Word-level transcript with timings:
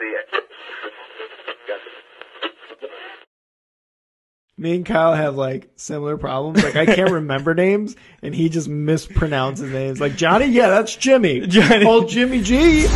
see 0.00 0.06
it. 0.06 0.42
Me 4.56 4.76
and 4.76 4.84
Kyle 4.84 5.14
have 5.14 5.36
like 5.36 5.70
similar 5.76 6.18
problems. 6.18 6.62
Like 6.62 6.76
I 6.76 6.84
can't 6.84 7.10
remember 7.12 7.54
names, 7.54 7.96
and 8.22 8.34
he 8.34 8.48
just 8.48 8.68
mispronounces 8.68 9.72
names. 9.72 10.00
Like 10.00 10.16
Johnny, 10.16 10.46
yeah, 10.46 10.68
that's 10.68 10.94
Jimmy. 10.96 11.40
Johnny. 11.46 11.84
Oh, 11.86 12.06
Jimmy 12.06 12.42
G. 12.42 12.86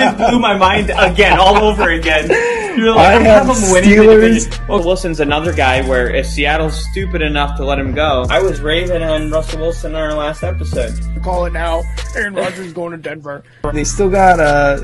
It 0.00 0.16
blew 0.16 0.38
my 0.40 0.56
mind 0.56 0.90
again, 0.96 1.38
all 1.38 1.56
over 1.56 1.90
again. 1.90 2.28
You're 2.76 2.90
I 2.92 2.94
like, 2.94 3.06
I, 3.06 3.12
have 3.22 3.46
have 3.46 3.56
him 3.56 3.72
winning 3.72 3.90
the 3.90 3.96
Steelers. 3.96 4.20
division. 4.44 4.66
Well, 4.68 4.84
Wilson's 4.84 5.20
another 5.20 5.52
guy 5.52 5.86
where 5.88 6.12
if 6.14 6.26
Seattle's 6.26 6.74
stupid 6.90 7.22
enough 7.22 7.56
to 7.58 7.64
let 7.64 7.78
him 7.78 7.94
go, 7.94 8.26
I 8.28 8.40
was 8.42 8.60
raving 8.60 9.02
on 9.02 9.30
Russell 9.30 9.60
Wilson 9.60 9.92
in 9.92 9.96
our 9.96 10.14
last 10.14 10.42
episode. 10.42 10.92
Call 11.22 11.44
it 11.46 11.52
now. 11.52 11.82
Aaron 12.16 12.34
Rodgers 12.34 12.72
going 12.72 12.92
to 12.92 12.98
Denver. 12.98 13.42
They 13.72 13.84
still 13.84 14.10
got 14.10 14.40
uh 14.40 14.78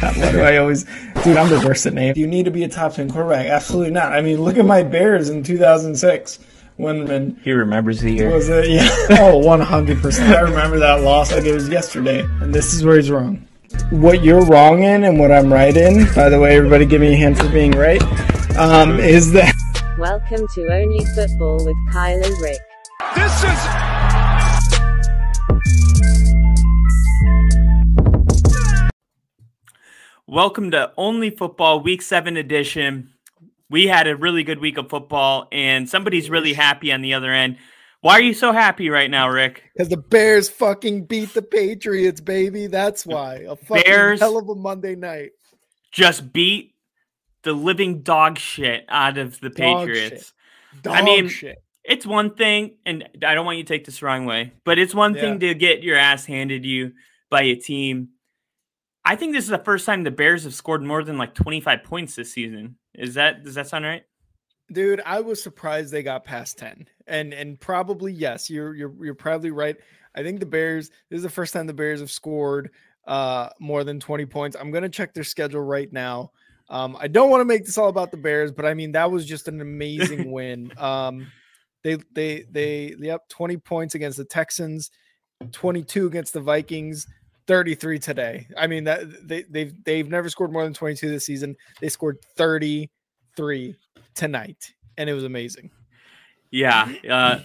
God, 0.00 0.16
why 0.16 0.32
do 0.32 0.40
I 0.40 0.56
always 0.58 0.84
dude, 1.24 1.36
I'm 1.36 1.50
reversing 1.50 1.94
name. 1.94 2.14
Do 2.14 2.20
you 2.20 2.26
need 2.26 2.44
to 2.46 2.50
be 2.50 2.64
a 2.64 2.68
top 2.68 2.94
ten 2.94 3.10
quarterback? 3.10 3.46
Absolutely 3.46 3.90
not. 3.92 4.12
I 4.12 4.20
mean, 4.22 4.40
look 4.40 4.56
at 4.56 4.64
my 4.64 4.82
Bears 4.82 5.28
in 5.28 5.42
two 5.42 5.58
thousand 5.58 5.96
six. 5.96 6.38
When 6.76 7.06
when 7.06 7.38
He 7.44 7.52
remembers 7.52 8.00
the 8.00 8.10
year. 8.10 8.30
was 8.30 8.48
it? 8.48 8.66
Yeah. 8.70 8.88
Oh, 9.10 9.32
Oh, 9.32 9.38
one 9.38 9.60
hundred 9.60 10.00
percent. 10.00 10.34
I 10.34 10.40
remember 10.40 10.78
that 10.78 11.02
loss 11.02 11.30
like 11.32 11.44
it 11.44 11.52
was 11.52 11.68
yesterday. 11.68 12.20
And 12.40 12.54
this 12.54 12.72
is 12.72 12.82
where 12.84 12.96
he's 12.96 13.10
wrong. 13.10 13.46
What 13.90 14.24
you're 14.24 14.44
wrong 14.46 14.82
in 14.82 15.04
and 15.04 15.20
what 15.20 15.30
I'm 15.30 15.52
right 15.52 15.76
in, 15.76 16.12
by 16.12 16.28
the 16.28 16.40
way, 16.40 16.56
everybody 16.56 16.84
give 16.84 17.00
me 17.00 17.14
a 17.14 17.16
hand 17.16 17.38
for 17.38 17.48
being 17.50 17.70
right, 17.70 18.02
um, 18.56 18.98
is 18.98 19.30
that 19.30 19.54
Welcome 19.96 20.48
to 20.54 20.72
Only 20.72 21.04
Football 21.14 21.64
with 21.64 21.76
Kyle 21.92 22.20
and 22.20 22.40
Rick. 22.40 22.58
This 23.14 23.44
is 23.44 23.66
Welcome 30.26 30.72
to 30.72 30.92
Only 30.96 31.30
Football 31.30 31.80
Week 31.80 32.02
7 32.02 32.36
edition. 32.36 33.10
We 33.68 33.86
had 33.86 34.08
a 34.08 34.16
really 34.16 34.42
good 34.42 34.58
week 34.58 34.78
of 34.78 34.88
football, 34.88 35.46
and 35.52 35.88
somebody's 35.88 36.28
really 36.28 36.54
happy 36.54 36.90
on 36.90 37.02
the 37.02 37.14
other 37.14 37.32
end. 37.32 37.56
Why 38.02 38.14
are 38.14 38.22
you 38.22 38.32
so 38.32 38.52
happy 38.52 38.88
right 38.88 39.10
now, 39.10 39.28
Rick? 39.28 39.62
because 39.74 39.90
the 39.90 39.98
Bears 39.98 40.48
fucking 40.48 41.04
beat 41.04 41.34
the 41.34 41.42
Patriots, 41.42 42.20
baby. 42.20 42.66
That's 42.66 43.04
why. 43.04 43.44
A 43.48 43.56
fucking 43.56 43.84
Bears- 43.84 44.20
hell 44.20 44.38
of 44.38 44.48
a 44.48 44.54
Monday 44.54 44.94
night. 44.94 45.32
Just 45.92 46.32
beat 46.32 46.74
the 47.42 47.52
living 47.52 48.02
dog 48.02 48.38
shit 48.38 48.84
out 48.88 49.18
of 49.18 49.38
the 49.40 49.50
Dog 49.50 49.88
Patriots. 49.88 50.32
Dog 50.82 50.96
I 50.96 51.02
mean, 51.02 51.28
shit. 51.28 51.62
It's 51.82 52.06
one 52.06 52.34
thing, 52.34 52.76
and 52.86 53.08
I 53.26 53.34
don't 53.34 53.44
want 53.44 53.58
you 53.58 53.64
to 53.64 53.68
take 53.68 53.84
this 53.84 54.00
the 54.00 54.06
wrong 54.06 54.24
way, 54.24 54.52
but 54.64 54.78
it's 54.78 54.94
one 54.94 55.14
thing 55.14 55.40
to 55.40 55.54
get 55.54 55.82
your 55.82 55.96
ass 55.96 56.24
handed 56.24 56.64
you 56.64 56.92
by 57.30 57.42
a 57.42 57.56
team. 57.56 58.10
I 59.04 59.16
think 59.16 59.32
this 59.32 59.44
is 59.44 59.50
the 59.50 59.58
first 59.58 59.86
time 59.86 60.04
the 60.04 60.10
Bears 60.10 60.44
have 60.44 60.54
scored 60.54 60.82
more 60.82 61.02
than 61.02 61.18
like 61.18 61.34
25 61.34 61.82
points 61.84 62.14
this 62.14 62.32
season. 62.32 62.76
Is 62.94 63.14
that 63.14 63.44
does 63.44 63.54
that 63.54 63.66
sound 63.66 63.84
right? 63.84 64.04
Dude, 64.72 65.02
I 65.04 65.20
was 65.20 65.42
surprised 65.42 65.92
they 65.92 66.02
got 66.02 66.24
past 66.24 66.58
10. 66.58 66.86
And 67.06 67.34
and 67.34 67.58
probably 67.58 68.12
yes, 68.12 68.48
you're 68.48 68.74
you're 68.74 68.92
you're 69.04 69.14
probably 69.14 69.50
right. 69.50 69.76
I 70.14 70.22
think 70.22 70.40
the 70.40 70.46
Bears, 70.46 70.90
this 71.08 71.18
is 71.18 71.22
the 71.22 71.30
first 71.30 71.52
time 71.52 71.66
the 71.66 71.74
Bears 71.74 72.00
have 72.00 72.10
scored 72.10 72.70
uh 73.06 73.48
more 73.58 73.82
than 73.82 73.98
20 73.98 74.26
points. 74.26 74.56
I'm 74.58 74.70
going 74.70 74.82
to 74.82 74.88
check 74.88 75.14
their 75.14 75.24
schedule 75.24 75.62
right 75.62 75.92
now. 75.92 76.30
Um 76.68 76.96
I 77.00 77.08
don't 77.08 77.30
want 77.30 77.40
to 77.40 77.46
make 77.46 77.64
this 77.64 77.78
all 77.78 77.88
about 77.88 78.10
the 78.10 78.16
Bears, 78.16 78.52
but 78.52 78.64
I 78.64 78.74
mean 78.74 78.92
that 78.92 79.10
was 79.10 79.26
just 79.26 79.48
an 79.48 79.60
amazing 79.60 80.30
win. 80.32 80.72
Um 80.78 81.26
they 81.82 81.96
they 82.12 82.44
they 82.50 82.94
yep, 82.98 83.28
20 83.28 83.56
points 83.56 83.94
against 83.94 84.18
the 84.18 84.24
Texans, 84.24 84.90
22 85.52 86.06
against 86.06 86.32
the 86.32 86.40
Vikings. 86.40 87.06
33 87.46 87.98
today. 87.98 88.46
I 88.56 88.68
mean 88.68 88.84
that 88.84 89.26
they 89.26 89.42
they've 89.42 89.74
they've 89.82 90.08
never 90.08 90.28
scored 90.28 90.52
more 90.52 90.62
than 90.62 90.72
22 90.72 91.10
this 91.10 91.26
season. 91.26 91.56
They 91.80 91.88
scored 91.88 92.18
33 92.36 93.74
tonight, 94.14 94.72
and 94.96 95.08
it 95.08 95.14
was 95.14 95.24
amazing. 95.24 95.70
Yeah. 96.50 96.92
Uh, 97.08 97.40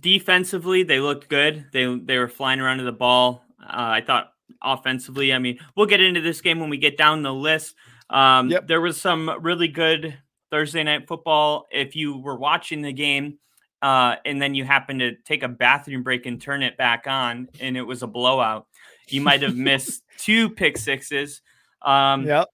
defensively, 0.00 0.82
they 0.82 1.00
looked 1.00 1.28
good. 1.28 1.66
They 1.72 1.94
they 1.96 2.18
were 2.18 2.28
flying 2.28 2.60
around 2.60 2.78
to 2.78 2.84
the 2.84 2.92
ball. 2.92 3.44
Uh, 3.60 3.66
I 3.98 4.00
thought 4.00 4.32
offensively. 4.62 5.32
I 5.32 5.38
mean, 5.38 5.58
we'll 5.76 5.86
get 5.86 6.00
into 6.00 6.20
this 6.20 6.40
game 6.40 6.60
when 6.60 6.70
we 6.70 6.78
get 6.78 6.96
down 6.96 7.22
the 7.22 7.34
list. 7.34 7.74
Um, 8.10 8.50
Yep. 8.50 8.68
There 8.68 8.80
was 8.80 9.00
some 9.00 9.30
really 9.40 9.68
good 9.68 10.16
Thursday 10.50 10.82
night 10.84 11.08
football. 11.08 11.66
If 11.70 11.96
you 11.96 12.18
were 12.18 12.36
watching 12.36 12.82
the 12.82 12.92
game. 12.92 13.38
Uh, 13.82 14.16
and 14.24 14.40
then 14.40 14.54
you 14.54 14.64
happen 14.64 14.98
to 14.98 15.14
take 15.26 15.42
a 15.42 15.48
bathroom 15.48 16.02
break 16.02 16.24
and 16.24 16.40
turn 16.40 16.62
it 16.62 16.78
back 16.78 17.06
on, 17.06 17.46
and 17.60 17.76
it 17.76 17.82
was 17.82 18.02
a 18.02 18.06
blowout. 18.06 18.66
You 19.08 19.20
might 19.20 19.42
have 19.42 19.54
missed 19.54 20.02
two 20.18 20.48
pick 20.48 20.78
sixes. 20.78 21.42
Um, 21.82 22.24
Yep. 22.26 22.48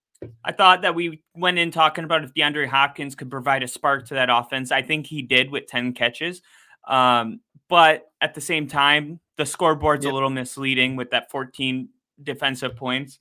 I 0.45 0.53
thought 0.53 0.83
that 0.83 0.95
we 0.95 1.23
went 1.35 1.59
in 1.59 1.71
talking 1.71 2.05
about 2.05 2.25
if 2.25 2.33
DeAndre 2.35 2.67
Hopkins 2.67 3.15
could 3.15 3.31
provide 3.31 3.63
a 3.63 3.69
spark 3.69 4.07
to 4.09 4.15
that 4.15 4.29
offense. 4.31 4.73
I 4.73 4.83
think 4.83 5.07
he 5.07 5.23
did 5.23 5.51
with 5.51 5.67
10 5.67 5.93
catches. 5.95 6.43
Um, 6.87 7.41
but 7.69 8.11
at 8.21 8.35
the 8.35 8.41
same 8.41 8.67
time, 8.67 9.21
the 9.37 9.47
scoreboard's 9.47 10.05
Yep. 10.05 10.13
a 10.13 10.15
little 10.15 10.31
misleading 10.31 10.97
with 10.97 11.11
that 11.11 11.31
14 11.31 11.89
defensive 12.23 12.77
points. 12.77 13.19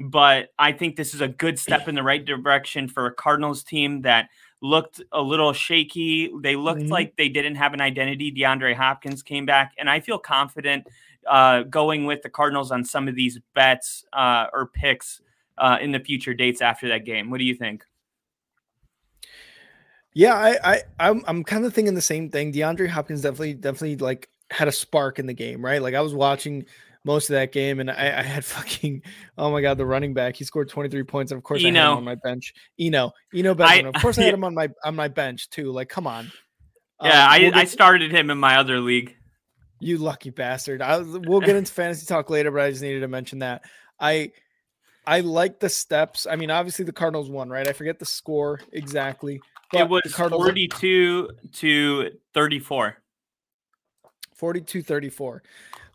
But 0.00 0.50
I 0.58 0.72
think 0.72 0.94
this 0.96 1.14
is 1.14 1.20
a 1.20 1.28
good 1.28 1.58
step 1.58 1.88
in 1.88 1.94
the 1.96 2.02
right 2.04 2.24
direction 2.24 2.86
for 2.88 3.06
a 3.06 3.12
Cardinals 3.14 3.64
team 3.64 4.02
that 4.02 4.28
looked 4.62 5.02
a 5.12 5.20
little 5.20 5.52
shaky. 5.52 6.30
They 6.40 6.54
looked 6.54 6.82
Mhm. 6.82 6.90
like 6.90 7.16
they 7.16 7.28
didn't 7.28 7.56
have 7.56 7.74
an 7.74 7.80
identity. 7.80 8.30
DeAndre 8.32 8.74
Hopkins 8.74 9.22
came 9.22 9.44
back, 9.46 9.72
and 9.78 9.90
I 9.90 10.00
feel 10.00 10.18
confident 10.18 10.86
uh, 11.26 11.62
going 11.64 12.06
with 12.06 12.22
the 12.22 12.30
Cardinals 12.30 12.70
on 12.70 12.84
some 12.84 13.06
of 13.06 13.14
these 13.14 13.38
bets 13.54 14.04
uh, 14.14 14.46
or 14.52 14.68
picks 14.68 15.20
uh, 15.60 15.78
in 15.80 15.92
the 15.92 16.00
future 16.00 16.34
dates 16.34 16.60
after 16.60 16.88
that 16.88 17.04
game. 17.04 17.30
What 17.30 17.38
do 17.38 17.44
you 17.44 17.54
think? 17.54 17.84
Yeah, 20.14 20.34
I, 20.34 20.58
I 20.74 20.82
I'm 20.98 21.22
I'm 21.26 21.44
kind 21.44 21.64
of 21.64 21.74
thinking 21.74 21.94
the 21.94 22.00
same 22.00 22.30
thing. 22.30 22.52
DeAndre 22.52 22.88
Hopkins 22.88 23.20
definitely 23.22 23.54
definitely 23.54 23.96
like 23.96 24.28
had 24.50 24.66
a 24.68 24.72
spark 24.72 25.18
in 25.18 25.26
the 25.26 25.34
game, 25.34 25.64
right? 25.64 25.80
Like 25.82 25.94
I 25.94 26.00
was 26.00 26.14
watching 26.14 26.64
most 27.04 27.30
of 27.30 27.34
that 27.34 27.52
game, 27.52 27.78
and 27.80 27.90
I, 27.90 28.18
I 28.18 28.22
had 28.22 28.44
fucking 28.44 29.02
oh 29.36 29.50
my 29.50 29.60
god, 29.60 29.78
the 29.78 29.86
running 29.86 30.14
back 30.14 30.36
he 30.36 30.44
scored 30.44 30.68
23 30.68 31.02
points, 31.04 31.30
and 31.32 31.38
of 31.38 31.44
course 31.44 31.62
I 31.62 31.68
had 31.68 31.76
him 31.76 31.96
on 31.98 32.04
my 32.04 32.16
bench. 32.16 32.52
Eno, 32.80 33.12
Eno 33.34 33.50
I- 33.52 33.54
Benjamin. 33.54 33.94
Of 33.94 33.94
course 34.02 34.18
I 34.18 34.22
had 34.24 34.34
him 34.34 34.44
on 34.44 34.54
my 34.54 34.68
on 34.84 34.96
my 34.96 35.08
bench 35.08 35.50
too. 35.50 35.70
Like, 35.70 35.88
come 35.88 36.06
on. 36.06 36.32
Yeah, 37.00 37.24
Um, 37.24 37.30
I, 37.30 37.38
we'll 37.40 37.54
I 37.54 37.60
get- 37.60 37.68
started 37.68 38.10
him 38.10 38.30
in 38.30 38.38
my 38.38 38.56
other 38.56 38.80
league. 38.80 39.14
You 39.80 39.98
lucky 39.98 40.30
bastard. 40.30 40.82
I, 40.82 40.98
we'll 40.98 41.38
get 41.40 41.54
into 41.54 41.72
fantasy 41.72 42.04
talk 42.04 42.30
later, 42.30 42.50
but 42.50 42.62
I 42.62 42.70
just 42.70 42.82
needed 42.82 43.00
to 43.00 43.08
mention 43.08 43.38
that. 43.40 43.62
I 44.00 44.32
I 45.08 45.20
like 45.20 45.58
the 45.58 45.70
steps. 45.70 46.26
I 46.30 46.36
mean, 46.36 46.50
obviously 46.50 46.84
the 46.84 46.92
Cardinals 46.92 47.30
won, 47.30 47.48
right? 47.48 47.66
I 47.66 47.72
forget 47.72 47.98
the 47.98 48.04
score 48.04 48.60
exactly. 48.72 49.40
but 49.72 49.80
it 49.80 49.88
was 49.88 50.14
Cardinals 50.14 50.44
42 50.44 51.30
to 51.54 52.10
34. 52.34 52.96
42 54.34 54.82
34. 54.82 55.42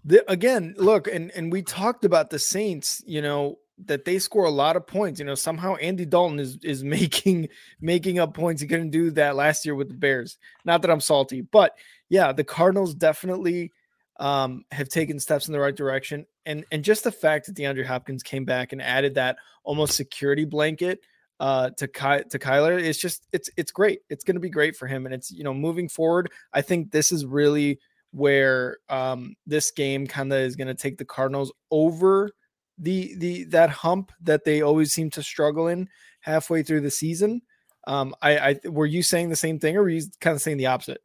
The, 0.05 0.31
again, 0.31 0.73
look, 0.77 1.07
and 1.07 1.29
and 1.35 1.51
we 1.51 1.61
talked 1.61 2.05
about 2.05 2.31
the 2.31 2.39
Saints, 2.39 3.03
you 3.05 3.21
know, 3.21 3.59
that 3.85 4.03
they 4.03 4.17
score 4.17 4.45
a 4.45 4.49
lot 4.49 4.75
of 4.75 4.87
points. 4.87 5.19
You 5.19 5.27
know, 5.27 5.35
somehow 5.35 5.75
Andy 5.75 6.05
Dalton 6.05 6.39
is 6.39 6.57
is 6.63 6.83
making 6.97 7.49
making 7.79 8.17
up 8.17 8.33
points. 8.33 8.63
He 8.63 8.67
couldn't 8.67 8.89
do 8.89 9.11
that 9.11 9.35
last 9.35 9.63
year 9.63 9.75
with 9.75 9.89
the 9.89 9.93
Bears. 9.93 10.39
Not 10.65 10.81
that 10.81 10.89
I'm 10.89 10.99
salty, 10.99 11.41
but 11.41 11.77
yeah, 12.09 12.31
the 12.31 12.43
Cardinals 12.43 12.95
definitely 12.95 13.73
um, 14.19 14.63
have 14.71 14.89
taken 14.89 15.19
steps 15.19 15.47
in 15.47 15.53
the 15.53 15.59
right 15.59 15.75
direction. 15.75 16.25
And 16.45 16.65
and 16.71 16.83
just 16.83 17.03
the 17.03 17.11
fact 17.11 17.45
that 17.45 17.55
DeAndre 17.55 17.85
Hopkins 17.85 18.23
came 18.23 18.45
back 18.45 18.73
and 18.73 18.81
added 18.81 19.15
that 19.15 19.37
almost 19.63 19.95
security 19.95 20.45
blanket 20.45 20.99
uh, 21.39 21.71
to 21.77 21.87
Ky- 21.87 22.23
to 22.29 22.39
Kyler, 22.39 22.81
it's 22.81 22.99
just 22.99 23.27
it's 23.31 23.49
it's 23.57 23.71
great. 23.71 23.99
It's 24.09 24.23
going 24.23 24.35
to 24.35 24.41
be 24.41 24.49
great 24.49 24.75
for 24.75 24.87
him. 24.87 25.05
And 25.05 25.13
it's 25.13 25.31
you 25.31 25.43
know 25.43 25.53
moving 25.53 25.89
forward, 25.89 26.31
I 26.53 26.61
think 26.61 26.91
this 26.91 27.11
is 27.11 27.25
really 27.25 27.79
where 28.11 28.77
um, 28.89 29.35
this 29.47 29.71
game 29.71 30.05
kind 30.05 30.31
of 30.31 30.39
is 30.39 30.55
going 30.55 30.67
to 30.67 30.75
take 30.75 30.97
the 30.97 31.05
Cardinals 31.05 31.51
over 31.71 32.29
the 32.77 33.15
the 33.17 33.43
that 33.45 33.69
hump 33.69 34.11
that 34.21 34.45
they 34.45 34.61
always 34.61 34.93
seem 34.93 35.09
to 35.11 35.23
struggle 35.23 35.67
in 35.67 35.89
halfway 36.21 36.63
through 36.63 36.81
the 36.81 36.91
season. 36.91 37.41
Um, 37.85 38.15
I, 38.21 38.37
I 38.37 38.59
were 38.69 38.85
you 38.85 39.03
saying 39.03 39.29
the 39.29 39.35
same 39.35 39.59
thing, 39.59 39.75
or 39.75 39.83
were 39.83 39.89
you 39.89 40.03
kind 40.21 40.35
of 40.35 40.41
saying 40.41 40.57
the 40.57 40.67
opposite? 40.67 41.01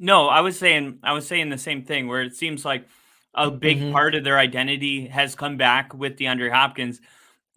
No, 0.00 0.28
I 0.28 0.40
was 0.40 0.58
saying 0.58 0.98
I 1.02 1.12
was 1.12 1.26
saying 1.26 1.50
the 1.50 1.58
same 1.58 1.82
thing 1.84 2.08
where 2.08 2.22
it 2.22 2.34
seems 2.34 2.64
like 2.64 2.88
a 3.34 3.50
big 3.50 3.78
Mhm. 3.78 3.92
part 3.92 4.14
of 4.16 4.24
their 4.24 4.38
identity 4.38 5.06
has 5.06 5.34
come 5.36 5.56
back 5.56 5.94
with 5.94 6.16
DeAndre 6.16 6.50
Hopkins. 6.50 7.00
Mhm. 7.00 7.04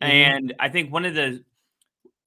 And 0.02 0.54
I 0.60 0.70
think 0.70 0.92
one 0.92 1.06
of 1.06 1.16
the 1.16 1.44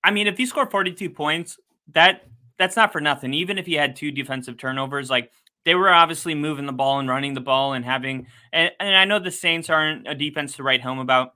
I 0.02 0.10
mean, 0.10 0.26
if 0.26 0.40
you 0.40 0.46
score 0.46 0.66
42 0.70 1.10
points, 1.10 1.58
that 1.92 2.24
that's 2.58 2.76
not 2.76 2.92
for 2.92 3.00
nothing. 3.00 3.34
Even 3.34 3.58
if 3.58 3.66
he 3.66 3.74
had 3.74 3.94
two 3.94 4.10
defensive 4.10 4.56
turnovers, 4.56 5.10
like 5.10 5.30
they 5.64 5.74
were 5.74 5.90
obviously 5.90 6.34
moving 6.34 6.64
the 6.64 6.72
ball 6.72 6.98
and 6.98 7.08
running 7.08 7.34
the 7.34 7.40
ball 7.40 7.74
and 7.74 7.84
having 7.84 8.26
and, 8.52 8.72
and 8.80 8.96
I 8.96 9.04
know 9.04 9.18
the 9.18 9.30
Saints 9.30 9.68
aren't 9.68 10.08
a 10.08 10.14
defense 10.14 10.56
to 10.56 10.62
write 10.62 10.80
home 10.80 10.98
about, 10.98 11.34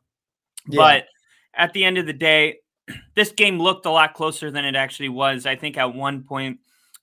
Yeah. 0.66 0.76
but 0.78 1.08
at 1.52 1.74
the 1.74 1.84
end 1.84 1.98
of 1.98 2.06
the 2.06 2.12
day, 2.14 2.60
this 3.14 3.30
game 3.32 3.58
looked 3.60 3.84
a 3.84 3.90
lot 3.90 4.14
closer 4.14 4.50
than 4.50 4.64
it 4.64 4.74
actually 4.74 5.10
was. 5.10 5.44
I 5.44 5.54
think 5.56 5.76
at 5.76 5.94
one 5.94 6.22
point, 6.22 6.60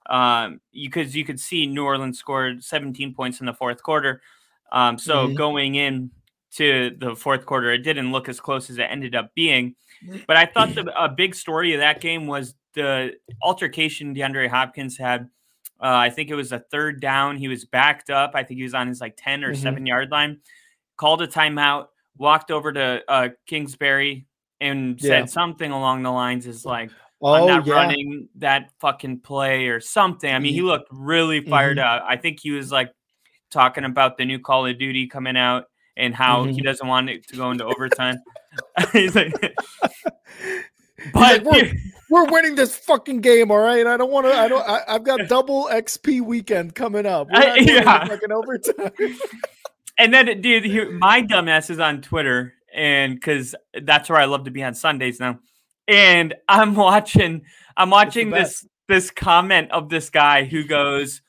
um, 0.09 0.61
you 0.71 0.89
could 0.89 1.13
you 1.13 1.25
could 1.25 1.39
see 1.39 1.65
New 1.67 1.83
Orleans 1.83 2.17
scored 2.19 2.63
17 2.63 3.13
points 3.13 3.39
in 3.39 3.45
the 3.45 3.53
fourth 3.53 3.81
quarter. 3.83 4.21
Um, 4.71 4.97
so 4.97 5.27
Mhm. 5.29 5.35
going 5.35 5.75
in 5.75 6.11
to 6.55 6.95
the 6.97 7.15
fourth 7.15 7.45
quarter, 7.45 7.71
it 7.71 7.79
didn't 7.79 8.11
look 8.11 8.29
as 8.29 8.39
close 8.39 8.69
as 8.69 8.77
it 8.77 8.83
ended 8.89 9.15
up 9.15 9.33
being. 9.35 9.75
But 10.27 10.37
I 10.37 10.45
thought 10.45 10.75
the 10.75 10.91
a 11.01 11.09
big 11.09 11.35
story 11.35 11.73
of 11.73 11.79
that 11.79 12.01
game 12.01 12.27
was 12.27 12.55
the 12.73 13.17
altercation 13.41 14.13
DeAndre 14.15 14.47
Hopkins 14.49 14.97
had. 14.97 15.29
Uh, 15.79 15.93
I 15.93 16.09
think 16.09 16.29
it 16.29 16.35
was 16.35 16.51
a 16.51 16.59
third 16.59 16.99
down. 17.01 17.37
He 17.37 17.47
was 17.47 17.63
backed 17.65 18.09
up. 18.09 18.31
I 18.33 18.43
think 18.43 18.57
he 18.57 18.63
was 18.63 18.73
on 18.73 18.87
his 18.87 18.99
like 18.99 19.15
10 19.17 19.43
or 19.43 19.53
Mhm. 19.53 19.57
seven 19.57 19.85
yard 19.85 20.09
line. 20.11 20.41
Called 20.97 21.21
a 21.21 21.27
timeout, 21.27 21.87
walked 22.17 22.49
over 22.49 22.73
to 22.73 23.03
uh, 23.07 23.29
Kingsbury 23.45 24.25
and 24.59 24.99
said 24.99 25.29
something 25.29 25.69
along 25.71 26.01
the 26.01 26.11
lines 26.11 26.47
is 26.47 26.65
like, 26.65 26.89
Oh 27.21 27.33
I'm 27.33 27.47
not 27.47 27.65
yeah. 27.65 27.73
running 27.73 28.29
that 28.35 28.69
fucking 28.79 29.21
play 29.21 29.67
or 29.67 29.79
something. 29.79 30.31
I 30.31 30.37
mean, 30.39 30.53
he 30.53 30.61
looked 30.61 30.87
really 30.91 31.41
fired 31.41 31.77
Mhm. 31.77 31.83
up. 31.97 32.03
I 32.07 32.15
think 32.17 32.39
he 32.41 32.51
was 32.51 32.71
like 32.71 32.91
talking 33.49 33.85
about 33.85 34.17
the 34.17 34.25
new 34.25 34.39
Call 34.39 34.65
of 34.67 34.77
Duty 34.77 35.07
coming 35.07 35.35
out 35.35 35.65
and 35.95 36.13
how 36.13 36.43
he 36.43 36.61
Mhm. 36.61 36.63
doesn't 36.63 36.87
want 36.87 37.09
it 37.09 37.27
to 37.29 37.35
go 37.35 37.49
into 37.49 37.65
overtime. 37.65 38.17
He's 38.93 39.15
like, 39.15 39.33
but 41.11 41.43
like, 41.43 41.43
we're, 41.43 41.71
we're 42.09 42.31
winning 42.31 42.55
this 42.55 42.75
fucking 42.75 43.21
game, 43.21 43.51
all 43.51 43.57
right. 43.59 43.85
I 43.85 43.97
don't 43.97 44.11
want 44.11 44.27
to. 44.27 44.33
I 44.33 44.47
don't. 44.47 44.67
I, 44.67 44.81
I've 44.87 45.03
got 45.03 45.27
double 45.27 45.69
XP 45.71 46.21
weekend 46.21 46.75
coming 46.75 47.05
up. 47.05 47.27
We're 47.31 47.39
not 47.39 47.57
into 47.57 47.73
yeah. 47.73 48.07
fucking 48.07 48.31
overtime. 48.31 48.91
and 49.97 50.13
then 50.13 50.41
dude, 50.41 50.65
he, 50.65 50.85
my 50.85 51.21
dumbass 51.23 51.69
is 51.69 51.79
on 51.79 52.01
Twitter, 52.01 52.53
and 52.73 53.15
because 53.15 53.55
that's 53.81 54.09
where 54.09 54.19
I 54.19 54.25
love 54.25 54.45
to 54.45 54.51
be 54.51 54.63
on 54.63 54.73
Sundays 54.75 55.19
now. 55.19 55.39
And 55.87 56.35
I'm 56.47 56.75
watching, 56.75 57.43
I'm 57.75 57.89
watching 57.89 58.29
this 58.29 58.67
this 58.87 59.11
comment 59.11 59.71
of 59.71 59.89
this 59.89 60.09
guy 60.09 60.43
who 60.45 60.63
goes, 60.63 61.21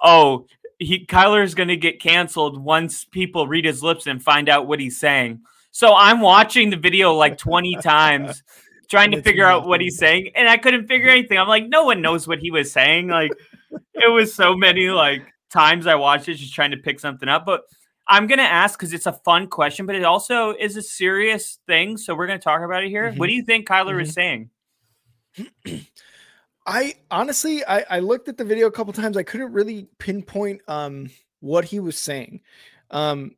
"Oh, 0.00 0.46
he 0.78 1.06
Kyler's 1.06 1.54
gonna 1.54 1.76
get 1.76 2.00
canceled 2.00 2.62
once 2.62 3.04
people 3.04 3.46
read 3.46 3.64
his 3.64 3.82
lips 3.82 4.06
and 4.06 4.22
find 4.22 4.48
out 4.48 4.66
what 4.66 4.80
he's 4.80 4.98
saying." 4.98 5.40
So 5.70 5.94
I'm 5.94 6.20
watching 6.20 6.70
the 6.70 6.76
video 6.76 7.14
like 7.14 7.38
20 7.38 7.76
times, 7.82 8.42
trying 8.90 9.10
to 9.12 9.22
figure 9.22 9.46
out 9.46 9.66
what 9.66 9.80
he's 9.80 9.98
saying, 9.98 10.32
and 10.34 10.48
I 10.48 10.58
couldn't 10.58 10.86
figure 10.88 11.08
anything. 11.10 11.38
I'm 11.38 11.48
like, 11.48 11.68
no 11.68 11.84
one 11.84 12.02
knows 12.02 12.28
what 12.28 12.38
he 12.38 12.50
was 12.50 12.70
saying. 12.70 13.08
Like, 13.08 13.32
it 13.94 14.10
was 14.10 14.34
so 14.34 14.54
many 14.54 14.88
like 14.88 15.22
times 15.50 15.86
I 15.86 15.94
watched 15.94 16.28
it 16.28 16.34
just 16.34 16.54
trying 16.54 16.72
to 16.72 16.76
pick 16.78 17.00
something 17.00 17.28
up, 17.28 17.46
but. 17.46 17.62
I'm 18.06 18.26
gonna 18.26 18.42
ask 18.42 18.78
because 18.78 18.92
it's 18.92 19.06
a 19.06 19.12
fun 19.12 19.46
question, 19.48 19.86
but 19.86 19.94
it 19.94 20.04
also 20.04 20.50
is 20.50 20.76
a 20.76 20.82
serious 20.82 21.58
thing. 21.66 21.96
So 21.96 22.14
we're 22.14 22.26
gonna 22.26 22.38
talk 22.38 22.62
about 22.62 22.84
it 22.84 22.88
here. 22.88 23.12
What 23.12 23.28
do 23.28 23.32
you 23.32 23.42
think 23.44 23.68
Kyler 23.68 24.00
is 24.00 24.12
saying? 24.12 24.50
I 26.66 26.94
honestly, 27.10 27.64
I, 27.64 27.84
I 27.90 27.98
looked 28.00 28.28
at 28.28 28.36
the 28.36 28.44
video 28.44 28.66
a 28.66 28.72
couple 28.72 28.92
times. 28.92 29.16
I 29.16 29.22
couldn't 29.22 29.52
really 29.52 29.88
pinpoint 29.98 30.60
um 30.68 31.10
what 31.40 31.64
he 31.64 31.80
was 31.80 31.98
saying, 31.98 32.40
um, 32.90 33.36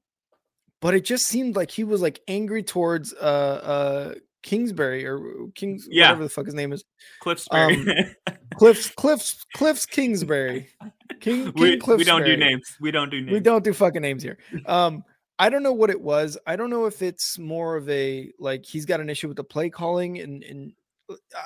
but 0.80 0.94
it 0.94 1.04
just 1.04 1.26
seemed 1.26 1.56
like 1.56 1.70
he 1.70 1.84
was 1.84 2.02
like 2.02 2.20
angry 2.28 2.62
towards 2.62 3.12
uh 3.14 3.16
uh 3.16 4.14
Kingsbury 4.42 5.06
or 5.06 5.48
Kings, 5.54 5.88
Yeah. 5.90 6.08
whatever 6.08 6.24
the 6.24 6.28
fuck 6.28 6.44
his 6.46 6.54
name 6.54 6.72
is, 6.72 6.84
Cliffsbury. 7.20 8.14
Um, 8.26 8.34
Cliffs 8.56 8.90
Cliffs 8.90 9.44
Cliffs 9.54 9.86
Kingsbury. 9.86 10.68
King, 11.20 11.52
King 11.52 11.52
we, 11.54 11.80
we 11.96 12.04
don't 12.04 12.24
do 12.24 12.36
names. 12.36 12.76
We 12.80 12.90
don't 12.90 13.10
do 13.10 13.20
names. 13.20 13.32
We 13.32 13.40
don't 13.40 13.64
do 13.64 13.72
fucking 13.72 14.02
names 14.02 14.22
here. 14.22 14.38
Um, 14.66 15.04
I 15.38 15.48
don't 15.48 15.62
know 15.62 15.72
what 15.72 15.90
it 15.90 16.00
was. 16.00 16.38
I 16.46 16.56
don't 16.56 16.70
know 16.70 16.86
if 16.86 17.02
it's 17.02 17.38
more 17.38 17.76
of 17.76 17.88
a 17.88 18.30
like 18.38 18.64
he's 18.64 18.86
got 18.86 19.00
an 19.00 19.10
issue 19.10 19.28
with 19.28 19.36
the 19.36 19.44
play 19.44 19.68
calling, 19.68 20.20
and 20.20 20.44
and 20.44 20.72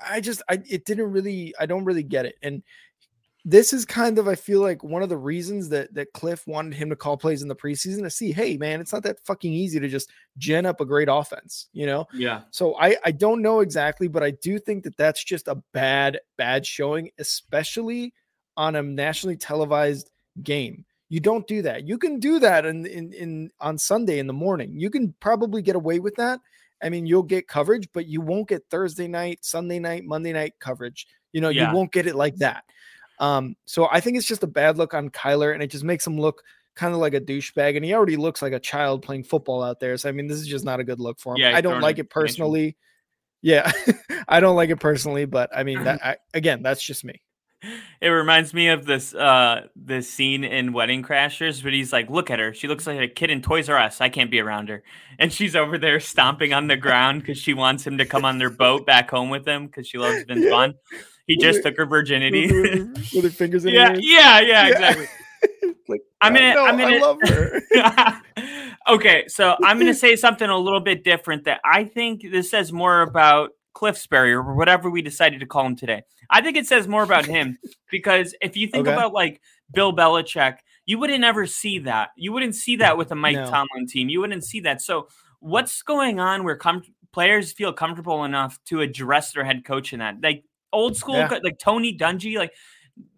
I 0.09 0.21
just 0.21 0.43
I 0.49 0.61
it 0.69 0.85
didn't 0.85 1.11
really 1.11 1.55
I 1.59 1.67
don't 1.67 1.85
really 1.85 2.03
get 2.03 2.27
it. 2.27 2.37
And 2.43 2.63
this 3.45 3.73
is 3.73 3.87
kind 3.87 4.19
of 4.19 4.29
I 4.29 4.35
feel 4.35 4.61
like 4.61 4.85
one 4.85 5.03
of 5.03 5.09
the 5.09 5.17
reasons 5.17 5.71
that 5.71 5.95
that 5.95 6.13
Cliff 6.13 6.47
wanted 6.47 6.75
him 6.75 6.91
to 6.91 6.97
call 6.97 7.17
plays 7.17 7.41
in 7.41 7.49
the 7.49 7.57
preseason 7.57 8.03
to 8.03 8.11
see, 8.11 8.31
hey 8.31 8.59
man, 8.59 8.81
it's 8.81 8.93
not 8.93 9.05
that 9.05 9.25
fucking 9.25 9.53
easy 9.53 9.81
to 9.81 9.89
just 9.89 10.11
gen 10.37 10.67
up 10.67 10.83
a 10.83 10.85
great 10.85 11.09
offense, 11.11 11.69
you 11.73 11.87
know. 11.87 12.07
Yeah. 12.13 12.43
So 12.51 12.77
I 12.79 12.97
I 13.07 13.11
don't 13.11 13.41
know 13.41 13.61
exactly, 13.61 14.07
but 14.07 14.23
I 14.23 14.33
do 14.33 14.59
think 14.59 14.85
that 14.85 14.99
that's 14.99 15.25
just 15.25 15.49
a 15.49 15.63
bad 15.73 16.21
bad 16.37 16.67
showing, 16.67 17.11
especially 17.19 18.13
on 18.59 18.77
a 18.77 18.83
nationally 18.83 19.37
televised 19.37 20.11
game. 20.43 20.85
You 21.09 21.21
don't 21.21 21.47
do 21.47 21.63
that. 21.63 21.89
You 21.89 21.97
can 21.97 22.21
do 22.21 22.39
that 22.41 22.67
in 22.67 22.85
in, 22.85 23.13
in 23.15 23.51
on 23.61 23.79
Sunday 23.79 24.19
in 24.19 24.27
the 24.27 24.35
morning. 24.35 24.79
You 24.79 24.91
can 24.91 25.15
probably 25.21 25.63
get 25.63 25.77
away 25.77 26.01
with 26.01 26.17
that. 26.17 26.41
I 26.83 26.91
mean, 26.91 27.07
you'll 27.07 27.23
get 27.23 27.49
coverage, 27.49 27.89
but 27.95 28.07
you 28.07 28.21
won't 28.21 28.49
get 28.49 28.65
Thursday 28.71 29.09
night, 29.09 29.39
Sunday 29.43 29.79
night, 29.79 30.05
Monday 30.05 30.33
night 30.33 30.55
coverage. 30.61 31.07
You 31.33 31.41
know, 31.41 31.49
Yeah. 31.49 31.71
you 31.71 31.77
won't 31.77 31.93
get 31.93 32.07
it 32.07 32.15
like 32.15 32.37
that. 32.37 32.65
Um, 33.19 33.57
so 33.65 33.89
I 33.91 34.01
think 34.01 34.17
it's 34.17 34.27
just 34.27 34.45
a 34.45 34.47
bad 34.49 34.77
look 34.79 34.95
on 34.95 35.09
Kyler, 35.11 35.55
and 35.55 35.63
it 35.63 35.69
just 35.69 35.83
makes 35.83 36.07
him 36.07 36.21
look 36.21 36.43
kind 36.77 36.95
of 36.95 37.01
like 37.01 37.15
a 37.15 37.21
douchebag. 37.21 37.75
And 37.77 37.85
he 37.85 37.95
already 37.95 38.17
looks 38.17 38.43
like 38.43 38.53
a 38.53 38.61
child 38.61 39.03
playing 39.03 39.25
football 39.25 39.63
out 39.63 39.81
there. 39.81 39.97
So 39.97 40.09
I 40.09 40.13
mean, 40.13 40.27
this 40.27 40.39
is 40.39 40.47
just 40.47 40.65
not 40.65 40.79
a 40.79 40.85
good 40.85 41.01
look 41.01 41.19
for 41.19 41.35
him. 41.35 41.39
Yeah, 41.41 41.57
I 41.57 41.61
don't 41.61 41.81
like 41.81 41.99
it 41.99 42.11
personally. 42.11 42.77
Yeah, 43.41 43.71
I 44.29 44.41
don't 44.41 44.57
like 44.57 44.71
it 44.71 44.79
personally, 44.79 45.25
but 45.25 45.51
I 45.57 45.63
mean, 45.65 45.85
that 45.85 46.05
I, 46.05 46.17
again, 46.35 46.63
that's 46.63 46.83
just 46.83 47.05
me. 47.05 47.23
It 48.01 48.09
reminds 48.11 48.55
me 48.55 48.69
of 48.69 48.87
this 48.87 49.13
uh 49.13 49.63
this 49.75 50.09
scene 50.09 50.45
in 50.45 50.73
Wedding 50.73 51.03
Crashers, 51.03 51.61
but 51.63 51.73
he's 51.73 51.93
like, 51.93 52.09
"Look 52.09 52.31
at 52.31 52.39
her. 52.39 52.55
She 52.55 52.69
looks 52.69 52.87
like 52.87 53.01
a 53.01 53.09
kid 53.09 53.31
in 53.31 53.43
Toys 53.43 53.69
R 53.69 53.77
Us. 53.77 54.01
I 54.01 54.09
can't 54.09 54.31
be 54.31 54.39
around 54.41 54.69
her." 54.69 54.83
And 55.21 55.33
she's 55.33 55.57
over 55.57 55.79
there 55.79 55.99
stomping 55.99 56.53
on 56.55 56.69
the 56.69 56.77
ground 56.77 57.23
because 57.23 57.39
she 57.39 57.53
wants 57.55 57.85
him 57.85 57.99
to 57.99 58.07
come 58.07 58.25
on 58.25 58.39
their 58.39 58.51
boat 58.51 58.87
back 58.87 59.11
home 59.11 59.31
with 59.31 59.45
them 59.45 59.67
because 59.67 59.89
she 59.89 59.99
loves 59.99 60.23
Vince 60.29 60.45
Yeah. 60.45 60.51
Vaughn. 60.51 60.75
He 61.27 61.35
With 61.35 61.43
just 61.45 61.57
her- 61.59 61.63
took 61.71 61.77
her 61.79 61.87
virginity. 61.87 62.47
with, 62.47 62.79
her, 62.79 62.85
with 63.17 63.25
her 63.25 63.31
fingers 63.31 63.65
in 63.65 63.75
yeah, 63.75 63.89
her 63.89 63.95
ears. 63.95 64.05
yeah, 64.07 64.41
yeah, 64.41 64.67
exactly. 64.69 65.07
like, 65.89 66.03
I'm 66.21 66.35
"God, 66.35 66.39
gonna- 66.41 66.55
no, 66.55 66.65
I'm 66.67 66.79
gonna- 66.79 67.01
love 67.01 67.19
her. 67.23 68.21
okay, 68.89 69.25
so 69.27 69.57
I'm 69.65 69.77
going 69.79 69.89
to 69.89 69.95
say 69.95 70.15
something 70.15 70.49
a 70.49 70.57
little 70.57 70.81
bit 70.81 71.03
different 71.03 71.45
that 71.47 71.61
I 71.65 71.83
think 71.85 72.23
this 72.31 72.49
says 72.51 72.73
more 72.73 73.03
about 73.03 73.51
Cliffsbury 73.79 74.33
or 74.33 74.55
whatever 74.55 74.91
we 74.91 75.03
decided 75.03 75.39
to 75.39 75.47
call 75.47 75.65
him 75.65 75.77
today. 75.77 76.03
I 76.31 76.41
think 76.43 76.57
it 76.57 76.67
says 76.67 76.89
more 76.89 77.05
about 77.05 77.27
him 77.27 77.57
because 77.93 78.35
if 78.41 78.57
you 78.57 78.67
think 78.67 78.89
Okay. 78.89 78.95
about 78.97 79.13
like 79.13 79.41
Bill 79.73 79.93
Belichick, 79.95 80.57
you 80.85 80.99
wouldn't 80.99 81.23
ever 81.23 81.47
see 81.47 81.79
that. 81.81 82.09
You 82.17 82.33
wouldn't 82.33 82.57
see 82.57 82.75
that 82.77 82.99
with 82.99 83.13
a 83.13 83.15
Mike 83.15 83.37
No. 83.37 83.49
Tomlin 83.49 83.87
team. 83.87 84.09
You 84.09 84.21
wouldn't 84.21 84.43
see 84.45 84.59
that. 84.61 84.81
So 84.83 85.07
what's 85.39 85.81
going 85.83 86.19
on 86.19 86.43
where 86.43 86.57
com- 86.57 86.83
players 87.13 87.53
feel 87.53 87.73
comfortable 87.73 88.25
enough 88.25 88.59
to 88.65 88.81
address 88.81 89.31
their 89.33 89.45
head 89.45 89.65
coach 89.65 89.93
in 89.93 90.01
that? 90.01 90.17
Like 90.21 90.43
old 90.73 90.97
school, 90.97 91.15
Yeah. 91.15 91.29
co- 91.29 91.41
like 91.45 91.61
Tony 91.61 91.97
Dungy, 91.97 92.37
like 92.37 92.53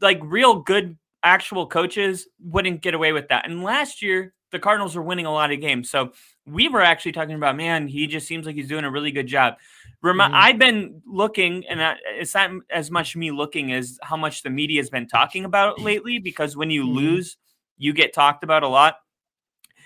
like 0.03 0.21
real 0.23 0.61
good 0.61 0.99
actual 1.23 1.67
coaches 1.67 2.29
wouldn't 2.39 2.83
get 2.83 2.93
away 2.93 3.13
with 3.15 3.29
that. 3.29 3.49
And 3.49 3.63
last 3.63 4.03
year, 4.03 4.35
the 4.53 4.59
Cardinals 4.59 4.95
were 4.95 5.03
winning 5.03 5.25
a 5.27 5.33
lot 5.33 5.53
of 5.53 5.61
games. 5.61 5.89
So 5.91 6.13
we 6.51 6.69
were 6.69 6.81
actually 6.81 7.13
talking 7.13 7.35
about, 7.35 7.57
man, 7.57 7.87
he 7.87 8.07
just 8.07 8.27
seems 8.27 8.47
like 8.47 8.55
he's 8.55 8.69
doing 8.69 8.85
a 8.85 8.91
really 8.91 9.11
good 9.13 9.27
job. 9.27 9.55
Remi- 10.03 10.25
Mhm. 10.25 10.31
I've 10.35 10.59
been 10.59 11.03
looking, 11.07 11.67
and 11.67 11.83
I, 11.83 11.97
it's 12.19 12.35
not 12.35 12.51
as 12.71 12.91
much 12.91 13.15
me 13.17 13.31
looking 13.31 13.73
as 13.73 13.99
how 14.03 14.17
much 14.17 14.43
the 14.43 14.51
media 14.51 14.81
has 14.81 14.91
been 14.91 15.07
talking 15.07 15.45
about 15.45 15.79
lately. 15.81 16.19
Because 16.19 16.57
when 16.57 16.71
you 16.71 16.85
Mhm. 16.85 16.95
lose, 16.95 17.37
you 17.77 17.93
get 17.93 18.13
talked 18.13 18.43
about 18.45 18.63
a 18.63 18.69
lot. 18.69 18.97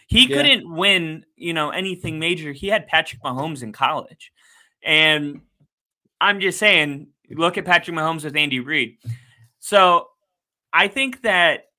He 0.06 0.26
Yeah. 0.26 0.36
couldn't 0.36 0.72
win, 0.72 1.24
you 1.36 1.52
know, 1.52 1.70
anything 1.70 2.18
major. 2.18 2.52
He 2.52 2.68
had 2.68 2.86
Patrick 2.86 3.22
Mahomes 3.22 3.62
in 3.62 3.72
college, 3.72 4.32
and 4.82 5.40
I'm 6.20 6.40
just 6.40 6.58
saying, 6.58 7.08
look 7.30 7.58
at 7.58 7.64
Patrick 7.64 7.96
Mahomes 7.96 8.24
with 8.24 8.36
Andy 8.36 8.60
Reid. 8.60 8.98
So 9.58 10.08
I 10.72 10.88
think 10.88 11.22
that 11.22 11.70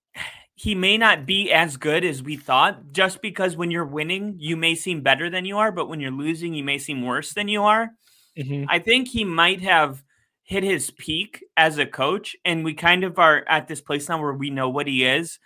he 0.56 0.74
may 0.76 0.98
not 0.98 1.26
be 1.26 1.52
as 1.52 1.78
good 1.78 2.06
as 2.06 2.24
we 2.24 2.38
thought 2.38 2.92
just 2.94 3.22
because 3.22 3.58
when 3.58 3.72
you're 3.72 3.86
winning, 3.86 4.36
you 4.40 4.56
may 4.56 4.74
seem 4.76 5.02
better 5.02 5.30
than 5.30 5.46
you 5.46 5.58
are, 5.58 5.72
but 5.72 5.88
when 5.90 6.00
you're 6.00 6.12
losing, 6.12 6.54
you 6.54 6.64
may 6.64 6.78
seem 6.78 7.02
worse 7.04 7.34
than 7.34 7.48
you 7.50 7.64
are. 7.64 7.92
Mhm. 8.38 8.66
I 8.70 8.80
think 8.80 9.08
he 9.10 9.24
might 9.26 9.62
have 9.62 10.04
hit 10.44 10.64
his 10.64 10.92
peak 10.92 11.44
as 11.58 11.78
a 11.78 11.86
coach, 11.86 12.36
and 12.46 12.64
we 12.64 12.74
kind 12.74 13.04
of 13.04 13.20
are 13.20 13.44
at 13.48 13.68
this 13.68 13.82
place 13.82 14.08
now 14.10 14.22
where 14.22 14.34
we 14.34 14.50
know 14.50 14.70
what 14.70 14.88
he 14.88 15.04
is, 15.06 15.40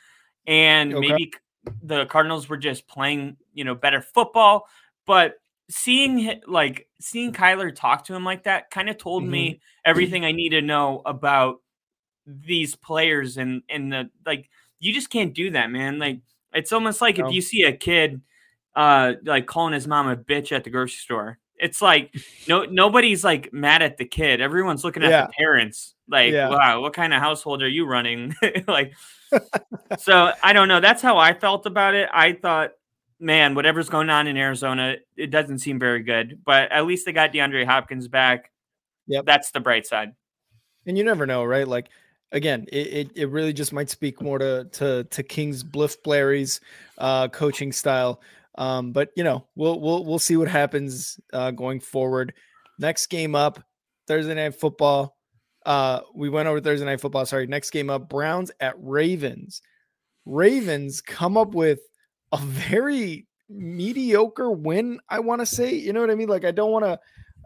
and 0.48 0.94
Okay. 0.94 1.00
maybe 1.00 1.34
the 1.82 2.06
Cardinals 2.08 2.50
were 2.50 2.58
just 2.58 2.88
playing, 2.88 3.38
you 3.54 3.64
know, 3.64 3.76
better 3.76 4.02
football. 4.02 4.68
But 5.06 5.36
seeing 5.70 6.42
like 6.48 6.88
seeing 7.00 7.34
Kyler 7.34 7.74
talk 7.76 8.06
to 8.06 8.16
him 8.16 8.26
like 8.26 8.44
that 8.44 8.72
kind 8.72 8.90
of 8.90 8.98
told 8.98 9.26
me 9.28 9.62
everything 9.86 10.26
I 10.26 10.32
need 10.34 10.50
to 10.50 10.62
know 10.62 11.02
about 11.06 11.58
these 12.26 12.76
players 12.76 13.38
and 13.38 13.64
and 13.70 13.92
the 13.92 14.12
like. 14.26 14.50
You 14.80 14.94
just 14.94 15.10
can't 15.10 15.34
do 15.34 15.52
that, 15.52 15.70
man. 15.72 16.00
Like 16.00 16.20
it's 16.54 16.72
almost 16.72 17.02
like 17.02 17.18
No. 17.18 17.28
if 17.28 17.34
you 17.34 17.42
see 17.42 17.64
a 17.64 17.72
kid 17.74 18.22
uh 18.76 19.14
like 19.24 19.46
calling 19.48 19.74
his 19.74 19.88
mom 19.88 20.08
a 20.08 20.16
bitch 20.16 20.52
at 20.52 20.64
the 20.64 20.70
grocery 20.70 20.98
store. 20.98 21.38
It's 21.58 21.82
like 21.82 22.16
no 22.48 22.64
nobody's 22.66 23.24
like 23.24 23.52
mad 23.54 23.82
at 23.82 23.98
the 23.98 24.06
kid. 24.06 24.42
Everyone's 24.42 24.84
looking 24.84 25.04
at 25.04 25.10
Yeah. 25.10 25.26
the 25.28 25.34
parents. 25.38 25.96
Like, 26.08 26.32
Yeah. 26.34 26.50
wow, 26.50 26.82
what 26.82 26.94
kind 26.94 27.14
of 27.14 27.20
household 27.22 27.62
are 27.62 27.68
you 27.70 27.86
running? 27.86 28.36
like 28.68 28.94
so 30.00 30.32
I 30.44 30.54
don't 30.54 30.68
know. 30.68 30.80
That's 30.80 31.02
how 31.02 31.18
I 31.18 31.34
felt 31.34 31.66
about 31.66 31.94
it. 31.96 32.10
I 32.12 32.34
thought, 32.34 32.72
man, 33.20 33.54
whatever's 33.54 33.90
going 33.90 34.10
on 34.10 34.26
in 34.28 34.38
Arizona, 34.38 34.96
it 35.18 35.28
doesn't 35.30 35.60
seem 35.60 35.78
very 35.78 36.02
good. 36.02 36.40
But 36.46 36.72
at 36.72 36.86
least 36.86 37.06
they 37.06 37.12
got 37.12 37.32
DeAndre 37.34 37.66
Hopkins 37.66 38.08
back. 38.08 38.52
Yep. 39.08 39.26
That's 39.26 39.52
the 39.52 39.60
bright 39.60 39.86
side. 39.86 40.14
And 40.88 40.98
you 40.98 41.04
never 41.04 41.26
know, 41.28 41.44
right? 41.44 41.68
Like 41.68 41.90
again, 42.32 42.66
it, 42.72 42.88
it, 42.88 43.12
it 43.16 43.30
really 43.30 43.54
just 43.54 43.74
might 43.74 43.90
speak 43.90 44.22
more 44.22 44.40
to 44.40 44.66
to 44.72 45.04
to 45.06 45.24
King's 45.24 45.64
Bliff 45.64 46.02
Blairy's 46.04 46.62
uh, 46.98 47.28
coaching 47.28 47.72
style. 47.72 48.22
Um, 48.58 48.92
but 48.92 49.10
you 49.16 49.24
know, 49.24 49.46
we'll 49.56 49.80
we'll 49.80 50.06
we'll 50.06 50.20
see 50.20 50.38
what 50.38 50.48
happens 50.48 51.20
uh, 51.34 51.52
going 51.52 51.80
forward. 51.80 52.34
Next 52.78 53.08
game 53.08 53.36
up, 53.36 53.64
Thursday 54.08 54.34
night 54.34 54.56
football. 54.56 55.18
Uh, 55.66 56.02
we 56.16 56.30
went 56.30 56.48
over 56.48 56.62
Thursday 56.62 56.86
night 56.86 57.02
football. 57.02 57.26
Sorry, 57.26 57.48
next 57.48 57.72
game 57.72 57.90
up, 57.90 58.10
Browns 58.10 58.52
at 58.60 58.76
Ravens. 58.78 59.62
Ravens 60.26 61.02
come 61.02 61.38
up 61.38 61.54
with 61.54 61.80
a 62.32 62.38
very 62.38 63.28
mediocre 63.50 64.52
win. 64.52 65.00
I 65.10 65.20
want 65.20 65.42
to 65.42 65.46
say, 65.46 65.74
you 65.74 65.94
know 65.94 66.02
what 66.02 66.12
I 66.12 66.16
mean? 66.16 66.30
Like, 66.30 66.46
I 66.46 66.52
don't 66.52 66.72
want 66.72 66.86
to, 66.86 67.00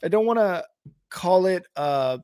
I 0.03 0.07
don't 0.09 0.25
want 0.25 0.39
to 0.39 0.63
call 1.09 1.45
it 1.45 1.63
uh 1.75 2.17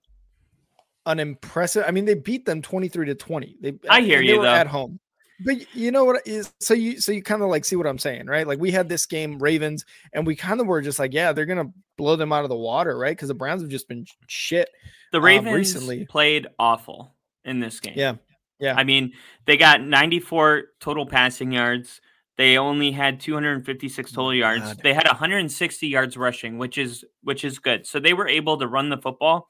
an 1.10 1.20
impressive. 1.20 1.84
I 1.88 1.92
mean, 1.92 2.06
they 2.06 2.14
beat 2.14 2.46
them 2.46 2.62
23 2.62 3.08
to 3.08 3.16
20. 3.16 3.58
They 3.62 3.74
I 3.90 4.02
hear 4.02 4.20
they 4.20 4.28
you 4.28 4.38
were 4.38 4.44
though. 4.44 4.54
at 4.54 4.68
home. 4.68 5.00
But 5.42 5.74
you 5.74 5.92
know 5.92 6.04
what 6.04 6.28
is 6.28 6.52
so 6.60 6.74
you 6.74 7.00
so 7.00 7.14
you 7.14 7.24
kind 7.24 7.42
of 7.42 7.50
like 7.50 7.64
see 7.64 7.78
what 7.78 7.88
I'm 7.88 7.98
saying, 7.98 8.26
right? 8.26 8.46
Like 8.46 8.60
we 8.60 8.72
had 8.72 8.90
this 8.90 9.06
game 9.06 9.40
Ravens 9.40 9.86
and 10.14 10.28
we 10.28 10.36
kind 10.36 10.60
of 10.60 10.68
were 10.68 10.82
just 10.82 11.00
like, 11.00 11.14
yeah, 11.14 11.32
they're 11.32 11.46
gonna 11.46 11.72
blow 11.98 12.18
them 12.18 12.34
out 12.34 12.44
of 12.44 12.50
the 12.50 12.58
water, 12.58 12.98
right? 12.98 13.16
Because 13.16 13.30
the 13.30 13.34
Browns 13.34 13.62
have 13.62 13.72
just 13.72 13.88
been 13.88 14.06
shit. 14.28 14.70
The 15.12 15.20
um, 15.20 15.24
Ravens 15.24 15.56
recently. 15.56 16.06
played 16.06 16.48
awful 16.60 17.16
in 17.46 17.62
this 17.62 17.80
game. 17.80 17.94
Yeah. 17.96 18.16
Yeah. 18.60 18.76
I 18.76 18.84
mean, 18.84 19.14
they 19.46 19.56
got 19.56 19.82
94 19.82 20.64
total 20.82 21.06
passing 21.06 21.54
yards. 21.54 22.02
They 22.36 22.58
only 22.58 22.92
had 22.92 23.20
256 23.22 24.12
total 24.12 24.34
yards. 24.34 24.64
God. 24.64 24.80
They 24.84 24.94
had 24.94 25.08
160 25.08 25.88
yards 25.88 26.18
rushing, 26.18 26.58
which 26.58 26.78
is 26.78 27.06
which 27.24 27.46
is 27.46 27.60
good. 27.60 27.88
So 27.88 28.00
they 28.00 28.14
were 28.14 28.28
able 28.28 28.58
to 28.58 28.68
run 28.68 28.90
the 28.90 28.98
football. 28.98 29.50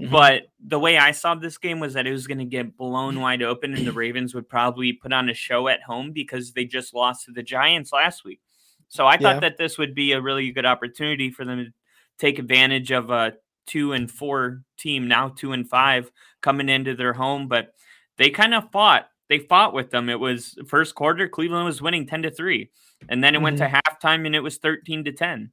Mhm. 0.00 0.10
But 0.10 0.42
the 0.60 0.78
way 0.78 0.98
I 0.98 1.10
saw 1.12 1.34
this 1.34 1.56
game 1.58 1.80
was 1.80 1.94
that 1.94 2.06
it 2.06 2.12
was 2.12 2.26
going 2.26 2.38
to 2.38 2.44
get 2.44 2.76
blown 2.76 3.18
wide 3.20 3.42
open, 3.42 3.74
and 3.74 3.86
the 3.86 3.92
Ravens 3.92 4.34
would 4.34 4.48
probably 4.48 4.92
put 4.92 5.12
on 5.12 5.28
a 5.30 5.34
show 5.34 5.68
at 5.68 5.82
home 5.82 6.12
because 6.12 6.52
they 6.52 6.64
just 6.64 6.94
lost 6.94 7.24
to 7.26 7.32
the 7.32 7.42
Giants 7.42 7.92
last 7.92 8.24
week. 8.24 8.40
So 8.88 9.06
I 9.06 9.16
thought 9.16 9.36
Yeah. 9.36 9.40
that 9.40 9.56
this 9.58 9.78
would 9.78 9.94
be 9.94 10.12
a 10.12 10.20
really 10.20 10.50
good 10.52 10.66
opportunity 10.66 11.30
for 11.30 11.44
them 11.44 11.64
to 11.64 11.72
take 12.18 12.38
advantage 12.38 12.90
of 12.92 13.10
a 13.10 13.34
two 13.66 13.92
and 13.92 14.10
four 14.10 14.62
team, 14.78 15.08
now 15.08 15.28
two 15.30 15.52
and 15.52 15.68
five, 15.68 16.10
coming 16.40 16.68
into 16.68 16.94
their 16.94 17.12
home. 17.12 17.48
But 17.48 17.72
they 18.16 18.30
kind 18.30 18.54
of 18.54 18.70
fought. 18.70 19.08
They 19.28 19.40
fought 19.40 19.74
with 19.74 19.90
them. 19.90 20.08
It 20.08 20.20
was 20.20 20.56
first 20.68 20.94
quarter, 20.94 21.26
Cleveland 21.28 21.64
was 21.64 21.82
winning 21.82 22.06
10 22.06 22.22
to 22.22 22.30
3. 22.30 22.70
And 23.08 23.24
then 23.24 23.34
it 23.34 23.42
went 23.42 23.58
to 23.58 23.66
halftime 23.66 24.24
and 24.24 24.36
it 24.36 24.40
was 24.40 24.58
13 24.58 25.04
to 25.04 25.12
10 25.12 25.50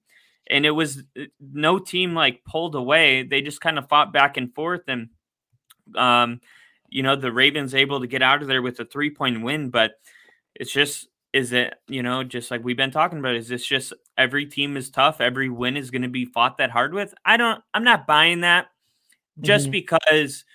and 0.48 0.66
it 0.66 0.72
was 0.72 1.04
uh, 1.20 1.24
no 1.40 1.80
team 1.80 2.14
like 2.14 2.44
pulled 2.46 2.76
away. 2.76 3.24
They 3.24 3.42
just 3.42 3.62
kind 3.62 3.78
of 3.78 3.88
fought 3.90 4.14
back 4.14 4.38
and 4.38 4.54
forth, 4.54 4.82
and 4.88 5.10
um, 5.96 6.42
you 6.90 7.04
know 7.04 7.16
the 7.16 7.32
Ravens 7.32 7.76
able 7.76 8.00
to 8.02 8.08
get 8.08 8.22
out 8.22 8.42
of 8.42 8.48
there 8.48 8.62
with 8.62 8.80
a 8.80 8.86
three 8.86 9.10
point 9.10 9.42
win. 9.44 9.70
But 9.70 9.94
it's 10.56 10.72
just 10.72 11.08
is 11.34 11.52
it 11.52 11.74
you 11.88 12.04
know 12.04 12.24
just 12.24 12.52
like 12.52 12.64
we've 12.64 12.78
been 12.78 12.92
talking 12.92 13.18
about 13.20 13.36
is 13.36 13.48
this 13.48 13.66
just 13.66 13.92
every 14.20 14.46
team 14.46 14.78
is 14.78 14.92
tough 14.92 15.20
every 15.20 15.50
win 15.50 15.76
is 15.76 15.90
going 15.90 16.04
to 16.04 16.08
be 16.08 16.26
fought 16.26 16.58
that 16.58 16.70
hard 16.70 16.94
with 16.94 17.12
i 17.26 17.36
don't 17.38 17.60
i'm 17.74 17.84
not 17.84 18.06
buying 18.06 18.42
that 18.42 18.68
just 19.42 19.70
Mhm. 19.70 19.72
because 19.72 20.46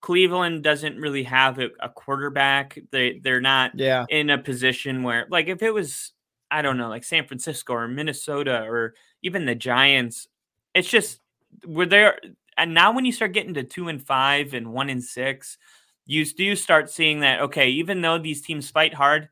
cleveland 0.00 0.62
doesn't 0.62 0.96
really 0.96 1.24
have 1.24 1.58
a, 1.58 1.68
a 1.80 1.90
quarterback 1.90 2.78
they 2.92 3.18
they're 3.18 3.42
not 3.42 3.72
Yeah. 3.74 4.06
in 4.08 4.30
a 4.30 4.38
position 4.38 5.02
where 5.02 5.26
like 5.30 5.48
if 5.48 5.62
it 5.62 5.70
was 5.74 6.12
I 6.50 6.62
don't 6.62 6.78
know 6.78 6.88
like 6.88 7.04
San 7.04 7.26
Francisco 7.26 7.74
or 7.74 7.86
Minnesota 7.86 8.62
or 8.62 8.94
even 9.22 9.46
the 9.46 9.54
Giants 9.54 10.28
it's 10.74 10.88
just 10.88 11.20
we're 11.66 11.86
there 11.86 12.18
and 12.56 12.74
now 12.74 12.92
when 12.92 13.04
you 13.04 13.12
start 13.12 13.32
getting 13.32 13.54
to 13.54 13.62
2 13.62 13.88
and 13.88 14.02
5 14.04 14.54
and 14.54 14.72
1 14.72 14.90
and 14.90 15.02
6 15.04 15.58
you 16.06 16.24
do 16.24 16.56
start 16.56 16.90
seeing 16.90 17.20
that 17.20 17.40
okay 17.40 17.68
even 17.68 18.00
though 18.00 18.18
these 18.18 18.42
teams 18.42 18.70
fight 18.70 18.94
hard 18.94 19.28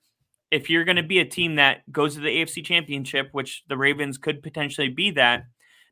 if 0.51 0.69
you're 0.69 0.85
going 0.85 0.97
to 0.97 1.03
be 1.03 1.21
a 1.21 1.25
team 1.25 1.57
that 1.57 1.91
goes 1.93 2.15
to 2.15 2.21
the 2.21 2.29
AFC 2.29 2.65
championship 2.65 3.29
which 3.33 3.63
the 3.69 3.77
Ravens 3.77 4.19
could 4.19 4.43
potentially 4.43 4.89
be 4.89 5.11
that 5.13 5.45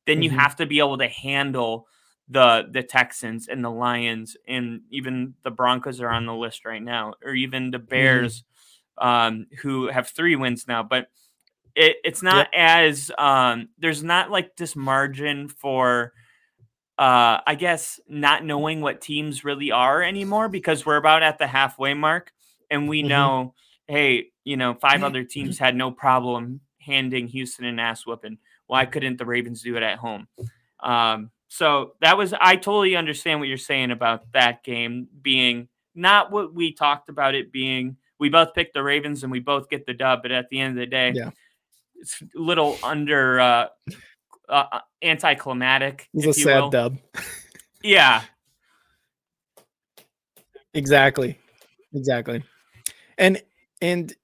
then 0.07 0.23
you 0.23 0.31
Mhm. 0.31 0.35
have 0.37 0.57
to 0.57 0.67
be 0.67 0.79
able 0.79 0.99
to 0.99 1.09
handle 1.09 1.87
the 2.29 2.69
the 2.71 2.83
Texans 2.83 3.49
and 3.49 3.65
the 3.65 3.71
Lions 3.71 4.37
and 4.47 4.83
even 4.91 5.35
the 5.45 5.51
Broncos 5.51 6.01
are 6.01 6.11
on 6.11 6.27
the 6.27 6.35
list 6.35 6.65
right 6.67 6.83
now, 6.83 7.15
or 7.25 7.33
even 7.35 7.71
the 7.71 7.79
Bears, 7.79 8.45
um, 8.99 9.47
who 9.63 9.89
have 9.89 10.09
three 10.09 10.37
wins 10.37 10.67
now. 10.69 10.83
But 10.83 11.09
it, 11.79 11.97
it's 12.05 12.23
not 12.23 12.49
as 12.55 13.11
um, 13.19 13.69
there's 13.79 14.03
not 14.03 14.31
like 14.31 14.57
this 14.57 14.75
margin 14.77 15.49
for 15.49 16.13
uh, 16.99 17.39
I 17.47 17.55
guess 17.55 18.01
not 18.09 18.45
knowing 18.45 18.81
what 18.81 19.01
teams 19.01 19.45
really 19.45 19.71
are 19.71 20.03
anymore 20.03 20.49
because 20.49 20.85
we're 20.85 20.97
about 20.97 21.23
at 21.23 21.39
the 21.39 21.47
halfway 21.47 21.95
mark 21.95 22.33
and 22.71 22.89
we 22.89 23.03
Mhm. 23.05 23.09
know, 23.09 23.55
hey, 23.87 24.31
you 24.45 24.57
know, 24.57 24.75
five 24.75 25.05
other 25.05 25.23
teams 25.23 25.59
had 25.59 25.77
no 25.77 25.93
problem 25.93 26.61
handing 26.81 27.29
Houston 27.29 27.65
an 27.67 27.79
ass 27.79 28.05
whooping. 28.05 28.39
Why 28.67 28.85
couldn't 28.85 29.17
the 29.19 29.25
Ravens 29.27 29.63
do 29.63 29.77
it 29.77 29.83
at 29.85 29.99
home? 29.99 30.27
Um, 30.81 31.31
so 31.47 31.93
that 32.01 32.19
was 32.19 32.35
I 32.41 32.57
totally 32.57 32.97
understand 32.97 33.39
what 33.41 33.49
you're 33.49 33.57
saying 33.59 33.93
about 33.93 34.31
that 34.33 34.65
game 34.65 35.07
being 35.23 35.69
not 35.95 36.31
what 36.33 36.53
we 36.53 36.73
talked 36.73 37.09
about 37.09 37.35
it 37.35 37.51
being. 37.53 37.97
We 38.19 38.29
both 38.29 38.55
picked 38.55 38.75
the 38.75 38.83
Ravens 38.83 39.23
and 39.23 39.31
we 39.33 39.39
both 39.41 39.69
get 39.71 39.87
the 39.87 39.95
dub, 39.95 40.23
but 40.23 40.33
at 40.33 40.49
the 40.51 40.59
end 40.61 40.71
of 40.73 40.77
the 40.81 40.87
day, 40.87 41.13
Yeah. 41.15 41.31
It's 42.01 42.23
a 42.23 42.41
little 42.41 42.79
under 42.83 43.41
uh, 43.41 43.67
uh 44.49 44.81
anticlimactic. 45.03 46.09
It 46.15 46.27
was 46.27 46.37
if 46.37 46.37
a 46.37 46.39
you 46.39 46.45
sad 46.45 46.61
will. 46.61 46.71
dub. 46.71 46.99
Yeah. 47.83 48.23
Exactly. 50.75 51.39
Exactly. 51.95 52.43
And 53.17 53.43
and 53.81 54.15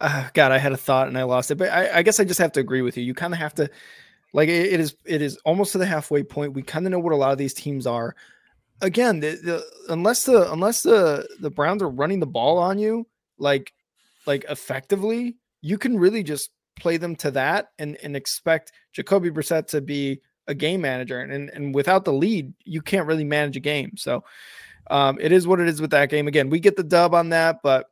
uh, 0.00 0.28
God, 0.34 0.52
I 0.52 0.58
had 0.58 0.72
a 0.72 0.76
thought 0.76 1.08
and 1.08 1.18
I 1.18 1.24
lost 1.24 1.50
it. 1.50 1.56
But 1.56 1.70
I, 1.70 1.98
I 1.98 2.02
guess 2.02 2.20
I 2.20 2.24
just 2.24 2.40
have 2.40 2.52
to 2.52 2.60
agree 2.60 2.82
with 2.82 2.96
you. 2.96 3.04
You 3.04 3.14
kind 3.14 3.32
of 3.32 3.38
have 3.38 3.54
to 3.54 3.70
like 4.32 4.48
it, 4.48 4.72
it 4.72 4.80
is 4.80 4.96
it 5.04 5.22
is 5.22 5.36
almost 5.44 5.72
to 5.72 5.78
the 5.78 5.86
halfway 5.86 6.22
point. 6.22 6.54
We 6.54 6.62
kind 6.62 6.86
of 6.86 6.92
know 6.92 6.98
what 6.98 7.12
a 7.12 7.16
lot 7.16 7.32
of 7.32 7.38
these 7.38 7.54
teams 7.54 7.86
are. 7.86 8.14
Again, 8.82 9.20
the, 9.20 9.30
the 9.30 9.92
unless 9.92 10.24
the 10.24 10.50
unless 10.52 10.82
the 10.82 11.26
the 11.40 11.50
Browns 11.50 11.82
are 11.82 11.88
running 11.88 12.20
the 12.20 12.26
ball 12.26 12.58
on 12.58 12.78
you 12.78 13.06
like 13.38 13.72
like 14.26 14.44
effectively, 14.48 15.36
you 15.62 15.78
can 15.78 15.98
really 15.98 16.22
just 16.22 16.50
play 16.76 16.96
them 16.96 17.16
to 17.16 17.30
that 17.32 17.70
and 17.78 17.96
and 18.02 18.14
expect 18.16 18.72
Jacoby 18.92 19.30
Brissett 19.30 19.66
to 19.68 19.80
be 19.80 20.20
a 20.46 20.54
game 20.54 20.80
manager. 20.80 21.20
And 21.20 21.32
and, 21.32 21.50
and 21.50 21.74
without 21.74 22.04
the 22.04 22.12
lead, 22.12 22.52
you 22.64 22.82
can't 22.82 23.06
really 23.06 23.24
manage 23.24 23.56
a 23.56 23.60
game. 23.60 23.96
So 23.96 24.24
um, 24.90 25.18
it 25.20 25.32
is 25.32 25.46
what 25.46 25.60
it 25.60 25.68
is 25.68 25.80
with 25.80 25.90
that 25.90 26.10
game. 26.10 26.28
Again, 26.28 26.50
we 26.50 26.60
get 26.60 26.76
the 26.76 26.84
dub 26.84 27.14
on 27.14 27.30
that, 27.30 27.58
but 27.62 27.86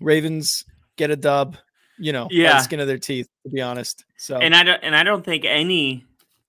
Ravens 0.00 0.64
get 0.96 1.10
a 1.10 1.16
dub, 1.16 1.56
you 1.98 2.12
know, 2.12 2.28
Yeah. 2.30 2.58
skin 2.58 2.80
of 2.80 2.86
their 2.86 2.98
teeth, 2.98 3.28
to 3.44 3.50
be 3.50 3.60
honest. 3.60 4.04
So 4.16 4.38
And 4.38 4.54
I 4.54 4.62
don't 4.62 4.82
and 4.82 4.96
I 4.96 5.02
don't 5.02 5.24
think 5.24 5.44
any 5.44 6.06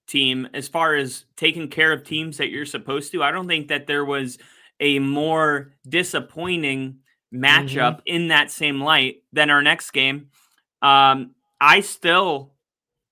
team, 0.08 0.48
as 0.54 0.68
far 0.68 0.96
as 0.96 1.26
taking 1.36 1.70
care 1.70 1.92
of 1.92 2.04
teams 2.04 2.38
that 2.38 2.50
you're 2.50 2.66
supposed 2.66 3.12
to, 3.12 3.24
I 3.24 3.32
don't 3.32 3.48
think 3.48 3.68
that 3.70 3.88
there 3.88 4.06
was 4.06 4.38
a 4.80 5.00
more 5.00 5.74
disappointing 5.88 7.00
matchup 7.34 8.00
in 8.06 8.28
that 8.28 8.52
same 8.52 8.82
light 8.82 9.24
than 9.34 9.50
our 9.50 9.62
next 9.62 9.92
game. 9.92 10.30
Um, 10.84 11.32
I 11.60 11.80
still 11.80 12.52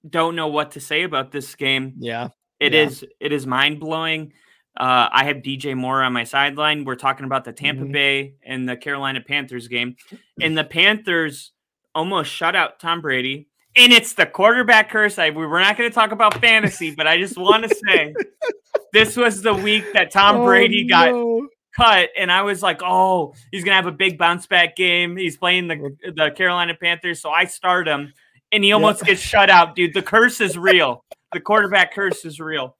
don't 0.08 0.36
know 0.36 0.48
what 0.48 0.72
to 0.72 0.80
say 0.80 1.04
about 1.04 1.32
this 1.32 1.56
game. 1.56 1.94
yeah, 1.98 2.30
It 2.60 2.74
Yeah. 2.74 2.82
is 2.84 3.06
it 3.20 3.32
is 3.32 3.48
mind 3.48 3.80
blowing. 3.80 4.34
Uh, 4.80 5.10
I 5.12 5.24
have 5.26 5.38
DJ 5.38 5.74
Moore 5.76 6.02
on 6.04 6.14
my 6.14 6.24
sideline. 6.24 6.86
We're 6.86 6.96
talking 6.96 7.26
about 7.26 7.44
the 7.46 7.52
Tampa 7.54 7.84
Mhm. 7.86 7.92
Bay 7.92 8.34
and 8.44 8.68
the 8.70 8.78
Carolina 8.78 9.22
Panthers 9.22 9.68
game, 9.68 9.96
and 10.40 10.58
the 10.58 10.64
Panthers 10.64 11.52
almost 11.96 12.32
shut 12.32 12.56
out 12.56 12.80
Tom 12.80 13.02
Brady. 13.02 13.48
And 13.76 13.92
it's 13.94 14.14
the 14.14 14.26
quarterback 14.26 14.90
curse. 14.90 15.18
I 15.18 15.30
we- 15.30 15.46
we're 15.48 15.60
not 15.62 15.78
going 15.78 15.90
to 15.90 15.94
talk 15.94 16.12
about 16.12 16.36
fantasy, 16.42 16.94
but 16.96 17.08
I 17.08 17.18
just 17.18 17.38
want 17.38 17.64
to 17.64 17.76
say 17.88 18.14
this 18.94 19.16
was 19.18 19.42
the 19.42 19.54
week 19.54 19.92
that 19.94 20.12
Tom 20.12 20.38
Oh, 20.38 20.46
Brady 20.46 20.86
got 20.88 21.10
no. 21.12 21.48
Cut, 21.76 22.10
and 22.18 22.32
I 22.32 22.44
was 22.44 22.62
like, 22.62 22.82
"Oh, 22.84 23.34
he's 23.52 23.64
gonna 23.64 23.76
have 23.76 23.88
a 23.88 23.92
big 23.92 24.18
bounce 24.18 24.48
back 24.48 24.76
game. 24.76 25.18
He's 25.18 25.38
playing 25.38 25.68
the 25.68 25.96
the 26.16 26.32
Carolina 26.32 26.76
Panthers." 26.76 27.22
So 27.22 27.30
I 27.30 27.46
start 27.46 27.88
him, 27.88 28.14
and 28.52 28.64
he 28.64 28.72
almost 28.72 29.04
gets 29.04 29.22
shut 29.22 29.50
out, 29.50 29.76
dude. 29.76 29.94
The 29.94 30.02
curse 30.02 30.42
is 30.42 30.58
real. 30.58 31.06
The 31.34 31.40
quarterback 31.40 31.94
curse 31.94 32.26
is 32.26 32.40
real. 32.40 32.76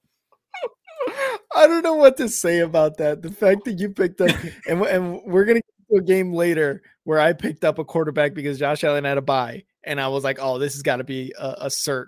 I 1.54 1.66
don't 1.66 1.82
know 1.82 1.96
what 1.96 2.16
to 2.18 2.28
say 2.28 2.60
about 2.60 2.96
that. 2.98 3.22
The 3.22 3.30
fact 3.30 3.64
that 3.64 3.78
you 3.78 3.90
picked 3.90 4.20
up, 4.20 4.30
and, 4.68 4.82
and 4.82 5.20
we're 5.24 5.44
gonna 5.44 5.60
get 5.60 5.88
to 5.90 5.96
a 5.96 6.02
game 6.02 6.32
later 6.32 6.82
where 7.04 7.18
I 7.18 7.32
picked 7.32 7.64
up 7.64 7.78
a 7.78 7.84
quarterback 7.84 8.34
because 8.34 8.58
Josh 8.58 8.84
Allen 8.84 9.04
had 9.04 9.18
a 9.18 9.22
bye, 9.22 9.64
and 9.84 10.00
I 10.00 10.08
was 10.08 10.24
like, 10.24 10.38
oh, 10.40 10.58
this 10.58 10.74
has 10.74 10.82
got 10.82 10.96
to 10.96 11.04
be 11.04 11.32
a, 11.38 11.54
a 11.62 11.66
cert 11.66 12.06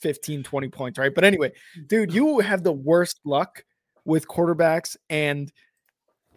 15, 0.00 0.42
20 0.42 0.68
points, 0.68 0.98
right? 0.98 1.14
But 1.14 1.24
anyway, 1.24 1.52
dude, 1.86 2.12
you 2.12 2.40
have 2.40 2.62
the 2.62 2.72
worst 2.72 3.20
luck 3.24 3.64
with 4.04 4.28
quarterbacks, 4.28 4.96
and 5.08 5.50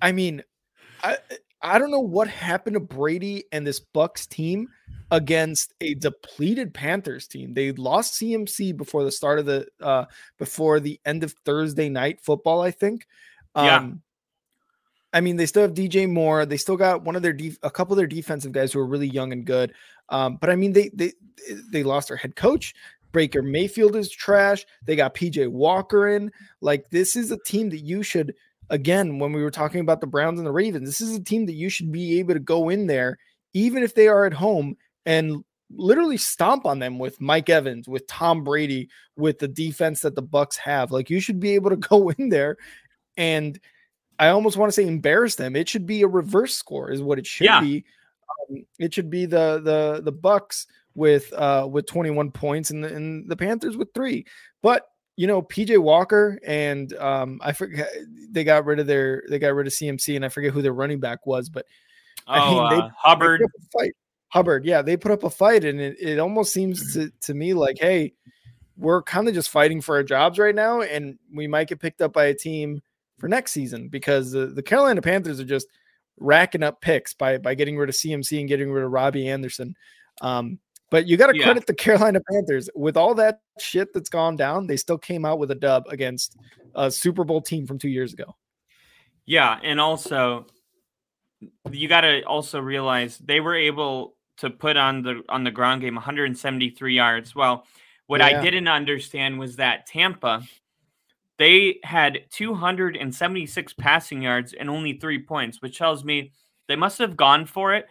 I 0.01 0.11
mean, 0.11 0.43
I 1.03 1.17
I 1.61 1.79
don't 1.79 1.91
know 1.91 1.99
what 1.99 2.27
happened 2.27 2.75
to 2.75 2.79
Brady 2.79 3.45
and 3.51 3.65
this 3.65 3.79
Bucs 3.79 4.27
team 4.27 4.69
against 5.09 5.73
a 5.81 5.93
depleted 5.95 6.73
Panthers 6.73 7.27
team. 7.27 7.53
They 7.53 7.71
lost 7.71 8.19
CMC 8.21 8.75
before 8.75 9.03
the 9.03 9.11
start 9.11 9.39
of 9.39 9.45
the 9.45 9.67
uh 9.81 10.05
before 10.37 10.79
the 10.79 10.99
end 11.05 11.23
of 11.23 11.33
Thursday 11.45 11.89
night 11.89 12.19
football, 12.21 12.61
I 12.61 12.71
think. 12.71 13.07
Yeah. 13.55 13.77
Um 13.77 14.01
I 15.13 15.21
mean, 15.21 15.37
they 15.37 15.45
still 15.45 15.61
have 15.61 15.73
DJ 15.73 16.07
Moore. 16.07 16.45
They 16.45 16.57
still 16.57 16.75
got 16.75 17.03
one 17.03 17.15
of 17.15 17.21
their 17.21 17.33
def- 17.33 17.57
a 17.63 17.71
couple 17.71 17.93
of 17.93 17.97
their 17.97 18.07
defensive 18.07 18.51
guys 18.51 18.73
who 18.73 18.79
are 18.79 18.85
really 18.85 19.07
young 19.07 19.31
and 19.31 19.45
good. 19.45 19.73
Um, 20.09 20.37
but 20.39 20.49
I 20.49 20.55
mean, 20.55 20.73
they 20.73 20.89
they 20.93 21.13
they 21.71 21.83
lost 21.83 22.09
their 22.09 22.17
head 22.17 22.35
coach. 22.35 22.75
Baker 23.13 23.41
Mayfield 23.41 23.95
is 23.95 24.11
trash. 24.11 24.65
They 24.85 24.95
got 24.95 25.15
PJ 25.15 25.47
Walker 25.47 26.09
in. 26.09 26.31
Like 26.61 26.89
this 26.89 27.15
is 27.15 27.31
a 27.31 27.39
team 27.45 27.69
that 27.69 27.79
you 27.79 28.03
should 28.03 28.35
again 28.69 29.19
when 29.19 29.31
we 29.33 29.43
were 29.43 29.51
talking 29.51 29.81
about 29.81 30.01
the 30.01 30.07
Browns 30.07 30.39
and 30.39 30.47
the 30.47 30.51
Ravens. 30.51 30.87
This 30.87 31.01
is 31.01 31.15
a 31.15 31.23
team 31.23 31.45
that 31.45 31.53
you 31.53 31.69
should 31.69 31.91
be 31.91 32.19
able 32.19 32.33
to 32.33 32.39
go 32.39 32.69
in 32.69 32.87
there 32.87 33.17
even 33.53 33.81
if 33.83 33.95
they 33.95 34.07
are 34.07 34.25
at 34.25 34.33
home 34.33 34.75
and 35.05 35.43
literally 35.75 36.17
stomp 36.17 36.65
on 36.65 36.79
them 36.79 36.99
with 36.99 37.19
Mike 37.19 37.49
Evans, 37.49 37.87
with 37.87 38.05
Tom 38.07 38.43
Brady, 38.43 38.89
with 39.15 39.39
the 39.39 39.47
defense 39.47 40.01
that 40.01 40.15
the 40.15 40.23
Bucs 40.23 40.57
have. 40.57 40.91
Like 40.91 41.09
you 41.09 41.19
should 41.19 41.39
be 41.39 41.55
able 41.55 41.69
to 41.69 41.75
go 41.89 42.09
in 42.09 42.29
there 42.29 42.57
and 43.17 43.59
I 44.19 44.29
almost 44.29 44.57
want 44.57 44.69
to 44.69 44.73
say 44.73 44.87
embarrass 44.87 45.35
them. 45.35 45.55
It 45.55 45.69
should 45.69 45.85
be 45.85 46.01
a 46.01 46.07
reverse 46.07 46.55
score, 46.55 46.91
is 46.91 47.01
what 47.01 47.19
it 47.19 47.27
should 47.27 47.45
Yeah. 47.45 47.61
be. 47.61 47.85
Um, 48.49 48.65
it 48.79 48.93
should 48.93 49.09
be 49.09 49.25
the 49.25 49.61
the 49.63 50.01
the 50.03 50.13
Bucs 50.13 50.65
with 50.95 51.31
uh 51.33 51.67
with 51.69 51.85
21 51.85 52.31
points 52.31 52.71
and 52.71 52.83
the, 52.83 52.93
and 52.93 53.29
the 53.29 53.35
Panthers 53.35 53.77
with 53.77 53.93
three. 53.93 54.25
But 54.63 54.87
you 55.17 55.27
know, 55.27 55.41
PJ 55.41 55.77
Walker 55.79 56.39
and 56.45 56.93
um 56.93 57.39
I 57.43 57.51
forget 57.51 57.89
they 58.31 58.43
got 58.45 58.65
rid 58.65 58.79
of 58.79 58.87
their 58.87 59.23
they 59.29 59.39
got 59.39 59.53
rid 59.55 59.67
of 59.67 59.73
CMC 59.73 60.15
and 60.15 60.23
I 60.23 60.29
forget 60.29 60.53
who 60.53 60.61
their 60.61 60.73
running 60.73 60.99
back 60.99 61.25
was, 61.25 61.49
but 61.49 61.65
I 62.27 62.39
Oh, 62.39 62.49
mean, 62.61 62.69
they- 62.69 62.85
uh, 62.85 62.89
Hubbard. 62.95 63.41
they 63.41 63.43
put 63.43 63.51
up 63.55 63.61
a 63.61 63.79
fight. 63.79 63.93
Hubbard, 64.29 64.65
yeah, 64.65 64.81
they 64.81 64.97
put 64.97 65.11
up 65.11 65.23
a 65.23 65.29
fight, 65.29 65.63
and 65.63 65.79
it, 65.79 65.95
it 66.01 66.19
almost 66.19 66.51
seems 66.51 66.93
to, 66.93 67.09
to 67.21 67.33
me 67.33 67.53
like, 67.53 67.77
hey, 67.79 68.11
we're 68.75 69.01
kind 69.01 69.27
of 69.29 69.33
just 69.33 69.49
fighting 69.49 69.79
for 69.79 69.95
our 69.95 70.03
jobs 70.03 70.37
right 70.37 70.53
now, 70.53 70.81
and 70.81 71.17
we 71.33 71.47
might 71.47 71.69
get 71.69 71.79
picked 71.79 72.01
up 72.01 72.11
by 72.11 72.25
a 72.25 72.33
team 72.33 72.81
for 73.17 73.29
next 73.29 73.53
season 73.53 73.87
because 73.87 74.31
the, 74.33 74.47
the 74.47 74.61
Carolina 74.61 75.01
Panthers 75.01 75.39
are 75.39 75.45
just 75.45 75.67
racking 76.19 76.61
up 76.61 76.81
picks 76.81 77.13
by 77.13 77.37
by 77.37 77.55
getting 77.55 77.77
rid 77.77 77.87
of 77.89 77.95
CMC 77.95 78.39
and 78.39 78.49
getting 78.49 78.69
rid 78.69 78.83
of 78.83 78.91
Robbie 78.91 79.29
Anderson. 79.29 79.73
Um, 80.21 80.59
but 80.89 81.07
you 81.07 81.17
got 81.17 81.27
to 81.27 81.37
Yeah. 81.37 81.43
credit 81.45 81.65
the 81.65 81.73
Carolina 81.75 82.19
Panthers 82.31 82.69
with 82.75 82.97
all 82.97 83.13
that 83.15 83.41
shit 83.59 83.93
that's 83.93 84.09
gone 84.09 84.35
down. 84.35 84.67
They 84.67 84.77
still 84.77 84.97
came 84.97 85.25
out 85.25 85.39
with 85.39 85.51
a 85.51 85.55
dub 85.55 85.85
against 85.89 86.37
a 86.75 86.91
Super 86.91 87.23
Bowl 87.23 87.41
team 87.41 87.65
from 87.65 87.79
two 87.79 87.89
years 87.89 88.13
ago. 88.13 88.35
Yeah, 89.25 89.59
and 89.61 89.79
also 89.79 90.47
you 91.71 91.87
got 91.87 92.01
to 92.01 92.23
also 92.23 92.59
realize 92.59 93.17
they 93.17 93.39
were 93.39 93.55
able 93.55 94.15
to 94.37 94.49
put 94.49 94.77
on 94.77 95.01
the 95.01 95.21
on 95.29 95.43
the 95.43 95.51
ground 95.51 95.81
game 95.81 95.95
173 95.95 96.95
yards. 96.95 97.35
Well, 97.35 97.65
what 98.07 98.21
I 98.21 98.41
didn't 98.41 98.67
understand 98.67 99.37
was 99.37 99.57
that 99.57 99.85
Tampa 99.85 100.43
they 101.37 101.79
had 101.83 102.21
276 102.31 103.73
passing 103.73 104.23
yards 104.23 104.53
and 104.53 104.69
only 104.69 104.93
3 104.93 105.23
points, 105.23 105.61
which 105.61 105.77
tells 105.77 106.03
me 106.03 106.31
they 106.67 106.75
must 106.75 106.97
have 106.97 107.15
gone 107.15 107.45
for 107.45 107.75
it 107.75 107.87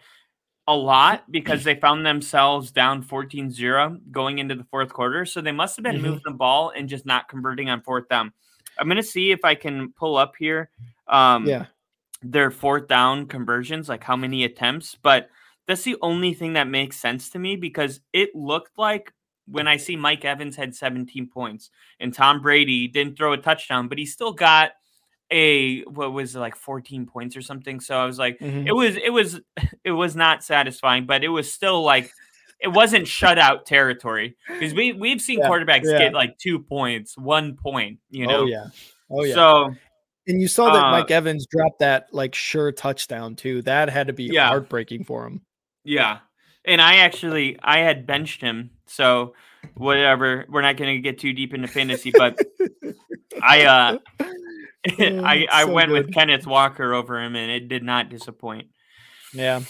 a 0.67 0.75
lot 0.75 1.23
because 1.31 1.63
they 1.63 1.75
found 1.75 2.05
themselves 2.05 2.71
down 2.71 3.03
14-0 3.03 3.99
going 4.11 4.39
into 4.39 4.55
the 4.55 4.65
fourth 4.65 4.91
quarter. 4.93 5.25
So 5.25 5.41
they 5.41 5.51
must 5.51 5.75
have 5.77 5.83
been 5.83 5.97
Mhm. 5.97 6.01
moving 6.01 6.21
the 6.25 6.31
ball 6.33 6.71
and 6.75 6.89
just 6.89 7.05
not 7.05 7.29
converting 7.29 7.69
on 7.69 7.81
fourth 7.81 8.07
down. 8.09 8.33
I'm 8.79 8.87
going 8.87 8.97
to 8.97 9.03
see 9.03 9.31
if 9.31 9.43
I 9.43 9.55
can 9.55 9.91
pull 9.93 10.17
up 10.17 10.33
here 10.37 10.69
um 11.07 11.47
Yeah, 11.47 11.65
their 12.23 12.51
fourth 12.51 12.87
down 12.87 13.27
conversions, 13.27 13.89
like 13.89 14.03
how 14.03 14.15
many 14.15 14.43
attempts, 14.43 14.95
but 15.01 15.29
that's 15.67 15.83
the 15.83 15.97
only 16.01 16.33
thing 16.33 16.53
that 16.53 16.67
makes 16.67 16.97
sense 16.97 17.29
to 17.31 17.39
me 17.39 17.55
because 17.55 17.99
it 18.13 18.33
looked 18.35 18.77
like 18.77 19.13
when 19.47 19.67
I 19.67 19.77
see 19.77 19.95
Mike 19.95 20.25
Evans 20.25 20.55
had 20.55 20.75
17 20.75 21.27
points 21.29 21.69
and 21.99 22.13
Tom 22.13 22.41
Brady 22.41 22.87
didn't 22.87 23.17
throw 23.17 23.33
a 23.33 23.37
touchdown, 23.37 23.87
but 23.87 23.97
he 23.97 24.05
still 24.05 24.33
got 24.33 24.71
a 25.31 25.81
what 25.83 26.13
was 26.13 26.35
it, 26.35 26.39
like 26.39 26.55
14 26.55 27.05
points 27.05 27.35
or 27.35 27.41
something. 27.41 27.79
So 27.79 27.97
I 27.97 28.05
was 28.05 28.17
like, 28.17 28.39
Mhm. 28.39 28.67
it 28.67 28.71
was 28.73 28.95
it 28.95 29.09
was 29.11 29.39
it 29.83 29.91
was 29.91 30.15
not 30.15 30.43
satisfying, 30.43 31.05
but 31.05 31.23
it 31.23 31.29
was 31.29 31.51
still 31.51 31.81
like 31.83 32.11
it 32.59 32.69
wasn't 32.69 33.05
shutout 33.05 33.65
territory 33.65 34.35
because 34.47 34.73
we 34.73 34.93
we've 34.93 35.21
seen 35.21 35.39
Yeah, 35.39 35.49
quarterbacks 35.49 35.83
yeah. 35.85 35.97
get 35.99 36.13
like 36.13 36.37
two 36.37 36.59
points, 36.59 37.17
one 37.17 37.55
point, 37.55 37.99
you 38.09 38.25
know. 38.25 38.41
oh 38.41 38.45
yeah, 38.45 38.65
oh 39.11 39.23
yeah. 39.23 39.33
So 39.35 39.75
And 40.27 40.41
you 40.41 40.47
saw 40.47 40.69
that 40.71 40.85
Uh, 40.85 40.91
Mike 40.91 41.11
Evans 41.11 41.45
dropped 41.45 41.79
that 41.79 42.07
like 42.11 42.33
sure 42.35 42.71
touchdown 42.71 43.35
too. 43.35 43.61
That 43.63 43.89
had 43.89 44.07
to 44.07 44.13
be 44.13 44.23
Yeah. 44.31 44.47
heartbreaking 44.47 45.03
for 45.03 45.25
him. 45.25 45.41
Yeah. 45.83 46.19
And 46.65 46.81
I 46.81 46.97
actually 46.97 47.57
I 47.61 47.79
had 47.79 48.05
benched 48.07 48.41
him. 48.41 48.71
So 48.87 49.35
whatever. 49.75 50.45
We're 50.49 50.61
not 50.63 50.77
gonna 50.77 50.97
get 50.99 51.19
too 51.19 51.33
deep 51.33 51.53
into 51.53 51.67
fantasy, 51.67 52.11
but 52.11 52.37
I 53.41 53.63
uh 53.65 53.97
I, 54.99 55.47
I 55.51 55.65
so 55.65 55.71
went 55.71 55.91
with. 55.91 56.13
Kenneth 56.13 56.45
Walker 56.47 56.93
over 56.93 57.21
him 57.21 57.35
and 57.35 57.51
it 57.51 57.67
did 57.67 57.83
not 57.83 58.09
disappoint. 58.09 58.67
Yeah. 59.33 59.61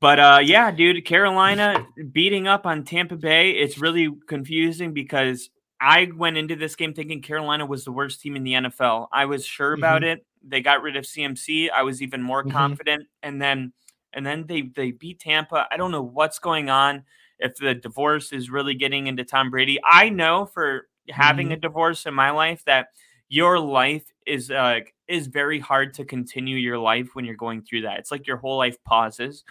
But 0.00 0.18
uh 0.20 0.40
yeah, 0.42 0.70
dude, 0.70 1.04
Carolina 1.04 1.86
beating 2.12 2.46
up 2.46 2.66
on 2.66 2.84
Tampa 2.84 3.16
Bay. 3.16 3.50
It's 3.52 3.78
really 3.78 4.08
confusing 4.28 4.92
because 4.92 5.50
I 5.80 6.10
went 6.16 6.36
into 6.36 6.56
this 6.56 6.76
game 6.76 6.94
thinking 6.94 7.20
Carolina 7.22 7.66
was 7.66 7.84
the 7.84 7.92
worst 7.92 8.20
team 8.20 8.36
in 8.36 8.44
the 8.44 8.54
NFL. 8.54 9.08
I 9.12 9.26
was 9.26 9.44
sure 9.44 9.72
about 9.72 10.02
it. 10.04 10.24
They 10.46 10.60
got 10.60 10.82
rid 10.82 10.96
of 10.96 11.04
CMC. 11.04 11.70
I 11.70 11.82
was 11.82 12.02
even 12.02 12.22
more 12.22 12.42
Mhm. 12.44 12.52
confident. 12.52 13.06
And 13.22 13.40
then 13.40 13.72
and 14.12 14.24
then 14.24 14.46
they 14.46 14.62
they 14.62 14.92
beat 14.92 15.20
Tampa. 15.20 15.66
I 15.70 15.76
don't 15.76 15.90
know 15.90 16.02
what's 16.02 16.38
going 16.38 16.70
on. 16.70 17.04
If 17.38 17.56
the 17.56 17.74
divorce 17.74 18.32
is 18.32 18.48
really 18.50 18.74
getting 18.74 19.06
into 19.08 19.24
Tom 19.24 19.50
Brady, 19.50 19.78
I 19.84 20.08
know 20.08 20.46
for 20.46 20.88
having 21.10 21.52
a 21.52 21.56
divorce 21.56 22.06
in 22.06 22.14
my 22.14 22.30
life 22.30 22.62
that 22.66 22.88
your 23.28 23.58
life 23.58 24.04
is 24.26 24.50
uh 24.50 24.80
is 25.08 25.26
very 25.26 25.58
hard 25.58 25.94
to 25.94 26.04
continue 26.04 26.56
your 26.56 26.78
life 26.78 27.10
when 27.14 27.24
you're 27.24 27.34
going 27.34 27.62
through 27.62 27.82
that. 27.82 27.98
It's 27.98 28.10
like 28.10 28.26
your 28.26 28.36
whole 28.36 28.56
life 28.56 28.82
pauses. 28.84 29.44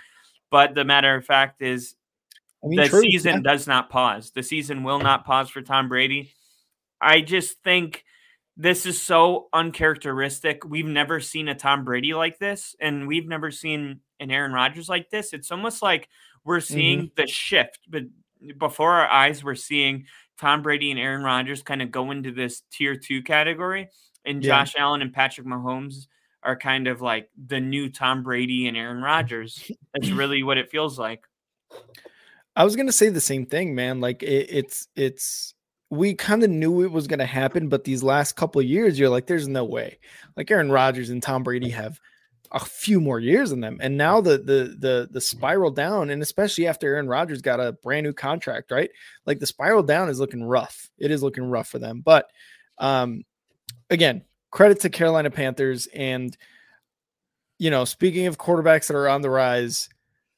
But 0.50 0.76
the 0.76 0.84
matter 0.84 1.16
of 1.16 1.26
fact 1.26 1.62
is 1.62 1.96
I 2.64 2.68
mean, 2.68 2.80
the 2.80 2.88
true, 2.88 3.02
season 3.02 3.36
yeah. 3.36 3.52
does 3.52 3.68
not 3.68 3.90
pause. 3.90 4.32
The 4.32 4.44
season 4.44 4.84
will 4.84 5.00
not 5.00 5.26
pause 5.26 5.50
for 5.50 5.62
Tom 5.62 5.90
Brady. 5.90 6.34
I 7.02 7.22
just 7.22 7.62
think 7.64 8.04
this 8.56 8.86
is 8.86 9.02
so 9.02 9.50
uncharacteristic. 9.52 10.64
We've 10.64 10.86
never 10.86 11.20
seen 11.20 11.48
a 11.48 11.56
Tom 11.56 11.84
Brady 11.84 12.14
like 12.14 12.40
this, 12.40 12.76
and 12.80 13.08
we've 13.08 13.28
never 13.28 13.52
seen 13.52 14.00
an 14.20 14.32
Aaron 14.32 14.54
Rodgers 14.54 14.88
like 14.88 15.10
this. 15.10 15.34
It's 15.34 15.52
almost 15.52 15.82
like 15.82 16.08
we're 16.46 16.62
seeing 16.62 17.12
the 17.16 17.28
shift, 17.28 17.80
but 17.90 18.04
before 18.58 18.92
our 18.92 19.08
eyes, 19.08 19.44
we're 19.44 19.56
seeing 19.56 20.06
Tom 20.40 20.62
Brady 20.62 20.92
and 20.92 21.00
Aaron 21.00 21.24
Rodgers 21.24 21.64
kind 21.64 21.82
of 21.82 21.92
go 21.92 22.12
into 22.12 22.32
this 22.32 22.64
tier 22.72 22.96
two 22.96 23.24
category, 23.24 23.90
and 24.26 24.44
Yeah. 24.44 24.50
Josh 24.50 24.76
Allen 24.78 25.02
and 25.02 25.14
Patrick 25.14 25.48
Mahomes 25.48 26.08
are 26.42 26.58
kind 26.58 26.88
of 26.88 27.02
like 27.02 27.30
the 27.48 27.60
new 27.60 27.90
Tom 27.90 28.24
Brady 28.24 28.68
and 28.68 28.76
Aaron 28.78 29.02
Rodgers. 29.02 29.72
That's 29.94 30.10
really 30.12 30.44
what 30.44 30.58
it 30.58 30.70
feels 30.70 31.00
like. 31.00 31.24
I 32.56 32.64
was 32.64 32.76
gonna 32.76 32.92
say 32.92 33.10
the 33.10 33.22
same 33.22 33.46
thing, 33.46 33.74
man. 33.76 34.00
Like 34.00 34.22
it, 34.24 34.48
it's 34.50 34.88
it's 34.96 35.56
we 35.90 36.14
kind 36.14 36.44
of 36.44 36.50
knew 36.50 36.84
it 36.84 36.92
was 36.92 37.08
gonna 37.08 37.26
happen, 37.26 37.70
but 37.70 37.84
these 37.84 38.04
last 38.04 38.36
couple 38.36 38.62
of 38.62 38.68
years, 38.68 39.00
you're 39.00 39.10
like, 39.10 39.28
there's 39.28 39.48
no 39.48 39.64
way. 39.64 40.00
Like 40.36 40.52
Aaron 40.52 40.72
Rodgers 40.72 41.10
and 41.10 41.22
Tom 41.22 41.44
Brady 41.44 41.70
have 41.70 42.00
a 42.52 42.60
few 42.60 43.02
more 43.02 43.20
years 43.20 43.52
in 43.52 43.62
them, 43.62 43.80
and 43.82 43.98
now 43.98 44.22
the 44.22 44.38
the 44.38 44.76
the 44.78 45.10
the 45.10 45.22
spiral 45.22 45.72
down, 45.72 46.12
and 46.12 46.22
especially 46.22 46.68
after 46.68 46.88
Aaron 46.88 47.08
Rodgers 47.08 47.42
got 47.42 47.60
a 47.60 47.72
brand 47.72 48.06
new 48.06 48.14
contract, 48.14 48.70
right? 48.72 48.92
Like 49.26 49.40
the 49.40 49.48
spiral 49.48 49.82
down 49.82 50.10
is 50.10 50.20
looking 50.20 50.44
rough. 50.44 50.90
It 51.00 51.10
is 51.10 51.24
looking 51.24 51.46
rough 51.46 51.70
for 51.70 51.80
them, 51.80 52.02
but 52.06 52.30
um, 52.78 53.24
again, 53.94 54.24
credit 54.52 54.80
to 54.82 54.90
Carolina 54.90 55.30
Panthers, 55.30 55.88
and 55.94 56.36
you 57.60 57.70
know, 57.70 57.86
speaking 57.86 58.26
of 58.28 58.38
quarterbacks 58.38 58.88
that 58.88 58.96
are 58.98 59.08
on 59.08 59.22
the 59.22 59.30
rise 59.30 59.88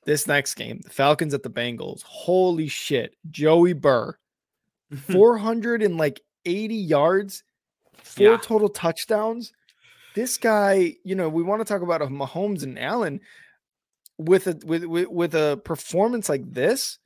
this 0.06 0.28
next 0.28 0.54
game, 0.56 0.82
the 0.84 0.90
Falcons 0.90 1.34
at 1.34 1.42
the 1.42 1.50
Bengals. 1.50 2.04
Holy 2.04 2.68
shit. 2.68 3.16
Joey 3.32 3.74
Burr, 3.74 4.16
400 5.12 5.82
and 5.82 5.98
like 5.98 6.22
80 6.46 6.76
yards, 6.76 7.44
four 7.96 8.34
Yeah. 8.34 8.38
total 8.38 8.70
touchdowns. 8.70 9.52
This 10.14 10.38
guy, 10.38 10.96
you 11.04 11.16
know, 11.16 11.28
we 11.28 11.42
want 11.42 11.62
to 11.62 11.66
talk 11.66 11.82
about 11.82 12.02
a 12.04 12.08
Mahomes 12.08 12.62
and 12.64 12.78
Allen 12.78 13.20
with 14.18 14.48
a 14.48 14.60
with, 14.64 14.86
with 14.86 15.08
with 15.08 15.34
a 15.36 15.60
performance 15.66 16.30
like 16.30 16.50
this. 16.54 17.00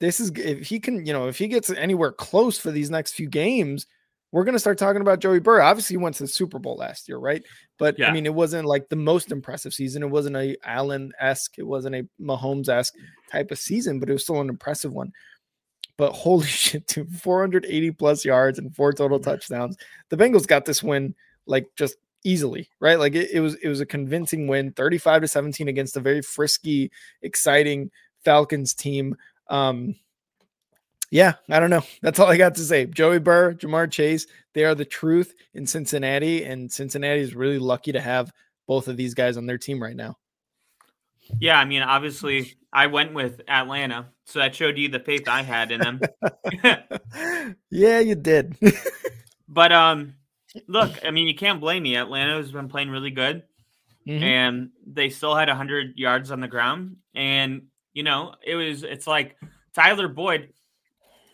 This 0.00 0.18
is 0.20 0.30
if 0.36 0.66
he 0.66 0.80
can, 0.80 1.04
you 1.06 1.12
know, 1.12 1.28
if 1.28 1.38
he 1.38 1.48
gets 1.48 1.70
anywhere 1.70 2.12
close 2.12 2.58
for 2.58 2.70
these 2.70 2.90
next 2.90 3.12
few 3.14 3.28
games, 3.28 3.86
we're 4.32 4.44
going 4.44 4.54
to 4.54 4.60
start 4.60 4.78
talking 4.78 5.02
about 5.02 5.20
Joey 5.20 5.38
Burr. 5.38 5.62
Obviously, 5.62 5.94
he 5.94 5.98
went 5.98 6.16
to 6.16 6.24
the 6.24 6.28
Super 6.28 6.58
Bowl 6.58 6.76
last 6.76 7.08
year, 7.08 7.18
right? 7.18 7.42
But 7.78 7.96
I 8.02 8.12
mean, 8.12 8.26
it 8.26 8.34
wasn't 8.34 8.66
like 8.66 8.88
the 8.88 8.96
most 8.96 9.32
impressive 9.32 9.72
season. 9.72 10.02
It 10.02 10.10
wasn't 10.10 10.36
a 10.36 10.56
Allen 10.64 11.12
esque. 11.20 11.58
It 11.58 11.66
wasn't 11.66 11.94
a 11.94 12.08
Mahomes 12.20 12.68
esque 12.68 12.94
type 13.30 13.50
of 13.50 13.58
season, 13.58 14.00
but 14.00 14.10
it 14.10 14.12
was 14.12 14.24
still 14.24 14.40
an 14.40 14.48
impressive 14.48 14.92
one. 14.92 15.12
But 15.96 16.12
holy 16.12 16.46
shit, 16.46 16.86
dude, 16.86 17.14
480 17.14 17.90
plus 17.92 18.24
yards 18.24 18.58
and 18.58 18.74
four 18.74 18.92
total 18.92 19.20
touchdowns. 19.20 19.76
The 20.10 20.16
Bengals 20.16 20.46
got 20.46 20.64
this 20.64 20.82
win 20.82 21.14
like 21.46 21.68
just 21.76 21.96
easily, 22.24 22.68
right? 22.80 22.98
Like 22.98 23.14
it, 23.14 23.30
it 23.32 23.40
was 23.40 23.54
it 23.56 23.68
was 23.68 23.80
a 23.80 23.86
convincing 23.86 24.48
win, 24.48 24.72
35 24.72 25.22
to 25.22 25.28
17 25.28 25.68
against 25.68 25.96
a 25.96 26.00
very 26.00 26.22
frisky, 26.22 26.90
exciting 27.22 27.90
Falcons 28.24 28.74
team. 28.74 29.16
Um 29.48 29.94
yeah, 31.10 31.34
I 31.48 31.60
don't 31.60 31.70
know. 31.70 31.82
That's 32.02 32.18
all 32.18 32.28
I 32.28 32.36
got 32.36 32.54
to 32.56 32.62
say. 32.64 32.86
Joey 32.86 33.18
Burr, 33.18 33.54
Ja'Marr 33.54 33.90
Chase, 33.90 34.26
they 34.54 34.64
are 34.64 34.74
the 34.74 34.84
truth 34.84 35.34
in 35.54 35.66
Cincinnati, 35.66 36.44
and 36.44 36.70
Cincinnati 36.70 37.20
is 37.20 37.34
really 37.34 37.58
lucky 37.58 37.92
to 37.92 38.00
have 38.00 38.32
both 38.66 38.88
of 38.88 38.96
these 38.96 39.14
guys 39.14 39.36
on 39.36 39.46
their 39.46 39.58
team 39.58 39.82
right 39.82 39.96
now. 39.96 40.16
Yeah, 41.40 41.58
I 41.58 41.64
mean, 41.64 41.82
obviously, 41.82 42.54
I 42.72 42.86
went 42.86 43.12
with 43.12 43.40
Atlanta, 43.48 44.06
so 44.24 44.38
that 44.38 44.54
showed 44.54 44.78
you 44.78 44.88
the 44.88 45.00
faith 45.00 45.28
I 45.28 45.42
had 45.42 45.72
in 45.72 45.80
them. 45.80 46.00
yeah, 47.70 47.98
you 48.00 48.14
did. 48.14 48.56
but 49.48 49.72
um, 49.72 50.14
look, 50.68 50.92
I 51.04 51.10
mean, 51.10 51.26
you 51.26 51.34
can't 51.34 51.60
blame 51.60 51.82
me. 51.82 51.96
Atlanta 51.96 52.36
has 52.36 52.52
been 52.52 52.68
playing 52.68 52.90
really 52.90 53.10
good, 53.10 53.42
Mhm. 54.06 54.22
and 54.22 54.70
they 54.86 55.10
still 55.10 55.34
had 55.34 55.48
hundred 55.48 55.98
yards 55.98 56.30
on 56.30 56.40
the 56.40 56.48
ground, 56.48 56.96
and 57.14 57.62
you 57.92 58.04
know, 58.04 58.34
it 58.44 58.54
was 58.54 58.84
it's 58.84 59.06
like 59.06 59.36
Tyler 59.74 60.08
Boyd. 60.08 60.52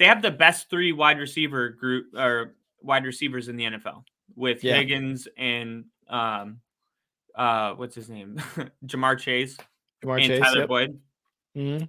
They 0.03 0.09
have 0.09 0.21
the 0.21 0.33
best 0.33 0.69
three 0.69 0.91
wide 0.91 1.21
receiver 1.21 1.69
group 1.69 2.07
or 2.17 2.57
wide 2.81 3.05
receivers 3.05 3.47
in 3.47 3.57
the 3.57 3.67
NFL 3.67 4.03
with 4.35 4.65
Yeah. 4.65 4.75
Higgins 4.75 5.29
and 5.37 5.85
um, 6.09 6.59
uh, 7.37 7.75
what's 7.75 7.95
his 7.95 8.09
name, 8.09 8.35
Ja'Marr 8.85 9.17
Chase 9.17 9.57
Ja'Marr 10.05 10.17
and 10.19 10.27
Chase, 10.27 10.41
Tyler 10.41 10.59
yep. 10.59 10.69
Boyd. 10.69 11.01
Mhm. 11.57 11.89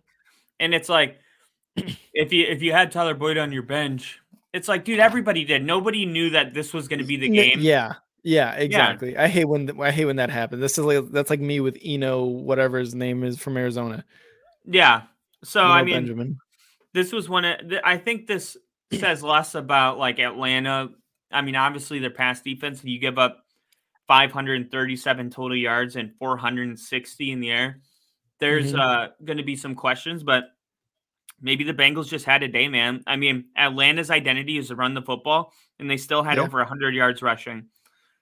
And 0.59 0.75
it's 0.75 0.89
like 0.89 1.17
if 2.13 2.31
you 2.31 2.45
if 2.45 2.61
you 2.61 2.71
had 2.71 2.91
Tyler 2.91 3.15
Boyd 3.15 3.39
on 3.39 3.51
your 3.51 3.63
bench, 3.63 4.19
it's 4.53 4.67
like, 4.67 4.85
dude, 4.85 4.99
everybody 4.99 5.43
did. 5.43 5.65
Nobody 5.65 6.05
knew 6.05 6.29
that 6.29 6.53
this 6.53 6.71
was 6.71 6.87
going 6.87 6.99
to 6.99 7.05
be 7.05 7.17
the 7.17 7.29
game. 7.29 7.61
Yeah, 7.61 7.93
yeah, 8.21 8.51
exactly. 8.51 9.17
I 9.17 9.27
hate 9.27 9.45
when 9.45 9.81
I 9.81 9.89
hate 9.89 10.05
when 10.05 10.17
that 10.17 10.29
happens. 10.29 10.61
This 10.61 10.77
is 10.77 10.85
like 10.85 11.09
that's 11.09 11.31
like 11.31 11.39
me 11.39 11.61
with 11.61 11.79
Eno, 11.83 12.25
whatever 12.25 12.77
his 12.77 12.93
name 12.93 13.23
is 13.23 13.39
from 13.39 13.57
Arizona. 13.57 14.05
Yeah. 14.65 15.01
So 15.43 15.61
Eno 15.61 15.71
I 15.71 15.83
mean, 15.83 15.95
Benjamin. 15.95 16.37
This 16.93 17.11
was 17.11 17.29
one 17.29 17.45
of 17.45 17.59
I 17.83 17.97
think 17.97 18.27
this 18.27 18.57
says 18.93 19.23
less 19.23 19.55
about 19.55 19.97
like 19.97 20.19
Atlanta. 20.19 20.89
I 21.31 21.41
mean, 21.41 21.55
obviously 21.55 21.99
their 21.99 22.09
pass 22.11 22.41
defense, 22.41 22.83
you 22.83 22.99
give 22.99 23.17
up 23.17 23.43
537 24.07 25.29
total 25.29 25.57
yards 25.57 25.95
and 25.95 26.13
460 26.19 27.31
in 27.31 27.39
the 27.39 27.51
air. 27.51 27.81
There's 28.39 28.73
Mhm. 28.73 28.79
uh 28.79 29.09
going 29.23 29.37
to 29.37 29.43
be 29.43 29.55
some 29.55 29.75
questions, 29.75 30.23
but 30.23 30.45
maybe 31.41 31.63
the 31.63 31.73
Bengals 31.73 32.07
just 32.09 32.25
had 32.25 32.43
a 32.43 32.47
day, 32.47 32.67
man. 32.67 33.03
I 33.07 33.15
mean, 33.15 33.45
Atlanta's 33.57 34.11
identity 34.11 34.57
is 34.57 34.67
to 34.69 34.75
run 34.75 34.93
the 34.93 35.01
football, 35.01 35.53
and 35.79 35.89
they 35.89 35.97
still 35.97 36.23
had 36.23 36.37
Yeah. 36.37 36.43
over 36.43 36.59
100 36.59 36.93
yards 36.93 37.21
rushing. 37.21 37.69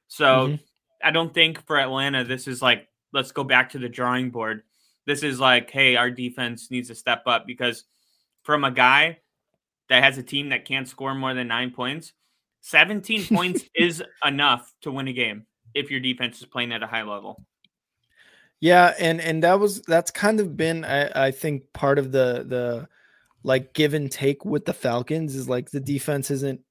So 0.08 0.48
Mhm. 0.50 0.60
I 1.04 1.12
don't 1.12 1.34
think 1.34 1.66
for 1.66 1.80
Atlanta 1.80 2.24
this 2.24 2.48
is 2.48 2.62
like 2.62 2.88
let's 3.14 3.32
go 3.34 3.44
back 3.44 3.72
to 3.72 3.80
the 3.80 3.90
drawing 3.90 4.30
board. 4.32 4.64
This 5.06 5.22
is 5.24 5.38
like, 5.40 5.70
hey, 5.70 5.98
our 5.98 6.10
defense 6.10 6.72
needs 6.72 6.88
to 6.88 6.96
step 6.96 7.24
up 7.26 7.46
because 7.46 7.84
from 8.44 8.64
a 8.64 8.72
guy 8.72 9.20
that 9.90 10.04
has 10.04 10.18
a 10.18 10.24
team 10.24 10.50
that 10.50 10.66
can't 10.66 10.88
score 10.88 11.14
more 11.14 11.34
than 11.34 11.48
nine 11.48 11.72
points, 11.72 12.14
17 12.62 13.26
points 13.36 13.64
is 13.76 14.04
enough 14.26 14.74
to 14.82 14.92
win 14.92 15.08
a 15.08 15.14
game 15.14 15.46
if 15.74 15.92
your 15.92 16.00
defense 16.00 16.40
is 16.40 16.46
playing 16.46 16.72
at 16.72 16.84
a 16.84 16.88
high 16.88 17.04
level. 17.04 17.44
Yeah, 18.60 18.94
and 19.00 19.20
and 19.20 19.44
that 19.44 19.60
was 19.60 19.82
that's 19.82 20.12
kind 20.12 20.40
of 20.40 20.56
been 20.56 20.86
I, 20.86 21.28
I 21.28 21.32
think 21.32 21.74
part 21.74 21.98
of 21.98 22.12
the 22.12 22.46
the 22.48 22.88
like 23.44 23.74
give 23.74 23.96
and 23.96 24.12
take 24.12 24.46
with 24.46 24.66
the 24.66 24.74
Falcons 24.74 25.36
is 25.36 25.50
like 25.50 25.72
the 25.72 25.80
defense 25.80 26.30
isn't 26.30 26.62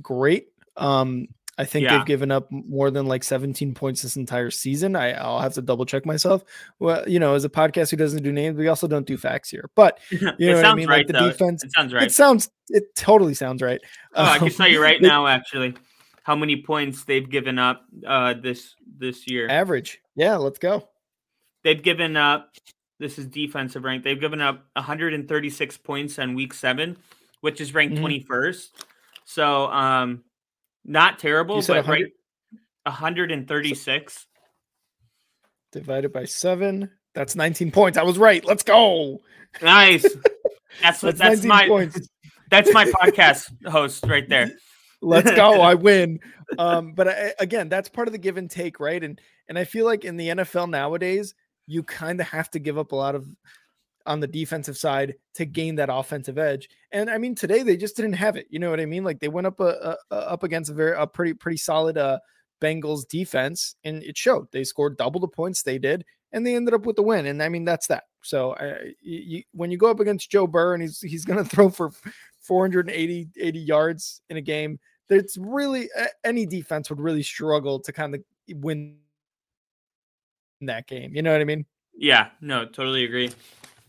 great. 0.00 0.48
Um 0.76 1.26
I 1.58 1.64
think 1.64 1.84
Yeah. 1.84 1.98
they've 1.98 2.06
given 2.06 2.30
up 2.30 2.50
more 2.50 2.90
than 2.90 3.04
like 3.06 3.22
17 3.22 3.74
points 3.74 4.00
this 4.02 4.16
entire 4.16 4.50
season. 4.50 4.96
I, 4.96 5.12
I'll 5.12 5.40
have 5.40 5.52
to 5.54 5.62
double 5.62 5.84
check 5.84 6.06
myself. 6.06 6.42
Well, 6.78 7.06
you 7.08 7.18
know, 7.18 7.34
as 7.34 7.44
a 7.44 7.50
podcast 7.50 7.90
who 7.90 7.96
doesn't 7.98 8.22
do 8.22 8.32
names, 8.32 8.56
we 8.56 8.68
also 8.68 8.88
don't 8.88 9.06
do 9.06 9.16
facts 9.18 9.50
here. 9.50 9.68
But 9.74 9.98
you 10.10 10.20
know 10.22 10.56
what 10.56 10.64
I 10.64 10.74
mean? 10.74 10.88
right. 10.88 10.98
Like 10.98 11.06
the 11.08 11.12
though. 11.14 11.28
defense, 11.30 11.62
It 11.62 11.72
sounds 11.72 11.92
right. 11.92 12.04
it 12.04 12.12
sounds 12.12 12.50
it 12.68 12.94
totally 12.96 13.34
sounds 13.34 13.60
right. 13.62 13.80
Oh, 14.14 14.24
I 14.24 14.38
can 14.38 14.48
Um, 14.48 14.54
tell 14.54 14.68
you 14.68 14.82
right 14.82 15.00
they- 15.00 15.06
now, 15.08 15.26
actually, 15.26 15.74
how 16.22 16.34
many 16.36 16.62
points 16.62 17.04
they've 17.04 17.28
given 17.28 17.58
up 17.58 17.84
uh, 18.06 18.32
this 18.34 18.74
this 18.98 19.28
year. 19.28 19.48
Average. 19.48 20.00
Yeah, 20.16 20.36
let's 20.36 20.58
go. 20.58 20.88
They've 21.64 21.82
given 21.82 22.16
up. 22.16 22.50
This 22.98 23.18
is 23.18 23.26
defensive 23.26 23.82
rank. 23.84 24.04
They've 24.04 24.18
given 24.20 24.40
up 24.40 24.64
136 24.74 25.76
points 25.78 26.18
on 26.18 26.34
week 26.34 26.54
seven, 26.54 26.96
which 27.40 27.60
is 27.60 27.74
ranked 27.74 27.96
Mhm. 27.96 28.00
21st. 28.26 28.68
So, 29.24 29.66
um, 29.66 30.22
not 30.84 31.18
terrible, 31.18 31.56
You 31.56 31.66
but 31.66 31.76
100 31.76 32.02
right, 32.02 32.12
136. 32.84 34.26
Divided 35.72 36.12
by 36.12 36.24
seven. 36.24 36.90
That's 37.14 37.36
19 37.36 37.70
points. 37.70 37.98
I 37.98 38.02
was 38.02 38.18
right. 38.18 38.44
Let's 38.44 38.62
go. 38.62 39.20
Nice. 39.60 40.02
That's 40.82 41.00
That's 41.00 41.18
that's 41.18 41.44
my 41.44 41.68
points. 41.68 42.08
that's 42.50 42.72
my 42.72 42.86
podcast 42.86 43.50
host 43.66 44.04
right 44.06 44.28
there. 44.28 44.50
let's 45.02 45.30
go 45.32 45.52
i 45.60 45.74
win 45.74 46.18
um 46.58 46.92
but 46.92 47.08
I, 47.08 47.34
again 47.38 47.68
that's 47.68 47.88
part 47.88 48.08
of 48.08 48.12
the 48.12 48.18
give 48.18 48.36
and 48.36 48.50
take 48.50 48.80
right 48.80 49.02
and 49.02 49.20
and 49.48 49.58
i 49.58 49.64
feel 49.64 49.84
like 49.84 50.04
in 50.04 50.16
the 50.16 50.28
nfl 50.28 50.70
nowadays 50.70 51.34
you 51.66 51.82
kind 51.82 52.20
of 52.20 52.28
have 52.28 52.50
to 52.50 52.58
give 52.58 52.78
up 52.78 52.92
a 52.92 52.96
lot 52.96 53.14
of 53.14 53.26
on 54.06 54.20
the 54.20 54.26
defensive 54.26 54.76
side 54.76 55.14
to 55.34 55.44
gain 55.44 55.76
that 55.76 55.88
offensive 55.92 56.38
edge 56.38 56.68
and 56.92 57.10
i 57.10 57.18
mean 57.18 57.34
today 57.34 57.62
they 57.62 57.76
just 57.76 57.96
didn't 57.96 58.12
have 58.12 58.36
it 58.36 58.46
you 58.50 58.58
know 58.58 58.70
what 58.70 58.80
i 58.80 58.86
mean 58.86 59.04
like 59.04 59.20
they 59.20 59.28
went 59.28 59.46
up 59.46 59.60
a, 59.60 59.64
a, 59.64 59.96
a- 60.14 60.30
up 60.30 60.42
against 60.42 60.70
a 60.70 60.74
very 60.74 60.96
a 60.96 61.06
pretty 61.06 61.34
pretty 61.34 61.56
solid 61.56 61.96
uh 61.96 62.18
bengals 62.60 63.06
defense 63.08 63.74
and 63.84 64.02
it 64.02 64.16
showed 64.16 64.46
they 64.52 64.64
scored 64.64 64.96
double 64.96 65.20
the 65.20 65.28
points 65.28 65.62
they 65.62 65.78
did 65.78 66.04
and 66.32 66.46
they 66.46 66.54
ended 66.54 66.74
up 66.74 66.86
with 66.86 66.96
the 66.96 67.02
win 67.02 67.26
and 67.26 67.42
i 67.42 67.48
mean 67.48 67.64
that's 67.64 67.88
that 67.88 68.04
so 68.22 68.52
uh, 68.52 68.76
I, 68.80 68.94
you, 69.00 69.42
when 69.52 69.70
you 69.70 69.78
go 69.78 69.90
up 69.90 70.00
against 70.00 70.30
joe 70.30 70.46
burr 70.46 70.74
and 70.74 70.82
he's 70.82 71.00
he's 71.00 71.24
going 71.24 71.38
to 71.44 71.48
throw 71.48 71.70
for 71.70 71.90
480 72.42 73.28
80 73.36 73.58
yards 73.58 74.20
in 74.30 74.36
a 74.36 74.40
game 74.40 74.78
it's 75.08 75.36
really 75.36 75.90
any 76.24 76.46
defense 76.46 76.88
would 76.90 77.00
really 77.00 77.22
struggle 77.22 77.80
to 77.80 77.92
kind 77.92 78.14
of 78.14 78.22
win 78.48 78.96
that 80.66 80.86
game. 80.86 81.14
You 81.14 81.22
know 81.22 81.32
what 81.32 81.40
I 81.40 81.44
mean? 81.44 81.66
Yeah, 81.94 82.28
no, 82.40 82.64
totally 82.64 83.04
agree. 83.04 83.30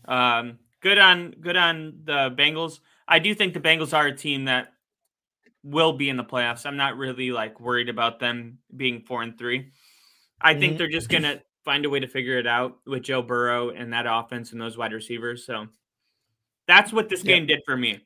Um, 0.06 0.58
good 0.80 0.98
on 0.98 1.32
good 1.40 1.56
on 1.56 2.00
the 2.04 2.34
Bengals. 2.36 2.80
I 3.08 3.18
do 3.18 3.34
think 3.34 3.54
the 3.54 3.60
Bengals 3.60 3.96
are 3.96 4.06
a 4.06 4.16
team 4.16 4.46
that 4.46 4.72
will 5.62 5.92
be 5.94 6.08
in 6.10 6.16
the 6.16 6.24
playoffs. 6.24 6.66
I'm 6.66 6.76
not 6.76 6.96
really 6.96 7.30
like 7.30 7.58
worried 7.60 7.88
about 7.88 8.20
them 8.20 8.58
being 8.76 9.00
four 9.02 9.22
and 9.22 9.38
three. 9.38 9.72
I 10.40 10.54
think 10.54 10.74
Mhm. 10.74 10.78
they're 10.78 10.88
just 10.88 11.08
gonna 11.08 11.42
find 11.64 11.86
a 11.86 11.90
way 11.90 12.00
to 12.00 12.06
figure 12.06 12.38
it 12.38 12.46
out 12.46 12.78
with 12.86 13.02
Joe 13.02 13.22
Burrow 13.22 13.70
and 13.70 13.92
that 13.94 14.04
offense 14.06 14.52
and 14.52 14.60
those 14.60 14.76
wide 14.76 14.92
receivers. 14.92 15.46
So 15.46 15.68
that's 16.66 16.92
what 16.92 17.08
this 17.08 17.24
Yeah. 17.24 17.36
game 17.36 17.46
did 17.46 17.62
for 17.64 17.76
me. 17.76 18.00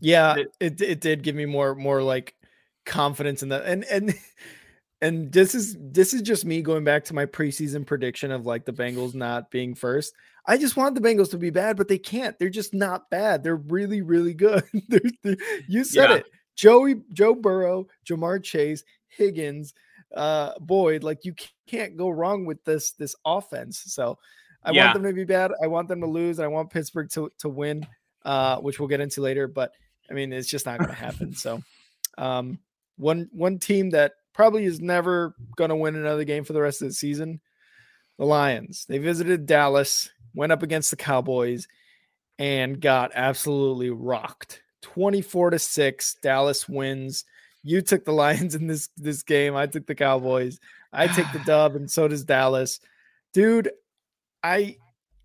Yeah, 0.00 0.36
it 0.60 0.80
it 0.80 1.00
did 1.00 1.22
give 1.22 1.34
me 1.34 1.46
more 1.46 1.74
more 1.74 2.02
like 2.02 2.36
confidence 2.84 3.42
in 3.42 3.48
that. 3.48 3.64
And 3.64 3.84
and 3.84 4.14
and 5.02 5.30
this 5.32 5.54
is 5.54 5.76
this 5.80 6.14
is 6.14 6.22
just 6.22 6.44
me 6.44 6.62
going 6.62 6.84
back 6.84 7.04
to 7.04 7.14
my 7.14 7.26
preseason 7.26 7.86
prediction 7.86 8.30
of 8.30 8.46
like 8.46 8.64
the 8.64 8.72
Bengals 8.72 9.14
not 9.14 9.50
being 9.50 9.74
first. 9.74 10.14
I 10.46 10.56
just 10.56 10.76
want 10.76 10.94
the 10.94 11.00
Bengals 11.00 11.30
to 11.32 11.38
be 11.38 11.50
bad, 11.50 11.76
but 11.76 11.88
they 11.88 11.98
can't. 11.98 12.38
They're 12.38 12.48
just 12.48 12.72
not 12.72 13.10
bad. 13.10 13.42
They're 13.42 13.56
really 13.56 14.00
really 14.02 14.34
good. 14.34 14.62
They're- 14.88 15.00
they're- 15.22 15.36
you 15.68 15.84
said 15.84 16.10
Yeah. 16.10 16.16
it. 16.16 16.26
Joey 16.54 17.02
Joe 17.12 17.34
Burrow, 17.34 17.86
Ja'Marr 18.08 18.42
Chase, 18.42 18.82
Higgins, 19.08 19.74
uh 20.14 20.52
Boyd, 20.60 21.02
like 21.02 21.24
you 21.24 21.34
can't 21.66 21.96
go 21.96 22.08
wrong 22.08 22.46
with 22.46 22.62
this 22.64 22.92
this 22.92 23.14
offense. 23.24 23.82
So 23.86 24.18
I 24.62 24.70
Yeah. 24.70 24.86
want 24.86 24.94
them 24.94 25.02
to 25.04 25.12
be 25.12 25.24
bad. 25.24 25.52
I 25.62 25.66
want 25.66 25.88
them 25.88 26.00
to 26.00 26.06
lose. 26.06 26.40
I 26.40 26.46
want 26.46 26.70
Pittsburgh 26.70 27.10
to 27.10 27.30
to 27.40 27.48
win, 27.48 27.86
uh, 28.24 28.58
which 28.60 28.78
we'll 28.80 28.88
get 28.88 29.00
into 29.00 29.20
later. 29.20 29.46
But 29.46 29.72
I 30.10 30.14
mean, 30.14 30.32
it's 30.32 30.48
just 30.48 30.64
not 30.66 30.78
going 30.78 30.88
to 30.90 30.94
happen. 30.94 31.34
So, 31.34 31.62
um, 32.16 32.58
one 32.96 33.28
one 33.32 33.58
team 33.58 33.90
that 33.90 34.12
probably 34.36 34.66
is 34.66 34.80
never 34.80 35.34
going 35.56 35.70
to 35.70 35.76
win 35.76 35.96
another 35.96 36.24
game 36.24 36.44
for 36.44 36.52
the 36.52 36.60
rest 36.60 36.82
of 36.82 36.88
the 36.88 36.94
season, 36.94 37.40
the 38.18 38.26
Lions. 38.26 38.84
They 38.86 38.98
visited 38.98 39.46
Dallas, 39.46 40.10
went 40.34 40.52
up 40.52 40.62
against 40.62 40.90
the 40.90 40.96
Cowboys, 40.96 41.66
and 42.38 42.78
got 42.78 43.12
absolutely 43.14 43.88
rocked. 43.88 44.62
Twenty 44.82 45.22
four 45.22 45.50
to 45.50 45.58
six. 45.58 46.16
Dallas 46.22 46.68
wins. 46.68 47.24
You 47.62 47.80
took 47.80 48.04
the 48.04 48.12
Lions 48.24 48.54
in 48.54 48.66
this 48.66 48.90
this 48.98 49.22
game. 49.22 49.56
I 49.56 49.66
took 49.66 49.86
the 49.86 49.94
Cowboys. 49.94 50.60
I 50.92 51.06
take 51.06 51.32
the 51.32 51.38
dub, 51.46 51.74
and 51.74 51.90
so 51.90 52.06
does 52.06 52.24
Dallas. 52.24 52.78
Dude, 53.32 53.70
I 54.42 54.76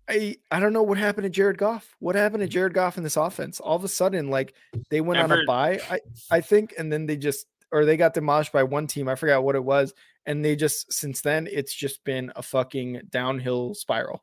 I 0.08 0.38
I 0.50 0.58
don't 0.58 0.72
know 0.72 0.82
what 0.82 0.96
happened 0.96 1.24
to 1.24 1.30
Jared 1.30 1.58
Goff. 1.58 1.94
What 1.98 2.14
happened 2.14 2.40
to 2.40 2.46
mm-hmm. 2.46 2.52
Jared 2.52 2.74
Goff 2.74 2.96
in 2.96 3.04
this 3.04 3.18
offense? 3.18 3.60
All 3.60 3.76
of 3.76 3.84
a 3.84 3.88
sudden, 3.88 4.30
like 4.30 4.54
they 4.88 5.02
went 5.02 5.20
on 5.20 5.30
a 5.30 5.34
Ever- 5.34 5.46
bye, 5.46 5.80
I 5.90 6.00
I 6.30 6.40
think, 6.40 6.72
and 6.78 6.90
then 6.90 7.04
they 7.04 7.18
just 7.18 7.46
or 7.72 7.84
they 7.84 7.96
got 7.96 8.14
demolished 8.14 8.52
by 8.52 8.62
one 8.62 8.86
team. 8.86 9.08
I 9.08 9.14
forgot 9.14 9.42
what 9.42 9.54
it 9.56 9.64
was, 9.64 9.94
and 10.26 10.44
they 10.44 10.54
just 10.56 10.92
since 10.92 11.20
then 11.22 11.48
it's 11.50 11.74
just 11.74 12.04
been 12.04 12.30
a 12.36 12.42
fucking 12.42 13.02
downhill 13.10 13.74
spiral. 13.74 14.22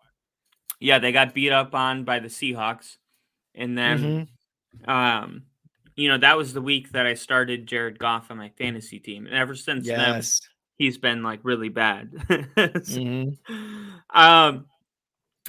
Yeah, 0.80 1.00
they 1.00 1.12
got 1.12 1.34
beat 1.34 1.52
up 1.52 1.76
on 1.76 2.06
by 2.06 2.20
the 2.20 2.30
Seahawks. 2.30 2.98
And 3.56 3.78
then 3.78 4.28
Mhm. 4.86 4.90
um 4.90 5.44
you 5.96 6.08
know, 6.08 6.18
that 6.18 6.38
was 6.38 6.54
the 6.54 6.62
week 6.62 6.92
that 6.92 7.06
I 7.06 7.14
started 7.16 7.68
Jared 7.68 8.00
Goff 8.00 8.32
on 8.32 8.38
my 8.38 8.48
fantasy 8.58 9.00
team. 9.00 9.26
And 9.26 9.36
ever 9.36 9.54
since 9.54 9.86
then 9.86 10.22
he's 10.78 10.98
been 10.98 11.24
like 11.24 11.42
really 11.44 11.68
bad. 11.68 12.12
Mhm. 12.30 13.38
um, 14.12 14.66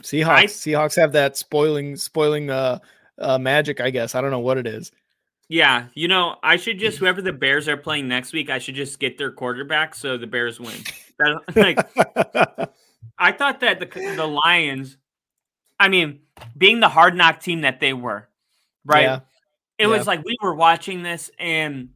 Seahawks. 0.03 0.27
I- 0.27 0.47
Seahawks 0.47 0.97
have 0.97 1.13
that 1.13 1.37
spoiling 1.37 1.95
spoiling 1.95 2.51
uh, 2.51 2.79
uh 3.19 3.39
magic. 3.39 3.81
I 3.81 3.91
guess 3.91 4.15
I 4.17 4.21
don't 4.21 4.33
know 4.33 4.41
what 4.41 4.59
it 4.59 4.67
is. 4.67 4.91
Yeah, 5.53 5.87
you 5.95 6.07
know, 6.07 6.37
I 6.45 6.55
should 6.57 6.79
just 6.79 6.99
whoever 6.99 7.21
the 7.21 7.33
Bears 7.33 7.67
are 7.67 7.77
playing 7.77 8.07
next 8.07 8.33
week, 8.33 8.49
I 8.51 8.59
should 8.61 8.77
just 8.77 9.01
get 9.01 9.19
their 9.19 9.33
quarterback 9.33 9.97
so 9.97 10.17
the 10.17 10.27
Bears 10.29 10.59
win. 10.61 10.73
That, 11.19 11.43
like, 11.55 12.71
I 13.19 13.33
thought 13.33 13.61
that 13.61 13.79
the 13.81 13.87
the 14.17 14.27
Lions, 14.27 14.97
I 15.79 15.89
mean, 15.89 16.21
being 16.57 16.81
the 16.81 16.89
hard 16.89 17.15
knock 17.15 17.41
team 17.41 17.61
that 17.63 17.79
they 17.81 17.93
were, 17.93 18.27
right? 18.87 19.03
Yeah. 19.03 19.21
It 19.77 19.87
was 19.89 20.07
like 20.07 20.25
we 20.25 20.37
were 20.41 20.55
watching 20.55 21.03
this 21.03 21.31
and 21.39 21.91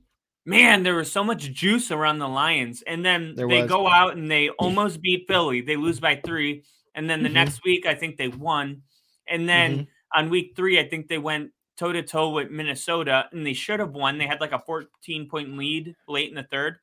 man, 0.45 0.83
there 0.83 0.95
was 0.95 1.11
so 1.11 1.25
much 1.25 1.51
juice 1.53 1.90
around 1.90 2.19
the 2.19 2.29
Lions. 2.29 2.83
And 2.87 3.03
then 3.03 3.35
There 3.35 3.49
they 3.49 3.62
was. 3.62 3.71
go 3.71 3.88
out 3.88 4.14
and 4.17 4.31
they 4.31 4.51
almost 4.51 5.01
beat 5.01 5.25
Philly. 5.27 5.62
They 5.62 5.77
lose 5.77 6.01
by 6.01 6.17
three. 6.17 6.64
And 6.95 7.09
then 7.09 7.23
the 7.23 7.31
Mhm. 7.31 7.35
next 7.35 7.64
week, 7.64 7.87
I 7.87 7.95
think 7.95 8.19
they 8.19 8.29
won. 8.29 8.83
And 9.27 9.49
then 9.49 9.73
Mm-hmm. 9.73 10.19
on 10.21 10.29
week 10.29 10.53
three, 10.55 10.79
I 10.79 10.87
think 10.87 11.09
they 11.09 11.17
went 11.17 11.53
toe 11.77 11.93
to 11.93 12.03
toe 12.03 12.31
with 12.31 12.51
Minnesota 12.51 13.29
and 13.33 13.47
they 13.47 13.53
should 13.53 13.81
have 13.81 13.93
won. 13.93 14.19
They 14.19 14.27
had 14.27 14.41
like 14.41 14.53
a 14.53 14.59
14 14.61 15.29
point 15.29 15.57
lead 15.57 15.95
late 16.09 16.29
in 16.29 16.35
the 16.35 16.45
third. 16.45 16.79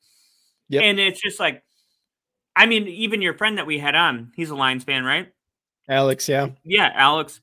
Yep. 0.70 0.84
And 0.84 1.00
it's 1.00 1.22
just 1.22 1.40
like, 1.40 1.64
I 2.56 2.66
mean, 2.66 2.88
even 2.88 3.22
your 3.22 3.34
friend 3.34 3.58
that 3.58 3.66
we 3.66 3.80
had 3.80 3.96
on, 3.96 4.32
he's 4.36 4.50
a 4.50 4.56
Lions 4.56 4.84
fan, 4.84 5.04
right? 5.04 5.32
Alex, 5.90 6.28
yeah. 6.28 6.50
Yeah, 6.64 6.92
Alex. 6.94 7.42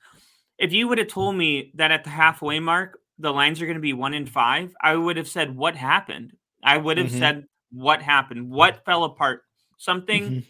If 0.58 0.72
you 0.72 0.88
would 0.88 0.98
have 0.98 1.08
told 1.08 1.36
me 1.36 1.72
that 1.74 1.90
at 1.90 2.04
the 2.04 2.10
halfway 2.10 2.60
mark, 2.60 3.00
the 3.18 3.32
lines 3.32 3.60
are 3.60 3.66
going 3.66 3.76
to 3.76 3.80
be 3.80 3.92
one 3.92 4.14
in 4.14 4.26
five, 4.26 4.74
I 4.80 4.94
would 4.94 5.16
have 5.16 5.28
said, 5.28 5.54
What 5.56 5.76
happened? 5.76 6.36
I 6.62 6.76
would 6.76 6.98
have 6.98 7.08
Mhm. 7.08 7.18
said, 7.18 7.46
What 7.70 8.02
happened? 8.02 8.50
What 8.50 8.84
fell 8.84 9.04
apart? 9.04 9.42
Something 9.76 10.30
Mhm. 10.30 10.46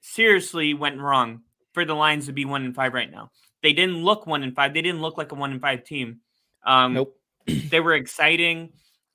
seriously 0.00 0.74
went 0.74 1.00
wrong 1.00 1.42
for 1.72 1.84
the 1.84 1.94
Lions 1.94 2.26
to 2.26 2.32
be 2.32 2.44
one 2.44 2.64
in 2.64 2.74
five 2.74 2.94
right 2.94 3.10
now. 3.10 3.30
They 3.62 3.72
didn't 3.72 4.04
look 4.04 4.26
one 4.26 4.42
in 4.42 4.52
five. 4.54 4.74
They 4.74 4.82
didn't 4.82 5.00
look 5.00 5.16
like 5.18 5.32
a 5.32 5.34
one 5.34 5.52
in 5.52 5.60
five 5.60 5.84
team. 5.84 6.20
Um, 6.64 6.94
Nope. 6.94 7.16
they 7.46 7.80
were 7.80 7.94
exciting, 7.94 8.70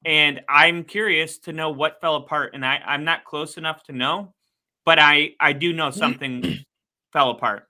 and 0.06 0.42
I'm 0.48 0.84
curious 0.84 1.38
to 1.40 1.54
know 1.54 1.72
what 1.72 2.00
fell 2.02 2.16
apart. 2.16 2.54
And 2.54 2.66
I, 2.66 2.80
I'm 2.86 3.04
not 3.04 3.24
close 3.24 3.58
enough 3.58 3.84
to 3.84 3.94
know, 3.94 4.34
but 4.86 5.00
I, 5.00 5.32
I 5.40 5.54
do 5.54 5.74
know 5.74 5.92
something 5.92 6.60
fell 7.14 7.32
apart. 7.32 7.68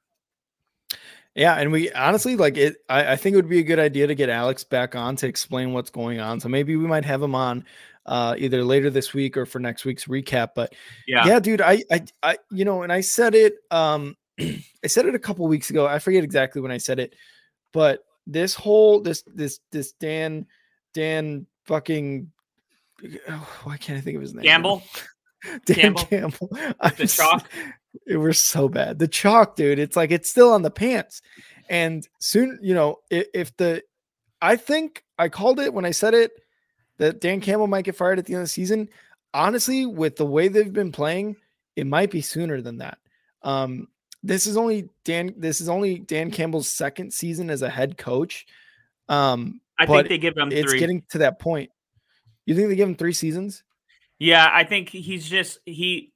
Yeah, 1.35 1.55
and 1.55 1.71
we 1.71 1.91
honestly 1.91 2.35
like 2.35 2.57
it. 2.57 2.77
I, 2.89 3.13
I 3.13 3.15
think 3.15 3.33
it 3.33 3.37
would 3.37 3.49
be 3.49 3.59
a 3.59 3.63
good 3.63 3.79
idea 3.79 4.07
to 4.07 4.15
get 4.15 4.29
Alex 4.29 4.63
back 4.63 4.95
on 4.95 5.15
to 5.17 5.27
explain 5.27 5.73
what's 5.73 5.89
going 5.89 6.19
on. 6.19 6.39
So 6.39 6.49
maybe 6.49 6.75
we 6.75 6.87
might 6.87 7.05
have 7.05 7.21
him 7.21 7.35
on 7.35 7.63
uh, 8.05 8.35
either 8.37 8.63
later 8.63 8.89
this 8.89 9.13
week 9.13 9.37
or 9.37 9.45
for 9.45 9.59
next 9.59 9.85
week's 9.85 10.05
recap. 10.05 10.49
But 10.55 10.73
Yeah. 11.07 11.25
yeah, 11.25 11.39
dude, 11.39 11.61
I, 11.61 11.83
I, 11.91 12.05
I, 12.23 12.37
you 12.51 12.65
know, 12.65 12.81
and 12.81 12.91
I 12.91 13.01
said 13.01 13.35
it. 13.35 13.55
Um, 13.71 14.17
I 14.39 14.87
said 14.87 15.05
it 15.05 15.15
a 15.15 15.19
couple 15.19 15.47
weeks 15.47 15.69
ago. 15.69 15.85
I 15.87 15.99
forget 15.99 16.23
exactly 16.23 16.61
when 16.61 16.71
I 16.71 16.77
said 16.77 16.99
it, 16.99 17.15
but 17.71 18.03
this 18.27 18.53
whole 18.53 19.01
this 19.01 19.23
this 19.27 19.59
this 19.71 19.93
Dan 19.93 20.45
Dan 20.93 21.45
fucking 21.65 22.31
oh, 23.29 23.59
why 23.63 23.77
can't 23.77 23.97
I 23.97 24.01
think 24.01 24.15
of 24.15 24.21
his 24.21 24.33
name? 24.33 24.43
Gamble. 24.43 24.83
Dan 25.65 25.95
Campbell? 25.95 26.05
Campbell. 26.05 26.49
I'm 26.79 26.95
The 26.97 27.07
chalk? 27.07 27.49
It 28.05 28.17
was 28.17 28.39
so 28.39 28.69
bad. 28.69 28.99
The 28.99 29.07
chalk, 29.07 29.55
dude. 29.55 29.79
It's 29.79 29.95
like 29.95 30.11
it's 30.11 30.29
still 30.29 30.51
on 30.51 30.61
the 30.61 30.69
pants. 30.69 31.23
And 31.69 32.07
soon, 32.19 32.59
you 32.61 32.75
know, 32.75 32.97
if, 33.09 33.27
if 33.33 33.57
the, 33.57 33.81
I 34.41 34.57
think 34.57 35.03
I 35.17 35.29
called 35.29 35.59
it 35.59 35.73
when 35.73 35.85
I 35.85 35.91
said 35.91 36.13
it 36.13 36.31
that 36.97 37.19
Dan 37.19 37.41
Campbell 37.41 37.65
might 37.65 37.85
get 37.85 37.95
fired 37.95 38.19
at 38.19 38.27
the 38.27 38.33
end 38.33 38.41
of 38.41 38.45
the 38.45 38.49
season. 38.49 38.89
Honestly, 39.33 39.87
with 39.87 40.17
the 40.17 40.25
way 40.25 40.49
they've 40.49 40.71
been 40.71 40.91
playing, 40.91 41.35
it 41.75 41.87
might 41.87 42.11
be 42.11 42.21
sooner 42.21 42.61
than 42.61 42.77
that. 42.77 42.99
Um, 43.41 43.87
this 44.23 44.47
is 44.47 44.57
only 44.57 44.89
Dan. 45.05 45.33
This 45.37 45.61
is 45.61 45.69
only 45.69 45.99
Dan 45.99 46.31
Campbell's 46.31 46.67
second 46.67 47.13
season 47.13 47.49
as 47.49 47.61
a 47.61 47.69
head 47.69 47.97
coach. 47.97 48.45
Um, 49.07 49.61
I 49.79 49.85
think 49.85 50.09
they 50.09 50.17
give 50.17 50.37
him 50.37 50.51
it's 50.51 50.69
three. 50.71 50.79
getting 50.79 51.03
to 51.11 51.19
that 51.19 51.39
point. 51.39 51.71
You 52.45 52.55
think 52.55 52.69
they 52.69 52.75
give 52.75 52.89
him 52.89 52.95
three 52.95 53.13
seasons? 53.13 53.63
Yeah, 54.19 54.49
I 54.51 54.63
think 54.63 54.89
he's 54.89 55.27
just 55.27 55.59
he. 55.65 56.11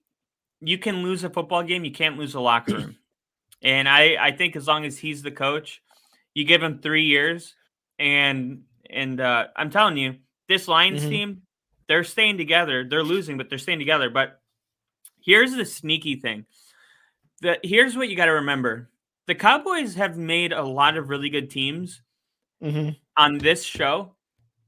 You 0.59 0.77
can 0.77 1.03
lose 1.03 1.23
a 1.23 1.29
football 1.29 1.63
game, 1.63 1.83
you 1.83 1.91
can't 1.91 2.17
lose 2.17 2.35
a 2.35 2.39
locker 2.39 2.73
room, 2.73 2.97
and 3.61 3.87
I 3.87 4.17
I 4.19 4.31
think 4.31 4.55
as 4.55 4.67
long 4.67 4.85
as 4.85 4.97
he's 4.97 5.21
the 5.21 5.31
coach, 5.31 5.81
you 6.33 6.45
give 6.45 6.61
him 6.63 6.79
three 6.79 7.05
years, 7.05 7.55
and 7.99 8.63
and 8.89 9.19
uh, 9.19 9.47
I'm 9.55 9.69
telling 9.69 9.97
you, 9.97 10.15
this 10.47 10.67
Lions 10.67 11.03
Mhm. 11.03 11.09
team, 11.09 11.41
they're 11.87 12.03
staying 12.03 12.37
together. 12.37 12.85
They're 12.87 13.03
losing, 13.03 13.37
but 13.37 13.49
they're 13.49 13.57
staying 13.57 13.79
together. 13.79 14.09
But 14.09 14.39
here's 15.21 15.53
the 15.55 15.65
sneaky 15.65 16.15
thing. 16.17 16.45
That 17.43 17.59
here's 17.63 17.95
what 17.95 18.09
you 18.09 18.15
got 18.15 18.25
to 18.25 18.31
remember: 18.33 18.89
the 19.27 19.35
Cowboys 19.35 19.95
have 19.95 20.17
made 20.17 20.51
a 20.51 20.63
lot 20.63 20.97
of 20.97 21.09
really 21.09 21.29
good 21.29 21.49
teams 21.49 22.01
Mm-hmm. 22.63 22.91
on 23.17 23.37
this 23.39 23.61
show, 23.63 24.15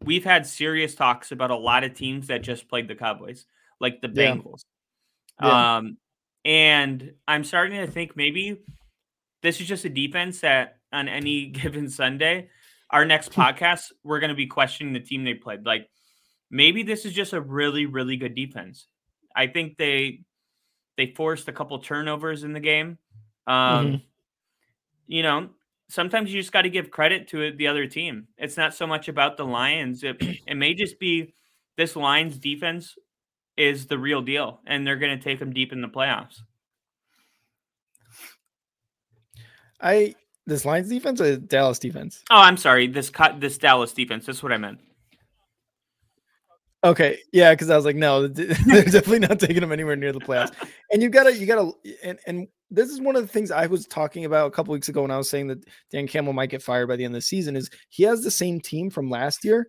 we've 0.04 0.26
had 0.26 0.46
serious 0.46 0.96
talks 0.96 1.32
about 1.32 1.50
a 1.50 1.56
lot 1.56 1.86
of 1.86 1.94
teams 1.94 2.28
that 2.28 2.42
just 2.44 2.68
played 2.68 2.90
the 2.90 2.96
Cowboys, 2.96 3.46
like 3.80 4.02
the 4.02 4.10
Yeah. 4.14 4.36
Bengals. 4.36 4.66
Yeah. 5.42 5.78
Um, 5.78 5.98
and 6.44 7.14
I'm 7.26 7.46
starting 7.46 7.80
to 7.80 7.90
think 7.90 8.18
maybe 8.18 8.58
this 9.42 9.62
is 9.62 9.68
just 9.68 9.86
a 9.86 9.90
defense 9.90 10.42
that 10.42 10.80
on 10.92 11.08
any 11.08 11.46
given 11.62 11.90
Sunday, 11.90 12.50
our 12.90 13.06
next 13.06 13.32
podcast, 13.42 13.94
we're 14.04 14.20
going 14.20 14.30
to 14.30 14.36
be 14.36 14.48
questioning 14.48 14.92
the 14.92 15.00
team 15.00 15.24
they 15.24 15.34
played. 15.34 15.66
Like 15.66 15.90
maybe 16.52 16.84
this 16.84 17.06
is 17.06 17.14
just 17.14 17.32
a 17.32 17.40
really, 17.40 17.86
really 17.86 18.18
good 18.18 18.36
defense. 18.36 18.88
I 19.34 19.48
think 19.48 19.78
they 19.78 20.22
they 20.98 21.08
forced 21.08 21.48
a 21.48 21.54
couple 21.54 21.78
turnovers 21.80 22.44
in 22.44 22.54
the 22.54 22.60
game. 22.60 22.98
Um, 23.48 23.86
Mhm. 23.86 24.02
You 25.08 25.24
know, 25.24 25.50
sometimes 25.88 26.34
you 26.34 26.42
just 26.42 26.52
got 26.52 26.64
to 26.64 26.70
give 26.70 26.90
credit 26.90 27.28
to 27.30 27.52
the 27.52 27.68
other 27.68 27.86
team. 27.86 28.28
It's 28.38 28.58
not 28.58 28.74
so 28.74 28.88
much 28.88 29.08
about 29.08 29.38
the 29.38 29.46
Lions. 29.46 30.04
It, 30.04 30.18
it 30.48 30.56
may 30.56 30.74
just 30.74 31.00
be 31.00 31.34
this 31.78 31.96
Lions 31.96 32.38
defense 32.38 32.96
is 33.58 33.86
the 33.88 33.98
real 33.98 34.22
deal, 34.22 34.62
and 34.66 34.86
they're 34.86 34.98
going 34.98 35.18
to 35.18 35.24
take 35.24 35.40
them 35.40 35.54
deep 35.54 35.72
in 35.72 35.82
the 35.82 35.88
playoffs. 35.88 36.42
I 39.80 40.16
this 40.48 40.66
Lions 40.66 40.90
defense 40.90 41.22
or 41.22 41.38
Dallas 41.38 41.80
defense? 41.80 42.24
Oh, 42.30 42.40
I'm 42.40 42.58
sorry. 42.58 42.88
This 42.88 43.10
cut 43.10 43.40
this 43.40 43.58
Dallas 43.58 43.94
defense. 43.94 44.26
That's 44.26 44.42
what 44.44 44.52
I 44.52 44.58
meant. 44.58 44.80
Okay, 46.86 47.18
yeah, 47.34 47.52
because 47.52 47.72
I 47.72 47.76
was 47.76 47.84
like, 47.84 47.96
no, 47.96 48.28
they're 48.28 48.54
definitely 48.54 49.20
not 49.20 49.40
taking 49.40 49.62
them 49.62 49.72
anywhere 49.72 49.96
near 49.96 50.14
the 50.14 50.20
playoffs. 50.20 50.54
And 50.92 51.02
you 51.02 51.10
gotta, 51.10 51.36
you 51.36 51.48
gotta, 51.48 51.72
and 52.04 52.20
and 52.28 52.48
this 52.70 52.90
is 52.90 53.02
one 53.02 53.16
of 53.16 53.24
the 53.24 53.28
things 53.28 53.50
I 53.50 53.66
was 53.66 53.88
talking 53.88 54.24
about 54.24 54.48
a 54.48 54.52
couple 54.52 54.72
weeks 54.72 54.88
ago 54.88 55.02
when 55.02 55.10
I 55.10 55.18
was 55.18 55.28
saying 55.28 55.48
that 55.48 55.66
Dan 55.92 56.08
Campbell 56.08 56.34
might 56.34 56.52
get 56.52 56.62
fired 56.62 56.88
by 56.88 56.96
the 56.96 57.04
end 57.04 57.16
of 57.16 57.18
the 57.18 57.26
season. 57.26 57.56
Is 57.56 57.72
he 57.90 58.04
has 58.04 58.22
the 58.22 58.30
same 58.30 58.62
team 58.62 58.92
from 58.92 59.10
last 59.10 59.44
year, 59.44 59.68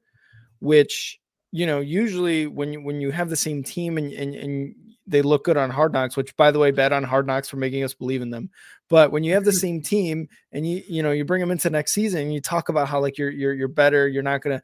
which 0.61 1.19
you 1.57 1.67
know 1.67 1.81
usually 1.81 2.47
when 2.47 2.73
you 2.73 2.83
when 2.83 3.01
you 3.01 3.11
have 3.11 3.31
the 3.31 3.37
same 3.37 3.63
team 3.63 3.99
and 3.99 4.13
and 4.13 4.35
and 4.35 4.75
they 5.07 5.23
look 5.23 5.45
good 5.45 5.57
on 5.57 5.71
Hard 5.71 5.93
Knocks, 5.93 6.17
which 6.17 6.37
by 6.37 6.51
the 6.51 6.59
way, 6.59 6.73
bet 6.73 6.93
on 6.93 7.05
Hard 7.05 7.27
Knocks 7.27 7.49
for 7.49 7.57
making 7.57 7.85
us 7.85 7.95
believe 7.95 8.23
in 8.23 8.31
them. 8.31 8.51
But 8.89 9.13
when 9.13 9.23
you 9.23 9.35
have 9.35 9.45
the 9.45 9.53
same 9.65 9.81
team 9.81 10.29
and 10.53 10.69
you 10.69 10.83
you 10.89 11.03
know 11.03 11.13
you 11.13 11.25
bring 11.25 11.41
them 11.41 11.51
into 11.51 11.71
next 11.71 11.95
season 11.95 12.23
and 12.23 12.35
you 12.35 12.41
talk 12.41 12.69
about 12.69 12.89
how 12.89 13.01
like 13.01 13.17
you're 13.19 13.31
you're 13.31 13.55
you're 13.55 13.69
better, 13.69 14.09
you're 14.09 14.23
not 14.23 14.43
gonna 14.43 14.63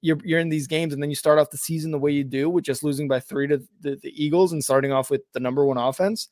you're 0.00 0.18
you're 0.24 0.40
in 0.40 0.48
these 0.48 0.66
games 0.66 0.92
and 0.92 1.02
then 1.02 1.10
you 1.10 1.16
start 1.16 1.38
off 1.38 1.50
the 1.50 1.58
season 1.58 1.90
the 1.90 1.98
way 1.98 2.12
you 2.12 2.24
do 2.24 2.50
with 2.50 2.64
just 2.64 2.82
losing 2.82 3.08
by 3.08 3.20
three 3.20 3.46
to 3.46 3.62
the, 3.80 3.96
the 3.96 4.24
Eagles 4.24 4.52
and 4.52 4.62
starting 4.62 4.92
off 4.92 5.10
with 5.10 5.22
the 5.32 5.40
number 5.40 5.64
one 5.64 5.78
offense. 5.78 6.28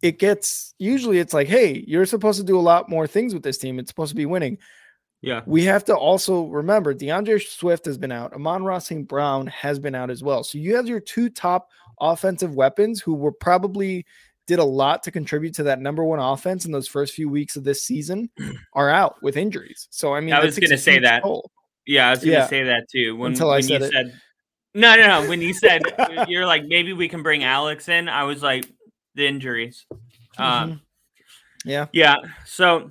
It 0.00 0.18
gets 0.18 0.74
usually 0.78 1.18
it's 1.18 1.34
like, 1.34 1.48
hey, 1.48 1.84
you're 1.86 2.06
supposed 2.06 2.40
to 2.40 2.46
do 2.46 2.58
a 2.58 2.60
lot 2.60 2.88
more 2.88 3.06
things 3.06 3.34
with 3.34 3.42
this 3.42 3.58
team. 3.58 3.78
It's 3.78 3.90
supposed 3.90 4.10
to 4.10 4.16
be 4.16 4.26
winning. 4.26 4.58
Yeah. 5.22 5.42
We 5.46 5.64
have 5.64 5.84
to 5.84 5.96
also 5.96 6.46
remember 6.46 6.92
D'Andre 6.92 7.38
Swift 7.38 7.84
has 7.86 7.96
been 7.96 8.12
out. 8.12 8.32
Amon-Ra 8.34 8.78
St. 8.78 9.06
Brown 9.08 9.46
has 9.46 9.78
been 9.78 9.94
out 9.94 10.10
as 10.10 10.22
well. 10.22 10.42
So 10.44 10.58
you 10.58 10.74
have 10.76 10.86
your 10.88 11.00
two 11.00 11.30
top 11.30 11.68
offensive 12.00 12.54
weapons 12.56 13.00
who 13.00 13.14
were 13.14 13.30
probably 13.32 14.04
did 14.48 14.58
a 14.58 14.64
lot 14.64 15.04
to 15.04 15.12
contribute 15.12 15.54
to 15.54 15.62
that 15.62 15.80
number 15.80 16.04
one 16.04 16.18
offense 16.18 16.64
in 16.66 16.72
those 16.72 16.88
first 16.88 17.14
few 17.14 17.28
weeks 17.28 17.54
of 17.54 17.62
this 17.62 17.84
season 17.84 18.28
are 18.74 18.90
out 18.90 19.22
with 19.22 19.36
injuries. 19.36 19.86
So 19.90 20.12
I 20.14 20.20
mean, 20.20 20.34
I 20.34 20.44
was 20.44 20.58
gonna 20.58 20.76
say 20.76 20.98
that. 20.98 21.22
toll. 21.22 21.50
Yeah, 21.86 22.08
I 22.08 22.10
was 22.10 22.18
going 22.20 22.30
to 22.32 22.38
Yeah. 22.38 22.46
say 22.46 22.62
that 22.64 22.88
too. 22.90 23.16
When, 23.16 23.32
Until 23.32 23.50
I 23.50 23.60
said 23.60 23.80
you 23.80 23.86
it. 23.88 23.92
said, 23.92 24.20
no, 24.74 24.94
no, 24.94 25.06
no. 25.22 25.28
When 25.28 25.40
you 25.42 25.52
said 25.52 25.82
you're 26.28 26.46
like 26.46 26.64
maybe 26.64 26.92
we 26.92 27.08
can 27.08 27.22
bring 27.22 27.42
Alex 27.44 27.88
in, 27.88 28.08
I 28.08 28.22
was 28.24 28.42
like 28.42 28.66
the 29.14 29.26
injuries. 29.26 29.84
Um, 30.38 30.72
Mhm. 30.72 30.80
Yeah. 31.64 31.86
Yeah. 31.92 32.16
So 32.44 32.90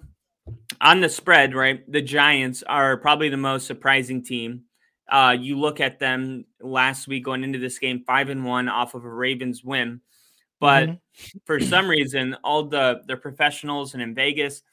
on 0.81 0.99
the 0.99 1.09
spread, 1.09 1.53
right, 1.55 1.89
the 1.89 2.01
Giants 2.01 2.63
are 2.63 2.97
probably 2.97 3.29
the 3.29 3.37
most 3.37 3.67
surprising 3.67 4.23
team. 4.23 4.63
Uh, 5.09 5.35
you 5.39 5.59
look 5.59 5.79
at 5.79 5.99
them 5.99 6.45
last 6.59 7.07
week 7.07 7.23
going 7.25 7.43
into 7.43 7.59
this 7.59 7.77
game, 7.79 8.03
five 8.05 8.29
and 8.29 8.43
one 8.45 8.67
off 8.67 8.95
of 8.95 9.05
a 9.05 9.09
Ravens 9.09 9.63
win. 9.63 10.01
But 10.59 10.89
Mhm. 10.89 10.99
for 11.45 11.59
some 11.59 11.87
reason, 11.87 12.35
all 12.43 12.63
the 12.63 13.01
the 13.07 13.17
professionals 13.17 13.93
and 13.93 14.01
in 14.01 14.13
Vegas, 14.15 14.63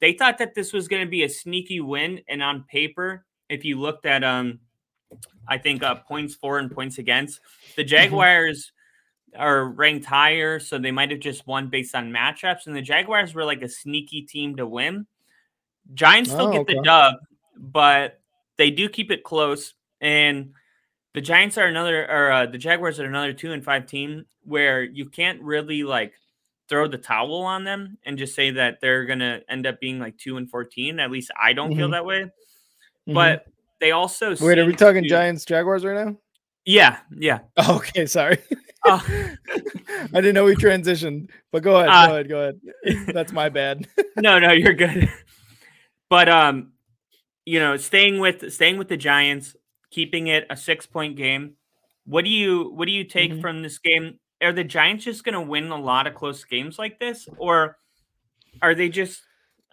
they 0.00 0.12
thought 0.12 0.38
that 0.38 0.54
this 0.54 0.72
was 0.72 0.88
going 0.88 1.04
to 1.04 1.10
be 1.10 1.24
a 1.24 1.28
sneaky 1.28 1.80
win. 1.80 2.22
And 2.28 2.42
on 2.42 2.64
paper, 2.64 3.24
if 3.48 3.64
you 3.64 3.80
looked 3.80 4.06
at 4.06 4.22
um, 4.24 4.60
I 5.48 5.58
think 5.58 5.82
uh, 5.82 5.96
points 5.96 6.34
for 6.34 6.58
and 6.58 6.70
points 6.70 6.98
against, 6.98 7.40
the 7.76 7.84
Jaguars 7.84 8.72
are 9.36 9.68
ranked 9.68 10.06
higher, 10.06 10.60
so 10.60 10.78
they 10.78 10.90
might 10.90 11.10
have 11.10 11.20
just 11.20 11.46
won 11.46 11.68
based 11.68 11.94
on 11.94 12.12
matchups. 12.12 12.66
And 12.66 12.76
the 12.76 12.82
Jaguars 12.82 13.34
were 13.34 13.44
like 13.44 13.62
a 13.62 13.68
sneaky 13.68 14.22
team 14.22 14.56
to 14.56 14.66
win. 14.66 15.06
Giants 15.94 16.30
still 16.30 16.48
Oh, 16.48 16.52
get 16.52 16.66
the 16.66 16.82
dub, 16.82 17.14
but 17.56 18.20
they 18.56 18.70
do 18.70 18.88
keep 18.88 19.10
it 19.10 19.22
close. 19.24 19.74
And 20.00 20.52
the 21.14 21.20
Giants 21.20 21.58
are 21.58 21.66
another, 21.66 22.04
or 22.10 22.30
uh, 22.30 22.46
the 22.46 22.58
Jaguars 22.58 23.00
are 23.00 23.06
another 23.06 23.32
two 23.32 23.52
and 23.52 23.64
five 23.64 23.86
team 23.86 24.26
where 24.44 24.82
you 24.82 25.08
can't 25.08 25.40
really 25.42 25.82
like 25.82 26.12
throw 26.68 26.86
the 26.86 26.98
towel 26.98 27.42
on 27.42 27.64
them 27.64 27.96
and 28.04 28.18
just 28.18 28.34
say 28.34 28.50
that 28.50 28.78
they're 28.80 29.04
gonna 29.06 29.40
end 29.48 29.66
up 29.66 29.80
being 29.80 29.98
like 29.98 30.16
two 30.18 30.36
and 30.36 30.50
fourteen. 30.50 31.00
At 31.00 31.10
least 31.10 31.30
I 31.40 31.52
don't 31.54 31.74
feel 31.74 31.88
Mhm. 31.88 31.92
that 31.92 32.04
way. 32.04 32.26
Mhm. 33.08 33.14
But 33.14 33.46
they 33.80 33.90
also 33.92 34.36
wait, 34.40 34.58
are 34.58 34.66
we 34.66 34.74
talking 34.74 35.02
to- 35.02 35.08
Giants 35.08 35.44
Jaguars 35.44 35.84
right 35.84 36.04
now? 36.06 36.16
Yeah, 36.66 36.98
yeah. 37.16 37.38
Okay, 37.70 38.04
sorry. 38.06 38.38
Oh. 38.84 39.04
I 40.12 40.20
didn't 40.20 40.34
know 40.34 40.44
we 40.44 40.54
transitioned, 40.54 41.30
but 41.50 41.62
go 41.62 41.76
ahead, 41.78 41.88
Uh, 41.88 42.06
go 42.06 42.12
ahead, 42.12 42.28
go 42.28 42.90
ahead. 42.90 43.06
That's 43.14 43.32
my 43.32 43.48
bad. 43.48 43.86
no, 44.16 44.38
no, 44.38 44.52
you're 44.52 44.74
good. 44.74 45.08
But 46.10 46.28
um, 46.28 46.72
you 47.44 47.58
know, 47.60 47.76
staying 47.76 48.18
with 48.18 48.52
staying 48.52 48.78
with 48.78 48.88
the 48.88 48.96
Giants, 48.96 49.56
keeping 49.90 50.28
it 50.28 50.46
a 50.50 50.56
six 50.56 50.86
point 50.86 51.16
game. 51.16 51.54
What 52.04 52.24
do 52.24 52.30
you 52.30 52.70
what 52.70 52.86
do 52.86 52.92
you 52.92 53.04
take 53.04 53.32
Mhm. 53.32 53.40
from 53.40 53.62
this 53.62 53.78
game? 53.78 54.18
Are 54.42 54.52
the 54.52 54.64
Giants 54.64 55.04
just 55.04 55.24
going 55.24 55.34
to 55.34 55.40
win 55.40 55.70
a 55.70 55.76
lot 55.80 56.06
of 56.06 56.14
close 56.14 56.44
games 56.44 56.78
like 56.78 56.98
this, 56.98 57.28
or 57.38 57.76
are 58.62 58.74
they 58.74 58.88
just? 58.88 59.22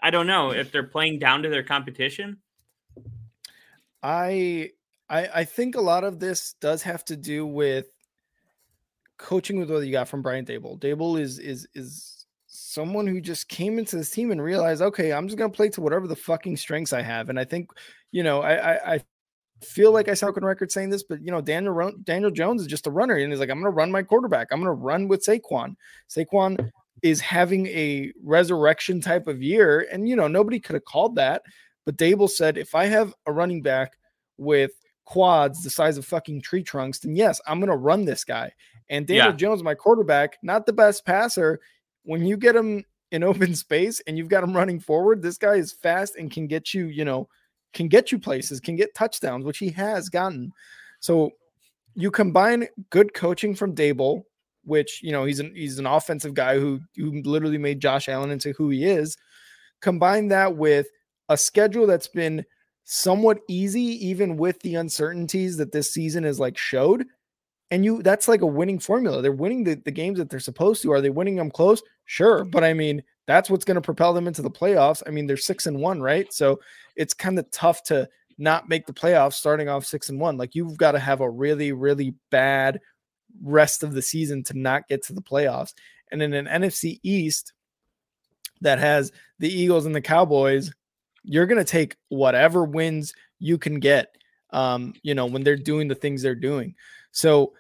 I 0.02 0.12
don't 0.12 0.28
know 0.28 0.52
if 0.52 0.72
they're 0.72 0.84
playing 0.88 1.20
down 1.20 1.44
to 1.44 1.50
their 1.50 1.64
competition. 1.64 2.42
I 4.04 4.72
I 5.10 5.28
I 5.28 5.44
think 5.46 5.76
a 5.76 5.82
lot 5.82 6.04
of 6.04 6.20
this 6.20 6.54
does 6.60 6.84
have 6.84 7.06
to 7.06 7.16
do 7.16 7.46
with 7.46 7.88
coaching 9.18 9.60
with 9.60 9.72
what 9.72 9.80
you 9.86 9.92
got 9.92 10.10
from 10.10 10.22
Brian 10.22 10.46
Daboll. 10.46 10.80
Daboll 10.80 11.20
is 11.20 11.40
is 11.40 11.68
is 11.74 12.15
someone 12.76 13.08
who 13.08 13.20
just 13.22 13.48
came 13.48 13.80
into 13.80 13.96
this 13.96 14.12
team 14.12 14.30
and 14.32 14.44
realized, 14.44 14.82
okay, 14.82 15.14
I'm 15.14 15.28
just 15.28 15.38
gonna 15.38 15.50
play 15.50 15.70
to 15.70 15.82
whatever 15.82 16.08
the 16.08 16.16
fucking 16.16 16.58
strengths 16.58 16.94
I 16.94 17.02
have. 17.02 17.30
And 17.30 17.40
I 17.40 17.46
think, 17.46 17.72
you 18.12 18.22
know, 18.22 18.42
I 18.42 18.74
I, 18.74 18.94
I 18.96 19.04
feel 19.64 19.92
like 19.92 20.10
I 20.10 20.14
sound 20.14 20.38
on 20.38 20.44
record 20.46 20.72
saying 20.72 20.90
this, 20.90 21.04
but 21.04 21.22
you 21.24 21.32
know, 21.32 21.42
Daniel 21.42 21.92
Daniel 22.04 22.30
Jones 22.32 22.62
is 22.62 22.68
just 22.68 22.88
a 22.88 22.92
runner, 22.92 23.16
and 23.16 23.32
he's 23.32 23.40
like, 23.40 23.50
I'm 23.50 23.60
gonna 23.60 23.70
run 23.72 23.92
my 23.92 24.04
quarterback. 24.04 24.50
I'm 24.52 24.60
gonna 24.60 24.74
run 24.74 25.08
with 25.08 25.26
Saquon. 25.26 25.76
Saquon 26.10 26.70
is 27.02 27.22
having 27.22 27.68
a 27.68 28.12
resurrection 28.24 29.02
type 29.02 29.28
of 29.28 29.42
year, 29.42 29.88
and 29.92 30.08
you 30.08 30.16
know, 30.16 30.28
nobody 30.28 30.60
could 30.60 30.76
have 30.76 30.86
called 30.86 31.16
that. 31.16 31.42
But 31.86 31.98
Daboll 31.98 32.30
said, 32.30 32.58
if 32.58 32.76
I 32.76 32.86
have 32.86 33.14
a 33.26 33.32
running 33.32 33.62
back 33.62 33.98
with 34.38 34.72
quads 35.06 35.64
the 35.64 35.70
size 35.70 35.98
of 35.98 36.06
fucking 36.06 36.42
tree 36.42 36.64
trunks, 36.64 37.00
then 37.00 37.16
yes, 37.16 37.40
I'm 37.48 37.60
gonna 37.60 37.78
run 37.78 38.06
this 38.06 38.24
guy. 38.24 38.52
And 38.90 39.08
Daniel 39.08 39.28
Yeah. 39.28 39.34
Jones, 39.36 39.64
my 39.64 39.76
quarterback, 39.76 40.38
not 40.44 40.66
the 40.66 40.74
best 40.74 41.06
passer. 41.06 41.60
When 42.06 42.26
you 42.26 42.38
get 42.38 42.56
him 42.56 42.86
in 43.12 43.24
open 43.24 43.56
space 43.56 44.02
and 44.08 44.18
you've 44.18 44.30
got 44.30 44.44
him 44.44 44.56
running 44.56 44.80
forward, 44.80 45.22
this 45.22 45.38
guy 45.38 45.56
is 45.56 45.74
fast 45.74 46.16
and 46.16 46.32
can 46.32 46.48
get 46.48 46.74
you, 46.74 46.86
you 46.88 47.06
know, 47.06 47.28
can 47.74 47.88
get 47.88 48.12
you 48.12 48.18
places, 48.18 48.60
can 48.60 48.76
get 48.76 48.96
touchdowns, 48.96 49.46
which 49.46 49.58
he 49.58 49.70
has 49.70 50.10
gotten. 50.10 50.52
So 51.00 51.32
you 51.94 52.12
combine 52.12 52.68
good 52.90 53.14
coaching 53.14 53.56
from 53.56 53.76
Daboll, 53.76 54.24
which 54.64 55.02
you 55.04 55.12
know 55.12 55.26
he's 55.26 55.40
an 55.40 55.54
he's 55.56 55.80
an 55.80 55.86
offensive 55.86 56.34
guy 56.34 56.60
who 56.60 56.80
who 56.96 57.22
literally 57.22 57.58
made 57.58 57.80
Josh 57.80 58.10
Allen 58.10 58.32
into 58.32 58.54
who 58.54 58.70
he 58.70 58.86
is. 58.86 59.16
Combine 59.82 60.30
that 60.30 60.56
with 60.56 60.88
a 61.30 61.38
schedule 61.38 61.86
that's 61.86 62.08
been 62.08 62.46
somewhat 62.86 63.40
easy, 63.48 63.82
even 64.08 64.38
with 64.38 64.60
the 64.62 64.76
uncertainties 64.76 65.58
that 65.58 65.72
this 65.72 65.92
season 65.92 66.24
has 66.24 66.40
like 66.40 66.58
showed. 66.58 67.06
And 67.72 67.84
you 67.84 68.04
that's 68.04 68.28
like 68.28 68.42
a 68.42 68.48
winning 68.48 68.80
formula. 68.80 69.22
They're 69.22 69.32
winning 69.32 69.64
the, 69.64 69.76
the 69.76 69.92
games 69.92 70.20
that 70.20 70.30
they're 70.30 70.40
supposed 70.40 70.84
to. 70.84 70.92
Are 70.92 71.02
they 71.02 71.10
winning 71.10 71.36
them 71.36 71.50
close? 71.50 71.82
Sure. 72.06 72.46
But 72.46 72.64
I 72.64 72.74
mean, 72.74 73.04
that's 73.28 73.50
what's 73.50 73.66
going 73.66 73.76
to 73.76 73.82
propel 73.82 74.14
them 74.14 74.28
into 74.28 74.42
the 74.42 74.52
playoffs. 74.52 75.02
I 75.08 75.10
mean, 75.10 75.26
they're 75.26 75.38
six 75.38 75.66
and 75.66 75.80
one, 75.80 76.02
right? 76.02 76.32
So 76.32 76.60
it's 76.96 77.14
kind 77.14 77.40
of 77.40 77.50
tough 77.52 77.84
to 77.86 78.08
not 78.38 78.70
make 78.70 78.86
the 78.86 78.94
playoffs 78.94 79.34
starting 79.34 79.70
off 79.70 79.86
six 79.86 80.10
and 80.10 80.20
one. 80.20 80.38
Like 80.38 80.56
you've 80.56 80.78
got 80.78 80.92
to 80.92 81.00
have 81.00 81.22
a 81.22 81.30
really, 81.30 81.72
really 81.72 82.16
bad 82.30 82.80
rest 83.42 83.84
of 83.84 83.94
the 83.94 84.02
season 84.02 84.44
to 84.44 84.58
not 84.58 84.88
get 84.88 85.04
to 85.04 85.14
the 85.14 85.22
playoffs. 85.22 85.74
And 86.12 86.22
in 86.22 86.34
an 86.34 86.46
NFC 86.46 87.00
East 87.04 87.54
that 88.62 88.80
has 88.80 89.12
the 89.40 89.50
Eagles 89.50 89.86
and 89.86 89.96
the 89.96 90.02
Cowboys, 90.02 90.72
you're 91.24 91.48
going 91.48 91.58
to 91.58 91.70
take 91.70 91.96
whatever 92.10 92.64
wins 92.64 93.14
you 93.40 93.58
can 93.58 93.80
get. 93.80 94.16
Um, 94.52 94.94
you 95.02 95.16
know, 95.16 95.26
when 95.26 95.44
they're 95.44 95.58
doing 95.58 95.88
the 95.88 95.96
things 95.96 96.22
they're 96.22 96.36
doing. 96.36 96.76
So 97.16 97.54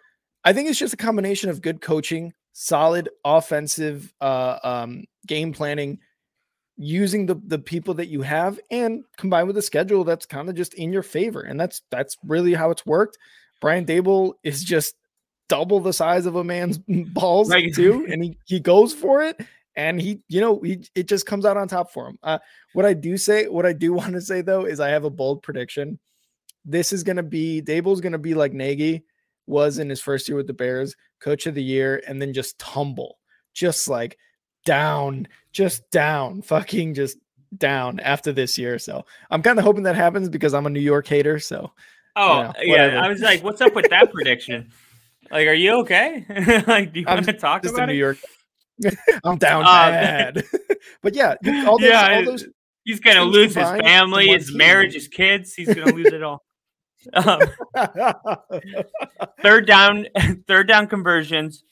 I 0.43 0.51
think 0.51 0.69
it's 0.69 0.77
just 0.77 0.93
a 0.93 0.97
combination 0.97 1.49
of 1.49 1.61
good 1.61 1.79
coaching, 1.81 2.33
solid 2.51 3.07
offensive 3.23 4.13
uh, 4.19 4.59
um, 4.63 5.05
game 5.25 5.53
planning, 5.53 5.99
using 6.77 7.25
the 7.25 7.35
the 7.47 7.57
people 7.57 7.93
that 7.95 8.07
you 8.07 8.21
have, 8.21 8.59
and 8.69 9.03
combined 9.17 9.47
with 9.47 9.57
a 9.57 9.61
schedule 9.61 10.03
that's 10.03 10.25
kind 10.25 10.49
of 10.49 10.55
just 10.55 10.73
in 10.73 10.91
your 10.91 11.03
favor. 11.03 11.39
And 11.41 11.57
that's 11.59 11.81
that's 11.89 12.17
really 12.25 12.53
how 12.53 12.69
it's 12.69 12.85
worked. 12.85 13.17
Brian 13.61 13.85
Daboll 13.85 14.33
is 14.43 14.61
just 14.63 14.93
double 15.47 15.79
the 15.79 15.93
size 15.93 16.25
of 16.25 16.35
a 16.35 16.43
man's 16.43 16.77
balls 17.13 17.49
Right. 17.49 17.73
too, 17.73 18.05
and 18.11 18.21
he 18.23 18.37
he 18.45 18.59
goes 18.59 18.93
for 18.93 19.23
it. 19.23 19.39
And 19.77 19.99
he, 20.01 20.21
you 20.29 20.39
know, 20.41 20.59
he 20.61 20.83
it 20.95 21.07
just 21.07 21.25
comes 21.25 21.45
out 21.45 21.55
on 21.57 21.67
top 21.69 21.91
for 21.91 22.07
him. 22.09 22.19
Uh, 22.23 22.39
what 22.73 22.85
I 22.85 22.93
do 22.93 23.17
say, 23.17 23.47
what 23.47 23.65
I 23.65 23.71
do 23.73 23.93
want 23.99 24.13
to 24.13 24.21
say 24.21 24.41
though, 24.41 24.65
is 24.65 24.81
I 24.81 24.89
have 24.89 25.05
a 25.05 25.09
bold 25.09 25.43
prediction. 25.43 25.97
This 26.65 26.91
is 26.91 27.03
going 27.03 27.17
to 27.17 27.23
be 27.23 27.61
Daboll's 27.61 28.01
going 28.01 28.11
to 28.13 28.17
be 28.19 28.33
like 28.33 28.51
Nagy 28.53 29.03
was 29.47 29.77
in 29.79 29.89
his 29.89 30.01
first 30.01 30.27
year 30.27 30.37
with 30.37 30.47
the 30.47 30.53
Bears, 30.53 30.95
coach 31.19 31.45
of 31.47 31.55
the 31.55 31.63
year, 31.63 32.01
and 32.07 32.21
then 32.21 32.33
just 32.33 32.57
tumble, 32.59 33.17
just 33.53 33.87
like 33.87 34.17
down, 34.65 35.27
just 35.51 35.89
down, 35.91 36.41
fucking 36.43 36.93
just 36.93 37.17
down 37.57 37.99
after 37.99 38.31
this 38.31 38.57
year. 38.57 38.77
So 38.79 39.05
I'm 39.29 39.41
kind 39.41 39.57
of 39.59 39.65
hoping 39.65 39.83
that 39.83 39.95
happens 39.95 40.29
because 40.29 40.53
I'm 40.53 40.65
a 40.65 40.69
New 40.69 40.79
York 40.79 41.07
hater. 41.07 41.39
So 41.39 41.71
Oh 42.17 42.53
Yeah, 42.61 42.93
yeah. 42.93 43.01
I 43.03 43.07
was 43.09 43.19
like, 43.21 43.43
"What's 43.43 43.59
up 43.61 43.75
with 43.75 43.89
that 43.89 44.11
prediction?" 44.11 44.71
Like, 45.31 45.47
are 45.47 45.53
you 45.53 45.79
okay? 45.79 46.23
like, 46.67 46.93
do 46.93 46.99
you 46.99 47.05
want 47.07 47.25
to 47.25 47.33
talk 47.33 47.63
just 47.63 47.73
about 47.73 47.87
New 47.87 47.95
it? 47.95 47.97
York. 47.97 48.17
I'm 49.23 49.39
down 49.39 49.63
Uh, 49.63 49.89
bad. 49.89 50.43
but 51.01 51.15
yeah, 51.15 51.33
you- 51.41 51.67
all 51.67 51.79
those, 51.79 51.89
Yeah, 51.89 52.15
all 52.17 52.25
those 52.25 52.45
He's 52.83 52.99
gonna 52.99 53.23
lose 53.23 53.55
his 53.55 53.67
family, 53.67 54.27
his 54.27 54.53
marriage, 54.53 54.93
his 54.93 55.07
kids. 55.07 55.55
He's 55.55 55.73
gonna 55.73 55.91
lose 55.95 56.13
it 56.13 56.21
all. 56.21 56.45
Um, 57.13 57.39
third 59.41 59.67
down, 59.67 60.07
third 60.47 60.67
down 60.67 60.87
conversions. 60.87 61.63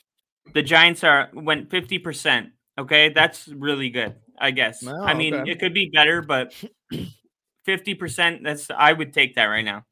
The 0.54 0.62
Giants 0.62 1.04
are 1.04 1.30
went 1.34 1.70
fifty 1.72 2.00
percent. 2.00 2.50
Okay, 2.78 3.10
that's 3.10 3.48
really 3.48 3.90
good. 3.90 4.16
I 4.38 4.52
guess. 4.52 4.84
Wow, 4.84 5.04
I 5.04 5.14
mean, 5.14 5.34
okay. 5.34 5.52
it 5.52 5.60
could 5.60 5.74
be 5.74 5.90
better, 5.94 6.22
but 6.22 6.54
fifty 7.66 7.94
percent. 7.96 8.44
That's 8.44 8.70
I 8.70 8.94
would 8.94 9.14
take 9.14 9.36
that 9.36 9.46
right 9.46 9.64
now. 9.66 9.86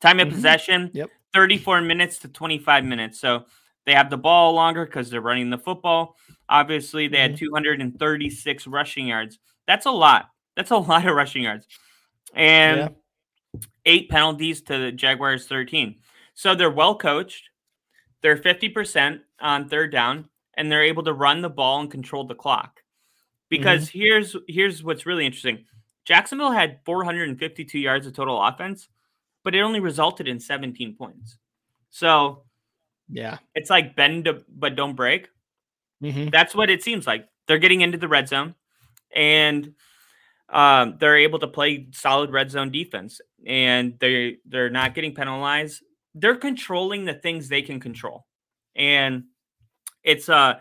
Time 0.00 0.20
of 0.20 0.28
Mhm. 0.28 0.32
possession. 0.32 0.90
Yep. 0.94 1.10
Thirty-four 1.32 1.80
minutes 1.82 2.18
to 2.20 2.28
twenty-five 2.28 2.84
minutes. 2.84 3.18
So 3.20 3.44
they 3.86 3.94
have 3.94 4.10
the 4.10 4.16
ball 4.18 4.52
longer 4.52 4.84
because 4.84 5.10
they're 5.10 5.20
running 5.20 5.50
the 5.50 5.58
football. 5.58 6.16
Obviously, 6.48 7.08
they 7.08 7.16
Mm-hmm. 7.18 7.30
had 7.32 7.36
two 7.38 7.50
hundred 7.54 7.80
and 7.80 7.98
thirty-six 7.98 8.66
rushing 8.66 9.06
yards. 9.08 9.38
That's 9.66 9.86
a 9.86 9.90
lot. 9.90 10.26
That's 10.56 10.70
a 10.70 10.76
lot 10.92 11.06
of 11.06 11.14
rushing 11.14 11.42
yards. 11.44 11.66
And 12.34 12.78
Yeah. 12.78 12.88
Eight 13.86 14.10
penalties 14.10 14.60
to 14.62 14.78
the 14.78 14.92
Jaguars 14.92 15.46
13. 15.46 15.96
So 16.34 16.54
they're 16.54 16.70
well 16.70 16.96
coached. 16.96 17.48
They're 18.20 18.36
50% 18.36 19.20
on 19.40 19.68
third 19.68 19.92
down 19.92 20.28
and 20.54 20.70
they're 20.70 20.82
able 20.82 21.04
to 21.04 21.12
run 21.12 21.42
the 21.42 21.48
ball 21.48 21.80
and 21.80 21.90
control 21.90 22.24
the 22.24 22.34
clock. 22.34 22.82
Because 23.48 23.88
here's 23.88 24.34
here's 24.48 24.82
what's 24.82 25.06
really 25.06 25.24
interesting. 25.24 25.64
Jacksonville 26.04 26.50
had 26.50 26.80
452 26.84 27.78
yards 27.78 28.06
of 28.06 28.12
total 28.12 28.42
offense, 28.42 28.88
but 29.44 29.54
it 29.54 29.60
only 29.60 29.80
resulted 29.80 30.26
in 30.26 30.40
17 30.40 30.96
points. 30.96 31.38
So 31.90 32.42
yeah. 33.08 33.38
it's 33.54 33.70
like 33.70 33.94
bend 33.94 34.28
but 34.48 34.74
don't 34.74 34.96
break. 34.96 35.28
Mhm. 36.02 36.32
That's 36.32 36.54
what 36.54 36.70
it 36.70 36.82
seems 36.82 37.06
like. 37.06 37.28
They're 37.46 37.58
getting 37.58 37.82
into 37.82 37.98
the 37.98 38.08
red 38.08 38.28
zone 38.28 38.56
and 39.14 39.72
um, 40.48 40.96
they're 40.98 41.16
able 41.16 41.38
to 41.40 41.48
play 41.48 41.88
solid 41.92 42.30
red 42.30 42.50
zone 42.50 42.70
defense 42.70 43.20
and 43.46 43.98
they 43.98 44.38
they're 44.46 44.70
not 44.70 44.94
getting 44.94 45.14
penalized. 45.14 45.82
They're 46.14 46.36
controlling 46.36 47.04
the 47.04 47.14
things 47.14 47.48
they 47.48 47.62
can 47.62 47.80
control. 47.80 48.26
And 48.74 49.24
it's 50.02 50.28
uh 50.28 50.54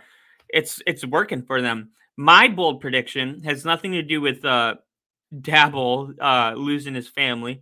it's 0.50 0.82
it's 0.88 1.06
working 1.06 1.44
for 1.44 1.62
them. 1.62 1.92
My 2.18 2.48
bold 2.48 2.82
prediction 2.82 3.44
has 3.44 3.66
nothing 3.66 3.92
to 3.94 4.02
do 4.02 4.22
with 4.22 4.44
uh 4.44 4.76
Daboll 5.34 6.14
uh 6.20 6.54
losing 6.56 6.96
his 6.96 7.08
family. 7.08 7.62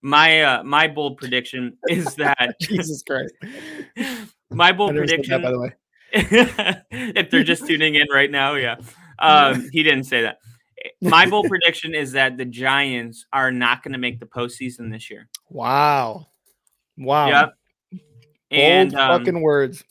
My 0.00 0.42
uh 0.42 0.62
my 0.64 0.88
bold 0.88 1.18
prediction 1.18 1.76
is 1.88 2.14
that 2.14 2.56
Jesus 2.60 3.02
Christ. 3.02 3.34
my 4.50 4.72
bold 4.72 4.94
prediction 4.94 5.42
that, 5.42 5.42
by 5.42 5.50
the 5.50 5.60
way. 5.60 5.74
if 6.12 7.30
they're 7.30 7.44
just 7.44 7.66
tuning 7.66 7.94
in 7.94 8.06
right 8.12 8.30
now, 8.30 8.54
yeah. 8.54 8.76
Um, 9.18 9.68
he 9.72 9.82
didn't 9.82 10.04
say 10.04 10.22
that. 10.22 10.38
My 11.00 11.26
bold 11.28 11.46
prediction 11.48 11.94
is 11.94 12.12
that 12.12 12.36
the 12.36 12.44
Giants 12.44 13.26
are 13.32 13.50
not 13.52 13.82
going 13.82 13.92
to 13.92 13.98
make 13.98 14.20
the 14.20 14.26
postseason 14.26 14.90
this 14.90 15.10
year. 15.10 15.28
Wow. 15.48 16.26
Wow. 16.96 17.28
Yep. 17.28 17.54
Bold 17.90 18.02
And 18.50 18.94
um, 18.94 19.18
fucking 19.20 19.40
words. 19.40 19.84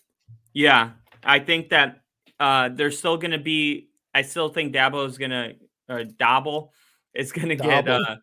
yeah, 0.54 0.92
I 1.24 1.40
think 1.40 1.70
that 1.70 2.02
uh, 2.40 2.70
they're 2.70 2.92
still 2.92 3.18
going 3.18 3.32
to 3.32 3.38
be. 3.38 3.90
I 4.14 4.22
still 4.24 4.50
think 4.50 4.74
Dabo 4.74 5.08
is 5.08 5.18
going 5.18 5.32
to, 5.32 5.56
or 5.90 6.04
Daboll 6.04 6.70
is 7.14 7.32
going 7.32 7.50
to 7.50 7.56
get 7.56 7.88
uh, 7.88 8.16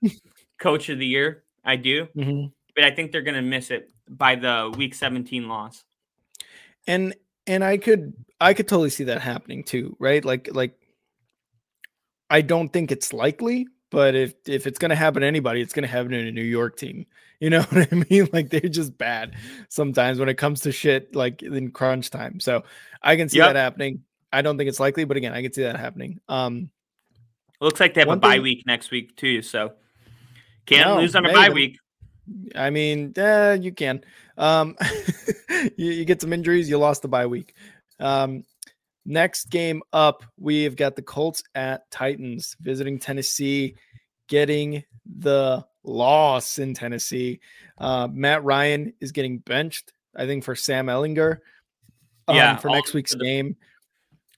coach 0.58 0.88
of 0.88 0.98
the 0.98 1.06
year. 1.06 1.44
I 1.64 1.76
do. 1.76 2.06
Mhm. 2.16 2.52
but 2.74 2.84
I 2.84 2.90
think 2.90 3.10
they're 3.12 3.22
going 3.22 3.36
to 3.36 3.42
miss 3.42 3.70
it 3.70 3.90
by 4.08 4.34
the 4.34 4.72
week 4.76 4.94
17 4.94 5.48
loss. 5.48 5.84
And 6.86 7.14
and 7.46 7.62
I 7.64 7.78
could 7.78 8.12
I 8.40 8.52
could 8.54 8.68
totally 8.68 8.90
see 8.90 9.04
that 9.04 9.22
happening 9.22 9.64
too, 9.64 9.96
right? 9.98 10.22
Like 10.24 10.50
like 10.52 10.74
I 12.30 12.40
don't 12.40 12.70
think 12.72 12.90
it's 12.92 13.12
likely, 13.12 13.66
but 13.90 14.14
if 14.14 14.34
if 14.46 14.66
it's 14.66 14.78
going 14.78 14.90
to 14.90 14.96
happen 14.96 15.22
to 15.22 15.26
anybody, 15.26 15.60
it's 15.60 15.72
going 15.72 15.82
to 15.84 15.88
happen 15.88 16.12
in 16.14 16.26
a 16.26 16.32
New 16.32 16.42
York 16.42 16.76
team. 16.76 17.06
You 17.40 17.50
know 17.50 17.62
what 17.70 17.92
I 17.92 18.04
mean? 18.08 18.28
Like 18.32 18.48
they're 18.48 18.60
just 18.60 18.96
bad 18.96 19.34
sometimes 19.68 20.18
when 20.18 20.28
it 20.30 20.34
comes 20.38 20.60
to 20.60 20.72
shit 20.72 21.14
like 21.14 21.42
in 21.42 21.72
crunch 21.72 22.08
time. 22.08 22.40
So 22.40 22.62
I 23.02 23.16
can 23.16 23.28
see 23.28 23.38
Yep. 23.38 23.48
that 23.48 23.56
happening. 23.56 24.04
I 24.32 24.40
don't 24.40 24.56
think 24.56 24.68
it's 24.68 24.80
likely, 24.80 25.04
but 25.04 25.16
again, 25.18 25.32
I 25.34 25.42
can 25.42 25.52
see 25.52 25.62
that 25.64 25.76
happening. 25.76 26.20
Um 26.28 26.70
Looks 27.60 27.80
like 27.80 27.92
they 27.92 28.00
have 28.00 28.08
a 28.08 28.16
bye 28.16 28.34
thing- 28.34 28.42
week 28.42 28.62
next 28.66 28.90
week 28.92 29.16
too, 29.16 29.42
so 29.42 29.72
can't 30.64 30.88
No, 30.88 31.00
lose 31.00 31.14
on 31.16 31.26
a 31.26 31.28
hey, 31.28 31.34
bye 31.34 31.48
week. 31.50 31.76
I 32.54 32.70
mean, 32.70 33.12
eh, 33.16 33.54
you 33.54 33.72
can. 33.72 34.02
Um, 34.38 34.76
you, 35.76 35.90
you 35.92 36.04
get 36.06 36.22
some 36.22 36.32
injuries, 36.32 36.70
you 36.70 36.78
lost 36.78 37.02
the 37.02 37.08
bye 37.08 37.26
week. 37.26 37.54
Um, 38.00 38.44
next 39.04 39.50
game 39.50 39.82
up, 39.92 40.22
we've 40.38 40.76
got 40.76 40.96
the 40.96 41.02
Colts 41.02 41.42
at 41.54 41.90
Titans 41.90 42.56
visiting 42.60 42.98
Tennessee, 42.98 43.76
getting 44.28 44.84
the 45.18 45.64
loss 45.82 46.58
in 46.58 46.74
Tennessee. 46.74 47.40
Uh, 47.78 48.08
Matt 48.10 48.42
Ryan 48.44 48.92
is 49.00 49.12
getting 49.12 49.38
benched, 49.38 49.92
I 50.16 50.26
think, 50.26 50.44
for 50.44 50.54
Sam 50.54 50.86
Ehlinger. 50.86 51.38
um, 52.28 52.36
Yeah, 52.36 52.56
for 52.56 52.68
next 52.70 52.94
week's 52.94 53.12
for 53.12 53.18
the- 53.18 53.24
game. 53.24 53.56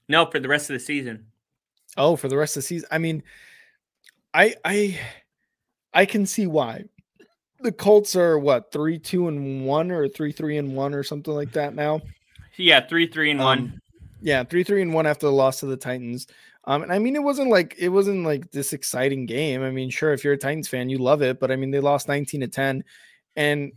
No, 0.09 0.25
for 0.25 0.39
the 0.39 0.47
rest 0.47 0.69
of 0.69 0.73
the 0.73 0.79
season. 0.79 1.27
Oh, 1.97 2.15
for 2.15 2.27
the 2.27 2.37
rest 2.37 2.55
of 2.57 2.63
the 2.63 2.67
season. 2.67 2.87
I 2.91 2.97
mean, 2.97 3.23
I 4.33 4.55
I 4.63 4.99
I 5.93 6.05
can 6.05 6.25
see 6.25 6.47
why. 6.47 6.85
The 7.61 7.71
Colts 7.71 8.15
are 8.15 8.37
what 8.37 8.71
three, 8.71 8.99
two, 8.99 9.27
and 9.27 9.65
one, 9.65 9.89
or 9.91 10.07
three, 10.07 10.31
three, 10.31 10.57
and 10.57 10.75
one, 10.75 10.93
or 10.93 11.01
something 11.03 11.33
like 11.33 11.53
that 11.53 11.73
now. 11.73 12.01
Yeah, 12.55 12.85
three, 12.87 13.07
three, 13.07 13.31
and 13.31 13.39
one. 13.39 13.81
Yeah, 14.21 14.43
three, 14.43 14.63
three, 14.63 14.81
and 14.81 14.93
one 14.93 15.05
after 15.05 15.27
the 15.27 15.31
loss 15.31 15.59
to 15.59 15.65
the 15.65 15.77
Titans. 15.77 16.27
Um, 16.65 16.83
and 16.83 16.91
I 16.91 16.99
mean, 16.99 17.15
it 17.15 17.23
wasn't 17.23 17.49
like 17.49 17.75
it 17.77 17.89
wasn't 17.89 18.25
like 18.25 18.51
this 18.51 18.73
exciting 18.73 19.25
game. 19.25 19.63
I 19.63 19.71
mean, 19.71 19.89
sure, 19.89 20.11
if 20.11 20.23
you're 20.23 20.33
a 20.33 20.37
Titans 20.37 20.67
fan, 20.67 20.89
you 20.89 20.97
love 20.97 21.21
it, 21.21 21.39
but 21.39 21.51
I 21.51 21.55
mean, 21.55 21.71
they 21.71 21.79
lost 21.79 22.07
19 22.07 22.41
to 22.41 22.47
10, 22.47 22.83
and 23.35 23.71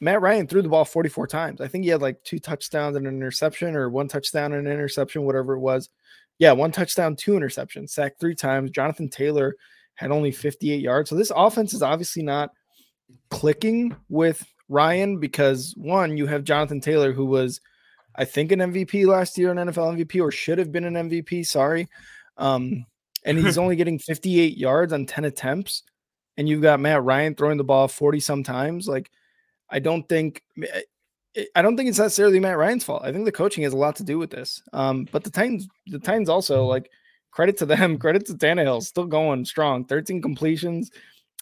Matt 0.00 0.20
Ryan 0.20 0.46
threw 0.46 0.62
the 0.62 0.68
ball 0.68 0.84
44 0.84 1.26
times. 1.26 1.60
I 1.60 1.68
think 1.68 1.84
he 1.84 1.90
had 1.90 2.02
like 2.02 2.22
two 2.22 2.38
touchdowns 2.38 2.96
and 2.96 3.06
an 3.06 3.16
interception, 3.16 3.74
or 3.74 3.88
one 3.88 4.08
touchdown 4.08 4.52
and 4.52 4.66
an 4.66 4.72
interception, 4.72 5.24
whatever 5.24 5.54
it 5.54 5.60
was. 5.60 5.88
Yeah, 6.38 6.52
one 6.52 6.70
touchdown, 6.70 7.16
two 7.16 7.32
interceptions, 7.32 7.90
sacked 7.90 8.20
three 8.20 8.36
times. 8.36 8.70
Jonathan 8.70 9.08
Taylor 9.08 9.56
had 9.94 10.12
only 10.12 10.30
58 10.30 10.80
yards. 10.80 11.10
So 11.10 11.16
this 11.16 11.32
offense 11.34 11.74
is 11.74 11.82
obviously 11.82 12.22
not 12.22 12.50
clicking 13.30 13.96
with 14.08 14.46
Ryan 14.68 15.18
because 15.18 15.74
one, 15.76 16.16
you 16.16 16.26
have 16.26 16.44
Jonathan 16.44 16.80
Taylor, 16.80 17.12
who 17.12 17.24
was, 17.24 17.60
I 18.18 18.26
think, 18.26 18.52
an 18.52 18.58
MVP 18.58 19.06
last 19.06 19.38
year, 19.38 19.50
an 19.50 19.56
NFL 19.56 19.96
MVP, 19.96 20.20
or 20.20 20.30
should 20.30 20.58
have 20.58 20.72
been 20.72 20.84
an 20.84 21.08
MVP. 21.08 21.46
Sorry. 21.46 21.88
Um, 22.36 22.84
and 23.24 23.38
he's 23.38 23.56
only 23.62 23.76
getting 23.76 23.98
58 23.98 24.58
yards 24.58 24.92
on 24.92 25.06
10 25.06 25.24
attempts. 25.24 25.84
And 26.36 26.48
you've 26.48 26.62
got 26.62 26.80
Matt 26.80 27.02
Ryan 27.02 27.34
throwing 27.34 27.56
the 27.56 27.64
ball 27.64 27.88
40 27.88 28.20
sometimes. 28.20 28.86
Like, 28.86 29.10
I 29.70 29.78
don't 29.78 30.06
think 30.08 30.42
I- 30.60 30.84
I 31.54 31.62
don't 31.62 31.76
think 31.76 31.88
it's 31.88 31.98
necessarily 31.98 32.40
Matt 32.40 32.56
Ryan's 32.58 32.84
fault. 32.84 33.02
I 33.04 33.12
think 33.12 33.24
the 33.24 33.32
coaching 33.32 33.62
has 33.62 33.72
a 33.72 33.76
lot 33.76 33.96
to 33.96 34.04
do 34.04 34.18
with 34.18 34.30
this. 34.30 34.62
Um, 34.72 35.06
but 35.12 35.22
the 35.22 35.30
Titans, 35.30 35.68
the 35.86 35.98
Titans 36.00 36.28
also 36.28 36.64
like 36.64 36.90
credit 37.30 37.56
to 37.58 37.66
them, 37.66 37.98
credit 38.00 38.26
to 38.26 38.34
Tannehill, 38.34 38.82
still 38.82 39.06
going 39.06 39.44
strong. 39.44 39.84
13 39.84 40.20
completions, 40.20 40.90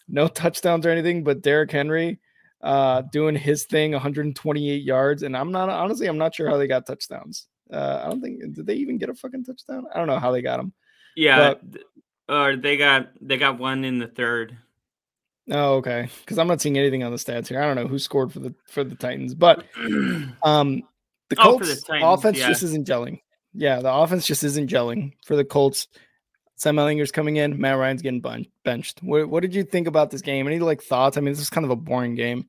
no 0.07 0.27
touchdowns 0.27 0.85
or 0.85 0.89
anything, 0.89 1.23
but 1.23 1.41
Derrick 1.41 1.71
Henry 1.71 2.19
uh 2.61 3.03
doing 3.11 3.35
his 3.35 3.65
thing, 3.65 3.91
128 3.91 4.81
yards. 4.83 5.23
And 5.23 5.35
I'm 5.37 5.51
not 5.51 5.69
honestly, 5.69 6.07
I'm 6.07 6.17
not 6.17 6.35
sure 6.35 6.49
how 6.49 6.57
they 6.57 6.67
got 6.67 6.85
touchdowns. 6.85 7.47
Uh, 7.71 8.01
I 8.03 8.09
don't 8.09 8.21
think 8.21 8.39
did 8.53 8.65
they 8.65 8.75
even 8.75 8.97
get 8.97 9.09
a 9.09 9.13
fucking 9.13 9.43
touchdown? 9.43 9.85
I 9.93 9.97
don't 9.99 10.07
know 10.07 10.19
how 10.19 10.31
they 10.31 10.41
got 10.41 10.57
them. 10.57 10.73
Yeah, 11.15 11.55
th- 11.71 11.83
or 12.29 12.55
they 12.55 12.77
got 12.77 13.09
they 13.21 13.37
got 13.37 13.59
one 13.59 13.83
in 13.83 13.99
the 13.99 14.07
third. 14.07 14.57
Oh, 15.49 15.75
okay. 15.75 16.09
Because 16.21 16.37
I'm 16.37 16.47
not 16.47 16.59
seeing 16.61 16.77
anything 16.77 17.03
on 17.03 17.11
the 17.11 17.17
stats 17.17 17.47
here. 17.47 17.61
I 17.61 17.65
don't 17.65 17.75
know 17.75 17.87
who 17.87 17.99
scored 17.99 18.33
for 18.33 18.39
the 18.39 18.53
for 18.67 18.83
the 18.83 18.95
Titans, 18.95 19.33
but 19.33 19.63
um 20.43 20.83
the 21.29 21.35
Oh, 21.39 21.43
Colts 21.57 21.69
the 21.69 21.81
Titans, 21.81 22.03
offense 22.19 22.37
yeah. 22.39 22.47
just 22.47 22.63
isn't 22.63 22.87
gelling. 22.87 23.21
Yeah, 23.53 23.79
the 23.81 23.91
offense 23.93 24.25
just 24.25 24.43
isn't 24.43 24.69
gelling 24.69 25.13
for 25.25 25.35
the 25.35 25.45
Colts. 25.45 25.87
Sam 26.57 26.75
Ehlinger's 26.75 27.11
coming 27.11 27.37
in. 27.37 27.59
Matt 27.61 27.77
Ryan's 27.77 28.01
getting 28.01 28.19
bun- 28.19 28.47
benched. 28.63 29.01
What, 29.03 29.29
what 29.29 29.41
did 29.41 29.53
you 29.53 29.63
think 29.63 29.87
about 29.87 30.09
this 30.09 30.21
game? 30.21 30.47
Any 30.47 30.59
like 30.59 30.81
thoughts? 30.81 31.15
I 31.15 31.21
mean, 31.21 31.31
this 31.31 31.41
is 31.41 31.51
kind 31.51 31.63
of 31.63 31.71
a 31.71 31.75
boring 31.75 32.15
game. 32.15 32.47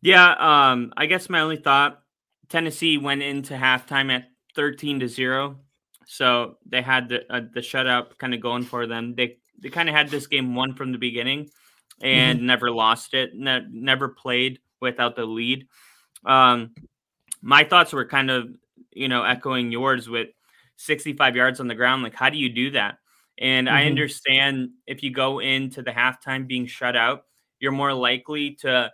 Yeah, 0.00 0.32
um, 0.38 0.92
I 0.96 1.06
guess 1.06 1.28
my 1.28 1.40
only 1.40 1.58
thought 1.58 2.02
Tennessee 2.48 2.98
went 2.98 3.22
into 3.22 3.54
halftime 3.54 4.10
at 4.10 4.24
13 4.54 5.00
to 5.00 5.08
0. 5.08 5.58
So 6.06 6.56
they 6.64 6.80
had 6.80 7.10
the 7.10 7.30
uh, 7.30 7.42
the 7.52 7.60
shutout 7.60 8.16
kind 8.16 8.32
of 8.32 8.40
going 8.40 8.62
for 8.62 8.86
them. 8.86 9.14
They 9.14 9.36
they 9.60 9.68
kind 9.68 9.90
of 9.90 9.94
had 9.94 10.08
this 10.08 10.26
game 10.26 10.54
won 10.54 10.74
from 10.74 10.92
the 10.92 10.98
beginning 10.98 11.50
and 12.00 12.46
never 12.46 12.70
lost 12.70 13.12
it. 13.12 13.34
Ne- 13.34 13.66
never 13.70 14.08
played 14.08 14.60
without 14.80 15.16
the 15.16 15.26
lead. 15.26 15.66
Um, 16.24 16.70
my 17.42 17.64
thoughts 17.64 17.92
were 17.92 18.06
kind 18.06 18.30
of, 18.30 18.48
you 18.92 19.08
know, 19.08 19.22
echoing 19.22 19.70
yours 19.70 20.08
with 20.08 20.28
65 20.78 21.36
yards 21.36 21.60
on 21.60 21.68
the 21.68 21.74
ground. 21.74 22.02
Like, 22.02 22.14
how 22.14 22.30
do 22.30 22.38
you 22.38 22.48
do 22.48 22.70
that? 22.70 22.98
And 23.38 23.68
I 23.68 23.82
Mhm. 23.82 23.88
understand 23.88 24.70
if 24.86 25.02
you 25.02 25.10
go 25.10 25.40
into 25.40 25.82
the 25.82 25.90
halftime 25.90 26.46
being 26.46 26.66
shut 26.66 26.96
out, 26.96 27.26
you're 27.60 27.72
more 27.72 27.92
likely 27.92 28.52
to 28.56 28.92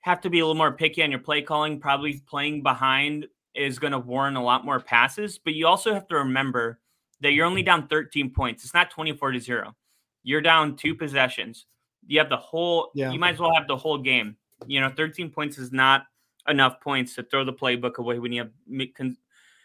have 0.00 0.20
to 0.22 0.30
be 0.30 0.38
a 0.38 0.46
little 0.46 0.54
more 0.54 0.72
picky 0.72 1.02
on 1.02 1.10
your 1.10 1.20
play 1.20 1.42
calling. 1.42 1.80
Probably 1.80 2.20
playing 2.20 2.62
behind 2.62 3.28
is 3.54 3.78
going 3.78 3.92
to 3.92 3.98
warrant 3.98 4.36
a 4.36 4.40
lot 4.40 4.64
more 4.64 4.80
passes, 4.80 5.38
but 5.38 5.54
you 5.54 5.66
also 5.66 5.92
have 5.92 6.06
to 6.08 6.14
remember 6.16 6.80
that 7.20 7.32
you're 7.32 7.46
only 7.46 7.62
down 7.62 7.88
13 7.88 8.30
points. 8.30 8.64
It's 8.64 8.74
not 8.74 8.90
24 8.90 9.32
to 9.32 9.40
0. 9.40 9.76
You're 10.22 10.40
down 10.40 10.76
two 10.76 10.94
possessions. 10.94 11.66
You 12.06 12.20
have 12.20 12.28
the 12.28 12.36
whole 12.36 12.92
Yeah. 12.94 13.10
you 13.10 13.18
might 13.18 13.34
as 13.34 13.40
well 13.40 13.52
have 13.54 13.66
the 13.66 13.76
whole 13.76 13.98
game. 13.98 14.36
You 14.66 14.80
know, 14.80 14.90
13 14.90 15.30
points 15.30 15.58
is 15.58 15.72
not 15.72 16.06
enough 16.46 16.80
points 16.80 17.14
to 17.16 17.24
throw 17.24 17.44
the 17.44 17.52
playbook 17.52 17.96
away 17.96 18.18
when 18.20 18.32
you 18.32 18.42
have 18.42 18.52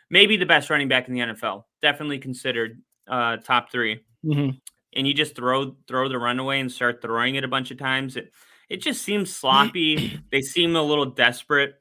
maybe 0.10 0.38
the 0.38 0.46
best 0.46 0.70
running 0.70 0.88
back 0.88 1.08
in 1.08 1.14
the 1.14 1.20
NFL. 1.22 1.64
Definitely 1.82 2.20
considered 2.20 2.82
uh 3.08 3.38
top 3.38 3.70
3 3.72 4.00
Mhm. 4.26 4.60
and 4.94 5.08
you 5.08 5.14
just 5.14 5.36
throw 5.36 5.76
throw 5.88 6.08
the 6.08 6.18
runaway 6.18 6.60
and 6.62 6.72
start 6.72 7.02
throwing 7.02 7.36
it 7.36 7.44
a 7.44 7.48
bunch 7.50 7.72
of 7.72 7.78
times. 7.78 8.16
It 8.16 8.32
it 8.70 8.78
just 8.82 9.02
seems 9.04 9.36
sloppy. 9.36 10.20
they 10.32 10.42
seem 10.42 10.76
a 10.76 10.82
little 10.84 11.06
desperate. 11.06 11.76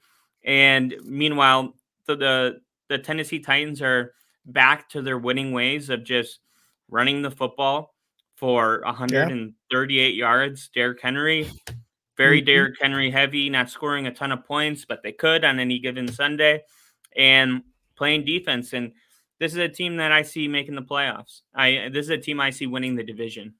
And 0.45 0.95
meanwhile, 1.05 1.75
the, 2.07 2.17
the 2.17 2.61
the 2.89 2.99
Tennessee 2.99 3.39
Titans 3.39 3.81
are 3.81 4.13
back 4.45 4.89
to 4.91 5.01
their 5.03 5.17
winning 5.19 5.53
ways 5.53 5.89
of 5.89 6.03
just 6.05 6.41
running 6.91 7.23
the 7.23 7.31
football 7.31 7.95
for 8.37 8.83
138 8.85 10.15
yards. 10.17 10.69
Derrick 10.75 11.01
Henry, 11.01 11.49
very 12.17 12.43
Mhm. 12.43 12.47
Derrick 12.47 12.75
Henry 12.81 13.11
heavy, 13.11 13.49
not 13.49 13.71
scoring 13.71 14.09
a 14.09 14.13
ton 14.13 14.33
of 14.33 14.45
points, 14.45 14.85
but 14.85 15.03
they 15.05 15.13
could 15.13 15.45
on 15.45 15.61
any 15.61 15.79
given 15.79 16.09
Sunday, 16.09 16.63
and 17.17 17.63
playing 17.97 18.25
defense. 18.25 18.73
And 18.73 18.93
this 19.39 19.53
is 19.53 19.59
a 19.59 19.69
team 19.69 19.97
that 19.97 20.13
I 20.13 20.23
see 20.23 20.49
making 20.49 20.75
the 20.75 20.83
playoffs. 20.83 21.43
I 21.55 21.89
this 21.93 22.07
is 22.07 22.11
a 22.11 22.19
team 22.19 22.41
I 22.41 22.51
see 22.51 22.67
winning 22.67 22.97
the 22.97 23.05
division. 23.05 23.55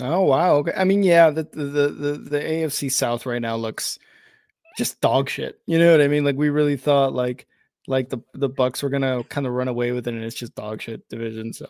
Oh 0.00 0.22
wow. 0.22 0.56
Okay. 0.56 0.72
I 0.76 0.84
mean, 0.84 1.02
yeah, 1.02 1.30
the, 1.30 1.44
the 1.44 1.64
the 1.64 2.12
the 2.30 2.40
AFC 2.40 2.90
South 2.90 3.26
right 3.26 3.42
now 3.42 3.56
looks 3.56 3.98
just 4.76 5.00
dog 5.00 5.28
shit. 5.28 5.60
You 5.66 5.78
know 5.78 5.90
what 5.92 6.00
I 6.00 6.08
mean? 6.08 6.24
Like 6.24 6.36
we 6.36 6.48
really 6.48 6.76
thought 6.76 7.12
like 7.14 7.46
like 7.86 8.08
the 8.08 8.18
the 8.34 8.48
Bucs 8.48 8.82
were 8.82 8.88
gonna 8.88 9.24
kind 9.24 9.46
of 9.46 9.52
run 9.52 9.68
away 9.68 9.92
with 9.92 10.06
it, 10.06 10.14
and 10.14 10.24
it's 10.24 10.36
just 10.36 10.54
dog 10.54 10.80
shit 10.80 11.08
division. 11.08 11.52
So 11.52 11.66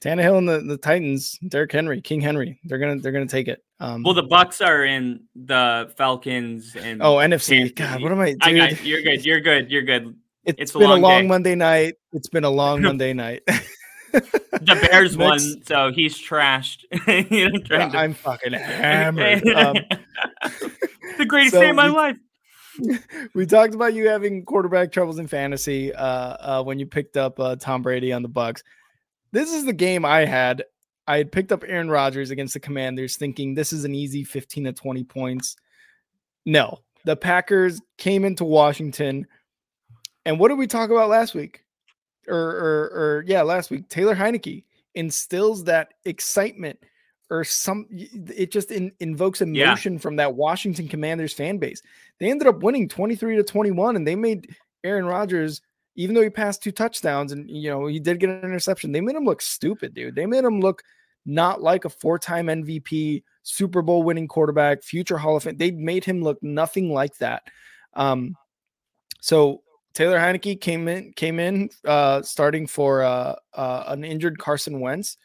Tannehill 0.00 0.38
and 0.38 0.48
the, 0.48 0.60
the 0.60 0.76
Titans, 0.76 1.38
Derrick 1.46 1.70
Henry, 1.70 2.00
King 2.00 2.20
Henry, 2.20 2.58
they're 2.64 2.78
gonna 2.78 2.96
they're 2.96 3.12
gonna 3.12 3.26
take 3.26 3.48
it. 3.48 3.64
Um, 3.78 4.02
Well, 4.02 4.14
the 4.14 4.24
Bucs 4.24 4.64
are 4.64 4.84
in 4.84 5.24
the 5.36 5.92
Falcons 5.96 6.74
and 6.74 7.02
oh 7.02 7.16
NFC. 7.16 7.58
Kansas 7.58 7.72
God, 7.72 8.02
what 8.02 8.12
am 8.12 8.20
I? 8.20 8.32
Dude, 8.32 8.42
I 8.42 8.52
got 8.52 8.84
you're 8.84 9.02
good. 9.02 9.24
You're 9.24 9.40
good. 9.40 9.70
You're 9.70 9.82
good. 9.82 10.16
It's 10.44 10.60
it's 10.60 10.74
a 10.74 10.78
been 10.78 10.90
a 10.90 10.92
long 10.94 11.02
long. 11.02 11.28
Monday 11.28 11.54
night. 11.54 11.94
It's 12.12 12.28
been 12.28 12.44
a 12.44 12.50
long 12.50 12.82
Monday 12.88 13.12
night. 13.12 13.42
The 14.12 14.88
Bears 14.90 15.16
won, 15.16 15.38
so 15.64 15.90
he's 15.92 16.18
trashed. 16.18 16.84
you 17.30 17.48
know, 17.50 17.58
trying 17.60 17.92
to- 17.92 17.98
I'm 17.98 18.14
fucking 18.14 18.52
hammered. 18.52 19.46
Um, 19.48 19.76
the 21.18 21.24
greatest 21.26 21.54
so 21.54 21.60
day 21.60 21.70
of 21.70 21.76
my 21.76 21.88
we- 21.88 21.94
life. 21.96 22.16
we 23.34 23.44
talked 23.46 23.74
about 23.74 23.94
you 23.94 24.08
having 24.08 24.44
quarterback 24.44 24.92
troubles 24.92 25.18
in 25.18 25.26
fantasy 25.26 25.92
uh, 25.94 26.04
uh, 26.04 26.62
when 26.62 26.78
you 26.78 26.86
picked 26.86 27.16
up 27.16 27.38
uh, 27.38 27.54
Tom 27.56 27.82
Brady 27.82 28.12
on 28.12 28.22
the 28.22 28.28
Bucs. 28.30 28.62
This 29.30 29.52
is 29.52 29.64
the 29.64 29.72
game 29.72 30.04
I 30.04 30.24
had. 30.24 30.64
I 31.06 31.18
had 31.18 31.32
picked 31.32 31.52
up 31.52 31.64
Aaron 31.66 31.90
Rodgers 31.90 32.30
against 32.30 32.54
the 32.54 32.60
Commanders, 32.60 33.16
thinking 33.16 33.54
this 33.54 33.72
is 33.72 33.84
an 33.84 33.94
easy 33.94 34.24
15 34.24 34.64
to 34.64 34.72
20 34.72 35.04
points. 35.04 35.56
No, 36.46 36.78
the 37.04 37.16
Packers 37.16 37.80
came 37.98 38.24
into 38.24 38.44
Washington, 38.44 39.26
and 40.24 40.38
what 40.38 40.48
did 40.48 40.58
we 40.58 40.66
talk 40.66 40.90
about 40.90 41.08
last 41.08 41.34
week? 41.34 41.64
Or, 42.28 42.36
or, 42.36 42.84
or 42.94 43.24
yeah, 43.26 43.42
last 43.42 43.70
week, 43.70 43.88
Taylor 43.88 44.14
Heinicke 44.14 44.64
instills 44.94 45.64
that 45.64 45.94
excitement 46.04 46.78
or 47.30 47.44
some 47.44 47.86
it 47.90 48.52
just 48.52 48.70
in, 48.70 48.92
invokes 49.00 49.40
emotion 49.40 49.94
yeah. 49.94 49.98
from 49.98 50.16
that 50.16 50.34
Washington 50.34 50.86
Commanders 50.86 51.32
fan 51.32 51.58
base. 51.58 51.82
They 52.20 52.30
ended 52.30 52.46
up 52.46 52.62
winning 52.62 52.88
23 52.88 53.36
to 53.36 53.42
21 53.42 53.96
and 53.96 54.06
they 54.06 54.14
made 54.14 54.54
Aaron 54.84 55.06
Rodgers 55.06 55.62
even 55.94 56.14
though 56.14 56.22
he 56.22 56.30
passed 56.30 56.62
two 56.62 56.72
touchdowns 56.72 57.32
and 57.32 57.48
you 57.50 57.70
know 57.70 57.86
he 57.86 57.98
did 57.98 58.20
get 58.20 58.30
an 58.30 58.42
interception, 58.42 58.92
they 58.92 59.00
made 59.00 59.16
him 59.16 59.24
look 59.24 59.42
stupid, 59.42 59.94
dude. 59.94 60.14
They 60.14 60.26
made 60.26 60.44
him 60.44 60.60
look 60.60 60.82
not 61.24 61.62
like 61.62 61.84
a 61.84 61.90
four-time 61.90 62.46
MVP, 62.46 63.22
Super 63.42 63.82
Bowl 63.82 64.02
winning 64.02 64.28
quarterback, 64.28 64.82
future 64.82 65.18
Hall 65.18 65.36
of 65.36 65.44
Fame. 65.44 65.56
They 65.56 65.70
made 65.70 66.04
him 66.04 66.22
look 66.22 66.42
nothing 66.42 66.92
like 66.92 67.16
that. 67.18 67.42
Um, 67.94 68.36
so 69.20 69.62
Taylor 69.94 70.18
Heinicke 70.18 70.60
came 70.60 70.88
in, 70.88 71.12
came 71.12 71.38
in, 71.38 71.70
uh, 71.84 72.22
starting 72.22 72.66
for 72.66 73.02
uh, 73.02 73.34
uh, 73.54 73.84
an 73.88 74.04
injured 74.04 74.38
Carson 74.38 74.80
Wentz, 74.80 75.16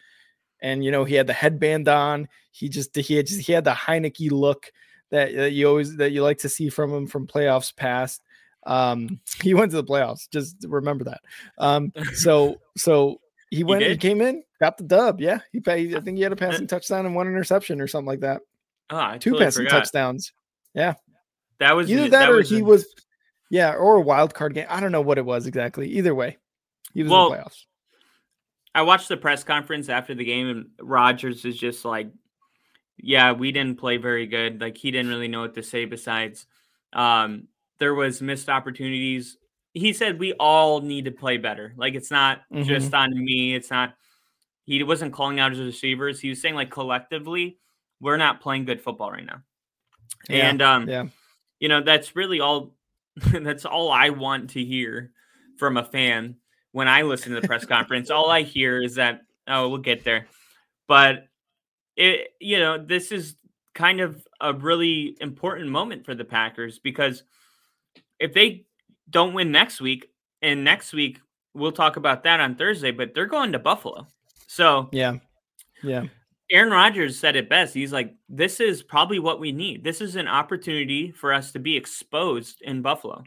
and 0.61 0.84
you 0.84 0.91
know 0.91 1.03
he 1.03 1.15
had 1.15 1.28
the 1.28 1.34
headband 1.34 1.88
on. 1.88 2.28
He 2.51 2.70
just 2.70 2.95
he 2.95 3.15
had 3.15 3.28
just 3.28 3.41
he 3.41 3.53
had 3.53 3.63
the 3.63 3.72
Heinicke 3.72 4.32
look 4.32 4.72
that, 5.11 5.34
that 5.34 5.51
you 5.53 5.68
always 5.68 5.95
that 5.97 6.11
you 6.11 6.24
like 6.24 6.39
to 6.39 6.49
see 6.49 6.70
from 6.70 6.93
him 6.93 7.07
from 7.07 7.28
playoffs 7.28 7.76
past. 7.76 8.22
Um, 8.65 9.20
he 9.41 9.53
went 9.53 9.72
to 9.72 9.78
the 9.78 9.84
playoffs. 9.84 10.30
Just 10.30 10.57
remember 10.68 11.05
that. 11.05 11.22
Um, 11.57 11.93
so 12.13 12.57
so 12.76 13.22
he 13.49 13.63
went. 13.63 13.84
He, 13.84 13.89
he, 13.89 13.97
came 13.97 14.22
in, 14.22 14.43
got 14.59 14.78
the 14.78 14.84
dub. 14.84 15.22
Yeah, 15.22 15.39
he 15.51 15.59
paid. 15.59 15.95
I 15.95 16.01
think 16.01 16.18
he 16.18 16.24
had 16.24 16.34
a 16.34 16.38
passing 16.38 16.68
touchdown 16.68 17.05
and 17.05 17.15
one 17.15 17.28
interception 17.28 17.80
or 17.82 17.88
something 17.88 18.07
like 18.07 18.22
that. 18.22 18.41
Oh, 18.89 19.13
Two 19.18 19.32
totally 19.32 19.45
passing 19.45 19.65
forgot. 19.65 19.80
touchdowns. 19.80 20.34
Yeah, 20.74 20.95
that 21.59 21.76
was 21.76 21.89
either 21.89 22.03
that, 22.03 22.11
that 22.11 22.30
or 22.30 22.38
was 22.38 22.49
he 22.49 22.61
was. 22.61 22.86
Yeah, 23.49 23.73
or 23.73 23.95
a 23.95 24.01
wild 24.01 24.33
card 24.33 24.53
game. 24.53 24.65
I 24.69 24.79
don't 24.79 24.91
know 24.91 25.01
what 25.01 25.17
it 25.17 25.25
was 25.25 25.47
exactly. 25.47 25.87
Either 25.89 26.13
way, 26.13 26.37
he 26.93 27.03
was 27.03 27.11
well, 27.11 27.27
in 27.27 27.31
the 27.31 27.37
playoffs. 27.43 27.65
I 28.75 28.81
watched 28.81 29.07
the 29.07 29.17
press 29.17 29.43
conference 29.43 29.89
after 29.89 30.13
the 30.13 30.25
game, 30.25 30.49
and 30.49 30.65
Rodgers 30.81 31.45
is 31.45 31.57
just 31.57 31.85
like, 31.85 32.11
"Yeah, 32.97 33.31
we 33.31 33.51
didn't 33.51 33.79
play 33.79 33.97
very 33.97 34.27
good. 34.27 34.61
Like 34.61 34.77
he 34.77 34.91
didn't 34.91 35.09
really 35.09 35.27
know 35.27 35.41
what 35.41 35.55
to 35.55 35.63
say. 35.63 35.85
Besides, 35.85 36.45
um, 36.93 37.47
there 37.79 37.95
was 37.95 38.21
missed 38.21 38.49
opportunities. 38.49 39.37
He 39.73 39.93
said 39.93 40.19
we 40.19 40.33
all 40.33 40.81
need 40.81 41.05
to 41.05 41.11
play 41.11 41.37
better. 41.37 41.73
Like 41.77 41.95
it's 41.95 42.11
not 42.11 42.41
mm-hmm. 42.51 42.63
just 42.63 42.93
on 42.93 43.11
me. 43.13 43.55
It's 43.55 43.71
not. 43.71 43.93
He 44.65 44.83
wasn't 44.83 45.13
calling 45.13 45.39
out 45.39 45.51
his 45.51 45.61
receivers. 45.61 46.19
He 46.19 46.29
was 46.29 46.41
saying 46.41 46.55
like 46.55 46.69
collectively, 46.69 47.57
we're 48.01 48.17
not 48.17 48.41
playing 48.41 48.65
good 48.65 48.81
football 48.81 49.11
right 49.11 49.25
now. 49.25 49.41
Yeah, 50.29 50.49
and 50.49 50.61
um, 50.61 50.89
yeah, 50.89 51.05
you 51.59 51.69
know 51.69 51.81
that's 51.81 52.15
really 52.15 52.39
all. 52.41 52.75
that's 53.41 53.65
all 53.65 53.91
I 53.91 54.09
want 54.09 54.51
to 54.51 54.63
hear 54.63 55.11
from 55.57 55.78
a 55.78 55.84
fan 55.84 56.36
when 56.72 56.88
I 56.88 57.01
listen 57.01 57.34
to 57.34 57.41
the 57.41 57.47
press 57.47 57.65
conference. 57.65 58.09
All 58.09 58.30
I 58.30 58.43
hear 58.43 58.82
is 58.82 58.95
that 58.95 59.22
oh, 59.47 59.70
we'll 59.70 59.80
get 59.80 60.03
there, 60.03 60.28
but 60.88 61.28
it 61.95 62.30
you 62.39 62.59
know 62.59 62.78
this 62.78 63.11
is 63.11 63.36
kind 63.74 63.99
of 63.99 64.26
a 64.41 64.53
really 64.53 65.15
important 65.22 65.70
moment 65.70 66.05
for 66.05 66.15
the 66.15 66.26
Packers 66.26 66.80
because 66.80 67.24
if 68.20 68.34
they 68.34 68.65
don't 69.09 69.34
win 69.34 69.51
next 69.51 69.82
week, 69.82 70.07
and 70.41 70.63
next 70.63 70.93
week 70.93 71.20
we'll 71.53 71.72
talk 71.72 71.97
about 71.97 72.24
that 72.24 72.39
on 72.39 72.55
Thursday, 72.55 72.91
but 72.91 73.13
they're 73.13 73.26
going 73.26 73.51
to 73.51 73.59
Buffalo. 73.59 74.07
So 74.47 74.89
yeah, 74.91 75.18
yeah. 75.84 76.05
Aaron 76.49 76.71
Rodgers 76.71 77.19
said 77.19 77.35
it 77.35 77.49
best. 77.49 77.73
He's 77.73 77.91
like, 77.91 78.15
"This 78.29 78.59
is 78.59 78.81
probably 78.81 79.19
what 79.19 79.39
we 79.39 79.51
need. 79.51 79.83
This 79.83 80.01
is 80.01 80.15
an 80.15 80.27
opportunity 80.27 81.11
for 81.11 81.33
us 81.33 81.51
to 81.51 81.59
be 81.59 81.75
exposed 81.75 82.61
in 82.61 82.81
Buffalo." 82.81 83.23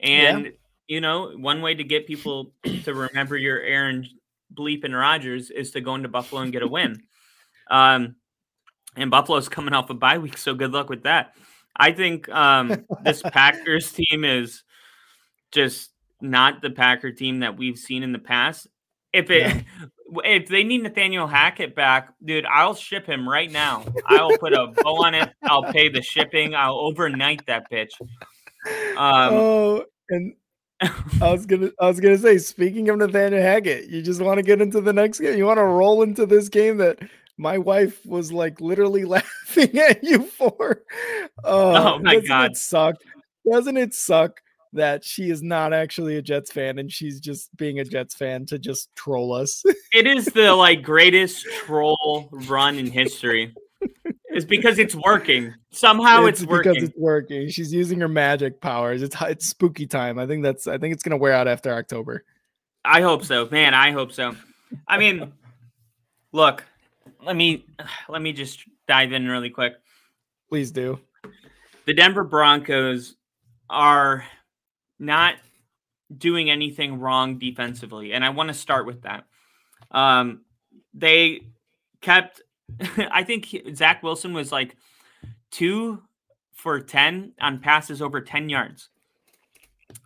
And 0.00 0.46
yeah. 0.46 0.50
you 0.88 1.00
know, 1.00 1.32
one 1.36 1.62
way 1.62 1.74
to 1.74 1.84
get 1.84 2.06
people 2.06 2.52
to 2.84 2.94
remember 2.94 3.36
your 3.36 3.60
Aaron 3.60 4.06
Bleep 4.52 4.84
and 4.84 4.94
Rodgers 4.94 5.50
is 5.50 5.70
to 5.72 5.80
go 5.80 5.94
into 5.94 6.08
Buffalo 6.08 6.42
and 6.42 6.52
get 6.52 6.62
a 6.62 6.68
win. 6.68 7.02
Um, 7.70 8.16
and 8.96 9.10
Buffalo's 9.10 9.48
coming 9.48 9.74
off 9.74 9.90
a 9.90 9.94
bye 9.94 10.18
week, 10.18 10.38
so 10.38 10.54
good 10.54 10.72
luck 10.72 10.88
with 10.88 11.04
that. 11.04 11.34
I 11.76 11.92
think 11.92 12.28
um, 12.30 12.84
this 13.02 13.22
Packers 13.32 13.92
team 13.92 14.24
is 14.24 14.62
just 15.52 15.90
not 16.20 16.62
the 16.62 16.70
Packer 16.70 17.12
team 17.12 17.40
that 17.40 17.56
we've 17.56 17.78
seen 17.78 18.02
in 18.02 18.12
the 18.12 18.18
past. 18.18 18.66
If 19.12 19.30
it 19.30 19.42
yeah. 19.42 19.62
If 20.24 20.48
they 20.48 20.64
need 20.64 20.82
Nathaniel 20.82 21.26
Hackett 21.26 21.74
back, 21.74 22.14
dude, 22.24 22.46
I'll 22.46 22.74
ship 22.74 23.06
him 23.06 23.28
right 23.28 23.50
now. 23.50 23.84
I'll 24.06 24.36
put 24.38 24.52
a 24.52 24.68
bow 24.68 25.04
on 25.04 25.14
it. 25.14 25.30
I'll 25.42 25.64
pay 25.72 25.88
the 25.88 26.02
shipping. 26.02 26.54
I'll 26.54 26.76
overnight 26.76 27.44
that 27.46 27.70
bitch. 27.70 27.90
Um, 28.96 29.34
oh, 29.34 29.84
and 30.10 30.34
I 30.80 31.32
was 31.32 31.46
gonna 31.46 31.70
I 31.80 31.88
was 31.88 32.00
gonna 32.00 32.18
say, 32.18 32.38
speaking 32.38 32.88
of 32.88 32.98
Nathaniel 32.98 33.42
Hackett, 33.42 33.88
you 33.88 34.02
just 34.02 34.20
want 34.20 34.38
to 34.38 34.42
get 34.42 34.60
into 34.60 34.80
the 34.80 34.92
next 34.92 35.20
game. 35.20 35.36
You 35.36 35.46
want 35.46 35.58
to 35.58 35.64
roll 35.64 36.02
into 36.02 36.26
this 36.26 36.48
game 36.48 36.76
that 36.78 36.98
my 37.38 37.58
wife 37.58 38.04
was 38.04 38.32
like 38.32 38.60
literally 38.60 39.04
laughing 39.06 39.78
at 39.78 40.02
you 40.02 40.24
for. 40.24 40.82
Uh, 41.44 41.94
oh 41.94 41.98
my 42.00 42.20
god, 42.20 42.52
it 42.52 42.56
suck! 42.56 42.96
Doesn't 43.50 43.76
it 43.76 43.94
suck 43.94 44.40
that 44.76 45.04
she 45.04 45.30
is 45.30 45.42
not 45.42 45.72
actually 45.72 46.16
a 46.16 46.22
Jets 46.22 46.50
fan 46.50 46.78
and 46.78 46.90
she's 46.90 47.20
just 47.20 47.54
being 47.56 47.80
a 47.80 47.84
Jets 47.84 48.14
fan 48.14 48.46
to 48.46 48.58
just 48.58 48.94
troll 48.94 49.32
us? 49.32 49.62
it 49.92 50.06
is 50.06 50.26
the 50.26 50.52
like 50.54 50.82
greatest 50.82 51.44
troll 51.64 52.28
run 52.48 52.78
in 52.78 52.86
history. 52.86 53.54
It's 54.28 54.44
because 54.44 54.78
it's 54.78 54.94
working. 54.94 55.54
Somehow 55.70 56.26
it's, 56.26 56.42
it's 56.42 56.50
working. 56.50 56.74
Because 56.74 56.88
it's 56.90 56.98
working. 56.98 57.48
She's 57.48 57.72
using 57.72 58.00
her 58.00 58.08
magic 58.08 58.60
powers. 58.60 59.02
It's 59.02 59.16
it's 59.22 59.46
spooky 59.46 59.86
time. 59.86 60.18
I 60.18 60.26
think 60.26 60.42
that's 60.42 60.66
I 60.66 60.76
think 60.76 60.92
it's 60.92 61.02
gonna 61.02 61.16
wear 61.16 61.32
out 61.32 61.48
after 61.48 61.72
October. 61.72 62.22
I 62.84 63.00
hope 63.00 63.24
so, 63.24 63.48
man. 63.50 63.72
I 63.72 63.92
hope 63.92 64.12
so. 64.12 64.36
I 64.86 64.98
mean, 64.98 65.32
look, 66.32 66.64
let 67.24 67.34
me 67.34 67.64
let 68.08 68.20
me 68.20 68.32
just 68.32 68.64
dive 68.86 69.12
in 69.12 69.26
really 69.26 69.50
quick. 69.50 69.74
Please 70.50 70.70
do. 70.70 71.00
The 71.86 71.94
Denver 71.94 72.24
Broncos 72.24 73.16
are 73.70 74.24
not 74.98 75.34
doing 76.16 76.50
anything 76.50 76.98
wrong 77.00 77.38
defensively, 77.38 78.12
and 78.12 78.24
I 78.24 78.30
want 78.30 78.48
to 78.48 78.54
start 78.54 78.86
with 78.86 79.02
that. 79.02 79.24
Um, 79.90 80.42
they 80.94 81.42
kept. 82.00 82.42
I 82.98 83.22
think 83.22 83.54
Zach 83.74 84.02
Wilson 84.02 84.32
was 84.32 84.50
like 84.52 84.76
two 85.50 86.02
for 86.52 86.80
ten 86.80 87.32
on 87.40 87.60
passes 87.60 88.02
over 88.02 88.20
ten 88.20 88.48
yards. 88.48 88.88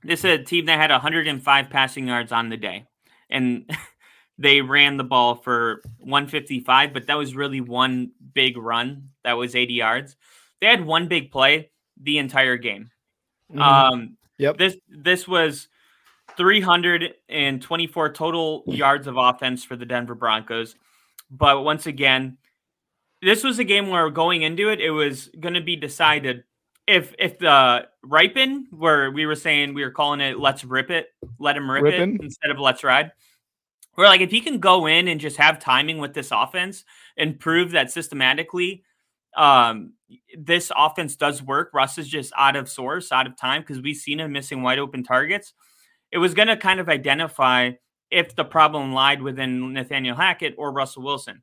This 0.02 0.24
is 0.24 0.40
a 0.40 0.42
team 0.42 0.66
that 0.66 0.78
had 0.78 0.90
105 0.90 1.70
passing 1.70 2.08
yards 2.08 2.32
on 2.32 2.48
the 2.48 2.56
day, 2.56 2.86
and 3.28 3.70
they 4.38 4.62
ran 4.62 4.96
the 4.96 5.04
ball 5.04 5.34
for 5.34 5.82
155, 5.98 6.92
but 6.92 7.06
that 7.06 7.18
was 7.18 7.34
really 7.34 7.60
one 7.60 8.12
big 8.32 8.56
run 8.56 9.10
that 9.24 9.34
was 9.34 9.54
80 9.54 9.74
yards. 9.74 10.16
They 10.60 10.66
had 10.66 10.84
one 10.84 11.08
big 11.08 11.30
play 11.30 11.70
the 12.00 12.18
entire 12.18 12.56
game. 12.56 12.90
Mm-hmm. 13.50 13.60
Um, 13.60 14.16
yep. 14.40 14.58
This 14.58 14.76
this 14.88 15.28
was 15.28 15.68
324 16.36 18.12
total 18.12 18.62
yards 18.66 19.06
of 19.06 19.16
offense 19.16 19.64
for 19.64 19.76
the 19.76 19.86
Denver 19.86 20.14
Broncos. 20.14 20.74
But 21.30 21.62
once 21.64 21.86
again, 21.86 22.38
this 23.22 23.44
was 23.44 23.58
a 23.58 23.64
game 23.64 23.88
where 23.88 24.08
going 24.10 24.42
into 24.42 24.70
it, 24.70 24.80
it 24.80 24.90
was 24.90 25.28
going 25.38 25.54
to 25.54 25.60
be 25.60 25.76
decided 25.76 26.44
if 26.86 27.14
if 27.18 27.38
the 27.38 27.86
ripen 28.02 28.66
where 28.70 29.10
we 29.10 29.26
were 29.26 29.36
saying 29.36 29.74
we 29.74 29.84
were 29.84 29.90
calling 29.90 30.20
it 30.20 30.38
let's 30.38 30.64
rip 30.64 30.90
it, 30.90 31.08
let 31.38 31.56
him 31.56 31.70
rip 31.70 31.84
Rippin'. 31.84 32.16
it 32.16 32.22
instead 32.22 32.50
of 32.50 32.58
let's 32.58 32.82
ride. 32.82 33.12
Where 33.94 34.08
like 34.08 34.20
if 34.20 34.30
he 34.30 34.40
can 34.40 34.58
go 34.58 34.86
in 34.86 35.08
and 35.08 35.20
just 35.20 35.36
have 35.36 35.58
timing 35.58 35.98
with 35.98 36.14
this 36.14 36.30
offense 36.32 36.84
and 37.16 37.38
prove 37.38 37.72
that 37.72 37.92
systematically 37.92 38.82
um 39.36 39.92
this 40.36 40.72
offense 40.76 41.16
does 41.16 41.42
work. 41.42 41.70
Russ 41.72 41.98
is 41.98 42.08
just 42.08 42.32
out 42.36 42.56
of 42.56 42.68
source, 42.68 43.12
out 43.12 43.26
of 43.26 43.36
time 43.36 43.62
because 43.62 43.80
we've 43.80 43.96
seen 43.96 44.20
him 44.20 44.32
missing 44.32 44.62
wide 44.62 44.78
open 44.78 45.04
targets. 45.04 45.52
It 46.10 46.18
was 46.18 46.34
going 46.34 46.48
to 46.48 46.56
kind 46.56 46.80
of 46.80 46.88
identify 46.88 47.72
if 48.10 48.34
the 48.34 48.44
problem 48.44 48.92
lied 48.92 49.22
within 49.22 49.72
Nathaniel 49.72 50.16
Hackett 50.16 50.56
or 50.58 50.72
Russell 50.72 51.04
Wilson. 51.04 51.42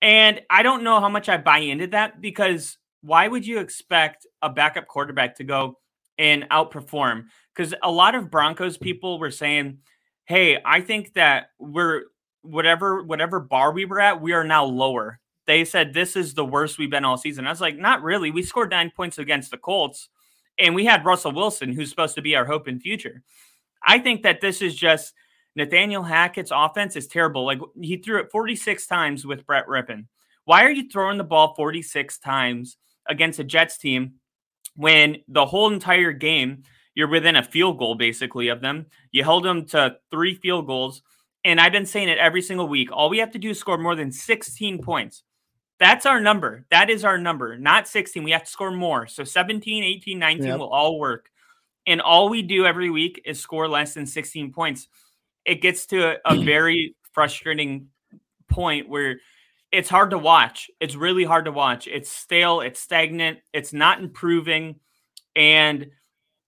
And 0.00 0.40
I 0.48 0.62
don't 0.62 0.82
know 0.82 1.00
how 1.00 1.08
much 1.08 1.28
I 1.28 1.36
buy 1.36 1.58
into 1.58 1.86
that 1.88 2.20
because 2.20 2.78
why 3.02 3.28
would 3.28 3.46
you 3.46 3.58
expect 3.58 4.26
a 4.40 4.48
backup 4.48 4.86
quarterback 4.86 5.36
to 5.36 5.44
go 5.44 5.78
and 6.18 6.48
outperform? 6.50 7.26
Because 7.54 7.74
a 7.82 7.90
lot 7.90 8.14
of 8.14 8.30
Broncos 8.30 8.78
people 8.78 9.18
were 9.18 9.30
saying, 9.30 9.78
hey, 10.24 10.58
I 10.64 10.80
think 10.80 11.14
that 11.14 11.48
we're 11.58 12.04
whatever 12.42 13.02
whatever 13.02 13.38
bar 13.38 13.72
we 13.72 13.84
were 13.84 14.00
at, 14.00 14.20
we 14.20 14.32
are 14.32 14.44
now 14.44 14.64
lower. 14.64 15.20
They 15.46 15.64
said 15.64 15.92
this 15.92 16.16
is 16.16 16.34
the 16.34 16.44
worst 16.44 16.78
we've 16.78 16.90
been 16.90 17.04
all 17.04 17.16
season. 17.16 17.46
I 17.46 17.50
was 17.50 17.60
like, 17.60 17.76
not 17.76 18.02
really. 18.02 18.30
We 18.30 18.42
scored 18.42 18.70
nine 18.70 18.92
points 18.94 19.18
against 19.18 19.50
the 19.50 19.58
Colts, 19.58 20.08
and 20.58 20.74
we 20.74 20.84
had 20.84 21.04
Russell 21.04 21.32
Wilson, 21.32 21.72
who's 21.72 21.90
supposed 21.90 22.14
to 22.14 22.22
be 22.22 22.36
our 22.36 22.44
hope 22.44 22.66
and 22.66 22.80
future. 22.80 23.22
I 23.84 23.98
think 23.98 24.22
that 24.22 24.40
this 24.40 24.62
is 24.62 24.74
just 24.74 25.14
Nathaniel 25.56 26.04
Hackett's 26.04 26.52
offense 26.54 26.96
is 26.96 27.08
terrible. 27.08 27.44
Like 27.44 27.60
he 27.80 27.96
threw 27.96 28.20
it 28.20 28.30
46 28.30 28.86
times 28.86 29.26
with 29.26 29.46
Brett 29.46 29.66
Rypien. 29.66 30.06
Why 30.44 30.64
are 30.64 30.70
you 30.70 30.88
throwing 30.88 31.18
the 31.18 31.24
ball 31.24 31.54
46 31.54 32.18
times 32.18 32.76
against 33.08 33.38
a 33.38 33.44
Jets 33.44 33.78
team 33.78 34.14
when 34.76 35.18
the 35.28 35.46
whole 35.46 35.72
entire 35.72 36.12
game 36.12 36.62
you're 36.94 37.08
within 37.08 37.36
a 37.36 37.42
field 37.42 37.78
goal 37.78 37.94
basically 37.94 38.48
of 38.48 38.60
them. 38.60 38.86
You 39.10 39.24
held 39.24 39.44
them 39.44 39.64
to 39.66 39.96
three 40.10 40.34
field 40.34 40.66
goals. 40.66 41.02
And 41.44 41.60
I've 41.60 41.72
been 41.72 41.86
saying 41.86 42.08
it 42.08 42.18
every 42.18 42.42
single 42.42 42.68
week. 42.68 42.90
All 42.92 43.08
we 43.08 43.18
have 43.18 43.32
to 43.32 43.38
do 43.38 43.50
is 43.50 43.58
score 43.58 43.78
more 43.78 43.96
than 43.96 44.12
16 44.12 44.82
points. 44.82 45.24
That's 45.82 46.06
our 46.06 46.20
number. 46.20 46.64
That 46.70 46.90
is 46.90 47.04
our 47.04 47.18
number, 47.18 47.58
not 47.58 47.88
16. 47.88 48.22
We 48.22 48.30
have 48.30 48.44
to 48.44 48.50
score 48.50 48.70
more. 48.70 49.08
So 49.08 49.24
17, 49.24 49.82
18, 49.82 50.16
19 50.16 50.46
Yep. 50.46 50.58
will 50.60 50.68
all 50.68 50.96
work. 50.96 51.28
And 51.88 52.00
all 52.00 52.28
we 52.28 52.40
do 52.40 52.64
every 52.64 52.88
week 52.88 53.20
is 53.24 53.40
score 53.40 53.66
less 53.66 53.92
than 53.92 54.06
16 54.06 54.52
points. 54.52 54.86
It 55.44 55.56
gets 55.56 55.86
to 55.86 56.12
a, 56.24 56.34
a 56.36 56.36
very 56.44 56.94
frustrating 57.10 57.88
point 58.48 58.88
where 58.88 59.18
it's 59.72 59.88
hard 59.88 60.10
to 60.10 60.18
watch. 60.18 60.70
It's 60.78 60.94
really 60.94 61.24
hard 61.24 61.46
to 61.46 61.52
watch. 61.52 61.88
It's 61.88 62.08
stale, 62.08 62.60
it's 62.60 62.78
stagnant, 62.78 63.40
it's 63.52 63.72
not 63.72 63.98
improving. 63.98 64.76
And 65.34 65.90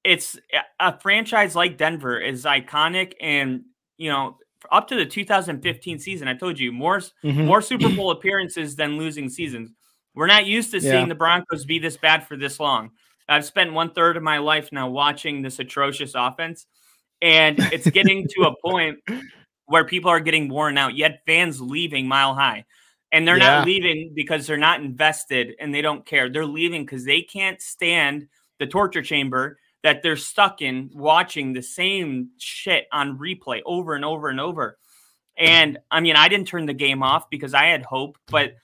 it's 0.04 0.38
a 0.78 0.96
franchise 1.00 1.56
like 1.56 1.76
Denver 1.76 2.20
is 2.20 2.44
iconic 2.44 3.14
and 3.20 3.62
you 3.96 4.10
know 4.10 4.38
up 4.72 4.88
to 4.88 4.94
the 4.94 5.06
2015 5.06 5.98
season 5.98 6.28
I 6.28 6.34
told 6.34 6.58
you 6.58 6.72
more 6.72 6.98
Mhm. 7.24 7.46
more 7.46 7.62
Super 7.62 7.88
Bowl 7.96 8.10
appearances 8.10 8.76
than 8.76 8.96
losing 8.98 9.28
seasons. 9.28 9.72
We're 10.14 10.26
not 10.26 10.46
used 10.46 10.70
to 10.72 10.78
Yeah. 10.78 10.92
seeing 10.92 11.08
the 11.08 11.14
Broncos 11.14 11.64
be 11.64 11.78
this 11.78 11.96
bad 11.96 12.26
for 12.26 12.36
this 12.36 12.60
long. 12.60 12.90
I've 13.28 13.44
spent 13.44 13.72
one 13.72 13.90
third 13.92 14.16
of 14.16 14.22
my 14.22 14.38
life 14.38 14.70
now 14.70 14.88
watching 14.88 15.42
this 15.42 15.58
atrocious 15.58 16.12
offense, 16.14 16.66
and 17.22 17.58
it's 17.72 17.88
getting 17.90 18.26
to 18.28 18.42
a 18.42 18.54
point 18.60 18.98
where 19.66 19.84
people 19.84 20.10
are 20.10 20.20
getting 20.20 20.48
worn 20.48 20.76
out. 20.76 20.94
Yet 20.94 21.22
fans 21.26 21.60
leaving 21.60 22.06
mile 22.06 22.34
high, 22.34 22.64
and 23.12 23.26
they're 23.26 23.38
Yeah. 23.38 23.58
not 23.58 23.66
leaving 23.66 24.12
because 24.14 24.46
they're 24.46 24.56
not 24.58 24.80
invested 24.80 25.54
and 25.58 25.74
they 25.74 25.80
don't 25.82 26.04
care. 26.04 26.28
They're 26.28 26.44
leaving 26.46 26.84
because 26.84 27.04
they 27.04 27.22
can't 27.22 27.60
stand 27.62 28.28
the 28.58 28.66
torture 28.66 29.02
chamber 29.02 29.58
that 29.84 30.02
they're 30.02 30.16
stuck 30.16 30.62
in, 30.62 30.90
watching 30.94 31.52
the 31.52 31.62
same 31.62 32.30
shit 32.38 32.86
on 32.90 33.18
replay 33.18 33.60
over 33.64 33.94
and 33.94 34.04
over 34.04 34.30
and 34.30 34.40
over. 34.40 34.78
And 35.36 35.78
I 35.90 36.00
mean, 36.00 36.16
I 36.16 36.28
didn't 36.28 36.48
turn 36.48 36.64
the 36.66 36.74
game 36.74 37.02
off 37.02 37.28
because 37.28 37.54
I 37.54 37.66
had 37.66 37.84
hope, 37.84 38.16
but 38.26 38.54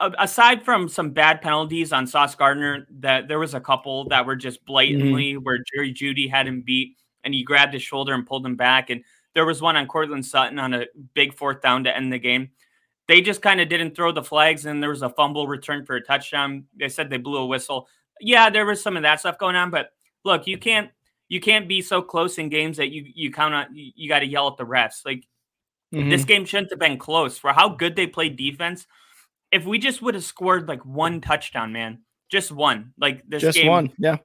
aside 0.00 0.64
from 0.64 0.88
some 0.88 1.10
bad 1.10 1.42
penalties 1.42 1.92
on 1.92 2.08
Sauce 2.08 2.34
Gardner, 2.34 2.88
that 2.98 3.28
there 3.28 3.38
was 3.38 3.54
a 3.54 3.60
couple 3.60 4.08
that 4.08 4.26
were 4.26 4.34
just 4.34 4.64
blatantly 4.66 5.34
mm-hmm. 5.34 5.44
where 5.44 5.58
Jerry 5.72 5.94
Jeudy 5.94 6.28
had 6.28 6.48
him 6.48 6.62
beat 6.62 6.96
and 7.22 7.32
he 7.32 7.44
grabbed 7.44 7.72
his 7.72 7.82
shoulder 7.82 8.12
and 8.12 8.26
pulled 8.26 8.44
him 8.44 8.56
back. 8.56 8.90
And 8.90 9.04
there 9.34 9.46
was 9.46 9.62
one 9.62 9.76
on 9.76 9.86
Courtland 9.86 10.26
Sutton 10.26 10.58
on 10.58 10.74
a 10.74 10.86
big 11.14 11.34
fourth 11.34 11.62
down 11.62 11.84
to 11.84 11.96
end 11.96 12.12
the 12.12 12.18
game. 12.18 12.50
They 13.06 13.20
just 13.20 13.42
kind 13.42 13.60
of 13.60 13.68
didn't 13.68 13.94
throw 13.94 14.10
the 14.10 14.22
flags, 14.22 14.66
and 14.66 14.82
there 14.82 14.90
was 14.90 15.02
a 15.02 15.10
fumble 15.10 15.46
return 15.46 15.84
for 15.84 15.96
a 15.96 16.02
touchdown. 16.02 16.64
They 16.76 16.88
said 16.88 17.10
they 17.10 17.16
blew 17.16 17.38
a 17.38 17.46
whistle. 17.46 17.88
Yeah, 18.20 18.50
there 18.50 18.66
was 18.66 18.82
some 18.82 18.96
of 18.96 19.02
that 19.02 19.20
stuff 19.20 19.38
going 19.38 19.56
on, 19.56 19.70
but 19.70 19.90
look, 20.24 20.46
you 20.46 20.58
can't 20.58 20.90
you 21.28 21.40
can't 21.40 21.66
be 21.68 21.80
so 21.82 22.02
close 22.02 22.38
in 22.38 22.48
games 22.48 22.76
that 22.76 22.90
you 22.90 23.04
you 23.14 23.30
count 23.32 23.54
on 23.54 23.74
you, 23.74 23.92
you 23.94 24.08
got 24.08 24.20
to 24.20 24.26
yell 24.26 24.48
at 24.48 24.56
the 24.56 24.64
refs. 24.64 25.04
Like 25.04 25.24
Mhm. 25.92 26.08
this 26.10 26.24
game 26.24 26.44
shouldn't 26.46 26.70
have 26.70 26.78
been 26.78 26.96
close 26.98 27.38
for 27.38 27.52
how 27.52 27.68
good 27.68 27.96
they 27.96 28.06
played 28.06 28.36
defense. 28.36 28.86
If 29.50 29.66
we 29.66 29.78
just 29.78 30.00
would 30.00 30.14
have 30.14 30.24
scored 30.24 30.66
like 30.66 30.84
one 30.86 31.20
touchdown, 31.20 31.72
man, 31.72 32.02
just 32.30 32.50
one, 32.50 32.94
like 32.98 33.22
this 33.28 33.42
just 33.42 33.58
game 33.58 33.66
one. 33.68 33.92
Yeah. 33.98 34.16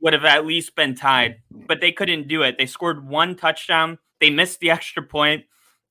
would 0.00 0.14
have 0.14 0.24
at 0.24 0.46
least 0.46 0.74
been 0.74 0.94
tied, 0.94 1.42
but 1.50 1.80
they 1.82 1.92
couldn't 1.92 2.26
do 2.26 2.40
it. 2.42 2.56
They 2.56 2.64
scored 2.64 3.06
one 3.06 3.36
touchdown, 3.36 3.98
they 4.18 4.30
missed 4.30 4.60
the 4.60 4.70
extra 4.76 5.02
point, 5.02 5.44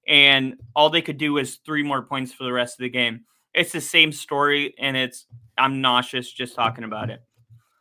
and 0.07 0.55
all 0.76 0.89
they 0.89 1.03
could 1.03 1.20
do 1.20 1.34
was 1.34 1.57
three 1.57 1.84
more 1.84 2.01
points 2.01 2.34
for 2.34 2.43
the 2.43 2.51
rest 2.51 2.80
of 2.80 2.84
the 2.84 2.89
game. 2.89 3.26
It's 3.53 3.72
the 3.72 3.82
same 3.82 4.12
story, 4.12 4.74
and 4.80 4.97
it's 4.97 5.28
I'm 5.60 5.80
nauseous 5.82 6.32
just 6.32 6.55
talking 6.55 6.84
about 6.86 7.12
it. 7.12 7.22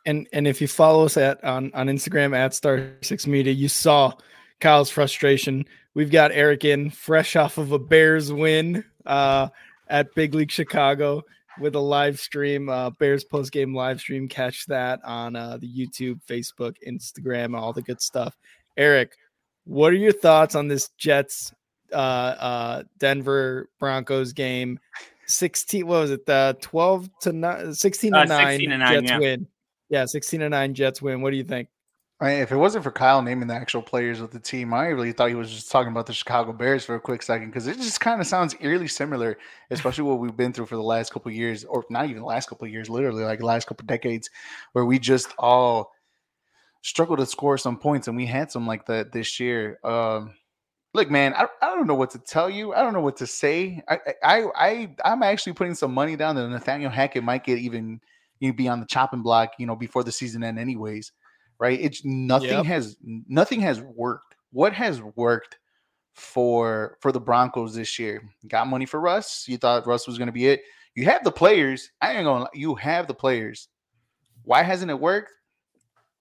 And 0.09 0.27
and 0.33 0.49
if 0.49 0.61
you 0.61 0.67
follow 0.67 1.05
us 1.05 1.17
at 1.19 1.43
on 1.45 1.71
on 1.75 1.87
Instagram 1.89 2.35
at 2.35 2.55
Star 2.55 2.93
Six 3.03 3.27
Media, 3.27 3.53
you 3.53 3.69
saw 3.69 4.15
Kyle's 4.59 4.89
frustration. 4.89 5.67
We've 5.93 6.11
got 6.11 6.33
Eric 6.33 6.65
in 6.65 6.91
fresh 6.91 7.37
off 7.37 7.59
of 7.59 7.73
a 7.73 7.79
Bears 7.79 8.33
win 8.33 8.85
uh, 9.05 9.49
at 9.89 10.15
Big 10.15 10.35
League 10.35 10.51
Chicago 10.51 11.23
with 11.61 11.75
a 11.75 11.81
live 11.81 12.19
stream, 12.19 12.71
uh, 12.71 12.91
Bears 12.91 13.25
post 13.25 13.53
game 13.53 13.75
live 13.75 14.01
stream. 14.01 14.29
Catch 14.29 14.65
that 14.67 15.01
on 15.05 15.37
uh, 15.37 15.59
the 15.59 15.69
YouTube, 15.69 16.21
Facebook, 16.27 16.77
Instagram, 16.87 17.55
all 17.55 17.75
the 17.75 17.83
good 17.83 18.01
stuff. 18.01 18.35
Eric, 18.79 19.13
what 19.65 19.93
are 19.93 19.97
your 19.97 20.13
thoughts 20.13 20.55
on 20.55 20.69
this 20.69 20.89
Jets 20.97 21.53
uh, 21.93 21.97
uh, 21.97 22.83
Denver 22.99 23.69
Broncos 23.79 24.33
game? 24.33 24.81
16 25.31 25.87
what 25.87 26.01
was 26.01 26.11
it 26.11 26.27
uh 26.27 26.55
12 26.63 27.11
to 27.21 27.33
9 27.35 27.75
16 27.75 28.13
to 28.13 28.19
Uh, 28.21 28.25
9 28.25 28.47
16 28.47 28.71
to 28.71 28.79
9, 28.79 28.95
Jets 28.95 29.11
yeah. 29.11 29.19
win 29.19 29.47
yeah 29.89 30.05
16 30.05 30.41
to 30.41 30.49
9 30.49 30.75
Jets 30.75 31.03
win 31.03 31.21
what 31.21 31.31
do 31.31 31.37
you 31.37 31.45
think 31.45 31.69
I 32.21 32.25
mean, 32.25 32.43
if 32.43 32.51
it 32.51 32.57
wasn't 32.57 32.83
for 32.83 32.91
Kyle 32.91 33.23
naming 33.23 33.47
the 33.47 33.55
actual 33.55 33.81
players 33.81 34.21
with 34.21 34.33
the 34.33 34.41
team, 34.41 34.75
I 34.75 34.89
really 34.89 35.13
thought 35.13 35.29
he 35.29 35.37
was 35.37 35.53
just 35.53 35.71
talking 35.71 35.93
about 35.93 36.07
the 36.07 36.13
Chicago 36.13 36.53
Bears 36.53 36.85
for 36.85 36.97
a 36.97 37.01
quick 37.01 37.23
second 37.23 37.51
because 37.51 37.69
it 37.69 37.77
just 37.77 38.01
kind 38.01 38.21
of 38.21 38.27
sounds 38.27 38.57
eerily 38.61 38.89
similar, 38.89 39.39
especially 39.71 40.03
what 40.03 40.19
we've 40.19 40.37
been 40.37 40.53
through 40.53 40.67
for 40.67 40.75
the 40.75 40.83
last 40.83 41.13
couple 41.13 41.31
years, 41.31 41.65
or 41.65 41.85
not 41.91 42.07
even 42.07 42.23
the 42.23 42.27
last 42.27 42.49
couple 42.49 42.67
years, 42.67 42.91
literally 42.91 43.23
like 43.23 43.39
the 43.39 43.47
last 43.47 43.69
couple 43.69 43.87
decades, 43.87 44.31
where 44.73 44.85
we 44.85 44.99
just 44.99 45.33
all 45.39 45.93
struggled 46.83 47.21
to 47.21 47.27
score 47.27 47.57
some 47.57 47.79
points, 47.79 48.09
and 48.09 48.17
we 48.17 48.27
had 48.27 48.51
some 48.51 48.67
like 48.67 48.87
that 48.87 49.13
this 49.13 49.39
year. 49.39 49.79
Um, 49.85 50.35
look, 50.95 51.13
man, 51.13 51.35
I, 51.35 51.47
I 51.63 51.67
don't 51.67 51.87
know 51.87 51.95
what 51.95 52.11
to 52.11 52.19
tell 52.19 52.51
you. 52.51 52.75
I 52.75 52.83
don't 52.83 52.95
know 52.95 53.01
what 53.01 53.19
to 53.19 53.29
say. 53.29 53.81
I 53.89 53.99
I 54.25 54.45
I 54.57 54.91
I'm 55.05 55.23
actually 55.23 55.53
putting 55.53 55.77
some 55.77 55.95
money 55.95 56.17
down 56.17 56.35
that 56.35 56.49
Nathaniel 56.49 56.91
Hackett 56.91 57.23
might 57.23 57.45
get 57.45 57.59
even 57.59 58.01
you 58.41 58.53
be 58.53 58.69
on 58.69 58.81
the 58.81 58.87
chopping 58.87 59.23
block, 59.23 59.53
you 59.59 59.67
know, 59.67 59.77
before 59.77 60.05
the 60.05 60.13
season 60.13 60.43
end, 60.45 60.59
anyways 60.59 61.13
right? 61.59 61.81
It's 61.81 62.05
nothing 62.05 62.49
Yep. 62.51 62.65
has 62.67 62.97
nothing 63.03 63.61
has 63.61 63.81
worked. 63.81 64.37
What 64.53 64.73
has 64.73 65.03
worked 65.17 65.59
for 66.15 66.97
for 67.01 67.13
the 67.13 67.21
Broncos 67.21 67.75
this 67.75 67.99
year? 67.99 68.23
Got 68.47 68.69
money 68.69 68.87
for 68.87 69.01
Russ. 69.01 69.47
You 69.49 69.59
thought 69.59 69.87
Russ 69.87 70.07
was 70.07 70.19
going 70.19 70.27
to 70.27 70.33
be 70.33 70.47
it. 70.47 70.63
You 70.95 71.05
have 71.07 71.25
the 71.25 71.33
players. 71.33 71.91
I 72.01 72.13
ain't 72.15 72.25
gonna. 72.25 72.45
lie, 72.45 72.51
You 72.55 72.75
have 72.77 73.07
the 73.07 73.15
players. 73.15 73.69
Why 74.45 74.63
hasn't 74.63 74.91
it 74.91 74.99
worked? 74.99 75.33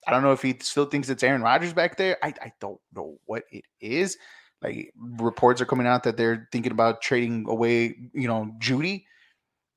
I 0.05 0.11
don't 0.11 0.23
know 0.23 0.31
if 0.31 0.41
he 0.41 0.57
still 0.61 0.85
thinks 0.85 1.09
it's 1.09 1.23
Aaron 1.23 1.41
Rodgers 1.41 1.73
back 1.73 1.97
there. 1.97 2.17
I, 2.23 2.33
I 2.41 2.51
don't 2.59 2.79
know 2.95 3.17
what 3.25 3.43
it 3.51 3.65
is. 3.81 4.17
Like 4.61 4.91
reports 4.97 5.61
are 5.61 5.65
coming 5.65 5.85
out 5.85 6.03
that 6.03 6.17
they're 6.17 6.47
thinking 6.51 6.71
about 6.71 7.01
trading 7.01 7.45
away, 7.47 7.95
you 8.13 8.27
know, 8.27 8.51
Jeudy, 8.59 9.05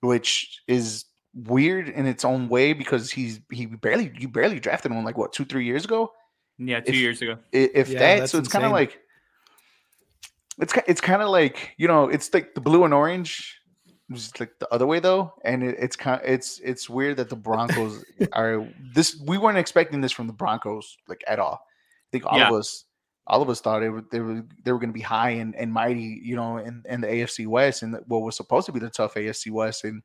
which 0.00 0.62
is 0.66 1.04
weird 1.34 1.88
in 1.88 2.06
its 2.06 2.24
own 2.24 2.48
way 2.48 2.72
because 2.72 3.10
he's 3.10 3.40
he 3.50 3.66
barely 3.66 4.12
you 4.18 4.28
barely 4.28 4.58
drafted 4.60 4.92
him 4.92 5.04
like 5.04 5.16
what 5.16 5.32
two 5.32 5.44
three 5.44 5.64
years 5.64 5.84
ago? 5.84 6.12
Yeah, 6.58 6.80
two 6.80 6.92
If- 6.92 6.96
years 6.98 7.22
ago. 7.22 7.38
If 7.52 7.88
Yeah, 7.88 8.18
that 8.18 8.30
so 8.30 8.38
it's 8.38 8.48
kind 8.48 8.64
of 8.64 8.72
like 8.72 9.00
it's 10.58 10.74
it's 10.86 11.00
kind 11.00 11.22
of 11.22 11.30
like 11.30 11.74
you 11.78 11.88
know 11.88 12.08
it's 12.08 12.32
like 12.34 12.54
the 12.54 12.60
blue 12.60 12.84
and 12.84 12.92
orange 12.92 13.56
just 14.12 14.40
like 14.40 14.58
the 14.58 14.68
other 14.74 14.86
way 14.86 14.98
though 14.98 15.32
and 15.44 15.62
it, 15.62 15.76
it's 15.78 15.94
kind 15.94 16.20
it's 16.24 16.58
it's 16.64 16.90
weird 16.90 17.16
that 17.16 17.28
the 17.28 17.36
broncos 17.36 18.04
are 18.32 18.66
this 18.92 19.16
we 19.24 19.38
weren't 19.38 19.56
expecting 19.58 20.00
this 20.00 20.12
from 20.12 20.26
the 20.26 20.32
broncos 20.32 20.96
like 21.08 21.22
at 21.28 21.38
all. 21.38 21.60
I 21.62 22.08
think 22.10 22.26
all 22.26 22.40
of 22.42 22.52
us 22.52 22.84
all 23.28 23.40
of 23.40 23.48
us 23.48 23.60
thought 23.60 23.84
it 23.84 23.90
would, 23.90 24.10
they 24.10 24.18
were 24.18 24.42
they 24.64 24.72
were 24.72 24.78
going 24.78 24.90
to 24.90 24.94
be 24.94 25.00
high 25.00 25.30
and, 25.30 25.54
and 25.54 25.72
mighty 25.72 26.20
you 26.24 26.34
know 26.34 26.58
in, 26.58 26.82
in 26.88 27.00
the 27.00 27.06
afc 27.06 27.46
west 27.46 27.82
and 27.82 27.96
what 28.08 28.22
was 28.22 28.36
supposed 28.36 28.66
to 28.66 28.72
be 28.72 28.80
the 28.80 28.90
tough 28.90 29.14
afc 29.14 29.48
west 29.52 29.84
and 29.84 30.02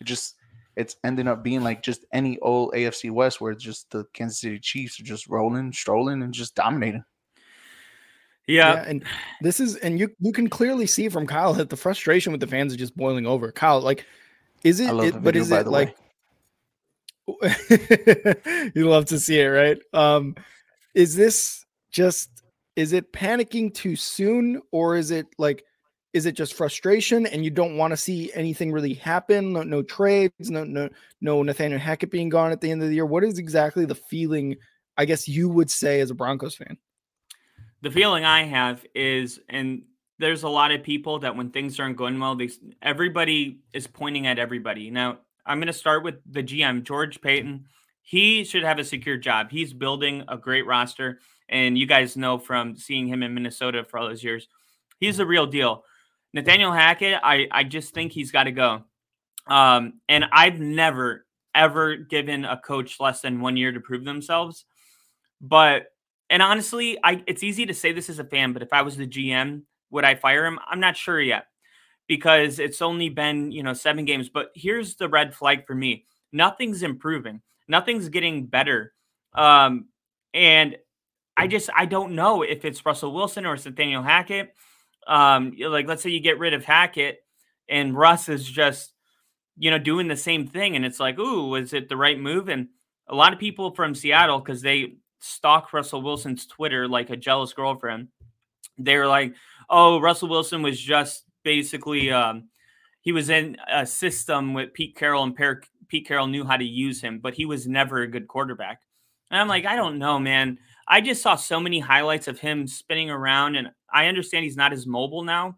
it 0.00 0.04
just 0.04 0.34
it's 0.76 0.96
ending 1.04 1.28
up 1.28 1.42
being 1.42 1.62
like 1.62 1.82
just 1.82 2.04
any 2.12 2.38
old 2.40 2.72
afc 2.72 3.10
west 3.10 3.40
where 3.40 3.52
it's 3.52 3.62
just 3.62 3.90
the 3.90 4.04
kansas 4.12 4.40
city 4.40 4.58
chiefs 4.58 4.98
are 5.00 5.04
just 5.04 5.28
rolling 5.28 5.72
strolling 5.72 6.22
and 6.22 6.34
just 6.34 6.54
dominating 6.54 7.04
Yeah, 8.46 8.84
and 8.86 9.04
this 9.40 9.58
is 9.58 9.76
and 9.76 9.98
you 9.98 10.10
you 10.20 10.32
can 10.32 10.48
clearly 10.50 10.86
see 10.86 11.08
from 11.08 11.26
Kyle 11.26 11.54
that 11.54 11.70
the 11.70 11.76
frustration 11.76 12.30
with 12.32 12.40
the 12.40 12.46
fans 12.46 12.72
is 12.72 12.78
just 12.78 12.94
boiling 12.96 13.26
over. 13.26 13.50
Kyle, 13.50 13.80
like, 13.80 14.04
is 14.62 14.80
it? 14.80 14.88
I 14.88 14.92
love 14.92 15.06
it- 15.06 15.12
the 15.14 15.20
but 15.20 15.36
is 15.36 15.48
by 15.48 15.60
it 15.60 15.66
like? 15.66 15.96
you 18.74 18.86
love 18.88 19.06
to 19.06 19.18
see 19.18 19.40
it, 19.40 19.46
right? 19.46 19.78
Um, 19.94 20.36
is 20.94 21.16
this 21.16 21.64
just? 21.90 22.28
Is 22.76 22.92
it 22.92 23.12
panicking 23.12 23.72
too 23.72 23.96
soon, 23.96 24.60
or 24.72 24.96
is 24.96 25.10
it 25.10 25.26
like? 25.38 25.64
Is 26.14 26.26
it 26.26 26.32
just 26.36 26.54
frustration 26.54 27.26
and 27.26 27.44
you 27.44 27.50
don't 27.50 27.76
want 27.76 27.90
to 27.90 27.96
see 27.96 28.32
anything 28.34 28.72
really 28.72 28.94
happen? 28.94 29.52
No, 29.52 29.64
no 29.64 29.82
trades, 29.82 30.48
no, 30.48 30.64
no, 30.64 30.88
no 31.20 31.42
Nathaniel 31.42 31.80
Hackett 31.80 32.10
being 32.10 32.28
gone 32.28 32.52
at 32.52 32.60
the 32.60 32.70
end 32.70 32.82
of 32.82 32.88
the 32.88 32.94
year. 32.94 33.04
What 33.04 33.24
is 33.24 33.38
exactly 33.38 33.84
the 33.84 33.96
feeling? 33.96 34.56
I 34.96 35.04
guess 35.04 35.28
you 35.28 35.48
would 35.48 35.70
say 35.70 36.00
as 36.00 36.10
a 36.10 36.14
Broncos 36.14 36.54
fan. 36.54 36.78
the 37.82 37.90
feeling 37.90 38.24
I 38.24 38.44
have 38.44 38.84
is, 38.94 39.40
and 39.48 39.82
there's 40.18 40.42
a 40.44 40.48
lot 40.48 40.70
of 40.70 40.82
people 40.82 41.18
that 41.18 41.36
when 41.36 41.50
things 41.50 41.78
aren't 41.78 41.96
going 41.96 42.18
well, 42.18 42.34
they 42.34 42.48
everybody 42.80 43.60
is 43.72 43.86
pointing 43.86 44.26
at 44.26 44.38
everybody. 44.38 44.90
Now, 44.90 45.18
I'm 45.44 45.58
going 45.58 45.66
to 45.66 45.72
start 45.72 46.02
with 46.04 46.16
the 46.30 46.42
GM, 46.42 46.84
George 46.84 47.20
Paton. 47.20 47.66
He 48.02 48.44
should 48.44 48.62
have 48.62 48.78
a 48.78 48.84
secure 48.84 49.16
job. 49.16 49.50
He's 49.50 49.72
building 49.72 50.24
a 50.28 50.38
great 50.38 50.66
roster, 50.66 51.20
and 51.48 51.76
you 51.76 51.86
guys 51.86 52.16
know 52.16 52.38
from 52.38 52.76
seeing 52.76 53.06
him 53.06 53.22
in 53.22 53.34
Minnesota 53.34 53.84
for 53.84 53.98
all 53.98 54.08
those 54.08 54.24
years, 54.24 54.48
he's 54.98 55.16
the 55.16 55.26
real 55.26 55.46
deal. 55.46 55.84
Nathaniel 56.34 56.72
Hackett, 56.72 57.20
I 57.22 57.48
I 57.50 57.64
just 57.64 57.94
think 57.94 58.12
he's 58.12 58.30
got 58.30 58.44
to 58.44 58.52
go. 58.52 58.84
Um, 59.46 60.00
and 60.08 60.26
I've 60.32 60.60
never 60.60 61.24
ever 61.54 61.96
given 61.96 62.44
a 62.44 62.58
coach 62.58 63.00
less 63.00 63.22
than 63.22 63.40
one 63.40 63.56
year 63.56 63.72
to 63.72 63.80
prove 63.80 64.04
themselves, 64.04 64.66
but 65.40 65.86
and 66.28 66.42
honestly, 66.42 66.98
I 67.02 67.22
it's 67.26 67.42
easy 67.42 67.64
to 67.66 67.74
say 67.74 67.92
this 67.92 68.10
as 68.10 68.18
a 68.18 68.24
fan, 68.24 68.52
but 68.52 68.62
if 68.62 68.72
I 68.72 68.82
was 68.82 68.96
the 68.96 69.06
GM, 69.06 69.62
would 69.90 70.04
I 70.04 70.14
fire 70.16 70.44
him? 70.44 70.58
I'm 70.66 70.80
not 70.80 70.96
sure 70.96 71.20
yet. 71.20 71.46
because 72.06 72.58
it's 72.58 72.82
only 72.82 73.08
been, 73.08 73.50
you 73.52 73.62
know, 73.62 73.72
seven 73.72 74.04
games. 74.04 74.28
But 74.28 74.50
here's 74.54 74.96
the 74.96 75.08
red 75.08 75.34
flag 75.34 75.66
for 75.66 75.74
me 75.74 76.04
nothing's 76.32 76.82
improving, 76.82 77.40
nothing's 77.68 78.08
getting 78.08 78.46
better. 78.46 78.92
Um, 79.34 79.86
and 80.32 80.76
I 81.36 81.46
just, 81.46 81.70
I 81.74 81.86
don't 81.86 82.14
know 82.14 82.42
if 82.42 82.64
it's 82.64 82.84
Russell 82.84 83.12
Wilson 83.12 83.46
or 83.46 83.54
it's 83.54 83.64
Nathaniel 83.66 84.02
Hackett. 84.02 84.54
Um, 85.06 85.52
like, 85.58 85.86
let's 85.86 86.02
say 86.02 86.10
you 86.10 86.20
get 86.20 86.38
rid 86.38 86.54
of 86.54 86.64
Hackett 86.64 87.22
and 87.68 87.96
Russ 87.96 88.28
is 88.28 88.48
just, 88.48 88.92
you 89.56 89.70
know, 89.70 89.78
doing 89.78 90.08
the 90.08 90.16
same 90.16 90.46
thing. 90.46 90.76
And 90.76 90.84
it's 90.84 91.00
like, 91.00 91.18
ooh, 91.18 91.48
was 91.48 91.72
it 91.72 91.88
the 91.88 91.96
right 91.96 92.18
move? 92.18 92.48
And 92.48 92.68
a 93.08 93.14
lot 93.14 93.32
of 93.32 93.38
people 93.38 93.74
from 93.74 93.94
Seattle, 93.94 94.38
because 94.38 94.62
they 94.62 94.94
stalk 95.20 95.72
Russell 95.72 96.02
Wilson's 96.02 96.46
Twitter 96.46 96.88
like 96.88 97.10
a 97.10 97.16
jealous 97.16 97.52
girlfriend, 97.52 98.08
they're 98.78 99.06
like, 99.06 99.34
oh, 99.70 100.00
Russell 100.00 100.28
Wilson 100.28 100.62
was 100.62 100.80
just 100.80 101.24
basically, 101.42 102.10
um, 102.10 102.48
he 103.00 103.12
was 103.12 103.28
in 103.28 103.56
a 103.70 103.86
system 103.86 104.54
with 104.54 104.72
Pete 104.72 104.96
Carroll 104.96 105.22
and 105.22 105.36
per- 105.36 105.60
Pete 105.88 106.06
Carroll 106.06 106.26
knew 106.26 106.44
how 106.44 106.56
to 106.56 106.64
use 106.64 107.00
him, 107.00 107.18
but 107.18 107.34
he 107.34 107.44
was 107.44 107.66
never 107.66 108.00
a 108.00 108.08
good 108.08 108.26
quarterback. 108.26 108.80
And 109.30 109.40
I'm 109.40 109.48
like, 109.48 109.66
I 109.66 109.76
don't 109.76 109.98
know, 109.98 110.18
man. 110.18 110.58
I 110.88 111.00
just 111.00 111.22
saw 111.22 111.36
so 111.36 111.60
many 111.60 111.80
highlights 111.80 112.28
of 112.28 112.38
him 112.38 112.66
spinning 112.66 113.10
around, 113.10 113.56
and 113.56 113.70
I 113.94 114.06
understand 114.06 114.44
he's 114.44 114.56
not 114.56 114.72
as 114.72 114.86
mobile 114.86 115.22
now, 115.22 115.56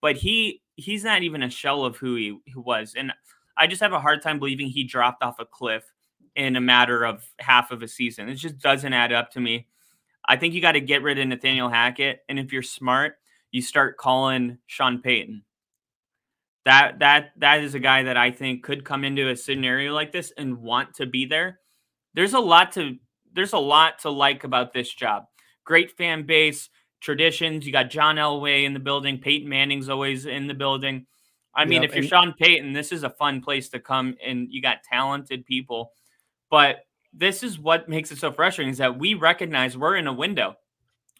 but 0.00 0.16
he 0.16 0.62
he's 0.76 1.02
not 1.02 1.22
even 1.22 1.42
a 1.42 1.50
shell 1.50 1.84
of 1.84 1.96
who 1.96 2.14
he, 2.14 2.38
was. 2.54 2.94
And 2.96 3.12
I 3.56 3.66
just 3.66 3.80
have 3.80 3.92
a 3.92 4.00
hard 4.00 4.22
time 4.22 4.38
believing 4.38 4.68
he 4.68 4.84
dropped 4.84 5.24
off 5.24 5.40
a 5.40 5.46
cliff 5.46 5.82
in 6.36 6.54
a 6.54 6.60
matter 6.60 7.04
of 7.04 7.24
half 7.40 7.72
of 7.72 7.82
a 7.82 7.88
season. 7.88 8.28
It 8.28 8.36
just 8.36 8.58
doesn't 8.58 8.92
add 8.92 9.12
up 9.12 9.32
to 9.32 9.40
me. 9.40 9.66
I 10.28 10.36
think 10.36 10.54
you 10.54 10.60
got 10.60 10.72
to 10.72 10.80
get 10.80 11.02
rid 11.02 11.18
of 11.18 11.26
Nathaniel 11.26 11.70
Hackett, 11.70 12.20
and 12.28 12.38
if 12.38 12.52
you're 12.52 12.62
smart, 12.62 13.16
you 13.50 13.62
start 13.62 13.96
calling 13.96 14.58
Sean 14.66 15.00
Payton. 15.00 15.42
That 16.66 16.98
that 16.98 17.30
that 17.38 17.64
is 17.64 17.74
a 17.74 17.80
guy 17.80 18.02
that 18.02 18.18
I 18.18 18.30
think 18.30 18.62
could 18.62 18.84
come 18.84 19.04
into 19.04 19.30
a 19.30 19.36
scenario 19.36 19.94
like 19.94 20.12
this 20.12 20.32
and 20.36 20.58
want 20.58 20.94
to 20.96 21.06
be 21.06 21.24
there. 21.24 21.60
There's 22.12 22.34
a 22.34 22.38
lot 22.38 22.72
to 22.72 22.98
there's 23.32 23.54
a 23.54 23.58
lot 23.58 24.00
to 24.00 24.10
like 24.10 24.44
about 24.44 24.74
this 24.74 24.92
job. 24.92 25.24
Great 25.64 25.96
fan 25.96 26.24
base, 26.24 26.68
traditions. 27.00 27.66
You 27.66 27.72
got 27.72 27.90
John 27.90 28.16
Elway 28.16 28.64
in 28.64 28.74
the 28.74 28.80
building. 28.80 29.18
Peyton 29.18 29.48
Manning's 29.48 29.88
always 29.88 30.26
in 30.26 30.46
the 30.46 30.54
building. 30.54 31.06
I 31.54 31.64
mean, 31.64 31.82
yep, 31.82 31.90
if 31.90 31.96
you're 31.96 32.04
Sean 32.04 32.34
Payton, 32.38 32.72
this 32.72 32.92
is 32.92 33.02
a 33.02 33.10
fun 33.10 33.40
place 33.40 33.68
to 33.70 33.80
come 33.80 34.16
and 34.24 34.48
you 34.50 34.62
got 34.62 34.82
talented 34.82 35.44
people. 35.44 35.92
But 36.50 36.86
this 37.12 37.42
is 37.42 37.58
what 37.58 37.88
makes 37.88 38.12
it 38.12 38.18
so 38.18 38.30
frustrating 38.30 38.70
is 38.70 38.78
that 38.78 38.98
we 38.98 39.14
recognize 39.14 39.76
we're 39.76 39.96
in 39.96 40.06
a 40.06 40.12
window. 40.12 40.56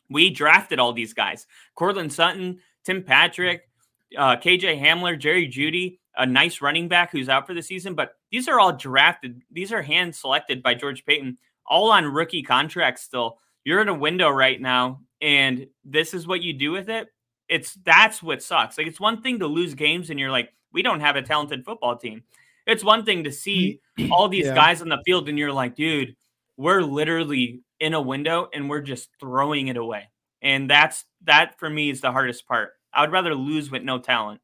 We 0.08 0.30
drafted 0.30 0.78
all 0.78 0.92
these 0.92 1.12
guys. 1.12 1.46
Courtland 1.74 2.12
Sutton, 2.12 2.60
Tim 2.84 3.02
Patrick, 3.02 3.68
uh, 4.16 4.36
KJ 4.36 4.80
Hamler, 4.80 5.18
Jerry 5.18 5.48
Jeudy, 5.48 5.98
a 6.16 6.24
nice 6.24 6.60
running 6.60 6.88
back 6.88 7.10
who's 7.10 7.28
out 7.28 7.46
for 7.46 7.54
the 7.54 7.62
season. 7.62 7.94
But 7.94 8.16
these 8.30 8.48
are 8.48 8.60
all 8.60 8.72
drafted. 8.72 9.42
These 9.50 9.72
are 9.72 9.82
hand 9.82 10.14
selected 10.14 10.62
by 10.62 10.74
George 10.74 11.04
Paton, 11.04 11.38
all 11.66 11.90
on 11.90 12.04
rookie 12.04 12.42
contracts 12.42 13.02
still. 13.02 13.38
You're 13.68 13.82
in 13.82 13.88
a 13.90 13.94
window 13.94 14.30
right 14.30 14.58
now, 14.58 15.02
and 15.20 15.66
this 15.84 16.14
is 16.14 16.26
what 16.26 16.40
you 16.40 16.54
do 16.54 16.72
with 16.72 16.88
it. 16.88 17.08
It's 17.50 17.74
that's 17.84 18.22
what 18.22 18.42
sucks. 18.42 18.78
Like 18.78 18.86
it's 18.86 18.98
one 18.98 19.20
thing 19.20 19.40
to 19.40 19.46
lose 19.46 19.74
games 19.74 20.08
and 20.08 20.18
you're 20.18 20.30
like, 20.30 20.54
we 20.72 20.80
don't 20.80 21.00
have 21.00 21.16
a 21.16 21.22
talented 21.22 21.66
football 21.66 21.94
team. 21.94 22.22
It's 22.66 22.82
one 22.82 23.04
thing 23.04 23.24
to 23.24 23.30
see 23.30 23.82
mm-hmm. 23.98 24.10
all 24.12 24.26
these 24.26 24.46
yeah. 24.46 24.54
guys 24.54 24.80
on 24.80 24.88
the 24.88 25.02
field 25.04 25.28
and 25.28 25.38
you're 25.38 25.52
like, 25.52 25.76
dude, 25.76 26.16
we're 26.56 26.80
literally 26.80 27.60
in 27.78 27.92
a 27.92 28.00
window 28.00 28.48
and 28.54 28.70
we're 28.70 28.80
just 28.80 29.10
throwing 29.20 29.68
it 29.68 29.76
away. 29.76 30.08
And 30.40 30.70
that's 30.70 31.04
that 31.24 31.58
for 31.58 31.68
me 31.68 31.90
is 31.90 32.00
the 32.00 32.10
hardest 32.10 32.48
part. 32.48 32.70
I 32.94 33.02
would 33.02 33.12
rather 33.12 33.34
lose 33.34 33.70
with 33.70 33.82
no 33.82 33.98
talent. 33.98 34.40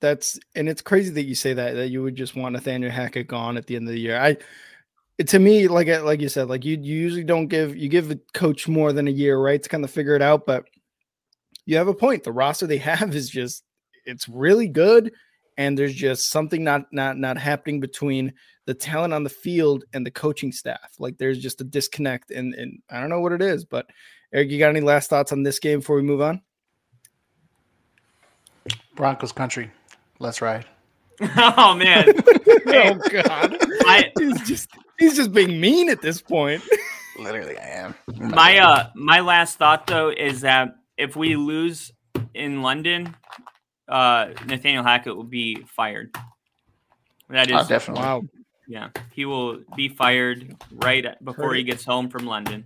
That's 0.00 0.40
and 0.56 0.68
it's 0.68 0.82
crazy 0.82 1.10
that 1.10 1.22
you 1.22 1.36
say 1.36 1.54
that 1.54 1.74
that 1.74 1.90
you 1.90 2.02
would 2.02 2.16
just 2.16 2.34
want 2.34 2.54
Nathaniel 2.54 2.90
Hackett 2.90 3.28
gone 3.28 3.56
at 3.56 3.68
the 3.68 3.76
end 3.76 3.86
of 3.86 3.94
the 3.94 4.00
year. 4.00 4.20
I 4.20 4.38
to 5.26 5.38
me, 5.38 5.68
like 5.68 5.88
uh, 5.88 6.02
like 6.04 6.20
you 6.20 6.28
said, 6.28 6.48
like 6.48 6.64
you, 6.64 6.78
you 6.80 6.96
usually 6.96 7.24
don't 7.24 7.46
give 7.46 7.76
you 7.76 7.88
give 7.88 8.10
a 8.10 8.18
coach 8.34 8.68
more 8.68 8.92
than 8.92 9.08
a 9.08 9.12
year, 9.12 9.38
right, 9.38 9.62
to 9.62 9.68
kind 9.68 9.84
of 9.84 9.90
figure 9.90 10.16
it 10.16 10.22
out. 10.22 10.46
But 10.46 10.64
you 11.66 11.76
have 11.76 11.88
a 11.88 11.94
point. 11.94 12.24
The 12.24 12.32
roster 12.32 12.66
they 12.66 12.78
have 12.78 13.14
is 13.14 13.28
just 13.30 13.64
it's 14.04 14.28
really 14.28 14.68
good, 14.68 15.12
and 15.56 15.78
there's 15.78 15.94
just 15.94 16.30
something 16.30 16.64
not 16.64 16.84
not 16.92 17.18
not 17.18 17.38
happening 17.38 17.80
between 17.80 18.32
the 18.64 18.74
talent 18.74 19.12
on 19.12 19.24
the 19.24 19.30
field 19.30 19.84
and 19.92 20.06
the 20.06 20.10
coaching 20.10 20.52
staff. 20.52 20.94
Like 20.98 21.18
there's 21.18 21.38
just 21.38 21.60
a 21.60 21.64
disconnect, 21.64 22.30
and 22.30 22.54
and 22.54 22.80
I 22.90 23.00
don't 23.00 23.10
know 23.10 23.20
what 23.20 23.32
it 23.32 23.42
is. 23.42 23.64
But 23.64 23.86
Eric, 24.32 24.50
you 24.50 24.58
got 24.58 24.70
any 24.70 24.80
last 24.80 25.10
thoughts 25.10 25.32
on 25.32 25.42
this 25.42 25.58
game 25.58 25.80
before 25.80 25.96
we 25.96 26.02
move 26.02 26.22
on? 26.22 26.40
Broncos 28.94 29.32
country. 29.32 29.70
Let's 30.18 30.40
ride. 30.40 30.66
oh 31.36 31.74
man. 31.74 32.06
oh 32.66 32.94
god. 33.10 33.56
I, 33.86 34.10
he's 34.18 34.40
just 34.42 34.70
he's 35.02 35.16
just 35.16 35.32
being 35.32 35.60
mean 35.60 35.90
at 35.90 36.00
this 36.00 36.20
point. 36.20 36.62
Literally 37.18 37.58
I 37.58 37.68
am. 37.68 37.94
My 38.16 38.58
uh 38.58 38.88
my 38.94 39.20
last 39.20 39.58
thought 39.58 39.86
though 39.86 40.08
is 40.08 40.42
that 40.42 40.76
if 40.96 41.16
we 41.16 41.36
lose 41.36 41.92
in 42.34 42.62
London, 42.62 43.14
uh 43.88 44.28
Nathaniel 44.46 44.82
Hackett 44.82 45.16
will 45.16 45.24
be 45.24 45.56
fired. 45.66 46.14
That 47.28 47.50
is 47.50 47.56
oh, 47.60 47.68
definitely 47.68 48.02
wow. 48.02 48.22
Yeah, 48.66 48.88
he 49.12 49.24
will 49.24 49.58
be 49.76 49.88
fired 49.88 50.56
right 50.72 51.22
before 51.22 51.54
he 51.54 51.62
gets 51.62 51.84
home 51.84 52.08
from 52.08 52.26
London. 52.26 52.64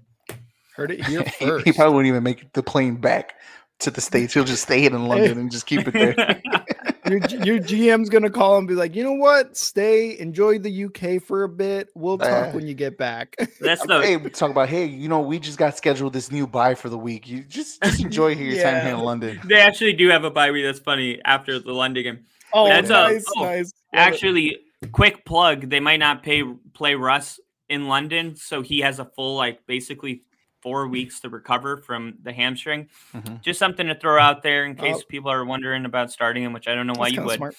Heard 0.74 0.90
it 0.90 1.04
here 1.04 1.24
first. 1.40 1.64
he 1.64 1.72
probably 1.72 1.94
won't 1.94 2.06
even 2.06 2.22
make 2.22 2.52
the 2.52 2.62
plane 2.62 2.96
back 2.96 3.34
to 3.80 3.90
the 3.90 4.00
states. 4.00 4.34
He'll 4.34 4.44
just 4.44 4.62
stay 4.62 4.84
in 4.84 5.06
London 5.06 5.38
and 5.38 5.50
just 5.50 5.66
keep 5.66 5.88
it 5.88 5.92
there. 5.92 6.42
your, 7.08 7.18
your 7.18 7.58
GM's 7.58 8.08
gonna 8.08 8.30
call 8.30 8.58
and 8.58 8.66
be 8.66 8.74
like, 8.74 8.94
you 8.94 9.02
know 9.02 9.12
what? 9.12 9.56
Stay, 9.56 10.18
enjoy 10.18 10.58
the 10.58 10.84
UK 10.84 11.22
for 11.22 11.44
a 11.44 11.48
bit. 11.48 11.88
We'll 11.94 12.18
talk 12.18 12.48
uh, 12.48 12.50
when 12.52 12.66
you 12.66 12.74
get 12.74 12.98
back. 12.98 13.36
That's 13.60 13.86
the 13.86 14.00
hey, 14.00 14.16
we 14.16 14.30
talk 14.30 14.50
about 14.50 14.68
hey, 14.68 14.84
you 14.84 15.08
know, 15.08 15.20
we 15.20 15.38
just 15.38 15.58
got 15.58 15.76
scheduled 15.76 16.12
this 16.12 16.30
new 16.30 16.46
bye 16.46 16.74
for 16.74 16.88
the 16.88 16.98
week. 16.98 17.28
You 17.28 17.42
just 17.42 17.82
just 17.82 18.00
enjoy 18.04 18.28
your 18.28 18.54
yeah. 18.54 18.70
time 18.70 18.86
here 18.86 18.94
in 18.94 19.00
London. 19.00 19.40
They 19.44 19.60
actually 19.60 19.94
do 19.94 20.08
have 20.08 20.24
a 20.24 20.30
bye 20.30 20.50
week. 20.50 20.64
That's 20.64 20.78
funny 20.78 21.20
after 21.24 21.58
the 21.58 21.72
London 21.72 22.02
game. 22.02 22.18
Oh, 22.52 22.68
that's 22.68 22.88
nice, 22.88 23.24
a, 23.24 23.30
oh, 23.38 23.44
nice. 23.44 23.72
Actually, 23.92 24.58
quick 24.92 25.24
plug. 25.24 25.68
They 25.68 25.80
might 25.80 25.98
not 25.98 26.22
pay 26.22 26.42
play 26.72 26.94
Russ 26.94 27.40
in 27.68 27.88
London, 27.88 28.36
so 28.36 28.62
he 28.62 28.80
has 28.80 28.98
a 28.98 29.04
full 29.04 29.36
like 29.36 29.66
basically 29.66 30.22
four 30.66 30.88
weeks 30.88 31.20
to 31.20 31.28
recover 31.28 31.76
from 31.76 32.14
the 32.24 32.32
hamstring. 32.32 32.88
Mm-hmm. 33.14 33.36
Just 33.40 33.56
something 33.60 33.86
to 33.86 33.94
throw 33.94 34.18
out 34.18 34.42
there 34.42 34.64
in 34.64 34.74
case 34.74 34.96
oh. 34.98 35.02
people 35.08 35.30
are 35.30 35.44
wondering 35.44 35.84
about 35.84 36.10
starting 36.10 36.42
him, 36.42 36.52
which 36.52 36.66
I 36.66 36.74
don't 36.74 36.88
know 36.88 36.94
why 36.96 37.10
That's 37.10 37.16
you 37.18 37.22
would. 37.22 37.36
Smart. 37.36 37.54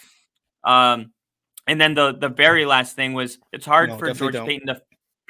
Um, 0.66 1.14
and 1.68 1.80
then 1.80 1.94
the 1.94 2.18
the 2.20 2.28
very 2.28 2.66
last 2.66 2.98
thing 2.98 3.14
was 3.14 3.40
it's 3.54 3.66
hard 3.66 3.92
no, 3.92 3.98
for 3.98 4.12
George 4.12 4.34
don't. 4.34 4.46
Paton 4.46 4.68
to 4.68 4.82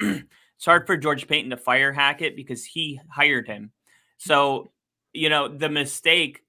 it's 0.56 0.64
hard 0.64 0.88
for 0.88 0.96
George 0.96 1.28
Paton 1.28 1.50
to 1.50 1.56
fire 1.56 1.92
Hackett 1.92 2.34
because 2.34 2.64
he 2.64 3.00
hired 3.08 3.46
him. 3.46 3.70
So 4.16 4.72
you 5.12 5.28
know 5.28 5.46
the 5.46 5.68
mistake 5.68 6.40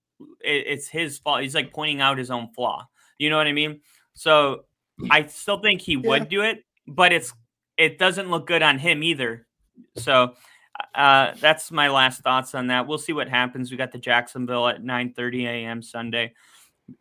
it, 0.42 0.66
it's 0.66 0.88
his 0.88 1.20
fault. 1.20 1.44
He's 1.44 1.54
like 1.54 1.72
pointing 1.72 2.02
out 2.02 2.18
his 2.18 2.32
own 2.32 2.50
flaw. 2.56 2.88
You 3.20 3.30
know 3.30 3.38
what 3.38 3.46
I 3.46 3.54
mean? 3.54 3.82
So 4.16 4.62
I 5.12 5.28
still 5.28 5.60
think 5.60 5.82
he 5.82 5.96
would 5.96 6.28
do 6.28 6.42
it, 6.42 6.64
but 6.88 7.14
it's 7.14 7.32
it 7.78 8.00
doesn't 8.00 8.32
look 8.32 8.48
good 8.48 8.64
on 8.64 8.80
him 8.80 9.04
either. 9.04 9.46
So 9.96 10.34
uh, 10.94 11.34
that's 11.40 11.72
my 11.72 11.90
last 11.90 12.22
thoughts 12.22 12.56
on 12.56 12.68
that. 12.68 12.88
We'll 12.88 12.98
see 12.98 13.14
what 13.14 13.30
happens. 13.30 13.72
We 13.72 13.78
got 13.78 13.92
the 13.92 13.98
Jacksonville 13.98 14.68
at 14.68 14.84
9 14.84 15.14
30 15.14 15.46
a.m. 15.46 15.82
Sunday. 15.82 16.34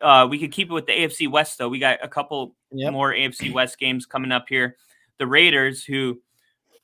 Uh, 0.01 0.27
we 0.29 0.37
could 0.37 0.51
keep 0.51 0.69
it 0.69 0.73
with 0.73 0.85
the 0.85 0.93
AFC 0.93 1.29
West, 1.29 1.57
though. 1.57 1.69
We 1.69 1.79
got 1.79 1.99
a 2.03 2.07
couple 2.07 2.55
yep. 2.71 2.91
more 2.91 3.11
AFC 3.11 3.51
West 3.51 3.79
games 3.79 4.05
coming 4.05 4.31
up 4.31 4.47
here. 4.47 4.77
The 5.17 5.27
Raiders, 5.27 5.83
who 5.83 6.21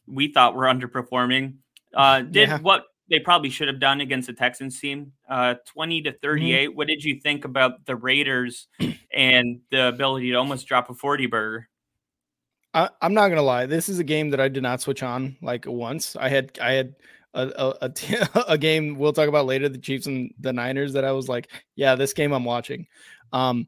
we 0.07 0.31
thought 0.31 0.55
were 0.55 0.65
underperforming, 0.65 1.55
uh, 1.93 2.21
did 2.21 2.49
yeah. 2.49 2.59
what 2.59 2.85
they 3.09 3.19
probably 3.19 3.49
should 3.49 3.67
have 3.67 3.79
done 3.79 4.01
against 4.01 4.27
the 4.27 4.33
Texans 4.33 4.79
team, 4.79 5.11
uh, 5.29 5.55
20 5.67 6.01
to 6.03 6.11
38. 6.11 6.69
Mm-hmm. 6.69 6.77
What 6.77 6.87
did 6.87 7.03
you 7.03 7.19
think 7.19 7.45
about 7.45 7.85
the 7.85 7.95
Raiders 7.95 8.67
and 9.13 9.59
the 9.69 9.87
ability 9.87 10.31
to 10.31 10.35
almost 10.37 10.67
drop 10.67 10.89
a 10.89 10.93
40 10.93 11.27
burger? 11.27 11.69
I, 12.75 12.89
am 13.01 13.13
not 13.13 13.29
gonna 13.29 13.41
lie. 13.41 13.65
This 13.65 13.87
is 13.87 13.99
a 13.99 14.03
game 14.03 14.29
that 14.31 14.41
I 14.41 14.49
did 14.49 14.61
not 14.61 14.81
switch 14.81 15.01
on 15.01 15.37
like 15.41 15.65
once. 15.65 16.15
I 16.17 16.27
had 16.27 16.59
I 16.61 16.73
had 16.73 16.95
a, 17.33 17.47
a, 17.81 17.89
a, 17.89 18.43
a 18.49 18.57
game 18.57 18.97
we'll 18.97 19.13
talk 19.13 19.29
about 19.29 19.45
later, 19.45 19.69
the 19.69 19.77
Chiefs 19.77 20.07
and 20.07 20.33
the 20.39 20.53
Niners, 20.53 20.93
that 20.93 21.05
I 21.05 21.13
was 21.13 21.29
like, 21.29 21.49
yeah, 21.75 21.95
this 21.95 22.13
game 22.13 22.33
I'm 22.33 22.43
watching. 22.43 22.85
Um, 23.31 23.67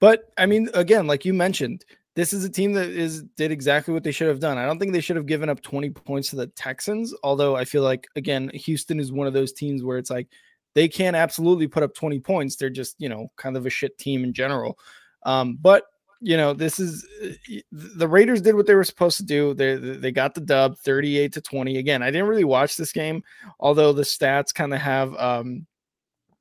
but 0.00 0.32
I 0.38 0.46
mean, 0.46 0.70
again, 0.74 1.06
like 1.06 1.26
you 1.26 1.34
mentioned, 1.34 1.84
this 2.14 2.32
is 2.32 2.44
a 2.44 2.50
team 2.50 2.72
that 2.72 2.88
is 2.88 3.22
did 3.36 3.52
exactly 3.52 3.92
what 3.92 4.04
they 4.04 4.10
should 4.10 4.28
have 4.28 4.40
done. 4.40 4.56
I 4.56 4.64
don't 4.64 4.78
think 4.78 4.92
they 4.92 5.02
should 5.02 5.16
have 5.16 5.26
given 5.26 5.50
up 5.50 5.60
20 5.60 5.90
points 5.90 6.30
to 6.30 6.36
the 6.36 6.46
Texans, 6.48 7.14
although 7.22 7.54
I 7.56 7.66
feel 7.66 7.82
like 7.82 8.08
again, 8.16 8.50
Houston 8.54 8.98
is 8.98 9.12
one 9.12 9.26
of 9.26 9.34
those 9.34 9.52
teams 9.52 9.84
where 9.84 9.98
it's 9.98 10.10
like 10.10 10.28
they 10.74 10.88
can 10.88 11.14
absolutely 11.14 11.68
put 11.68 11.82
up 11.82 11.94
20 11.94 12.20
points. 12.20 12.56
They're 12.56 12.70
just, 12.70 12.96
you 12.98 13.10
know, 13.10 13.28
kind 13.36 13.56
of 13.56 13.66
a 13.66 13.70
shit 13.70 13.98
team 13.98 14.24
in 14.24 14.32
general. 14.32 14.78
Um, 15.24 15.58
but 15.60 15.84
you 16.26 16.36
know, 16.36 16.52
this 16.52 16.80
is 16.80 17.06
uh, 17.22 17.60
the 17.70 18.08
Raiders 18.08 18.42
did 18.42 18.56
what 18.56 18.66
they 18.66 18.74
were 18.74 18.82
supposed 18.82 19.16
to 19.18 19.22
do. 19.24 19.54
They 19.54 19.76
they 19.76 20.10
got 20.10 20.34
the 20.34 20.40
dub 20.40 20.76
38 20.78 21.32
to 21.34 21.40
20. 21.40 21.78
Again, 21.78 22.02
I 22.02 22.10
didn't 22.10 22.26
really 22.26 22.42
watch 22.42 22.76
this 22.76 22.90
game, 22.90 23.22
although 23.60 23.92
the 23.92 24.02
stats 24.02 24.52
kind 24.52 24.74
of 24.74 24.80
have 24.80 25.14
um 25.14 25.66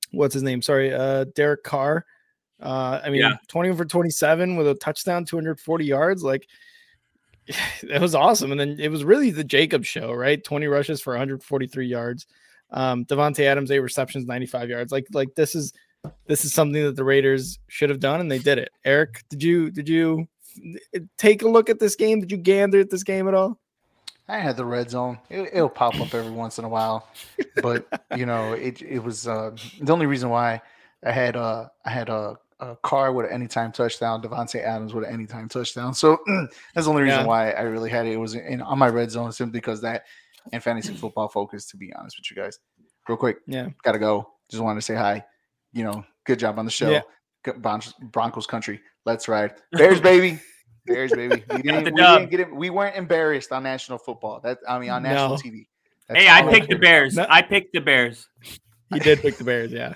what's 0.09 0.33
his 0.33 0.41
name? 0.41 0.63
Sorry, 0.63 0.91
uh 0.91 1.25
Derek 1.35 1.63
Carr. 1.63 2.03
Uh, 2.59 2.99
I 3.03 3.11
mean, 3.11 3.21
Yeah. 3.21 3.35
20 3.47 3.75
for 3.75 3.85
27 3.85 4.55
with 4.55 4.67
a 4.67 4.73
touchdown, 4.73 5.23
240 5.23 5.85
yards. 5.85 6.23
Like, 6.23 6.47
it 7.83 8.01
was 8.01 8.15
awesome. 8.15 8.49
And 8.51 8.59
then 8.59 8.79
it 8.79 8.89
was 8.89 9.03
really 9.03 9.29
the 9.29 9.43
Jacob 9.43 9.85
show, 9.85 10.13
right? 10.13 10.43
20 10.43 10.65
rushes 10.65 10.99
for 10.99 11.13
143 11.13 11.85
yards. 11.85 12.25
Um, 12.71 13.05
Davante 13.05 13.41
Adams, 13.41 13.69
eight 13.69 13.79
receptions, 13.79 14.25
95 14.25 14.67
yards. 14.69 14.91
Like, 14.91 15.05
like 15.13 15.35
this 15.35 15.53
is 15.53 15.73
this 16.27 16.45
is 16.45 16.53
something 16.53 16.83
that 16.83 16.95
the 16.95 17.03
Raiders 17.03 17.59
should 17.67 17.89
have 17.89 17.99
done, 17.99 18.19
and 18.21 18.31
they 18.31 18.39
did 18.39 18.57
it. 18.57 18.69
Eric, 18.83 19.23
did 19.29 19.43
you 19.43 19.71
did 19.71 19.87
you 19.89 20.27
take 21.17 21.41
a 21.41 21.47
look 21.49 21.69
at 21.69 21.79
this 21.79 21.95
game? 21.95 22.19
Did 22.19 22.31
you 22.31 22.37
gander 22.37 22.79
at 22.79 22.89
this 22.89 23.03
game 23.03 23.27
at 23.27 23.33
all? 23.33 23.59
I 24.27 24.39
had 24.39 24.57
the 24.57 24.65
red 24.65 24.89
zone. 24.89 25.19
It, 25.29 25.49
it'll 25.53 25.69
pop 25.69 25.99
up 26.01 26.13
every 26.15 26.31
once 26.31 26.57
in 26.57 26.65
a 26.65 26.69
while, 26.69 27.07
but 27.61 27.85
you 28.15 28.25
know, 28.25 28.53
it 28.53 28.81
it 28.81 28.99
was 28.99 29.27
uh, 29.27 29.51
the 29.79 29.93
only 29.93 30.05
reason 30.07 30.29
why 30.29 30.61
I 31.03 31.11
had 31.11 31.35
uh 31.35 31.67
I 31.85 31.89
had 31.91 32.09
a, 32.09 32.35
a 32.59 32.75
Carr 32.77 33.11
with 33.13 33.27
an 33.27 33.31
anytime 33.33 33.71
touchdown. 33.71 34.21
Davante 34.23 34.63
Adams 34.63 34.93
with 34.93 35.05
an 35.05 35.13
anytime 35.13 35.47
touchdown. 35.47 35.93
So 35.93 36.17
that's 36.73 36.85
the 36.87 36.89
only 36.89 37.03
reason 37.03 37.19
Yeah. 37.21 37.25
why 37.27 37.51
I 37.51 37.61
really 37.61 37.89
had 37.91 38.07
it. 38.07 38.13
It 38.13 38.17
was 38.17 38.33
in, 38.33 38.61
on 38.61 38.79
my 38.79 38.87
red 38.89 39.11
zone 39.11 39.31
simply 39.31 39.59
because 39.59 39.81
that 39.81 40.05
and 40.53 40.63
fantasy 40.63 40.95
football 40.95 41.27
focus. 41.27 41.65
To 41.67 41.77
be 41.77 41.93
honest 41.93 42.17
with 42.17 42.29
you 42.31 42.41
guys, 42.41 42.59
real 43.07 43.17
quick, 43.17 43.37
Yeah. 43.45 43.69
gotta 43.83 43.99
go. 43.99 44.31
Just 44.49 44.63
wanted 44.63 44.79
to 44.79 44.85
say 44.85 44.95
hi. 44.95 45.23
You 45.75 45.83
know, 45.83 46.03
good 46.25 46.39
job 46.39 46.57
on 46.57 46.65
the 46.65 46.71
show. 46.71 46.89
Yeah. 46.89 47.01
Bron- 47.57 47.81
Broncos 48.01 48.47
country. 48.47 48.81
Let's 49.05 49.27
ride. 49.27 49.53
Bears 49.73 50.01
baby. 50.01 50.39
Bears 50.87 51.11
baby. 51.11 51.43
We 51.51 51.61
didn't, 51.61 51.83
we 51.85 51.91
didn't 51.91 52.31
get 52.31 52.39
it. 52.39 52.55
We 52.55 52.69
weren't 52.71 52.95
embarrassed 52.95 53.51
on 53.51 53.61
national 53.63 53.97
football. 53.99 54.39
That 54.41 54.57
I 54.67 54.79
mean 54.79 54.89
on 54.89 55.03
national 55.03 55.29
No. 55.29 55.35
TV. 55.35 55.67
That's 56.07 56.21
Hey, 56.21 56.29
I 56.29 56.43
picked 56.49 56.69
the. 56.69 56.77
Bears. 56.77 57.15
No. 57.15 57.25
I 57.29 57.41
picked 57.43 57.73
the 57.73 57.81
Bears. 57.81 58.27
He 58.93 58.99
did 58.99 59.19
pick 59.19 59.37
the 59.37 59.43
Bears, 59.43 59.71
yeah. 59.71 59.95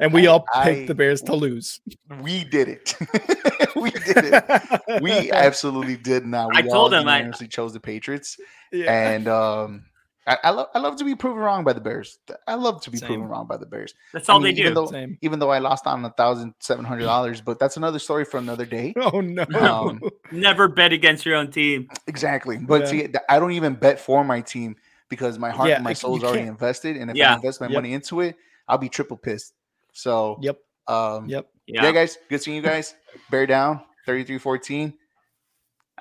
And 0.00 0.12
we 0.14 0.26
all 0.26 0.44
I- 0.54 0.64
picked 0.64 0.88
the 0.88 0.94
Bears 0.94 1.20
to 1.22 1.34
lose. 1.34 1.80
We 2.22 2.44
did 2.44 2.68
it. 2.68 2.96
we 3.76 3.90
did 3.90 4.16
it. 4.16 5.02
We 5.02 5.30
absolutely 5.32 5.96
did 5.96 6.24
not. 6.26 6.48
We 6.50 6.56
I 6.58 6.62
told 6.62 6.94
all 6.94 7.00
him 7.00 7.06
I- 7.08 7.16
unanimously 7.18 7.48
chose 7.48 7.72
the 7.74 7.80
Patriots, 7.80 8.36
yeah. 8.72 8.90
and 8.90 9.28
um, 9.28 9.84
I, 10.30 10.38
I 10.44 10.50
love 10.50 10.68
I 10.74 10.78
love 10.78 10.96
to 10.96 11.04
be 11.04 11.16
proven 11.16 11.38
wrong 11.42 11.64
by 11.64 11.72
the 11.72 11.80
Bears. 11.80 12.18
I 12.46 12.54
love 12.54 12.80
to 12.82 12.90
be 12.90 12.98
Same. 12.98 13.08
proven 13.08 13.26
wrong 13.28 13.46
by 13.48 13.56
the 13.56 13.66
Bears. 13.66 13.94
That's 14.12 14.28
all 14.28 14.36
I 14.36 14.38
all 14.38 14.42
mean, 14.44 14.54
they 14.54 14.60
even 14.60 14.72
do. 14.72 14.80
though 14.82 14.86
Same. 14.86 15.18
even 15.22 15.40
though 15.40 15.50
I 15.50 15.58
lost 15.58 15.86
on 15.88 16.04
a 16.04 16.10
thousand 16.10 16.54
seven 16.60 16.84
hundred 16.84 17.02
dollars, 17.04 17.40
but 17.40 17.58
that's 17.58 17.76
another 17.76 17.98
story 17.98 18.24
for 18.24 18.38
another 18.38 18.64
day. 18.64 18.94
Oh 19.12 19.20
no. 19.20 19.44
Um, 19.60 20.00
Never 20.30 20.68
bet 20.68 20.92
against 20.92 21.26
your 21.26 21.34
own 21.36 21.50
team. 21.50 21.88
Exactly. 22.06 22.58
But 22.58 22.82
Yeah. 22.82 22.86
see, 22.86 23.08
I 23.28 23.40
don't 23.40 23.52
even 23.52 23.74
bet 23.74 23.98
for 23.98 24.22
my 24.22 24.40
team 24.40 24.76
because 25.08 25.38
my 25.38 25.50
heart 25.50 25.68
Yeah, 25.70 25.74
and 25.76 25.84
my 25.84 25.92
soul 25.92 26.14
is 26.16 26.22
can't. 26.22 26.32
already 26.32 26.48
invested. 26.48 26.96
And 26.96 27.10
if 27.10 27.16
Yeah. 27.16 27.32
I 27.32 27.36
invest 27.36 27.60
my 27.60 27.66
Yep. 27.66 27.74
money 27.74 27.92
into 27.92 28.20
it, 28.20 28.36
I'll 28.68 28.78
be 28.78 28.88
triple 28.88 29.16
pissed. 29.16 29.54
So, 29.92 30.38
yep. 30.40 30.58
um, 30.86 31.28
Yep. 31.28 31.48
yeah. 31.66 31.82
Yeah. 31.82 31.92
guys, 31.92 32.18
good 32.28 32.40
seeing 32.40 32.56
you 32.56 32.62
guys. 32.62 32.94
Bear 33.30 33.46
down 33.46 33.80
33 34.06 34.38
14. 34.38 34.94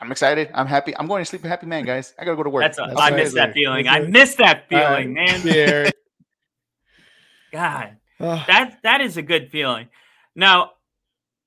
I'm 0.01 0.11
excited. 0.11 0.49
I'm 0.53 0.67
happy. 0.67 0.95
I'm 0.97 1.07
going 1.07 1.21
to 1.21 1.25
sleep 1.29 1.43
a 1.43 1.47
happy 1.47 1.65
man, 1.65 1.83
guys. 1.85 2.13
I 2.17 2.25
got 2.25 2.31
to 2.31 2.37
go 2.37 2.43
to 2.43 2.49
work. 2.49 2.63
That's 2.63 2.77
a, 2.79 2.85
That's 2.87 2.99
I 2.99 3.09
right. 3.09 3.15
miss 3.15 3.33
that 3.33 3.53
feeling. 3.53 3.87
I 3.87 3.99
miss 3.99 4.35
that 4.35 4.65
All 4.71 4.77
right. 4.79 4.97
feeling, 5.03 5.13
man. 5.13 5.41
Yeah. 5.43 5.89
God, 7.51 7.97
Oh, 8.21 8.43
that 8.47 8.79
that 8.83 9.01
is 9.01 9.15
a 9.17 9.21
good 9.21 9.49
feeling. 9.49 9.87
Now, 10.35 10.71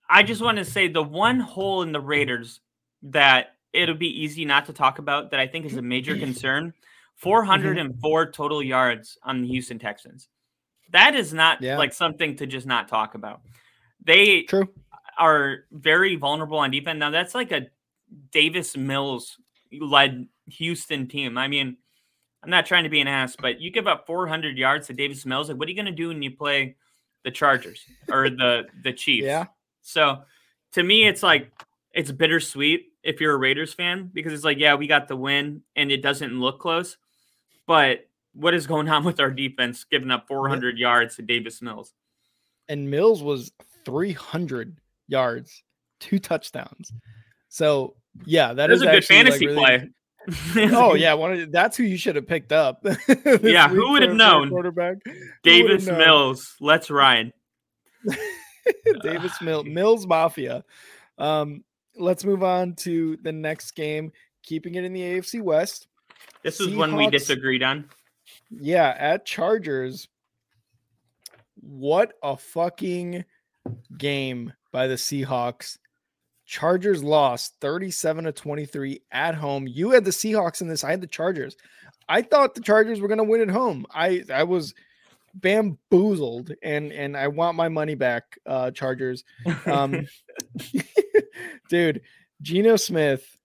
I 0.09 0.23
just 0.23 0.41
want 0.41 0.57
to 0.59 0.65
say 0.65 0.89
the 0.89 1.03
one 1.03 1.39
hole 1.39 1.83
in 1.83 1.93
the 1.93 2.01
Raiders 2.01 2.61
that 3.03 3.57
it'll 3.73 3.95
be 3.95 4.23
easy 4.23 4.45
not 4.45 4.67
to 4.67 4.73
talk 4.73 4.99
about 4.99 5.31
that 5.31 5.41
I 5.41 5.47
think 5.47 5.67
is 5.67 5.77
a 5.77 5.83
major 5.83 6.17
concern: 6.17 6.69
mm-hmm. 6.69 6.79
404 7.17 8.33
total 8.33 8.63
yards 8.63 9.19
on 9.23 9.43
the 9.43 9.49
Houston 9.49 9.79
Texans. 9.79 10.29
That 10.93 11.15
is 11.15 11.33
not 11.35 11.61
Yeah. 11.61 11.77
like 11.79 11.93
something 11.93 12.37
to 12.37 12.47
just 12.47 12.67
not 12.67 12.89
talk 12.89 13.15
about. 13.15 13.43
They 14.05 14.43
true. 14.43 14.69
are 15.19 15.65
very 15.71 16.17
vulnerable 16.17 16.59
on 16.59 16.71
defense. 16.71 16.99
Now 16.99 17.11
that's 17.11 17.35
like 17.35 17.53
a 17.53 17.67
Davis 18.31 18.77
Mills 18.77 19.39
led 19.73 20.27
Houston 20.47 21.09
team. 21.09 21.39
I 21.39 21.49
mean, 21.49 21.77
I'm 22.43 22.51
not 22.51 22.67
trying 22.67 22.85
to 22.85 22.91
be 22.91 23.01
an 23.01 23.09
ass, 23.09 23.37
but 23.41 23.61
you 23.61 23.71
give 23.71 23.87
up 23.87 24.07
400 24.07 24.59
yards 24.59 24.89
to 24.89 24.93
Davis 24.93 25.25
Mills. 25.25 25.49
Like, 25.49 25.59
what 25.59 25.69
are 25.69 25.71
you 25.71 25.77
going 25.77 25.87
to 25.87 25.93
do 25.93 26.09
when 26.09 26.23
you 26.23 26.33
play 26.33 26.77
the 27.25 27.31
Chargers 27.31 27.85
or 28.09 28.31
the 28.31 28.65
the 28.83 28.93
Chiefs? 28.93 29.27
Yeah. 29.27 29.47
So 29.83 30.23
to 30.73 30.83
me, 30.83 31.07
it's 31.07 31.23
like 31.23 31.53
it's 31.93 32.11
bittersweet 32.11 32.93
if 33.03 33.21
you're 33.21 33.35
a 33.35 33.39
Raiders 33.39 33.75
fan 33.75 34.11
because 34.13 34.33
it's 34.33 34.45
like, 34.45 34.59
yeah, 34.59 34.75
we 34.75 34.87
got 34.87 35.09
the 35.09 35.17
win 35.17 35.63
and 35.77 35.91
it 35.91 36.03
doesn't 36.03 36.39
look 36.39 36.61
close, 36.61 36.97
but 37.67 38.09
what 38.35 38.55
is 38.55 38.67
going 38.67 38.89
on 38.89 39.05
with 39.05 39.21
our 39.21 39.31
defense 39.31 39.85
giving 39.85 40.11
up 40.11 40.27
400 40.27 40.79
yards 40.79 41.17
to 41.17 41.23
Davis 41.23 41.61
Mills? 41.61 41.93
And 42.69 42.91
Mills 42.91 43.23
was 43.23 43.53
300 43.85 44.79
yards, 45.09 45.63
two 46.01 46.19
touchdowns. 46.19 46.93
So 47.49 47.95
yeah, 48.25 48.53
that 48.53 48.71
is 48.71 48.77
is 48.77 48.83
a 48.83 48.87
good 48.87 48.95
actually, 48.97 49.17
like, 49.17 49.25
fantasy 49.27 49.47
really- 49.47 49.59
play. 49.59 49.89
Oh 50.73 50.95
yeah, 50.95 51.15
one 51.15 51.33
of, 51.33 51.53
that's 51.53 51.77
who 51.77 51.83
you 51.83 51.97
should 51.97 52.17
have 52.17 52.27
picked 52.29 52.53
up. 52.53 52.85
Yeah, 53.43 53.69
who 53.69 53.93
would 53.93 54.03
have 54.03 54.11
for- 54.13 54.17
for 54.19 54.25
a 54.25 54.29
known? 54.29 54.51
Quarterback 54.51 54.99
Davis 55.43 55.87
known? 55.87 55.99
Mills, 55.99 56.55
let's 56.61 56.91
ride. 56.91 57.33
Davis 59.03 59.41
Mill, 59.41 59.65
Mills 59.65 60.07
Mafia. 60.07 60.65
Um, 61.19 61.65
let's 61.97 62.25
move 62.25 62.43
on 62.43 62.75
to 62.77 63.17
the 63.23 63.33
next 63.33 63.73
game. 63.73 64.13
Keeping 64.45 64.75
it 64.77 64.85
in 64.85 64.93
the 64.93 65.01
AFC 65.01 65.41
West. 65.41 65.89
This 66.43 66.61
is 66.61 66.75
one 66.75 66.97
we 66.97 67.09
disagreed 67.09 67.63
on. 67.63 67.89
Yeah, 68.51 68.95
at 68.99 69.25
Chargers. 69.25 70.09
What 71.61 72.15
a 72.23 72.37
fucking 72.37 73.25
game 73.97 74.53
by 74.73 74.89
the 74.89 74.95
Seahawks. 74.95 75.79
Chargers 76.53 77.03
lost 77.03 77.55
37 77.63 78.25
to 78.25 78.33
23 78.33 79.01
at 79.11 79.35
home. 79.35 79.67
You 79.67 79.89
had 79.93 80.05
the 80.05 80.11
Seahawks 80.11 80.61
in 80.61 80.69
this. 80.69 80.85
I 80.85 80.91
had 80.91 81.01
the 81.01 81.07
Chargers. 81.07 81.57
I 82.11 82.21
thought 82.21 82.55
the 82.55 82.61
Chargers 82.61 83.01
were 83.01 83.09
going 83.09 83.17
to 83.17 83.25
win 83.25 83.41
at 83.41 83.49
home. 83.49 83.87
I 83.91 84.23
I 84.31 84.43
was 84.43 84.75
bamboozled 85.35 86.53
and 86.63 86.93
and 86.93 87.17
I 87.17 87.29
want 87.29 87.57
my 87.57 87.71
money 87.71 87.95
back 87.95 88.39
uh 88.45 88.71
Chargers. 88.71 89.25
Um 89.65 90.07
dude, 91.71 92.03
Geno 92.43 92.77
Smith 92.77 93.39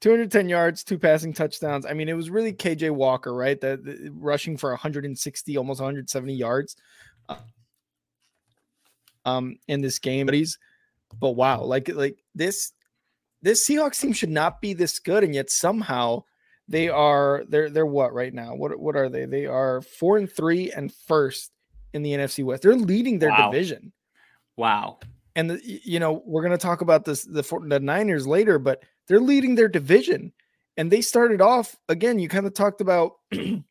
210 0.00 0.48
yards, 0.48 0.84
two 0.84 0.96
passing 0.96 1.32
touchdowns. 1.32 1.84
I 1.86 1.92
mean, 1.92 2.08
it 2.08 2.12
was 2.14 2.30
really 2.30 2.52
KJ 2.52 2.92
Walker, 2.92 3.34
right? 3.34 3.60
That 3.60 3.84
that- 3.84 4.12
rushing 4.14 4.56
for 4.56 4.70
160, 4.70 5.56
almost 5.56 5.80
170 5.80 6.34
yards. 6.34 6.76
uh, 7.28 7.34
Um, 9.24 9.56
in 9.66 9.80
this 9.80 9.98
game, 9.98 10.26
but 10.26 10.34
he's, 10.36 10.56
but 11.20 11.30
wow, 11.30 11.62
like 11.62 11.88
like 11.88 12.18
this, 12.34 12.72
this 13.42 13.66
Seahawks 13.66 14.00
team 14.00 14.12
should 14.12 14.30
not 14.30 14.60
be 14.60 14.72
this 14.74 14.98
good, 14.98 15.24
and 15.24 15.34
yet 15.34 15.50
somehow 15.50 16.24
they 16.68 16.88
are. 16.88 17.44
They're 17.48 17.70
they're 17.70 17.86
what 17.86 18.14
right 18.14 18.32
now? 18.32 18.54
What 18.54 18.78
what 18.78 18.96
are 18.96 19.08
they? 19.08 19.26
They 19.26 19.46
are 19.46 19.80
four 19.82 20.16
and 20.16 20.30
three 20.30 20.70
and 20.72 20.92
first 20.92 21.50
in 21.92 22.02
the 22.02 22.12
NFC 22.12 22.44
West. 22.44 22.62
They're 22.62 22.74
leading 22.74 23.18
their 23.18 23.30
Wow. 23.30 23.50
division 23.50 23.92
Wow. 24.56 24.98
and 25.36 25.50
the, 25.50 25.60
you 25.62 25.98
know 26.00 26.22
we're 26.24 26.42
going 26.42 26.52
to 26.52 26.58
talk 26.58 26.80
about 26.80 27.04
this 27.04 27.24
the 27.24 27.42
the 27.68 27.80
Niners 27.80 28.26
later, 28.26 28.58
but 28.58 28.82
they're 29.08 29.20
leading 29.20 29.54
their 29.54 29.68
division, 29.68 30.32
and 30.76 30.90
they 30.90 31.00
started 31.02 31.40
off 31.40 31.76
again. 31.88 32.18
You 32.18 32.28
kind 32.28 32.46
of 32.46 32.54
talked 32.54 32.80
about 32.80 33.12
the 33.30 33.62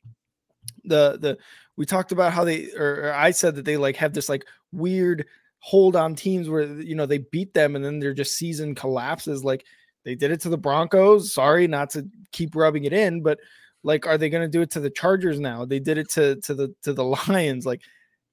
the 0.83 1.37
we 1.75 1.85
talked 1.85 2.11
about 2.11 2.33
how 2.33 2.43
they 2.43 2.71
or, 2.77 3.05
or 3.07 3.13
I 3.13 3.31
said 3.31 3.55
that 3.55 3.65
they 3.65 3.77
like 3.77 3.95
have 3.97 4.13
this 4.13 4.29
like 4.29 4.45
weird 4.71 5.25
hold 5.65 5.95
on 5.95 6.13
teams 6.13 6.49
where 6.49 6.65
you 6.81 6.93
know 6.93 7.05
they 7.05 7.19
beat 7.19 7.53
them 7.53 7.77
and 7.77 7.85
then 7.85 7.97
their 7.99 8.13
just 8.13 8.37
season 8.37 8.75
collapses. 8.75 9.45
Like 9.45 9.65
they 10.03 10.13
did 10.13 10.29
it 10.29 10.41
to 10.41 10.49
the 10.49 10.57
Broncos. 10.57 11.33
Sorry, 11.33 11.67
not 11.67 11.89
to 11.91 12.05
keep 12.33 12.53
rubbing 12.53 12.83
it 12.83 12.91
in, 12.91 13.23
but 13.23 13.39
like 13.81 14.05
are 14.05 14.17
they 14.17 14.29
going 14.29 14.43
to 14.43 14.51
do 14.51 14.61
it 14.61 14.71
to 14.71 14.81
the 14.81 14.89
Chargers 14.89 15.39
now? 15.39 15.63
They 15.63 15.79
did 15.79 15.97
it 15.97 16.09
to 16.11 16.35
to 16.41 16.53
the 16.53 16.75
to 16.83 16.91
the 16.91 17.03
Lions. 17.29 17.65
Like 17.65 17.81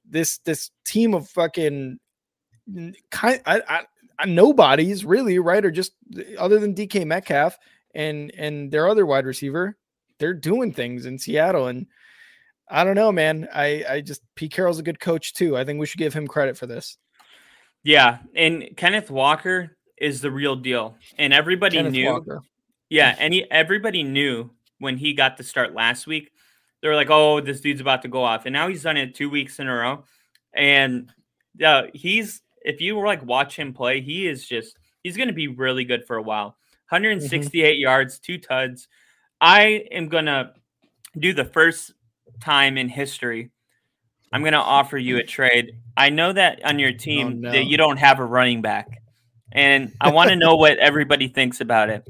this 0.05 0.39
this 0.39 0.73
team 0.85 1.15
of 1.15 1.29
fucking 1.29 2.01
kind 3.11 3.41
I, 3.47 3.85
I, 4.19 4.27
nobodies 4.27 5.05
really 5.05 5.39
right 5.39 5.65
or 5.65 5.71
just 5.71 5.93
other 6.37 6.59
than 6.59 6.75
DK 6.75 7.07
Metcalf 7.07 7.57
and 7.95 8.33
and 8.37 8.71
their 8.73 8.89
other 8.89 9.07
wide 9.07 9.25
receiver 9.25 9.77
they're 10.19 10.35
doing 10.35 10.73
things 10.73 11.07
in 11.07 11.19
Seattle 11.19 11.69
and 11.69 11.87
I 12.69 12.85
don't 12.85 12.97
know 12.97 13.13
man 13.13 13.49
I 13.53 13.85
I 13.89 14.01
just 14.01 14.23
Pete 14.35 14.53
Carroll's 14.53 14.79
a 14.79 14.85
good 14.85 15.01
coach 15.01 15.35
too 15.35 15.57
I 15.57 15.65
think 15.65 15.81
we 15.81 15.87
should 15.87 15.99
give 15.99 16.15
him 16.15 16.29
credit 16.29 16.57
for 16.57 16.67
this 16.67 16.99
Yeah, 17.83 18.19
and 18.35 18.77
Kenneth 18.77 19.11
Walker 19.11 19.77
is 19.97 20.21
the 20.21 20.31
real 20.31 20.57
deal, 20.57 20.97
and 21.19 21.33
everybody 21.33 21.77
Kenneth 21.77 21.93
knew. 21.93 22.11
Walker 22.11 22.43
Yeah, 22.89 23.15
and 23.19 23.33
he, 23.33 23.51
everybody 23.51 24.03
knew 24.03 24.51
when 24.79 24.97
he 24.97 25.15
got 25.15 25.37
the 25.37 25.45
start 25.45 25.75
last 25.75 26.07
week. 26.07 26.33
They 26.83 26.89
were 26.89 26.95
like, 26.95 27.11
"Oh, 27.11 27.41
this 27.41 27.61
dude's 27.61 27.81
about 27.81 28.03
to 28.03 28.09
go 28.09 28.23
off," 28.23 28.47
and 28.47 28.53
now 28.53 28.69
he's 28.69 28.83
done 28.83 28.97
it 28.97 29.15
two 29.15 29.31
weeks 29.31 29.59
in 29.59 29.69
a 29.69 29.75
row. 29.75 30.05
And 30.53 31.13
yeah, 31.57 31.87
he's 31.93 32.43
if 32.63 32.81
you 32.81 32.97
were 32.97 33.07
like 33.07 33.23
watch 33.25 33.57
him 33.57 33.73
play, 33.73 34.01
he 34.01 34.27
is 34.27 34.47
just 34.47 34.79
he's 35.03 35.17
going 35.17 35.29
to 35.29 35.35
be 35.35 35.49
really 35.49 35.85
good 35.85 36.07
for 36.07 36.17
a 36.17 36.23
while. 36.23 36.51
Mm-hmm. 36.93 36.97
168 36.97 37.79
yards, 37.79 38.19
two 38.19 38.39
tuds. 38.39 38.89
I 39.41 39.87
am 39.91 40.09
gonna 40.09 40.53
do 41.19 41.33
the 41.33 41.45
first 41.45 41.93
time 42.41 42.77
in 42.77 42.89
history 42.89 43.51
I'm 44.33 44.43
going 44.43 44.53
to 44.53 44.59
offer 44.59 44.97
you 44.97 45.19
a 45.19 45.25
trade. 45.25 45.73
I 45.97 46.11
know 46.11 46.33
that 46.33 46.65
on 46.65 46.79
your 46.79 46.91
oh, 46.91 46.97
team 46.97 47.41
no. 47.41 47.53
that 47.53 47.65
you 47.65 47.77
don't 47.77 47.97
have 47.99 48.21
a 48.21 48.25
running 48.25 48.63
back, 48.63 49.03
and 49.53 49.93
I 50.01 50.13
want 50.13 50.31
to 50.31 50.37
know 50.37 50.57
what 50.57 50.79
everybody 50.79 51.29
thinks 51.29 51.61
about 51.61 51.91
it. 51.91 52.05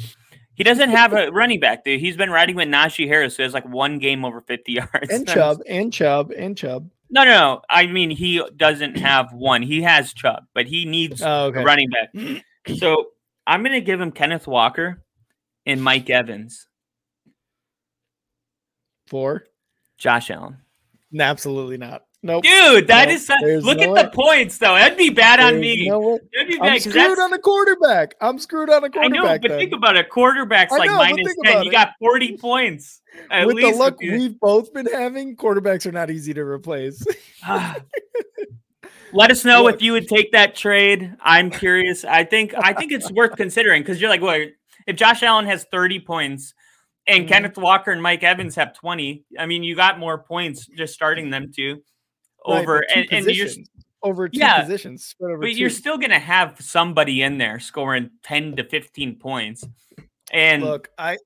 He 0.54 0.64
doesn't 0.64 0.90
have 0.90 1.14
a 1.14 1.30
running 1.30 1.58
back, 1.58 1.84
dude. 1.84 2.00
He's 2.00 2.18
been 2.18 2.28
riding 2.30 2.54
with 2.54 2.68
Najee 2.68 3.06
Harris, 3.08 3.36
who 3.36 3.42
has 3.42 3.54
like 3.54 3.66
one 3.66 3.98
game 3.98 4.24
over 4.26 4.42
50 4.42 4.72
yards. 4.72 5.10
And 5.10 5.26
Chubb, 5.26 5.62
and 5.66 5.90
Chubb, 5.92 6.32
and 6.36 6.56
Chubb. 6.56 6.90
No, 7.08 7.24
no, 7.24 7.30
no. 7.30 7.62
I 7.70 7.86
mean, 7.86 8.10
he 8.10 8.42
doesn't 8.56 8.98
have 8.98 9.32
one. 9.32 9.62
He 9.62 9.82
has 9.82 10.12
Chubb, 10.12 10.44
but 10.54 10.66
he 10.66 10.84
needs 10.84 11.22
Oh, 11.22 11.46
okay. 11.46 11.62
a 11.62 11.64
running 11.64 11.88
back. 11.90 12.44
So 12.76 13.06
I'm 13.46 13.62
going 13.62 13.72
to 13.72 13.80
give 13.80 13.98
him 13.98 14.12
Kenneth 14.12 14.46
Walker 14.46 15.02
and 15.64 15.82
Mike 15.82 16.10
Evans, 16.10 16.68
Four? 19.06 19.44
Josh 19.96 20.30
Allen. 20.30 20.58
No, 21.10 21.24
absolutely 21.24 21.78
not. 21.78 22.02
Nope. 22.22 22.44
Dude, 22.44 22.86
that 22.88 23.08
No, 23.08 23.14
is 23.46 23.64
look 23.64 23.78
no 23.78 23.84
at 23.84 23.90
way. 23.92 24.02
the 24.02 24.08
points 24.10 24.58
though. 24.58 24.74
That'd 24.74 24.98
be 24.98 25.08
bad 25.08 25.40
on 25.40 25.58
me. 25.58 25.88
no. 25.88 26.18
That'd 26.34 26.48
be 26.48 26.58
bad 26.58 26.72
I'm 26.72 26.78
screwed 26.80 27.18
on 27.18 27.32
a 27.32 27.38
quarterback. 27.38 28.14
I'm 28.20 28.38
screwed 28.38 28.68
on 28.68 28.82
a 28.82 28.86
I 28.86 28.88
quarterback. 28.90 29.12
know, 29.12 29.38
but 29.40 29.48
then. 29.48 29.58
think 29.58 29.72
about 29.72 29.96
it. 29.96 30.10
Quarterbacks 30.10 30.68
I 30.70 30.76
like 30.76 30.90
know, 30.90 30.98
but 30.98 31.10
minus 31.16 31.34
ten. 31.42 31.64
You 31.64 31.70
got 31.70 31.92
forty 31.98 32.36
points. 32.36 33.00
At 33.30 33.46
With 33.46 33.56
the 33.56 33.66
least 33.68 33.78
luck 33.78 33.96
if 34.00 34.20
we've 34.20 34.38
both 34.38 34.72
been 34.74 34.84
having, 34.86 35.34
quarterbacks 35.34 35.86
are 35.86 35.92
not 35.92 36.10
easy 36.10 36.34
to 36.34 36.42
replace. 36.42 37.02
Let 39.12 39.30
us 39.32 39.44
know 39.44 39.64
Look. 39.64 39.76
if 39.76 39.82
you 39.82 39.92
would 39.92 40.06
take 40.06 40.30
that 40.32 40.54
trade. 40.54 41.16
I'm 41.20 41.50
curious. 41.50 42.04
I 42.04 42.24
think 42.24 42.54
I 42.56 42.72
think 42.72 42.92
it's 42.92 43.10
worth 43.10 43.34
considering 43.36 43.82
because 43.82 44.00
you're 44.00 44.10
like, 44.10 44.20
well, 44.22 44.46
if 44.86 44.94
Josh 44.96 45.22
Allen 45.22 45.46
has 45.46 45.64
30 45.72 46.00
points 46.00 46.54
and 47.08 47.24
Mhm. 47.24 47.28
Kenneth 47.28 47.58
Walker 47.58 47.90
and 47.90 48.00
Mike 48.02 48.22
Evans 48.22 48.54
have 48.54 48.72
20, 48.74 49.24
I 49.38 49.46
mean, 49.46 49.64
you 49.64 49.74
got 49.74 49.98
more 49.98 50.18
points 50.18 50.66
just 50.66 50.94
starting 50.94 51.30
them 51.30 51.50
two 51.54 51.82
Right, 52.49 52.62
over 52.62 52.84
and, 52.95 53.07
and 53.12 53.26
you're 53.26 53.49
over 54.03 54.28
two 54.28 54.38
Yeah, 54.38 54.62
positions. 54.62 55.05
spread 55.05 55.32
over 55.32 55.41
but 55.41 55.55
you're 55.55 55.70
still 55.70 55.99
gonna 55.99 56.18
have 56.18 56.61
somebody 56.61 57.22
in 57.22 57.38
there 57.38 57.61
scoring 57.61 58.11
10 58.22 58.57
to 58.57 58.64
15 58.64 59.16
points. 59.18 59.66
And 60.32 60.62
Look, 60.62 60.88
I, 60.99 61.18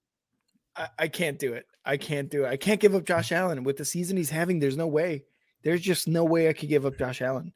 I 0.76 0.88
I 0.98 1.08
can't 1.08 1.38
do 1.38 1.52
it. 1.54 1.66
I 1.84 1.96
can't 1.96 2.30
do 2.30 2.44
it. 2.44 2.48
I 2.48 2.56
can't 2.56 2.80
give 2.80 2.94
up 2.94 3.04
Josh 3.04 3.30
Allen 3.32 3.62
with 3.64 3.76
the 3.76 3.84
season 3.84 4.16
he's 4.16 4.30
having. 4.30 4.58
There's 4.58 4.76
no 4.76 4.86
way. 4.86 5.24
There's 5.62 5.80
just 5.80 6.08
no 6.08 6.24
way 6.24 6.48
I 6.48 6.52
could 6.52 6.68
give 6.68 6.84
up 6.86 6.98
Josh 6.98 7.22
Allen. 7.22 7.52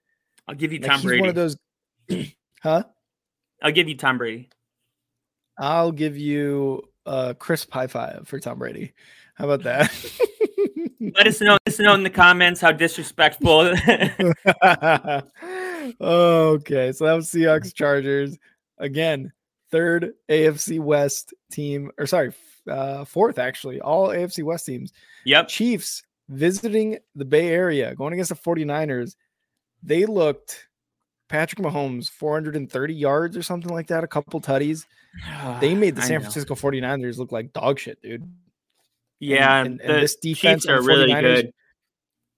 I'll 0.47 0.55
give 0.55 0.73
you 0.73 0.79
Like, 0.79 0.91
Tom 0.91 1.01
he's 1.01 1.09
Brady. 1.09 1.21
one 1.21 1.29
of 1.29 1.35
those. 1.35 1.57
huh? 2.63 2.85
I'll 3.63 3.73
give 3.73 3.89
you 3.89 3.97
Tom 3.97 4.19
Brady. 4.19 4.51
I'll 5.59 5.93
give 5.93 6.17
you 6.17 6.83
uh 7.07 7.35
Chris 7.39 7.65
Pie 7.65 7.89
Five 7.89 8.29
for 8.29 8.39
Tom 8.39 8.59
Brady. 8.59 8.93
How 9.35 9.45
about 9.49 9.63
that? 9.65 9.91
Let 11.01 11.27
us 11.27 11.41
know. 11.41 11.53
Let 11.53 11.61
us 11.67 11.79
know 11.79 11.95
in 11.95 12.03
the 12.03 12.11
comments 12.11 12.61
how 12.61 12.73
disrespectful. 12.73 13.61
okay, 16.01 16.93
so 16.93 17.05
that 17.05 17.15
was 17.15 17.31
Seahawks 17.31 17.75
Chargers 17.75 18.37
again. 18.79 19.33
Third 19.71 20.15
AFC 20.31 20.81
West 20.81 21.35
team, 21.53 21.91
or 21.99 22.07
sorry, 22.07 22.33
uh, 22.69 23.05
fourth 23.05 23.39
actually, 23.39 23.81
all 23.81 24.09
AFC 24.09 24.43
West 24.43 24.67
teams. 24.67 24.93
yep. 25.25 25.49
Chiefs 25.49 26.03
visiting 26.29 26.99
the 27.15 27.25
Bay 27.25 27.49
Area, 27.49 27.95
going 27.95 28.13
against 28.13 28.31
the 28.31 28.35
49ers. 28.35 29.15
They 29.83 30.07
looked 30.07 30.69
Patrick 31.29 31.61
Mahomes 31.61 32.11
430 32.11 32.95
yards 32.95 33.37
or 33.37 33.43
something 33.43 33.73
like 33.73 33.89
that, 33.89 34.05
a 34.05 34.09
couple 34.09 34.41
tutties. 34.41 34.87
They 35.61 35.75
made 35.75 35.97
the 35.97 36.03
San. 36.03 36.21
Francisco 36.21 36.55
49ers 36.55 37.19
look 37.19 37.33
like 37.33 37.53
dog 37.53 37.79
shit, 37.79 38.01
dude. 38.03 38.31
Yeah, 39.21 39.61
and- 39.63 39.81
and 39.81 39.91
the 39.97 40.01
this 40.01 40.17
defense 40.17 40.63
Chiefs 40.65 40.69
are 40.69 40.83
really 40.83 41.13
good. 41.13 41.53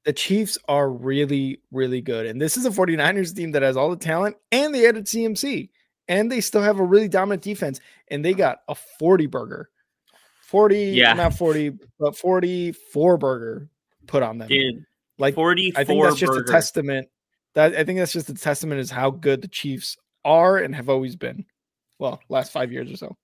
The 0.05 0.13
Chiefs 0.15 0.57
are 0.67 0.91
really, 0.91 1.61
really 1.71 2.01
good. 2.01 2.25
And 2.27 2.41
this 2.41 2.57
is 2.57 2.65
a 2.65 2.71
49ers 2.71 3.35
team 3.37 3.53
that 3.53 3.63
has 3.63 3.77
all 3.77 3.91
the 3.91 3.97
talent 3.97 4.37
and 4.51 4.75
they 4.75 4.89
added 4.89 5.05
CMC 5.05 5.69
and 6.09 6.33
they 6.33 6.41
still 6.41 6.63
have 6.63 6.81
a 6.81 6.85
really 6.85 7.09
dominant 7.09 7.43
defense. 7.43 7.81
And 8.09 8.25
they 8.25 8.33
got 8.33 8.61
a 8.69 8.75
40 8.75 9.27
burger, 9.27 9.69
40, 10.47 10.85
Yeah. 10.93 11.13
not 11.13 11.35
40, 11.35 11.73
but 11.99 12.17
44 12.17 13.19
burger 13.19 13.69
put 14.07 14.23
on 14.23 14.39
them. 14.39 14.49
Dude, 14.49 14.85
like, 15.19 15.35
forty-four. 15.35 15.81
I 15.81 15.85
think 15.85 16.03
that's 16.03 16.17
just 16.17 16.33
burger. 16.33 16.45
a 16.45 16.53
testament. 16.53 17.09
That 17.55 17.77
I 17.77 17.85
think 17.85 17.99
that's 17.99 18.13
just 18.13 18.31
a 18.31 18.35
testament 18.35 18.81
is 18.81 18.91
how 18.91 19.11
good 19.11 19.43
the 19.43 19.49
Chiefs 19.49 19.97
are 20.25 20.57
and 20.59 20.75
have 20.75 20.89
always 20.89 21.15
been. 21.15 21.45
Well, 21.99 22.21
last 22.31 22.53
five 22.53 22.73
years 22.73 22.91
or 22.91 22.97
so. 22.97 23.17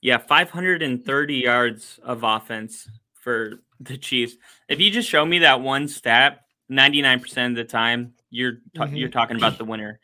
Yeah, 0.00 0.18
530 0.18 1.34
yards 1.36 2.00
of 2.02 2.24
offense 2.24 2.88
for 3.24 3.62
the 3.80 3.96
Chiefs. 3.96 4.36
If 4.68 4.80
you 4.80 4.90
just 4.90 5.08
show 5.08 5.24
me 5.24 5.40
that 5.40 5.60
one 5.60 5.88
stat, 5.88 6.42
99% 6.70 7.50
of 7.50 7.56
the 7.56 7.64
time, 7.64 8.14
you're 8.30 8.58
ta- 8.76 8.86
Mhm. 8.86 8.98
you're 8.98 9.08
talking 9.08 9.36
about 9.36 9.58
the 9.58 9.64
winner. 9.64 9.98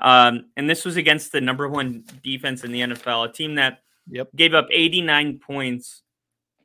Um, 0.00 0.46
and 0.56 0.68
this 0.68 0.84
was 0.84 0.96
against 0.96 1.30
the 1.30 1.40
number 1.40 1.68
one 1.68 2.04
defense 2.24 2.64
in 2.64 2.72
the 2.72 2.80
NFL, 2.82 3.24
a 3.24 3.32
team 3.32 3.54
that 3.56 3.82
Yep. 4.08 4.30
gave 4.34 4.52
up 4.54 4.66
89 4.70 5.38
points 5.38 6.02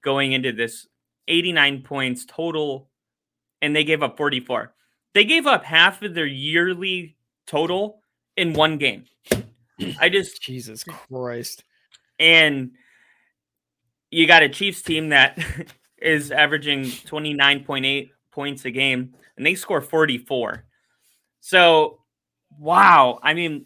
going 0.01 0.31
into 0.31 0.51
this, 0.51 0.87
89 1.27 1.83
points 1.83 2.25
total, 2.25 2.89
and 3.61 3.75
they 3.75 3.83
gave 3.83 4.01
up 4.01 4.17
44. 4.17 4.73
They 5.13 5.23
gave 5.25 5.45
up 5.45 5.63
half 5.63 6.01
of 6.01 6.15
their 6.15 6.25
yearly 6.25 7.15
total 7.45 8.01
in 8.35 8.53
one 8.53 8.77
game. 8.77 9.05
I 9.99 10.09
just 10.09 10.41
Jesus 10.41 10.83
Christ. 10.83 11.63
and 12.17 12.71
you 14.09 14.25
got 14.25 14.41
a 14.41 14.49
Chiefs 14.49 14.81
team 14.81 15.09
that 15.09 15.37
is 16.01 16.31
averaging 16.31 16.83
29.8 16.83 18.09
points 18.31 18.65
a 18.65 18.71
game 18.71 19.13
and 19.35 19.45
they 19.45 19.55
score 19.55 19.81
44. 19.81 20.63
So, 21.39 21.99
wow. 22.59 23.19
I 23.23 23.33
mean, 23.33 23.65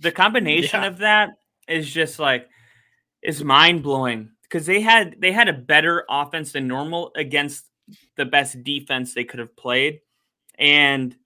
the 0.00 0.12
combination 0.12 0.82
Yeah. 0.82 0.88
of 0.88 0.98
that 0.98 1.30
is 1.68 1.90
just 1.90 2.18
like 2.18 2.48
is 3.22 3.42
mind-blowing 3.42 4.30
because 4.42 4.66
they 4.66 4.80
had 4.80 5.16
they 5.20 5.32
had 5.32 5.48
a 5.48 5.52
better 5.52 6.04
offense 6.10 6.52
than 6.52 6.68
normal 6.68 7.10
against 7.16 7.70
the 8.16 8.24
best 8.24 8.62
defense 8.64 9.14
they 9.14 9.24
could 9.24 9.40
have 9.40 9.56
played. 9.56 10.00
And 10.58 11.16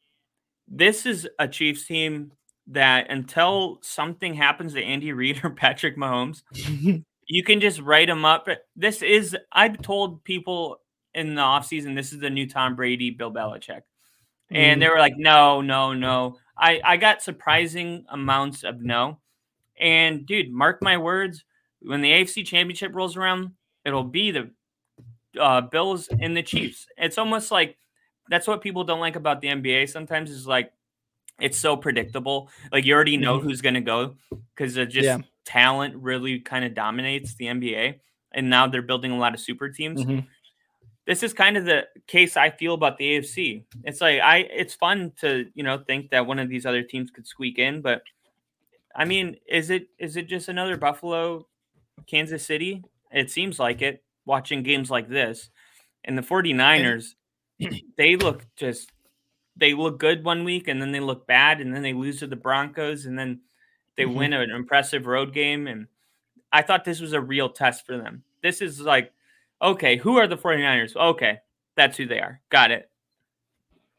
this 0.68 1.06
is 1.06 1.28
a 1.38 1.48
Chiefs 1.48 1.86
team 1.86 2.32
that 2.68 3.10
until 3.10 3.78
something 3.82 4.34
happens 4.34 4.74
to 4.74 4.82
Andy 4.82 5.12
Reid 5.12 5.40
or 5.42 5.50
Patrick 5.56 5.96
Mahomes, 5.96 6.42
you 7.28 7.42
can 7.44 7.60
just 7.60 7.80
write 7.80 8.08
them 8.08 8.24
up. 8.24 8.48
This 8.76 9.02
is 9.02 9.36
I've 9.52 9.80
told 9.82 10.24
people 10.24 10.80
in 11.14 11.34
the 11.34 11.42
offseason 11.42 11.94
this 11.94 12.12
is 12.12 12.20
the 12.20 12.30
new 12.30 12.48
Tom 12.48 12.74
Brady, 12.76 13.10
Bill 13.10 13.32
Belichick. 13.32 13.82
And 14.50 14.80
they 14.80 14.88
were 14.88 14.98
like, 14.98 15.14
no, 15.18 15.60
no, 15.60 15.92
no. 15.92 16.36
I, 16.56 16.80
I 16.82 16.96
got 16.96 17.22
surprising 17.22 18.06
amounts 18.08 18.64
of 18.64 18.80
no. 18.80 19.18
And 19.78 20.24
dude, 20.26 20.50
mark 20.50 20.82
my 20.82 20.96
words, 20.96 21.44
when 21.82 22.00
the 22.00 22.10
AFC 22.10 22.46
championship 22.46 22.92
rolls 22.94 23.16
around, 23.16 23.52
it'll 23.84 24.04
be 24.04 24.30
the 24.30 24.50
uh, 25.38 25.60
Bills 25.60 26.08
and 26.08 26.36
the 26.36 26.42
Chiefs. 26.42 26.86
It's 26.96 27.18
almost 27.18 27.50
like 27.50 27.76
that's 28.30 28.46
what 28.46 28.62
people 28.62 28.84
don't 28.84 29.00
like 29.00 29.16
about 29.16 29.40
the 29.42 29.48
NBA 29.48 29.88
sometimes 29.90 30.30
is 30.30 30.46
like 30.46 30.72
it's 31.40 31.58
so 31.58 31.76
predictable. 31.76 32.50
Like 32.72 32.84
you 32.86 32.94
already 32.94 33.16
know 33.18 33.38
Mhm. 33.38 33.42
who's 33.42 33.60
going 33.60 33.74
to 33.74 33.80
go 33.80 34.16
because 34.56 34.76
it 34.76 34.86
just 34.86 35.04
Yeah. 35.04 35.18
Talent 35.48 35.96
really 35.96 36.40
kind 36.40 36.64
of 36.64 36.74
dominates 36.74 37.34
the 37.34 37.46
NBA. 37.46 37.98
And 38.32 38.50
now 38.50 38.66
they're 38.66 38.82
building 38.82 39.10
a 39.12 39.16
lot 39.18 39.32
of 39.32 39.40
super 39.40 39.70
teams. 39.70 40.04
Mhm. 40.04 40.26
This 41.06 41.22
is 41.22 41.32
kind 41.32 41.56
of 41.56 41.64
the 41.64 41.88
case 42.06 42.36
I 42.36 42.50
feel 42.50 42.74
about 42.74 42.98
the 42.98 43.16
AFC. 43.16 43.64
It's 43.84 44.02
like 44.02 44.20
I 44.20 44.38
it's 44.40 44.74
fun 44.74 45.12
to, 45.22 45.50
you 45.54 45.62
know, 45.62 45.78
think 45.78 46.10
that 46.10 46.26
one 46.26 46.38
of 46.38 46.50
these 46.50 46.66
other 46.66 46.82
teams 46.82 47.10
could 47.10 47.26
squeak 47.26 47.58
in, 47.58 47.80
but 47.80 48.02
I 48.94 49.06
mean, 49.06 49.36
is 49.46 49.70
it 49.70 49.88
is 49.98 50.18
it 50.18 50.28
just 50.28 50.48
another 50.48 50.76
Buffalo, 50.76 51.46
Kansas 52.06 52.44
City? 52.44 52.84
It 53.10 53.30
seems 53.30 53.58
like 53.58 53.80
it 53.80 54.04
watching 54.26 54.62
games 54.62 54.90
like 54.90 55.08
this. 55.08 55.48
And 56.04 56.18
the 56.18 56.22
49ers, 56.22 57.14
they 57.96 58.16
look 58.16 58.44
just 58.56 58.92
they 59.56 59.72
look 59.72 59.98
good 59.98 60.24
one 60.24 60.44
week 60.44 60.68
and 60.68 60.80
then 60.80 60.92
they 60.92 61.00
look 61.00 61.26
bad 61.26 61.62
and 61.62 61.74
then 61.74 61.82
they 61.82 61.94
lose 61.94 62.18
to 62.18 62.26
the 62.26 62.36
Broncos 62.36 63.06
and 63.06 63.18
then 63.18 63.40
they 63.98 64.04
Mhm. 64.04 64.14
win 64.14 64.32
an 64.32 64.50
impressive 64.50 65.06
road 65.06 65.34
game 65.34 65.66
and 65.66 65.86
I 66.50 66.62
thought 66.62 66.84
this 66.84 67.00
was 67.00 67.12
a 67.12 67.20
real 67.20 67.50
test 67.50 67.84
for 67.84 67.98
them. 67.98 68.24
This 68.42 68.62
is 68.62 68.80
like 68.80 69.12
okay, 69.60 69.96
who 69.96 70.16
are 70.16 70.26
the 70.28 70.36
49ers? 70.36 70.96
Okay, 70.96 71.38
that's 71.74 71.96
who 71.98 72.06
they 72.06 72.20
are. 72.20 72.40
Got 72.48 72.70
it. 72.70 72.88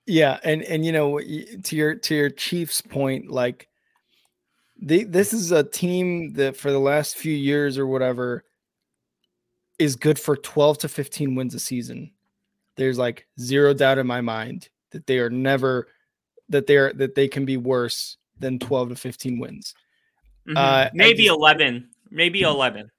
Yeah, 0.07 0.39
and 0.43 0.63
and 0.63 0.83
you 0.85 0.91
know 0.91 1.19
to 1.19 1.75
your 1.75 1.95
to 1.95 2.15
your 2.15 2.29
Chiefs 2.31 2.81
point, 2.81 3.29
like 3.29 3.67
they 4.81 5.03
this 5.03 5.33
is 5.33 5.51
a 5.51 5.63
team 5.63 6.33
that 6.33 6.55
for 6.57 6.71
the 6.71 6.79
last 6.79 7.17
few 7.17 7.33
years 7.35 7.77
or 7.77 7.85
whatever 7.85 8.45
is 9.77 9.95
good 9.95 10.17
for 10.19 10.35
12 10.35 10.77
to 10.79 10.89
15 10.89 11.35
wins 11.35 11.53
a 11.53 11.59
season. 11.59 12.11
There's 12.75 12.97
like 12.97 13.27
zero 13.39 13.73
doubt 13.73 13.97
in 13.97 14.07
my 14.07 14.21
mind 14.21 14.69
that 14.91 15.05
they 15.05 15.19
are 15.19 15.29
never 15.29 15.89
that 16.49 16.65
they 16.65 16.77
are 16.77 16.93
that 16.93 17.15
they 17.15 17.27
can 17.27 17.45
be 17.45 17.57
worse 17.57 18.17
than 18.39 18.57
12 18.57 18.89
to 18.89 18.95
15 18.95 19.37
wins. 19.39 19.75
Mhm. 20.49 20.57
Uh, 20.57 20.89
maybe 20.93 21.23
just- 21.25 21.35
11. 21.37 21.89
Maybe 22.11 22.41
11. 22.41 22.89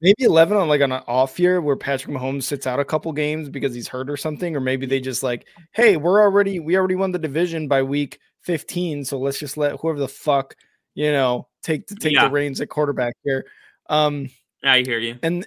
maybe 0.00 0.24
11 0.24 0.56
on 0.58 0.68
like 0.68 0.82
an 0.82 0.92
off 0.92 1.40
year 1.40 1.60
where 1.62 1.76
Patrick 1.76 2.14
Mahomes 2.14 2.42
sits 2.42 2.66
out 2.66 2.78
a 2.78 2.84
couple 2.84 3.10
games 3.12 3.48
because 3.48 3.74
he's 3.74 3.88
hurt 3.88 4.10
or 4.10 4.16
something, 4.18 4.54
or 4.54 4.60
maybe 4.60 4.84
they 4.86 5.00
just 5.00 5.22
like, 5.22 5.46
hey, 5.72 5.96
we're 5.96 6.20
already 6.22 6.60
we 6.60 6.76
already 6.76 6.94
won 6.94 7.10
the 7.12 7.18
division 7.18 7.68
by 7.68 7.82
week 7.82 8.18
15, 8.42 9.04
so 9.04 9.18
let's 9.18 9.38
just 9.38 9.56
let 9.56 9.80
whoever 9.80 9.98
the 9.98 10.08
fuck 10.08 10.54
you 10.94 11.10
know 11.10 11.48
take 11.62 11.86
to 11.86 11.94
take 11.94 12.12
Yeah. 12.12 12.26
the 12.26 12.30
reins 12.32 12.60
at 12.60 12.68
quarterback 12.68 13.14
here. 13.24 13.46
Um, 13.88 14.28
I 14.62 14.80
hear 14.82 14.98
you. 14.98 15.16
and 15.22 15.46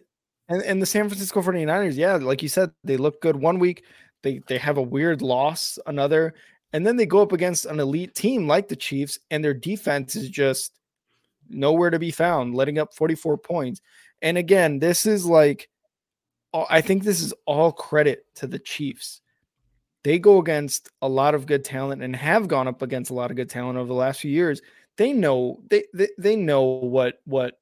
and 0.50 0.64
and 0.64 0.82
the 0.82 0.86
San 0.88 1.08
Francisco 1.08 1.42
49ers, 1.42 1.96
yeah, 1.96 2.16
like 2.16 2.42
you 2.42 2.50
said, 2.50 2.72
they 2.84 2.98
look 2.98 3.22
good 3.22 3.36
one 3.36 3.60
week. 3.60 3.84
They 4.24 4.40
they 4.48 4.58
have 4.58 4.78
a 4.78 4.82
weird 4.82 5.22
loss 5.22 5.78
another, 5.86 6.34
and 6.74 6.86
then 6.86 6.96
they 6.98 7.06
go 7.06 7.22
up 7.22 7.32
against 7.32 7.66
an 7.68 7.80
elite 7.80 8.16
team 8.16 8.48
like 8.48 8.68
the 8.70 8.76
Chiefs, 8.76 9.20
and 9.30 9.44
their 9.44 9.54
defense 9.54 10.16
is 10.16 10.30
just 10.30 10.74
nowhere 11.50 11.90
to 11.90 12.00
be 12.00 12.12
found, 12.12 12.56
letting 12.56 12.78
up 12.78 12.94
44 12.94 13.38
points. 13.38 13.82
And 14.22 14.38
again, 14.38 14.80
this 14.80 15.06
is 15.06 15.26
like, 15.26 15.70
I 16.54 16.82
think 16.82 17.04
this 17.04 17.22
is 17.22 17.34
all 17.46 17.72
credit 17.72 18.26
to 18.36 18.48
the 18.48 18.60
Chiefs. 18.60 19.22
They 20.04 20.20
go 20.20 20.40
against 20.40 20.90
a 21.02 21.10
lot 21.10 21.36
of 21.36 21.46
good 21.46 21.66
talent 21.66 22.02
and 22.02 22.16
have 22.16 22.48
gone 22.48 22.68
up 22.68 22.82
against 22.82 23.12
a 23.12 23.14
lot 23.14 23.30
of 23.30 23.38
good 23.38 23.50
talent 23.50 23.78
over 23.78 23.88
the 23.88 23.94
last 23.94 24.22
few 24.22 24.32
years. 24.32 24.62
They 24.96 25.14
know 25.14 25.60
they 25.70 25.84
they, 25.94 26.10
they 26.18 26.36
know 26.36 26.64
what 26.64 27.20
what 27.26 27.60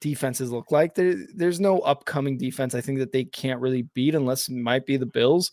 defenses 0.00 0.52
look 0.52 0.70
like. 0.70 0.94
There, 0.94 1.16
there's 1.34 1.60
no 1.60 1.78
upcoming 1.80 2.36
defense 2.36 2.74
I 2.74 2.80
think 2.80 2.98
that 2.98 3.12
they 3.12 3.24
can't 3.24 3.60
really 3.60 3.82
beat 3.82 4.14
unless 4.14 4.48
it 4.48 4.54
might 4.54 4.86
be 4.86 4.96
the 4.96 5.06
Bills. 5.06 5.50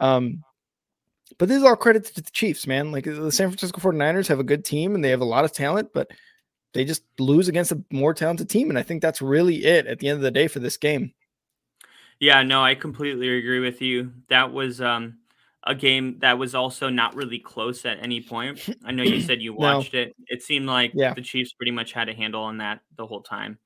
Um, 0.00 0.44
but 1.38 1.48
this 1.48 1.58
is 1.58 1.64
all 1.64 1.76
credit 1.76 2.04
to 2.04 2.22
the 2.22 2.30
Chiefs, 2.30 2.66
man. 2.66 2.92
Like 2.92 3.04
the 3.04 3.32
San 3.32 3.48
Francisco 3.48 3.80
49ers 3.80 4.28
have 4.28 4.40
a 4.40 4.44
good 4.44 4.64
team 4.64 4.94
and 4.94 5.04
they 5.04 5.10
have 5.10 5.20
a 5.20 5.26
lot 5.26 5.44
of 5.44 5.52
talent, 5.52 5.90
but 5.92 6.10
they 6.72 6.84
just 6.84 7.02
lose 7.18 7.48
against 7.48 7.72
a 7.72 7.82
more 7.90 8.14
talented 8.14 8.48
team. 8.48 8.70
And 8.70 8.78
I 8.78 8.82
think 8.82 9.02
that's 9.02 9.22
really 9.22 9.64
it 9.64 9.86
at 9.86 9.98
the 9.98 10.08
end 10.08 10.16
of 10.16 10.22
the 10.22 10.30
day 10.30 10.48
for 10.48 10.58
this 10.58 10.76
game. 10.76 11.12
Yeah, 12.20 12.42
no, 12.42 12.62
I 12.62 12.74
completely 12.74 13.36
agree 13.36 13.60
with 13.60 13.82
you. 13.82 14.12
That 14.28 14.52
was 14.52 14.80
um 14.80 15.18
a 15.64 15.74
game 15.74 16.18
that 16.20 16.38
was 16.38 16.54
also 16.54 16.88
not 16.88 17.14
really 17.14 17.38
close 17.38 17.84
at 17.84 18.02
any 18.02 18.20
point. 18.20 18.68
I 18.84 18.90
know 18.92 19.04
you 19.04 19.20
said 19.20 19.40
you 19.40 19.52
No. 19.58 19.78
watched 19.78 19.94
it. 19.94 20.14
It 20.26 20.42
seemed 20.42 20.66
like 20.66 20.92
Yeah. 20.94 21.14
the 21.14 21.22
Chiefs 21.22 21.52
pretty 21.52 21.70
much 21.72 21.92
had 21.92 22.08
a 22.08 22.14
handle 22.14 22.42
on 22.42 22.58
that 22.58 22.80
the 22.96 23.06
whole 23.06 23.22
time. 23.22 23.58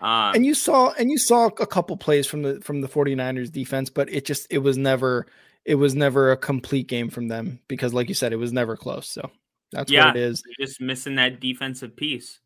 Um, 0.00 0.34
and 0.34 0.46
you 0.46 0.54
saw 0.54 0.92
and 0.92 1.10
you 1.10 1.18
saw 1.18 1.46
a 1.46 1.66
couple 1.66 1.96
plays 1.96 2.26
from 2.26 2.42
the 2.42 2.60
from 2.62 2.80
the 2.80 2.88
49ers 2.88 3.50
defense, 3.52 3.90
but 3.90 4.10
it 4.10 4.24
just 4.24 4.46
it 4.50 4.58
was 4.58 4.76
never 4.78 5.26
it 5.66 5.74
was 5.74 5.94
never 5.94 6.32
a 6.32 6.36
complete 6.36 6.88
game 6.88 7.10
from 7.10 7.28
them 7.28 7.60
because 7.68 7.92
like 7.92 8.08
you 8.08 8.14
said, 8.14 8.32
it 8.32 8.36
was 8.36 8.52
never 8.52 8.76
close. 8.76 9.08
So 9.10 9.30
that's 9.72 9.90
Yeah. 9.90 10.06
what 10.06 10.16
it 10.16 10.22
is. 10.22 10.42
Just 10.60 10.80
missing 10.80 11.16
that 11.16 11.40
defensive 11.40 11.96
piece. 11.96 12.40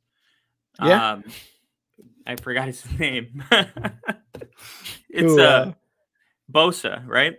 Yeah. 0.82 1.12
Um, 1.12 1.24
I 2.26 2.36
forgot 2.36 2.66
his 2.66 2.84
name. 2.98 3.44
it's 5.08 5.20
Who, 5.20 5.40
uh, 5.40 5.42
uh, 5.44 5.72
Bosa, 6.52 7.06
right? 7.06 7.36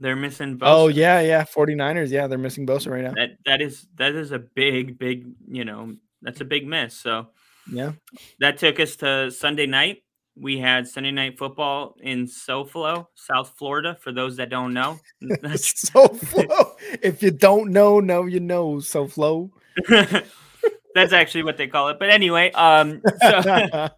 They're 0.00 0.16
missing 0.16 0.58
Bosa. 0.58 0.62
Oh 0.66 0.88
yeah, 0.88 1.20
yeah. 1.20 1.44
49ers. 1.44 2.10
Yeah, 2.10 2.26
they're 2.26 2.38
missing 2.38 2.66
Bosa 2.66 2.90
right 2.90 3.04
now. 3.04 3.12
That 3.14 3.36
that 3.46 3.62
is 3.62 3.86
that 3.96 4.14
is 4.14 4.32
a 4.32 4.38
big, 4.38 4.98
big, 4.98 5.26
you 5.48 5.64
know, 5.64 5.94
that's 6.22 6.40
a 6.40 6.44
big 6.44 6.66
miss. 6.66 6.94
So 6.94 7.28
Yeah. 7.70 7.92
that 8.40 8.58
took 8.58 8.80
us 8.80 8.96
to 8.96 9.30
Sunday 9.30 9.66
night. 9.66 10.01
We 10.34 10.58
had 10.58 10.88
Sunday 10.88 11.10
night 11.10 11.36
football 11.38 11.94
in 12.00 12.26
SoFlo, 12.26 13.06
South 13.14 13.52
Florida. 13.58 13.96
For 14.00 14.12
those 14.12 14.36
that 14.38 14.48
don't 14.48 14.72
know, 14.72 14.98
That's- 15.20 15.72
so 15.92 16.08
flow. 16.08 16.72
if 17.02 17.22
you 17.22 17.30
don't 17.30 17.70
know, 17.70 18.00
now 18.00 18.22
you 18.24 18.40
know. 18.40 18.80
So 18.80 19.06
flow. 19.06 19.50
that's 20.94 21.12
actually 21.12 21.42
what 21.44 21.56
they 21.56 21.66
call 21.66 21.88
it. 21.88 21.98
But 21.98 22.10
anyway, 22.10 22.50
um, 22.52 23.02
so 23.20 23.88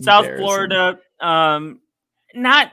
South 0.00 0.26
Florida. 0.36 0.98
Um, 1.20 1.80
not. 2.34 2.72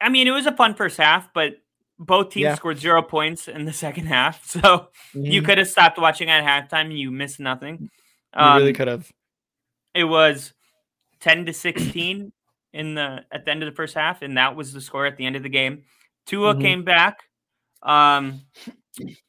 I 0.00 0.08
mean, 0.08 0.26
it 0.26 0.30
was 0.32 0.46
a 0.46 0.52
fun 0.52 0.74
first 0.74 0.96
half, 0.96 1.32
but 1.34 1.56
both 1.98 2.30
teams 2.30 2.44
Yeah. 2.44 2.54
scored 2.54 2.78
zero 2.78 3.02
points 3.02 3.48
in 3.48 3.66
the 3.66 3.72
second 3.72 4.06
half. 4.06 4.46
So 4.46 4.88
you 5.12 5.42
Mhm. 5.42 5.44
could 5.44 5.58
have 5.58 5.68
stopped 5.68 5.98
watching 5.98 6.30
at 6.30 6.42
halftime. 6.70 6.96
You 6.96 7.10
missed 7.10 7.38
nothing. 7.40 7.90
You 8.34 8.54
really 8.54 8.68
Um, 8.70 8.74
could 8.74 8.88
have. 8.88 9.12
It 9.94 10.04
was 10.04 10.54
ten 11.20 11.44
to 11.46 11.52
sixteen 11.52 12.32
in 12.72 12.94
the 12.94 13.24
at 13.32 13.44
the 13.44 13.50
end 13.50 13.62
of 13.62 13.70
the 13.70 13.76
first 13.76 13.94
half, 13.94 14.22
and 14.22 14.36
that 14.36 14.54
was 14.56 14.72
the 14.72 14.80
score 14.80 15.06
at 15.06 15.16
the 15.16 15.26
end 15.26 15.36
of 15.36 15.42
the 15.42 15.48
game. 15.48 15.84
Tua 16.26 16.54
Mhm. 16.54 16.60
came 16.60 16.84
back, 16.84 17.18
um, 17.82 18.42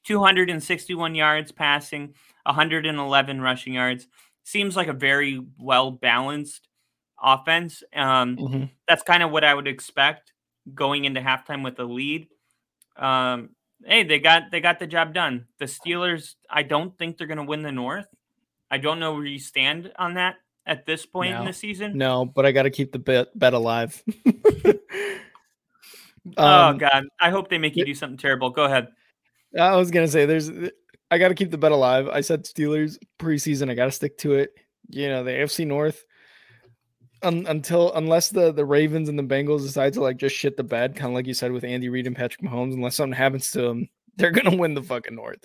two 0.05 0.19
hundred 0.19 0.49
and 0.49 0.63
sixty-one 0.63 1.15
yards 1.15 1.51
passing, 1.51 2.13
one 2.43 2.55
hundred 2.55 2.85
and 2.85 2.97
eleven 2.97 3.41
rushing 3.41 3.73
yards. 3.73 4.07
Seems 4.43 4.75
like 4.75 4.87
a 4.87 4.93
very 4.93 5.39
well 5.59 5.91
balanced 5.91 6.67
offense. 7.21 7.83
Um, 7.93 8.37
Mhm. 8.37 8.69
that's 8.87 9.03
kind 9.03 9.23
of 9.23 9.31
what 9.31 9.43
I 9.43 9.53
would 9.53 9.67
expect 9.67 10.33
going 10.73 11.05
into 11.05 11.21
halftime 11.21 11.63
with 11.63 11.79
a 11.79 11.83
lead. 11.83 12.27
Um, 12.95 13.55
hey, 13.85 14.03
they 14.03 14.19
got 14.19 14.51
they 14.51 14.59
got 14.61 14.79
the 14.79 14.87
job 14.87 15.13
done. 15.13 15.47
The 15.59 15.65
Steelers, 15.65 16.35
I 16.49 16.63
don't 16.63 16.97
think 16.97 17.17
they're 17.17 17.27
going 17.27 17.37
to 17.37 17.43
win 17.43 17.61
the 17.61 17.71
North. 17.71 18.07
I 18.69 18.77
don't 18.77 18.99
know 18.99 19.13
where 19.13 19.25
you 19.25 19.39
stand 19.39 19.91
on 19.97 20.15
that 20.15 20.35
at 20.65 20.85
this 20.85 21.05
point 21.05 21.35
in 21.35 21.45
the 21.45 21.53
season. 21.53 21.97
No, 21.97 22.25
but 22.25 22.45
I 22.45 22.51
got 22.51 22.63
to 22.63 22.69
keep 22.69 22.91
the 22.91 22.99
bet 22.99 23.27
bet 23.37 23.53
alive. 23.53 24.01
oh 26.37 26.61
Um, 26.69 26.77
God, 26.77 27.05
I 27.19 27.29
hope 27.29 27.49
they 27.49 27.57
make 27.57 27.75
you 27.75 27.85
do 27.85 27.95
something 27.95 28.17
terrible. 28.17 28.49
Go 28.49 28.65
ahead. 28.65 28.87
I 29.59 29.75
was 29.75 29.91
gonna 29.91 30.07
say 30.07 30.25
there's 30.25 30.49
I 31.09 31.17
gotta 31.17 31.35
keep 31.35 31.51
the 31.51 31.57
bet 31.57 31.71
alive. 31.73 32.07
I 32.07 32.21
said 32.21 32.45
Steelers 32.45 32.97
preseason, 33.19 33.69
I 33.69 33.73
gotta 33.73 33.91
stick 33.91 34.17
to 34.19 34.35
it. 34.35 34.51
You 34.89 35.09
know, 35.09 35.23
the 35.23 35.31
AFC 35.31 35.67
North 35.67 36.05
un, 37.23 37.45
until 37.49 37.93
unless 37.93 38.29
the 38.29 38.51
the 38.53 38.65
Ravens 38.65 39.09
and 39.09 39.19
the 39.19 39.23
Bengals 39.23 39.63
decide 39.63 39.93
to 39.93 40.01
like 40.01 40.17
just 40.17 40.35
shit 40.35 40.55
the 40.57 40.63
bed, 40.63 40.95
kind 40.95 41.11
of 41.11 41.15
like 41.15 41.27
you 41.27 41.33
said 41.33 41.51
with 41.51 41.63
Andy 41.63 41.89
Reid 41.89 42.07
and 42.07 42.15
Patrick 42.15 42.41
Mahomes, 42.41 42.73
unless 42.73 42.95
something 42.95 43.17
happens 43.17 43.51
to 43.51 43.61
them, 43.61 43.89
they're 44.15 44.31
gonna 44.31 44.55
win 44.57 44.73
the 44.73 44.83
fucking 44.83 45.15
North. 45.15 45.39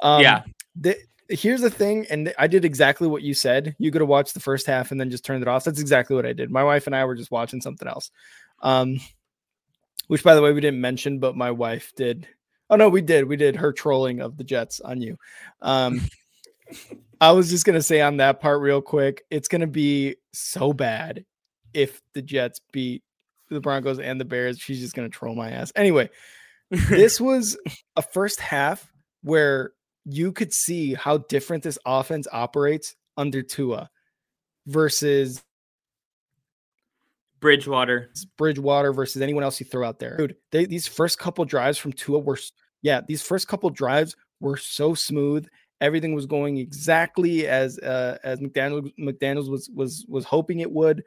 Um, 0.00 0.22
Yeah. 0.22 0.42
the, 0.74 0.96
here's 1.32 1.60
the 1.60 1.70
thing, 1.70 2.06
and 2.10 2.32
I 2.38 2.46
did 2.46 2.64
exactly 2.64 3.08
what 3.08 3.22
you 3.22 3.34
said. 3.34 3.74
You 3.78 3.90
could 3.90 4.00
have 4.00 4.08
watched 4.08 4.34
the 4.34 4.40
first 4.40 4.66
half 4.66 4.90
and 4.90 5.00
then 5.00 5.10
just 5.10 5.24
turned 5.24 5.42
it 5.42 5.48
off. 5.48 5.64
That's 5.64 5.80
exactly 5.80 6.14
what 6.14 6.26
I 6.26 6.32
did. 6.32 6.50
My 6.50 6.64
wife 6.64 6.86
and 6.86 6.94
I 6.94 7.04
were 7.04 7.14
just 7.14 7.30
watching 7.30 7.60
something 7.60 7.88
else. 7.88 8.10
Um, 8.60 9.00
which 10.08 10.22
by 10.22 10.34
the 10.34 10.42
way 10.42 10.52
we 10.52 10.60
didn't 10.60 10.80
mention, 10.80 11.18
but 11.18 11.36
my 11.36 11.50
wife 11.50 11.92
did. 11.96 12.28
Oh 12.70 12.76
no, 12.76 12.88
we 12.88 13.00
did. 13.02 13.26
We 13.26 13.36
did 13.36 13.56
her 13.56 13.72
trolling 13.72 14.20
of 14.20 14.36
the 14.36 14.44
Jets 14.44 14.80
on 14.80 15.00
you. 15.00 15.16
Um, 15.60 16.02
I 17.20 17.32
was 17.32 17.50
just 17.50 17.64
gonna 17.64 17.82
say 17.82 18.00
on 18.00 18.18
that 18.18 18.40
part 18.40 18.60
real 18.60 18.82
quick. 18.82 19.24
It's 19.30 19.48
gonna 19.48 19.66
be 19.66 20.16
so 20.32 20.72
bad 20.72 21.24
if 21.72 22.02
the 22.14 22.22
Jets 22.22 22.60
beat 22.72 23.02
the 23.48 23.60
Broncos 23.60 23.98
and 23.98 24.20
the 24.20 24.24
Bears. 24.24 24.58
She's 24.58 24.80
just 24.80 24.94
gonna 24.94 25.08
troll 25.08 25.34
my 25.34 25.50
ass. 25.50 25.72
Anyway, 25.76 26.10
this 26.70 27.20
was 27.20 27.56
a 27.96 28.02
first 28.02 28.40
half 28.40 28.90
where 29.22 29.72
you 30.04 30.32
could 30.32 30.52
see 30.52 30.94
how 30.94 31.18
different 31.18 31.62
this 31.62 31.78
offense 31.86 32.26
operates 32.32 32.94
under 33.16 33.42
Tua 33.42 33.90
versus 34.66 35.42
Bridgewater. 37.40 38.10
Bridgewater 38.38 38.92
versus 38.92 39.20
anyone 39.20 39.42
else 39.42 39.58
you 39.60 39.66
throw 39.66 39.86
out 39.86 39.98
there. 39.98 40.16
Dude, 40.16 40.36
they, 40.52 40.64
these 40.64 40.86
first 40.86 41.18
couple 41.18 41.44
drives 41.44 41.76
from 41.76 41.92
Tua 41.92 42.20
were, 42.20 42.38
yeah, 42.82 43.00
these 43.06 43.22
first 43.22 43.48
couple 43.48 43.68
drives 43.70 44.16
were 44.40 44.56
so 44.56 44.94
smooth. 44.94 45.46
Everything 45.80 46.14
was 46.14 46.26
going 46.26 46.58
exactly 46.58 47.48
as 47.48 47.78
uh, 47.80 48.18
as 48.22 48.38
McDaniel 48.38 48.92
McDaniel's 48.98 49.50
was 49.50 49.68
was 49.74 50.06
was 50.08 50.24
hoping 50.24 50.60
it 50.60 50.70
would. 50.70 51.02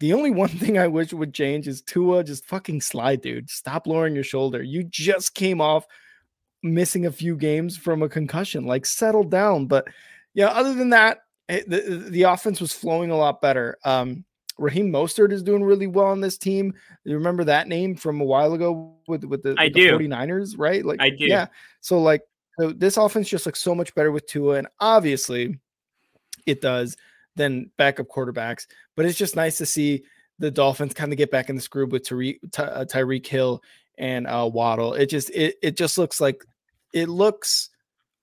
The 0.00 0.12
only 0.12 0.30
one 0.32 0.48
thing 0.48 0.78
I 0.78 0.88
wish 0.88 1.12
would 1.12 1.32
change 1.32 1.68
is 1.68 1.80
Tua 1.82 2.24
just 2.24 2.44
fucking 2.46 2.80
slide, 2.80 3.20
dude. 3.20 3.48
Stop 3.48 3.86
lowering 3.86 4.16
your 4.16 4.24
shoulder. 4.24 4.62
You 4.62 4.82
just 4.82 5.34
came 5.34 5.60
off 5.60 5.86
missing 6.62 7.06
a 7.06 7.12
few 7.12 7.36
games 7.36 7.76
from 7.76 8.02
a 8.02 8.08
concussion. 8.08 8.66
Like 8.66 8.86
settle 8.86 9.24
down. 9.24 9.66
But 9.66 9.86
yeah, 10.34 10.48
other 10.48 10.74
than 10.74 10.90
that, 10.90 11.18
eh, 11.48 11.62
the 11.66 12.06
the 12.08 12.22
offense 12.24 12.60
was 12.60 12.72
flowing 12.72 13.10
a 13.10 13.16
lot 13.16 13.40
better. 13.40 13.78
Um, 13.84 14.24
Raheem 14.58 14.90
Mostert 14.90 15.32
is 15.32 15.42
doing 15.42 15.62
really 15.62 15.86
well 15.86 16.06
on 16.06 16.20
this 16.20 16.38
team. 16.38 16.74
You 17.04 17.14
remember 17.14 17.44
that 17.44 17.68
name 17.68 17.94
from 17.94 18.20
a 18.20 18.24
while 18.24 18.54
ago 18.54 18.94
with 19.06 19.24
with 19.24 19.42
the, 19.42 19.54
I 19.58 19.64
with 19.64 19.74
the 19.74 19.88
49ers, 19.88 20.54
right? 20.56 20.84
Like 20.84 21.00
I 21.00 21.10
do. 21.10 21.26
Yeah. 21.26 21.46
So 21.80 22.00
like 22.00 22.22
so 22.58 22.70
this 22.70 22.96
offense 22.96 23.28
just 23.28 23.46
looks 23.46 23.60
so 23.60 23.74
much 23.74 23.94
better 23.94 24.10
with 24.10 24.26
Tua, 24.26 24.56
and 24.56 24.68
obviously 24.80 25.58
it 26.46 26.60
does 26.60 26.96
than 27.34 27.70
backup 27.76 28.08
quarterbacks. 28.08 28.66
But 28.96 29.04
it's 29.04 29.18
just 29.18 29.36
nice 29.36 29.58
to 29.58 29.66
see 29.66 30.04
the 30.38 30.50
Dolphins 30.50 30.94
kind 30.94 31.12
of 31.12 31.18
get 31.18 31.30
back 31.30 31.50
in 31.50 31.56
the 31.56 31.68
groove 31.70 31.92
with 31.92 32.04
Tyreek 32.04 32.38
Ty, 32.52 32.64
uh, 32.64 32.84
Tyreek 32.84 33.26
Hill 33.26 33.62
and 33.98 34.26
uh, 34.26 34.48
Waddle. 34.52 34.94
It 34.94 35.06
just 35.06 35.30
it 35.30 35.56
it 35.62 35.76
just 35.76 35.98
looks 35.98 36.20
like 36.20 36.44
it 36.92 37.08
looks 37.08 37.70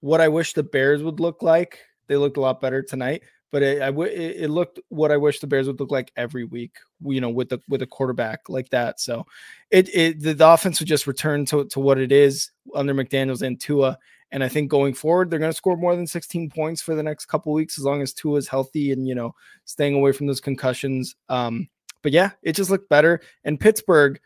what 0.02 0.22
I 0.22 0.28
wish 0.28 0.54
the 0.54 0.64
Bears 0.64 1.04
would 1.04 1.20
look 1.20 1.42
like. 1.42 1.80
They 2.08 2.18
looked 2.18 2.38
a 2.38 2.42
lot 2.42 2.60
better 2.62 2.82
tonight, 2.82 3.24
but 3.52 3.62
it, 3.62 3.82
I 3.82 3.88
w- 3.88 4.12
it, 4.12 4.50
looked 4.50 4.80
what 4.90 5.12
I 5.12 5.18
wish 5.18 5.40
the 5.40 5.48
Bears 5.48 5.68
would 5.68 5.80
look 5.80 5.92
like 5.92 6.12
every 6.18 6.44
week. 6.44 6.76
You 7.02 7.22
know, 7.22 7.30
with 7.30 7.50
the 7.50 7.60
with 7.68 7.82
a 7.82 7.88
quarterback 7.88 8.50
like 8.50 8.70
that. 8.70 9.00
So 9.00 9.26
it 9.72 9.90
it 9.94 10.22
the, 10.22 10.34
the 10.34 10.48
offense 10.48 10.80
would 10.80 10.90
just 10.90 11.08
return 11.08 11.46
to 11.46 11.66
to 11.66 11.80
what 11.80 11.98
it 11.98 12.12
is 12.12 12.52
under 12.76 12.94
McDaniel's 12.94 13.42
and 13.42 13.60
Tua. 13.60 13.98
And 14.32 14.44
I 14.44 14.50
think 14.50 14.72
going 14.72 14.96
forward, 14.96 15.30
they're 15.30 15.38
going 15.38 15.52
to 15.52 15.56
score 15.56 15.78
more 15.78 15.96
than 15.96 16.08
16 16.08 16.50
points 16.50 16.82
for 16.82 16.96
the 16.96 17.04
next 17.04 17.28
couple 17.28 17.54
weeks 17.54 17.78
as 17.78 17.86
long 17.86 18.02
as 18.02 18.14
Tua 18.14 18.40
is 18.40 18.48
healthy 18.48 18.92
and 18.92 19.08
you 19.08 19.16
know 19.16 19.36
staying 19.66 19.94
away 19.94 20.12
from 20.12 20.28
those 20.28 20.42
concussions. 20.42 21.16
Um, 21.30 21.70
but 22.02 22.12
yeah, 22.12 22.32
it 22.44 22.54
just 22.54 22.70
looked 22.70 22.90
better. 22.90 23.22
And 23.44 23.60
Pittsburgh, 23.60 24.20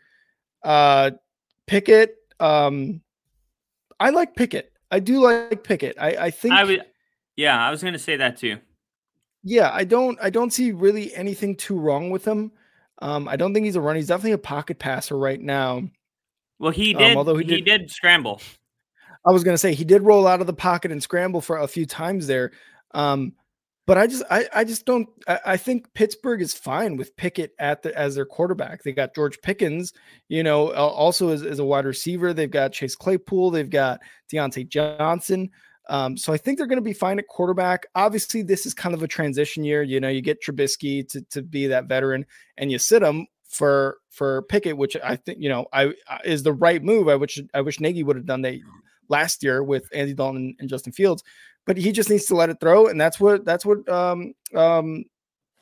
uh, 0.64 1.12
Pickett, 1.68 2.16
um, 2.40 3.00
I 4.00 4.10
like 4.10 4.34
Pickett. 4.34 4.72
I 4.90 5.00
do 5.00 5.20
like 5.20 5.62
Pickett. 5.62 5.96
I, 6.00 6.16
I 6.16 6.30
think 6.30 6.54
I 6.54 6.64
would, 6.64 6.84
yeah, 7.36 7.64
I 7.64 7.70
was 7.70 7.82
going 7.82 7.92
to 7.92 7.98
say 7.98 8.16
that 8.16 8.38
too. 8.38 8.58
Yeah, 9.44 9.70
I 9.72 9.84
don't 9.84 10.18
I 10.20 10.30
don't 10.30 10.52
see 10.52 10.72
really 10.72 11.14
anything 11.14 11.54
too 11.54 11.78
wrong 11.78 12.10
with 12.10 12.26
him. 12.26 12.50
Um, 13.00 13.28
I 13.28 13.36
don't 13.36 13.54
think 13.54 13.64
he's 13.64 13.76
a 13.76 13.80
runner. 13.80 13.98
He's 13.98 14.08
definitely 14.08 14.32
a 14.32 14.38
pocket 14.38 14.78
passer 14.78 15.16
right 15.16 15.40
now. 15.40 15.88
Well, 16.58 16.72
he 16.72 16.92
did. 16.92 17.12
Um, 17.12 17.16
although 17.16 17.36
he, 17.36 17.44
he 17.44 17.60
did, 17.60 17.64
did, 17.64 17.90
scramble. 17.90 18.40
I 19.26 19.30
was 19.30 19.44
gonna 19.44 19.58
say 19.58 19.74
he 19.74 19.84
did 19.84 20.02
roll 20.02 20.26
out 20.26 20.40
of 20.40 20.46
the 20.46 20.52
pocket 20.52 20.90
and 20.90 21.02
scramble 21.02 21.40
for 21.40 21.58
a 21.58 21.68
few 21.68 21.86
times 21.86 22.26
there. 22.26 22.50
Um, 22.94 23.34
but 23.88 23.96
I 23.96 24.06
just 24.06 24.22
I, 24.30 24.44
I 24.54 24.64
just 24.64 24.84
don't 24.84 25.08
I, 25.26 25.40
I, 25.46 25.56
think 25.56 25.94
Pittsburgh 25.94 26.42
is 26.42 26.52
fine 26.52 26.98
with 26.98 27.16
Pickett 27.16 27.54
at 27.58 27.82
the 27.82 27.98
as 27.98 28.16
their 28.16 28.26
quarterback. 28.26 28.82
They 28.82 28.92
got 28.92 29.14
George 29.14 29.40
Pickens, 29.40 29.94
you 30.28 30.42
know, 30.42 30.72
also 30.74 31.30
as, 31.30 31.42
as 31.42 31.58
a 31.58 31.64
wide 31.64 31.86
receiver. 31.86 32.34
They've 32.34 32.50
got 32.50 32.74
Chase 32.74 32.94
Claypool, 32.94 33.50
they've 33.50 33.70
got 33.70 34.00
Diontae 34.30 34.68
Johnson. 34.68 35.48
Um, 35.88 36.18
so 36.18 36.34
I 36.34 36.36
think 36.36 36.58
they're 36.58 36.66
going 36.66 36.76
to 36.76 36.82
be 36.82 36.92
fine 36.92 37.18
at 37.18 37.28
quarterback. 37.28 37.86
Obviously, 37.94 38.42
this 38.42 38.66
is 38.66 38.74
kind 38.74 38.94
of 38.94 39.02
a 39.02 39.08
transition 39.08 39.64
year. 39.64 39.82
You 39.82 40.00
know, 40.00 40.10
you 40.10 40.20
get 40.20 40.42
Trubisky 40.42 41.08
to, 41.08 41.22
to 41.30 41.40
be 41.40 41.68
that 41.68 41.86
veteran, 41.86 42.26
and 42.58 42.70
you 42.70 42.78
sit 42.78 43.02
him 43.02 43.26
for 43.48 43.96
for 44.10 44.42
Pickett, 44.42 44.76
which 44.76 44.98
I 45.02 45.16
think 45.16 45.38
you 45.40 45.48
know 45.48 45.64
I 45.72 45.94
is 46.26 46.42
the 46.42 46.52
right 46.52 46.84
move. 46.84 47.08
I 47.08 47.14
wish 47.14 47.40
I 47.54 47.62
wish 47.62 47.80
Nagy 47.80 48.02
would 48.02 48.16
have 48.16 48.26
done 48.26 48.42
that 48.42 48.60
last 49.08 49.42
year 49.42 49.62
with 49.62 49.88
Andy 49.94 50.12
Dalton 50.12 50.56
and 50.58 50.68
Justin 50.68 50.92
Fields, 50.92 51.24
but 51.68 51.76
he 51.76 51.92
just 51.92 52.10
needs 52.10 52.24
to 52.24 52.34
let 52.34 52.50
it 52.50 52.58
throw, 52.58 52.88
and 52.88 53.00
that's 53.00 53.20
what 53.20 53.44
that's 53.44 53.64
what 53.64 53.88
um 53.88 54.34
um 54.56 55.04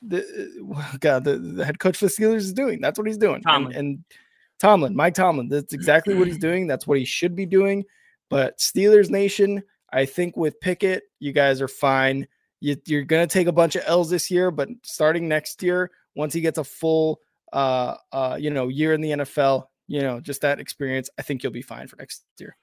the 0.00 0.24
God 1.00 1.24
the, 1.24 1.36
the 1.36 1.64
head 1.64 1.78
coach 1.78 1.98
for 1.98 2.06
the 2.06 2.10
Steelers 2.10 2.36
is 2.36 2.54
doing. 2.54 2.80
That's 2.80 2.98
what 2.98 3.06
he's 3.06 3.18
doing, 3.18 3.42
and, 3.66 3.76
and 3.76 4.04
Tomlin, 4.58 4.96
Mike 4.96 5.14
Tomlin, 5.14 5.48
that's 5.48 5.74
exactly 5.74 6.14
what 6.14 6.28
he's 6.28 6.38
doing. 6.38 6.66
That's 6.66 6.86
what 6.86 6.98
he 6.98 7.04
should 7.04 7.36
be 7.36 7.44
doing. 7.44 7.84
But 8.30 8.58
Steelers 8.58 9.10
Nation 9.10 9.62
I 9.92 10.04
think 10.04 10.36
with 10.36 10.60
Pickett, 10.60 11.04
you 11.20 11.32
guys 11.32 11.62
are 11.62 11.68
fine. 11.68 12.26
You, 12.60 12.76
are 12.92 13.02
going 13.02 13.26
to 13.26 13.32
take 13.32 13.46
a 13.46 13.52
bunch 13.52 13.76
of 13.76 13.82
L's 13.86 14.10
this 14.10 14.30
year, 14.30 14.50
but 14.50 14.68
starting 14.82 15.28
next 15.28 15.62
year, 15.62 15.90
once 16.14 16.32
he 16.32 16.40
gets 16.40 16.58
a 16.58 16.64
full, 16.64 17.20
uh, 17.52 17.96
uh, 18.12 18.36
you 18.38 18.50
know, 18.50 18.68
year 18.68 18.94
in 18.94 19.00
the 19.00 19.10
NFL, 19.10 19.64
you 19.88 20.00
know, 20.00 20.20
just 20.20 20.40
that 20.40 20.58
experience, 20.58 21.08
I 21.18 21.22
think 21.22 21.42
you'll 21.42 21.52
be 21.52 21.62
fine 21.62 21.86
for 21.86 21.96
next 21.96 22.24
year. 22.38 22.56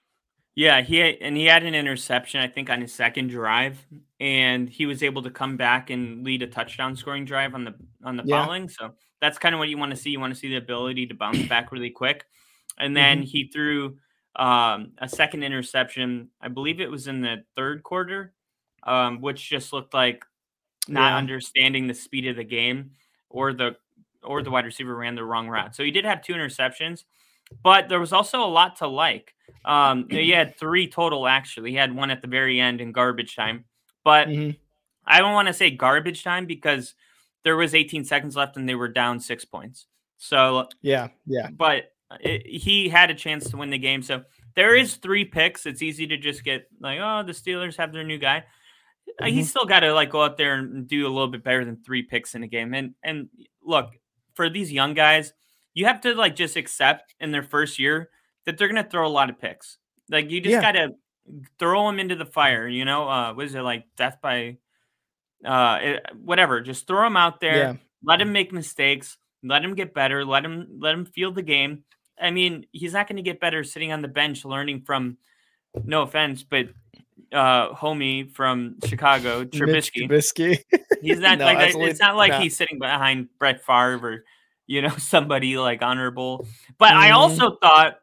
Yeah, 0.55 0.81
he 0.81 1.01
and 1.19 1.35
he 1.35 1.45
had 1.45 1.63
an 1.63 1.73
interception, 1.73 2.39
I 2.39 2.47
think, 2.47 2.69
on 2.69 2.81
his 2.81 2.93
second 2.93 3.29
drive, 3.29 3.83
and 4.19 4.69
he 4.69 4.85
was 4.85 5.01
able 5.01 5.23
to 5.23 5.31
come 5.31 5.57
back 5.57 5.89
and 5.89 6.23
lead 6.23 6.43
a 6.43 6.47
touchdown 6.47 6.95
scoring 6.95 7.25
drive 7.25 7.55
on 7.55 7.63
the 7.63 7.73
on 8.03 8.17
the 8.17 8.23
yeah. 8.23 8.43
following. 8.43 8.69
So 8.69 8.93
that's 9.19 9.39
kind 9.39 9.55
of 9.55 9.59
what 9.59 9.69
you 9.69 9.79
want 9.79 9.91
to 9.91 9.97
see. 9.97 10.11
You 10.11 10.19
want 10.19 10.33
to 10.33 10.39
see 10.39 10.49
the 10.49 10.57
ability 10.57 11.07
to 11.07 11.15
bounce 11.15 11.41
back 11.47 11.71
really 11.71 11.89
quick, 11.89 12.25
and 12.77 12.95
then 12.95 13.19
mm-hmm. 13.19 13.25
he 13.25 13.47
threw 13.47 13.97
um, 14.35 14.91
a 14.99 15.09
second 15.09 15.43
interception. 15.43 16.29
I 16.39 16.49
believe 16.49 16.79
it 16.79 16.91
was 16.91 17.07
in 17.07 17.21
the 17.21 17.43
third 17.55 17.81
quarter, 17.81 18.33
um, 18.83 19.21
which 19.21 19.49
just 19.49 19.73
looked 19.73 19.95
like 19.95 20.23
not 20.87 21.11
yeah. 21.11 21.17
understanding 21.17 21.87
the 21.87 21.95
speed 21.95 22.27
of 22.27 22.35
the 22.35 22.43
game, 22.43 22.91
or 23.27 23.53
the 23.53 23.75
or 24.21 24.43
the 24.43 24.51
wide 24.51 24.65
receiver 24.65 24.95
ran 24.95 25.15
the 25.15 25.23
wrong 25.23 25.49
route. 25.49 25.75
So 25.75 25.83
he 25.83 25.89
did 25.89 26.05
have 26.05 26.21
two 26.21 26.33
interceptions, 26.33 27.05
but 27.63 27.89
there 27.89 27.99
was 27.99 28.13
also 28.13 28.43
a 28.43 28.47
lot 28.47 28.77
to 28.77 28.87
like. 28.87 29.33
Um, 29.65 30.07
he 30.09 30.31
had 30.31 30.57
three 30.57 30.87
total 30.87 31.27
actually. 31.27 31.71
He 31.71 31.77
had 31.77 31.95
one 31.95 32.11
at 32.11 32.21
the 32.21 32.27
very 32.27 32.59
end 32.59 32.81
in 32.81 32.91
garbage 32.91 33.35
time, 33.35 33.65
but 34.03 34.27
mm-hmm. 34.27 34.51
I 35.05 35.19
don't 35.19 35.33
want 35.33 35.47
to 35.47 35.53
say 35.53 35.71
garbage 35.71 36.23
time 36.23 36.45
because 36.45 36.95
there 37.43 37.57
was 37.57 37.75
18 37.75 38.05
seconds 38.05 38.35
left 38.35 38.57
and 38.57 38.67
they 38.67 38.75
were 38.75 38.87
down 38.87 39.19
six 39.19 39.45
points. 39.45 39.87
So 40.17 40.67
yeah, 40.81 41.09
yeah. 41.25 41.49
But 41.49 41.91
it, 42.21 42.45
he 42.45 42.89
had 42.89 43.09
a 43.09 43.15
chance 43.15 43.49
to 43.49 43.57
win 43.57 43.69
the 43.69 43.77
game. 43.77 44.01
So 44.01 44.23
there 44.55 44.75
is 44.75 44.95
three 44.95 45.25
picks. 45.25 45.65
It's 45.65 45.81
easy 45.81 46.07
to 46.07 46.17
just 46.17 46.43
get 46.43 46.67
like, 46.79 46.99
oh, 47.01 47.23
the 47.23 47.33
Steelers 47.33 47.75
have 47.77 47.91
their 47.91 48.03
new 48.03 48.17
guy. 48.17 48.37
Uh, 49.19 49.25
mm-hmm. 49.25 49.35
He's 49.35 49.49
still 49.49 49.65
got 49.65 49.81
to 49.81 49.93
like 49.93 50.09
go 50.09 50.23
out 50.23 50.37
there 50.37 50.55
and 50.55 50.87
do 50.87 51.05
a 51.05 51.09
little 51.09 51.27
bit 51.27 51.43
better 51.43 51.65
than 51.65 51.77
three 51.83 52.03
picks 52.03 52.35
in 52.35 52.43
a 52.43 52.47
game. 52.47 52.73
And 52.73 52.93
and 53.03 53.29
look 53.63 53.91
for 54.33 54.49
these 54.49 54.71
young 54.71 54.93
guys, 54.93 55.33
you 55.73 55.85
have 55.85 56.01
to 56.01 56.13
like 56.13 56.35
just 56.35 56.55
accept 56.55 57.15
in 57.19 57.31
their 57.31 57.43
first 57.43 57.79
year 57.79 58.09
that 58.45 58.57
they're 58.57 58.67
gonna 58.67 58.87
throw 58.89 59.07
a 59.07 59.09
lot 59.09 59.29
of 59.29 59.39
picks. 59.39 59.77
Like 60.09 60.29
you 60.31 60.41
just 60.41 60.53
yeah. 60.53 60.61
gotta 60.61 60.89
throw 61.59 61.87
them 61.87 61.99
into 61.99 62.15
the 62.15 62.25
fire. 62.25 62.67
You 62.67 62.85
know, 62.85 63.07
uh, 63.07 63.33
what 63.33 63.45
is 63.45 63.55
it 63.55 63.61
like 63.61 63.85
death 63.97 64.17
by 64.21 64.57
uh, 65.45 65.79
it, 65.81 66.05
whatever? 66.21 66.61
Just 66.61 66.87
throw 66.87 67.03
them 67.03 67.17
out 67.17 67.39
there. 67.39 67.57
Yeah. 67.57 67.73
Let 68.03 68.21
him 68.21 68.31
make 68.31 68.51
mistakes. 68.51 69.17
Let 69.43 69.63
him 69.63 69.75
get 69.75 69.93
better. 69.93 70.25
Let 70.25 70.45
him 70.45 70.67
let 70.79 70.93
him 70.93 71.05
feel 71.05 71.31
the 71.31 71.41
game. 71.41 71.83
I 72.19 72.31
mean, 72.31 72.65
he's 72.71 72.93
not 72.93 73.07
going 73.07 73.17
to 73.17 73.23
get 73.23 73.39
better 73.39 73.63
sitting 73.63 73.91
on 73.91 74.01
the 74.01 74.07
bench 74.07 74.45
learning 74.45 74.83
from, 74.85 75.17
no 75.83 76.03
offense, 76.03 76.43
but 76.43 76.67
uh 77.31 77.73
homie 77.73 78.31
from 78.31 78.75
Chicago, 78.85 79.43
Trubisky. 79.43 80.07
Trubisky. 80.07 80.59
he's 81.01 81.19
not 81.19 81.39
no, 81.39 81.45
like 81.45 81.75
it's 81.75 81.99
not 81.99 82.15
like 82.15 82.31
not. 82.31 82.43
he's 82.43 82.55
sitting 82.55 82.77
behind 82.77 83.27
Brett 83.39 83.65
Favre 83.65 83.99
or 84.03 84.23
you 84.67 84.81
know 84.81 84.89
somebody 84.97 85.57
like 85.57 85.81
honorable. 85.81 86.47
But 86.77 86.91
mm-hmm. 86.91 86.99
I 86.99 87.11
also 87.11 87.57
thought 87.61 87.99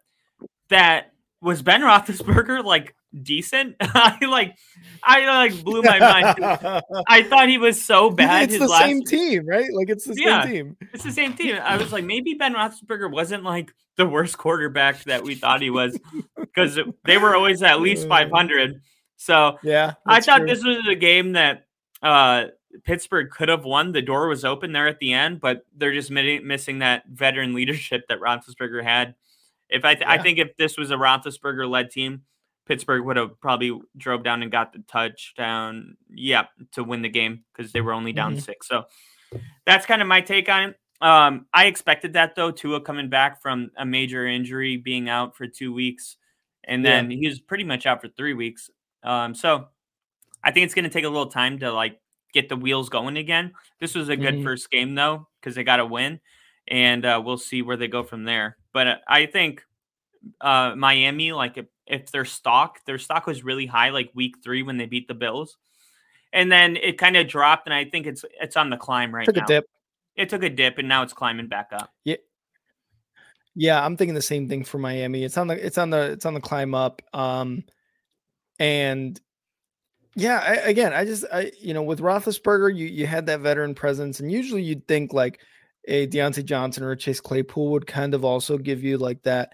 that 0.68 1.12
was 1.40 1.62
Ben 1.62 1.80
Roethlisberger 1.80 2.64
like 2.64 2.94
decent. 3.22 3.76
I 3.80 4.18
like 4.26 4.56
I 5.02 5.26
like 5.26 5.62
blew 5.64 5.82
my 5.82 5.98
mind. 5.98 6.84
I 7.08 7.22
thought 7.22 7.48
he 7.48 7.58
was 7.58 7.82
so 7.82 8.10
bad. 8.10 8.50
It's 8.50 8.58
the 8.58 8.68
last... 8.68 8.82
same 8.82 9.02
team, 9.02 9.46
right? 9.46 9.72
Like 9.72 9.88
it's 9.88 10.04
the 10.04 10.14
yeah, 10.16 10.44
same 10.44 10.52
team. 10.52 10.76
It's 10.92 11.04
the 11.04 11.12
same 11.12 11.34
team. 11.34 11.58
I 11.62 11.76
was 11.76 11.92
like, 11.92 12.04
maybe 12.04 12.34
Ben 12.34 12.54
Roethlisberger 12.54 13.10
wasn't 13.10 13.44
like 13.44 13.72
the 13.96 14.06
worst 14.06 14.38
quarterback 14.38 15.02
that 15.04 15.22
we 15.22 15.34
thought 15.34 15.60
he 15.60 15.70
was 15.70 15.98
because 16.38 16.78
they 17.04 17.18
were 17.18 17.34
always 17.34 17.62
at 17.62 17.80
least 17.80 18.08
500. 18.08 18.80
So 19.16 19.58
yeah, 19.62 19.94
I 20.06 20.20
thought 20.20 20.38
true. 20.38 20.46
this 20.46 20.64
was 20.64 20.86
a 20.88 20.94
game 20.94 21.32
that 21.32 21.66
uh, 22.02 22.46
Pittsburgh 22.84 23.30
could 23.30 23.48
have 23.48 23.64
won. 23.64 23.92
The 23.92 24.02
door 24.02 24.28
was 24.28 24.44
open 24.44 24.72
there 24.72 24.88
at 24.88 24.98
the 24.98 25.12
end, 25.12 25.40
but 25.40 25.66
they're 25.76 25.92
just 25.92 26.10
missing 26.10 26.78
that 26.80 27.05
veteran 27.09 27.55
leadership 27.55 28.06
that 28.09 28.20
Roethlisberger 28.20 28.82
had. 28.82 29.14
If 29.68 29.84
I, 29.84 29.94
th- 29.94 30.06
yeah. 30.06 30.12
I 30.12 30.18
think 30.18 30.38
if 30.38 30.56
this 30.56 30.76
was 30.76 30.90
a 30.90 30.97
Roethlisberger 30.97 31.68
led 31.68 31.90
team, 31.90 32.22
Pittsburgh 32.66 33.05
would 33.05 33.16
have 33.16 33.40
probably 33.40 33.80
drove 33.97 34.22
down 34.22 34.42
and 34.42 34.52
got 34.52 34.72
the 34.72 34.84
touchdown. 34.86 35.97
Yeah, 36.09 36.47
to 36.72 36.84
win 36.84 37.02
the 37.02 37.09
game 37.09 37.44
because 37.52 37.72
they 37.72 37.80
were 37.80 37.92
only 37.92 38.12
down 38.12 38.32
mm-hmm. 38.32 38.40
six. 38.40 38.68
So 38.68 38.84
that's 39.66 39.86
kind 39.86 40.02
of 40.02 40.09
my 40.09 40.20
take 40.20 40.48
on 40.48 40.70
it. 40.70 40.76
Um, 41.01 41.47
I 41.52 41.66
expected 41.66 42.12
that 42.12 42.34
though. 42.34 42.51
Tua 42.51 42.80
coming 42.80 43.09
back 43.09 43.40
from 43.40 43.70
a 43.76 43.86
major 43.86 44.26
injury, 44.26 44.76
being 44.76 45.09
out 45.09 45.36
for 45.36 45.47
two 45.47 45.72
weeks, 45.72 46.16
and 46.64 46.84
then 46.84 47.10
yeah. 47.10 47.16
he 47.18 47.26
was 47.26 47.40
pretty 47.40 47.64
much 47.64 47.86
out 47.86 48.02
for 48.02 48.09
three 48.09 48.34
weeks. 48.34 48.70
Um, 49.02 49.34
so 49.34 49.68
I 50.44 50.51
think 50.51 50.64
it's 50.64 50.74
going 50.74 50.84
to 50.84 50.90
take 50.90 51.05
a 51.05 51.09
little 51.09 51.30
time 51.30 51.59
to 51.60 51.72
like 51.72 51.98
get 52.32 52.48
the 52.48 52.57
wheels 52.57 52.89
going 52.89 53.16
again. 53.16 53.52
This 53.81 53.94
was 53.94 54.09
a 54.09 54.16
good 54.16 54.35
mm-hmm. 54.35 54.44
first 54.44 54.70
game 54.70 54.94
though 54.94 55.28
because 55.40 55.55
they 55.55 55.65
got 55.65 55.81
a 55.81 55.86
win, 55.86 56.20
and 56.69 57.05
uh, 57.05 57.20
we'll 57.24 57.39
see 57.39 57.62
where 57.62 57.77
they 57.77 57.89
go 57.89 58.02
from 58.02 58.24
there. 58.24 58.57
But 58.73 58.86
uh, 58.86 58.97
I 59.09 59.27
think 59.27 59.62
uh, 60.40 60.74
Miami, 60.77 61.32
like 61.32 61.59
if, 61.59 61.66
if 61.86 62.11
their 62.11 62.24
stock, 62.24 62.85
their 62.85 62.98
stock 62.98 63.27
was 63.27 63.44
really 63.44 63.66
high 63.66 63.90
like 63.90 64.11
week 64.15 64.36
three 64.43 64.62
when 64.62 64.77
they 64.77 64.86
beat 64.86 65.09
the 65.09 65.15
Bills, 65.15 65.57
and 66.32 66.51
then 66.51 66.77
it 66.77 66.98
kind 66.98 67.16
of 67.16 67.28
dropped, 67.28 67.66
and 67.66 67.74
I 67.74 67.85
think 67.85 68.07
it's 68.07 68.24
it's 68.40 68.57
on 68.57 68.70
the 68.70 68.77
climb 68.77 69.15
right 69.15 69.27
took 69.27 69.36
now. 69.36 69.44
a 69.44 69.47
dip. 69.47 69.65
It 70.16 70.28
took 70.28 70.43
a 70.43 70.51
dip, 70.51 70.78
and 70.78 70.89
now 70.89 71.02
it's 71.02 71.12
climbing 71.12 71.48
back 71.48 71.70
up. 71.73 71.93
Yeah. 72.05 72.16
Yeah, 73.57 73.85
I'm 73.85 73.97
thinking 73.97 74.15
the 74.15 74.23
same 74.23 74.48
thing 74.48 74.65
for 74.65 74.78
Miami. 74.78 75.24
It's 75.24 75.36
on 75.36 75.48
the 75.48 75.66
it's 75.66 75.77
on 75.77 75.90
the 75.90 76.12
it's 76.12 76.24
on 76.24 76.35
the 76.35 76.40
climb 76.40 76.74
up. 76.74 77.02
Um 77.12 77.65
and 78.61 79.20
yeah, 80.14 80.42
I, 80.44 80.54
again, 80.68 80.92
I 80.92 81.04
just 81.04 81.24
I 81.32 81.52
you 81.58 81.74
know 81.74 81.82
with 81.82 82.00
Roethlisberger, 82.00 82.74
you 82.74 82.86
you 82.86 83.06
had 83.06 83.26
that 83.26 83.40
veteran 83.40 83.74
presence, 83.74 84.20
and 84.20 84.30
usually 84.30 84.62
you'd 84.62 84.86
think 84.86 85.12
like 85.12 85.40
a 85.86 86.06
Diontae 86.06 86.44
Johnson 86.44 86.84
or 86.84 86.92
a 86.92 86.96
Chase 86.96 87.20
Claypool 87.20 87.70
would 87.70 87.86
kind 87.86 88.14
of 88.14 88.24
also 88.24 88.58
give 88.58 88.82
you 88.82 88.98
like 88.98 89.22
that 89.22 89.52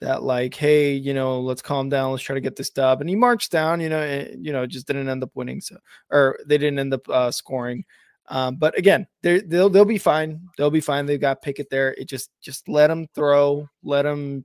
that 0.00 0.22
like, 0.22 0.54
hey, 0.54 0.92
you 0.92 1.12
know, 1.12 1.40
let's 1.40 1.62
calm 1.62 1.88
down, 1.88 2.10
let's 2.10 2.22
try 2.22 2.34
to 2.34 2.40
get 2.40 2.56
this 2.56 2.70
dub. 2.70 3.00
And 3.00 3.10
he 3.10 3.16
marched 3.16 3.52
down, 3.52 3.80
you 3.80 3.90
know, 3.90 4.00
and, 4.00 4.44
you 4.44 4.52
know, 4.52 4.66
just 4.66 4.86
didn't 4.86 5.08
end 5.08 5.22
up 5.22 5.30
winning, 5.34 5.60
so 5.60 5.76
or 6.10 6.38
they 6.46 6.58
didn't 6.58 6.78
end 6.78 6.94
up 6.94 7.08
uh, 7.08 7.30
scoring. 7.30 7.84
Um, 8.28 8.56
but 8.56 8.78
again, 8.78 9.06
they 9.22 9.40
they'll 9.40 9.68
they'll 9.68 9.84
be 9.84 9.98
fine. 9.98 10.40
They'll 10.56 10.70
be 10.70 10.80
fine. 10.80 11.06
They've 11.06 11.20
got 11.20 11.42
Pickett 11.42 11.68
there. 11.70 11.92
It 11.94 12.08
just 12.08 12.30
just 12.40 12.68
let 12.68 12.90
him 12.90 13.08
throw, 13.14 13.68
let 13.82 14.06
him 14.06 14.44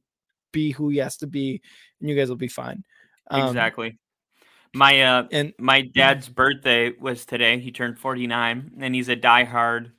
be 0.52 0.72
who 0.72 0.90
he 0.90 0.98
has 0.98 1.18
to 1.18 1.28
be, 1.28 1.62
and 2.02 2.10
you 2.10 2.16
guys 2.16 2.30
will 2.30 2.36
be 2.36 2.48
fine. 2.48 2.84
Um, 3.30 3.48
exactly. 3.48 3.98
My 4.76 5.02
uh 5.02 5.28
and 5.32 5.54
my 5.58 5.82
dad's 5.82 6.28
birthday 6.28 6.92
was 7.00 7.26
today. 7.26 7.60
He 7.60 7.72
turned 7.72 7.98
49 7.98 8.72
and 8.80 8.94
he's 8.94 9.08
a 9.08 9.16
diehard 9.16 9.92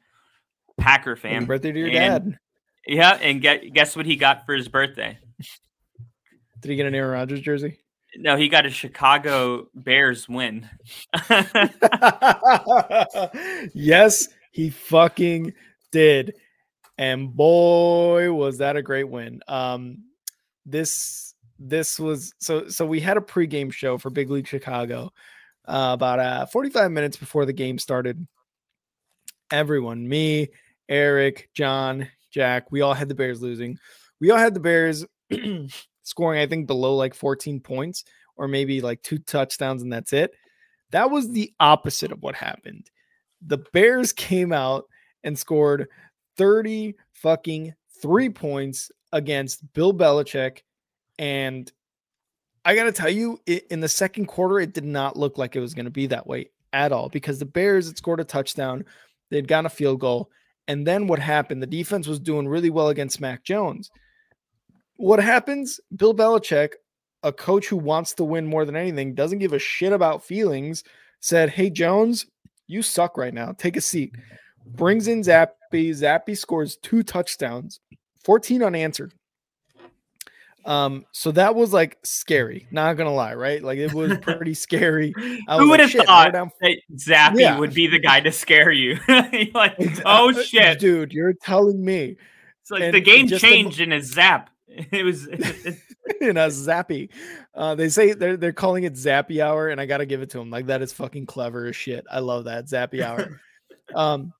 Packer 0.77 1.17
fan. 1.17 1.33
Happy 1.33 1.47
birthday 1.47 1.73
to 1.73 1.79
your 1.79 1.89
and, 1.89 2.31
dad. 2.31 2.39
Yeah, 2.87 3.19
and 3.21 3.41
get, 3.41 3.73
guess 3.73 3.97
what 3.97 4.07
he 4.07 4.17
got 4.17 4.47
for 4.47 4.55
his 4.55 4.69
birthday? 4.69 5.19
Did 6.61 6.71
he 6.71 6.77
get 6.77 6.87
an 6.87 6.95
Aaron 6.95 7.13
Rodgers 7.13 7.41
jersey? 7.41 7.79
No, 8.17 8.37
he 8.37 8.49
got 8.49 8.67
a 8.67 8.71
Chicago 8.71 9.69
Bears 9.75 10.29
win. 10.29 10.69
yes, 13.75 14.29
he 14.53 14.71
fucking 14.71 15.53
did. 15.93 16.35
and 16.97 17.35
boy 17.35 18.33
was 18.33 18.59
that 18.59 18.77
a 18.77 18.83
great 18.83 19.09
win. 19.09 19.41
Um, 19.49 20.05
this 20.65 21.26
this 21.59 21.99
was 21.99 22.33
so 22.39 22.69
so 22.69 22.87
we 22.87 23.01
had 23.01 23.17
a 23.17 23.21
pregame 23.21 23.73
show 23.73 23.99
for 23.99 24.11
Big 24.11 24.31
League 24.31 24.47
Chicago 24.47 25.13
uh, 25.67 25.91
about 25.93 26.19
uh, 26.19 26.47
45 26.47 26.91
minutes 26.91 27.17
before 27.17 27.47
the 27.47 27.53
game 27.53 27.79
started. 27.79 28.27
Everyone, 29.51 30.09
me, 30.09 30.49
Eric, 30.89 31.51
John, 31.55 32.09
Jack, 32.31 32.71
we 32.71 32.81
all 32.81 32.95
had 32.95 33.09
the 33.09 33.15
Bears 33.15 33.41
losing. 33.41 33.79
We 34.21 34.31
all 34.31 34.39
had 34.39 34.55
the 34.55 34.61
Bears 34.61 35.05
scoring, 36.03 36.41
I 36.41 36.47
think, 36.47 36.67
below 36.67 36.97
like 36.97 37.15
14 37.15 37.61
points 37.61 38.05
or 38.37 38.49
maybe 38.49 38.81
like 38.81 39.03
two 39.03 39.19
touchdowns, 39.19 39.83
and 39.83 39.93
that's 39.93 40.13
it. 40.13 40.33
That 40.91 41.11
was 41.11 41.31
the 41.31 41.53
opposite 41.59 42.13
of 42.13 42.23
what 42.23 42.35
happened. 42.35 42.91
The 43.47 43.59
Bears 43.73 44.13
came 44.13 44.53
out 44.53 44.85
and 45.25 45.39
scored 45.39 45.89
30 46.37 46.95
fucking 47.13 47.75
three 48.03 48.29
points 48.29 48.91
against 49.13 49.73
Bill 49.73 49.93
Belichick. 49.93 50.61
And 51.19 51.71
I 52.65 52.75
got 52.75 52.85
to 52.85 52.93
tell 52.93 53.11
you, 53.11 53.41
it, 53.47 53.67
in 53.71 53.81
the 53.81 53.89
second 53.89 54.27
quarter, 54.27 54.59
it 54.59 54.75
did 54.75 54.85
not 54.85 55.17
look 55.17 55.39
like 55.39 55.57
it 55.57 55.61
was 55.61 55.75
going 55.75 55.85
to 55.85 55.91
be 55.91 56.07
that 56.09 56.27
way 56.27 56.51
at 56.73 56.93
all 56.93 57.09
because 57.09 57.39
the 57.39 57.47
Bears 57.47 57.87
had 57.87 57.97
scored 57.97 58.21
a 58.21 58.25
touchdown, 58.25 58.85
they'd 59.31 59.49
gotten 59.49 59.67
a 59.67 59.71
field 59.71 60.01
goal. 60.01 60.31
And 60.69 60.87
then 60.87 61.07
what 61.07 61.19
happened? 61.19 61.63
The 61.63 61.67
defense 61.67 62.07
was 62.07 62.19
doing 62.19 62.49
really 62.49 62.71
well 62.71 62.89
against 62.89 63.21
Mac 63.21 63.45
Jones. 63.45 63.91
What 64.97 65.23
happens? 65.23 65.79
Bill 65.95 66.15
Belichick, 66.15 66.71
a 67.23 67.33
coach 67.33 67.69
who 67.69 67.77
wants 67.77 68.15
to 68.15 68.25
win 68.25 68.47
more 68.47 68.65
than 68.65 68.77
anything, 68.77 69.15
doesn't 69.15 69.39
give 69.39 69.53
a 69.53 69.59
shit 69.59 69.93
about 69.93 70.25
feelings, 70.25 70.83
said, 71.21 71.51
Hey, 71.51 71.71
Jones, 71.71 72.27
you 72.67 72.83
suck 72.83 73.17
right 73.17 73.35
now. 73.35 73.53
Take 73.53 73.77
a 73.77 73.81
seat. 73.81 74.15
Brings 74.67 75.07
in 75.07 75.21
Zappe. 75.23 75.51
Zappe 75.73 76.37
scores 76.37 76.77
two 76.79 77.03
touchdowns, 77.03 77.81
14 78.25 78.63
unanswered. 78.63 79.15
Um, 80.67 81.05
so 81.13 81.31
that 81.31 81.55
was 81.55 81.73
like 81.73 81.97
scary, 82.03 82.67
not 82.73 82.95
gonna 82.95 83.15
lie, 83.15 83.35
right? 83.35 83.63
Like 83.63 83.79
it 83.79 83.95
was 83.95 84.19
pretty 84.23 84.53
scary. 84.55 85.15
I 85.49 85.59
Who 85.59 85.69
would 85.71 85.79
like, 85.81 85.93
have 85.93 86.05
thought 86.07 86.33
down 86.33 86.51
that 86.61 86.77
Zappe 86.97 87.39
Yeah. 87.39 87.59
would 87.59 87.73
be 87.73 87.87
the 87.87 88.01
guy 88.01 88.21
to 88.21 88.33
scare 88.33 88.73
you? 88.73 88.99
Like, 89.55 89.77
oh 90.05 90.33
shit! 90.33 90.81
dude, 90.81 91.13
you're 91.13 91.33
telling 91.35 91.85
me 91.85 92.17
It's 92.63 92.71
like 92.73 92.83
and 92.83 92.95
the 92.95 93.01
game 93.01 93.29
just 93.29 93.43
the 93.43 93.49
changed 93.49 93.81
in 93.81 93.93
a 93.93 94.03
zap. 94.03 94.51
It 94.93 95.05
was 95.05 95.27
in 95.27 96.37
a 96.37 96.49
zappy. 96.49 97.09
Uh, 97.55 97.75
they 97.77 97.89
say 97.89 98.13
they're 98.13 98.37
they're 98.37 98.53
calling 98.53 98.85
it 98.85 98.95
zappy 98.95 99.43
hour, 99.43 99.69
and 99.69 99.81
I 99.81 99.87
gotta 99.87 100.05
give 100.05 100.21
it 100.21 100.31
to 100.31 100.39
them. 100.39 100.51
Like 100.51 100.67
that 100.67 100.83
is 100.83 100.93
fucking 100.93 101.27
clever 101.27 101.67
as 101.67 101.77
shit. 101.77 102.05
I 102.11 102.19
love 102.19 102.45
that 102.45 102.67
zappy 102.67 103.03
hour. 103.03 103.41
um, 103.95 104.33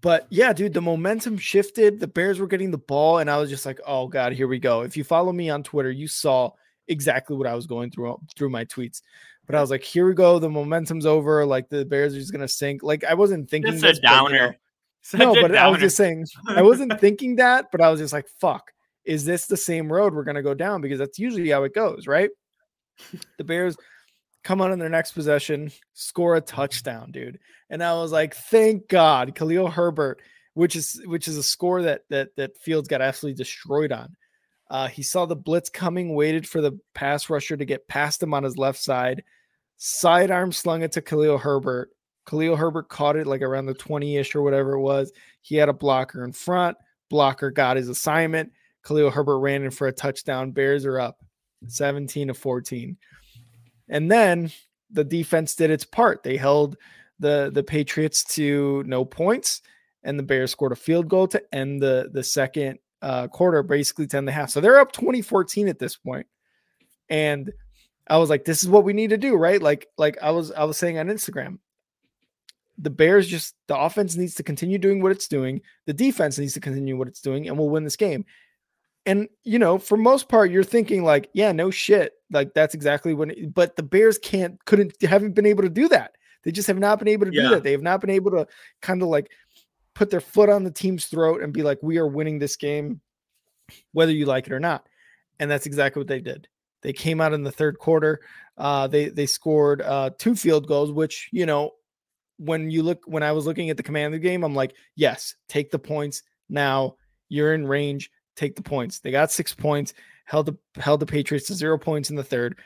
but 0.00 0.26
yeah, 0.30 0.52
dude, 0.52 0.72
the 0.72 0.80
momentum 0.80 1.36
shifted. 1.36 2.00
The 2.00 2.06
Bears 2.06 2.38
were 2.38 2.46
getting 2.46 2.70
the 2.70 2.78
ball, 2.78 3.18
and 3.18 3.30
I 3.30 3.38
was 3.38 3.50
just 3.50 3.66
like, 3.66 3.80
oh 3.86 4.08
god, 4.08 4.32
here 4.32 4.48
we 4.48 4.58
go. 4.58 4.82
If 4.82 4.96
you 4.96 5.04
follow 5.04 5.32
me 5.32 5.50
on 5.50 5.62
Twitter, 5.62 5.90
you 5.90 6.08
saw 6.08 6.52
exactly 6.88 7.36
what 7.36 7.46
I 7.46 7.54
was 7.54 7.66
going 7.66 7.90
through 7.90 8.18
through 8.36 8.50
my 8.50 8.64
tweets. 8.64 9.02
But 9.46 9.54
I 9.54 9.60
was 9.60 9.70
like, 9.70 9.82
here 9.82 10.06
we 10.06 10.14
go. 10.14 10.38
The 10.38 10.48
momentum's 10.48 11.06
over. 11.06 11.44
Like 11.44 11.68
the 11.68 11.84
Bears 11.84 12.14
are 12.14 12.18
just 12.18 12.32
gonna 12.32 12.48
sink. 12.48 12.82
Like 12.82 13.04
I 13.04 13.14
wasn't 13.14 13.50
thinking 13.50 13.72
just 13.72 13.84
a 13.84 13.88
this, 13.88 14.00
but, 14.00 14.08
you 14.10 14.16
know, 14.16 14.28
downer. 14.28 14.58
No, 15.14 15.32
but 15.32 15.56
I 15.56 15.66
was 15.68 15.80
just 15.80 15.96
saying, 15.96 16.26
I 16.46 16.60
wasn't 16.60 17.00
thinking 17.00 17.36
that, 17.36 17.68
but 17.72 17.80
I 17.80 17.88
was 17.88 18.00
just 18.00 18.12
like, 18.12 18.28
fuck, 18.38 18.70
is 19.06 19.24
this 19.24 19.46
the 19.46 19.56
same 19.56 19.90
road 19.90 20.14
we're 20.14 20.24
going 20.24 20.34
to 20.34 20.42
go 20.42 20.52
down? 20.52 20.82
Because 20.82 20.98
that's 20.98 21.18
usually 21.18 21.48
how 21.48 21.64
it 21.64 21.74
goes, 21.74 22.06
right? 22.06 22.28
The 23.38 23.44
Bears 23.44 23.78
come 24.42 24.60
on 24.60 24.72
in 24.72 24.78
their 24.78 24.88
next 24.88 25.12
possession, 25.12 25.70
score 25.92 26.36
a 26.36 26.40
touchdown, 26.40 27.10
dude. 27.10 27.38
And 27.68 27.82
I 27.82 27.94
was 27.94 28.12
like, 28.12 28.34
thank 28.34 28.88
God, 28.88 29.34
Khalil 29.34 29.68
Herbert, 29.68 30.20
which 30.54 30.76
is 30.76 31.00
which 31.06 31.28
is 31.28 31.36
a 31.36 31.42
score 31.42 31.82
that 31.82 32.02
that 32.10 32.34
that 32.36 32.56
Fields 32.58 32.88
got 32.88 33.02
absolutely 33.02 33.36
destroyed 33.36 33.92
on. 33.92 34.16
Uh, 34.70 34.86
he 34.88 35.02
saw 35.02 35.26
the 35.26 35.36
blitz 35.36 35.68
coming, 35.68 36.14
waited 36.14 36.48
for 36.48 36.60
the 36.60 36.78
pass 36.94 37.28
rusher 37.28 37.56
to 37.56 37.64
get 37.64 37.88
past 37.88 38.22
him 38.22 38.32
on 38.32 38.44
his 38.44 38.56
left 38.56 38.78
side, 38.78 39.24
sidearm 39.76 40.52
slung 40.52 40.82
it 40.82 40.92
to 40.92 41.02
Khalil 41.02 41.38
Herbert. 41.38 41.90
Khalil 42.28 42.56
Herbert 42.56 42.88
caught 42.88 43.16
it 43.16 43.26
like 43.26 43.42
around 43.42 43.66
the 43.66 43.74
20 43.74 44.16
ish 44.16 44.34
or 44.34 44.42
whatever 44.42 44.74
it 44.74 44.80
was. 44.80 45.12
He 45.42 45.56
had 45.56 45.68
a 45.68 45.74
blocker 45.74 46.24
in 46.24 46.32
front. 46.32 46.76
Blocker 47.08 47.50
got 47.50 47.76
his 47.76 47.88
assignment. 47.88 48.52
Khalil 48.84 49.10
Herbert 49.10 49.38
ran 49.38 49.64
in 49.64 49.70
for 49.72 49.88
a 49.88 49.92
touchdown. 49.92 50.52
Bears 50.52 50.86
are 50.86 51.00
up 51.00 51.18
17 51.66 52.28
to 52.28 52.34
14. 52.34 52.96
And 53.90 54.10
then 54.10 54.50
the 54.90 55.04
defense 55.04 55.54
did 55.54 55.70
its 55.70 55.84
part. 55.84 56.22
They 56.22 56.38
held 56.38 56.78
the 57.18 57.50
the 57.52 57.62
Patriots 57.62 58.24
to 58.36 58.82
no 58.86 59.04
points, 59.04 59.60
and 60.02 60.18
the 60.18 60.22
Bears 60.22 60.52
scored 60.52 60.72
a 60.72 60.76
field 60.76 61.08
goal 61.08 61.28
to 61.28 61.42
end 61.54 61.82
the 61.82 62.08
the 62.10 62.24
second 62.24 62.78
uh, 63.02 63.28
quarter, 63.28 63.62
basically 63.62 64.06
10 64.06 64.20
and 64.20 64.28
a 64.28 64.32
half. 64.32 64.50
So 64.50 64.60
they're 64.60 64.78
up 64.78 64.92
2014 64.92 65.68
at 65.68 65.78
this 65.78 65.96
point. 65.96 66.26
And 67.08 67.52
I 68.08 68.18
was 68.18 68.30
like, 68.30 68.44
this 68.44 68.62
is 68.62 68.68
what 68.68 68.84
we 68.84 68.92
need 68.92 69.10
to 69.10 69.18
do, 69.18 69.34
right? 69.34 69.60
Like, 69.60 69.88
like 69.98 70.18
I 70.22 70.30
was 70.30 70.52
I 70.52 70.64
was 70.64 70.76
saying 70.76 70.98
on 70.98 71.08
Instagram, 71.08 71.58
the 72.78 72.90
Bears 72.90 73.26
just 73.26 73.54
the 73.66 73.78
offense 73.78 74.16
needs 74.16 74.34
to 74.36 74.42
continue 74.42 74.78
doing 74.78 75.02
what 75.02 75.12
it's 75.12 75.28
doing. 75.28 75.60
The 75.86 75.92
defense 75.92 76.38
needs 76.38 76.54
to 76.54 76.60
continue 76.60 76.96
what 76.96 77.08
it's 77.08 77.20
doing, 77.20 77.48
and 77.48 77.58
we'll 77.58 77.68
win 77.68 77.84
this 77.84 77.96
game. 77.96 78.24
And 79.06 79.28
you 79.44 79.58
know, 79.58 79.78
for 79.78 79.96
most 79.96 80.28
part, 80.28 80.50
you're 80.50 80.64
thinking 80.64 81.04
like, 81.04 81.30
yeah, 81.32 81.52
no 81.52 81.70
shit, 81.70 82.12
like 82.30 82.54
that's 82.54 82.74
exactly 82.74 83.14
what. 83.14 83.30
it- 83.30 83.54
but 83.54 83.76
the 83.76 83.82
Bears 83.82 84.18
can't, 84.18 84.62
couldn't, 84.64 84.94
haven't 85.02 85.34
been 85.34 85.46
able 85.46 85.62
to 85.62 85.68
do 85.70 85.88
that. 85.88 86.12
They 86.44 86.52
just 86.52 86.68
have 86.68 86.78
not 86.78 86.98
been 86.98 87.08
able 87.08 87.26
to 87.26 87.32
do 87.32 87.36
that. 87.50 87.62
They 87.64 87.72
have 87.72 87.82
not 87.82 88.00
been 88.00 88.10
able 88.10 88.30
to 88.32 88.46
kind 88.80 89.02
of 89.02 89.08
like 89.08 89.30
put 89.94 90.10
their 90.10 90.20
foot 90.20 90.48
on 90.48 90.64
the 90.64 90.70
team's 90.70 91.06
throat 91.06 91.42
and 91.42 91.52
be 91.52 91.62
like, 91.62 91.78
we 91.82 91.98
are 91.98 92.06
winning 92.06 92.38
this 92.38 92.56
game, 92.56 93.00
whether 93.92 94.12
you 94.12 94.24
like 94.26 94.46
it 94.46 94.52
or 94.52 94.60
not. 94.60 94.86
And 95.38 95.50
that's 95.50 95.66
exactly 95.66 96.00
what 96.00 96.06
they 96.08 96.20
did. 96.20 96.48
They 96.82 96.92
came 96.92 97.20
out 97.20 97.32
in 97.34 97.42
the 97.42 97.52
third 97.52 97.78
quarter. 97.78 98.20
Uh, 98.56 98.86
they 98.86 99.08
they 99.10 99.26
scored 99.26 99.82
uh, 99.82 100.10
two 100.18 100.34
field 100.34 100.66
goals, 100.66 100.92
which 100.92 101.28
you 101.32 101.44
know 101.46 101.72
when 102.38 102.70
you 102.70 102.82
look 102.82 103.02
when 103.06 103.22
I 103.22 103.32
was 103.32 103.44
looking 103.46 103.68
at 103.68 103.76
the 103.76 103.82
command 103.82 104.14
of 104.14 104.20
the 104.20 104.26
game, 104.26 104.44
I'm 104.44 104.54
like, 104.54 104.74
yes, 104.96 105.34
take 105.48 105.70
the 105.70 105.78
points 105.78 106.22
now. 106.48 106.96
You're 107.28 107.52
in 107.54 107.66
range. 107.66 108.10
Take 108.36 108.56
the 108.56 108.62
points. 108.62 109.00
They 109.00 109.10
got 109.10 109.30
six 109.30 109.54
points. 109.54 109.92
Held 110.30 110.46
the 110.46 110.80
held 110.80 111.00
the 111.00 111.06
Patriots 111.06 111.48
to 111.48 111.54
zero 111.54 111.76
points 111.76 112.10
in 112.10 112.16
the 112.16 112.24
third. 112.24 112.56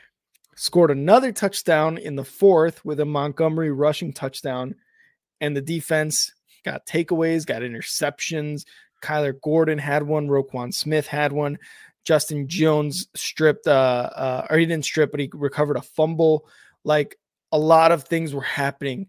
Scored 0.55 0.91
another 0.91 1.31
touchdown 1.31 1.97
in 1.97 2.15
the 2.15 2.23
fourth 2.23 2.85
with 2.85 2.99
a 2.99 3.05
Montgomery 3.05 3.71
rushing 3.71 4.13
touchdown, 4.13 4.75
and 5.41 5.55
the 5.55 5.61
defense 5.61 6.31
got 6.63 6.85
takeaways, 6.85 7.45
got 7.45 7.61
interceptions. 7.61 8.65
Kyler 9.03 9.39
Gordon 9.41 9.77
had 9.77 10.03
one. 10.03 10.27
Roquan 10.27 10.73
Smith 10.73 11.07
had 11.07 11.31
one. 11.31 11.57
Justin 12.05 12.47
Jones 12.47 13.07
stripped, 13.15 13.67
uh, 13.67 14.09
uh, 14.15 14.47
or 14.49 14.57
he 14.57 14.65
didn't 14.65 14.85
strip, 14.85 15.11
but 15.11 15.19
he 15.19 15.29
recovered 15.33 15.77
a 15.77 15.81
fumble. 15.81 16.47
Like 16.83 17.17
a 17.51 17.57
lot 17.57 17.91
of 17.91 18.03
things 18.03 18.33
were 18.33 18.41
happening 18.41 19.07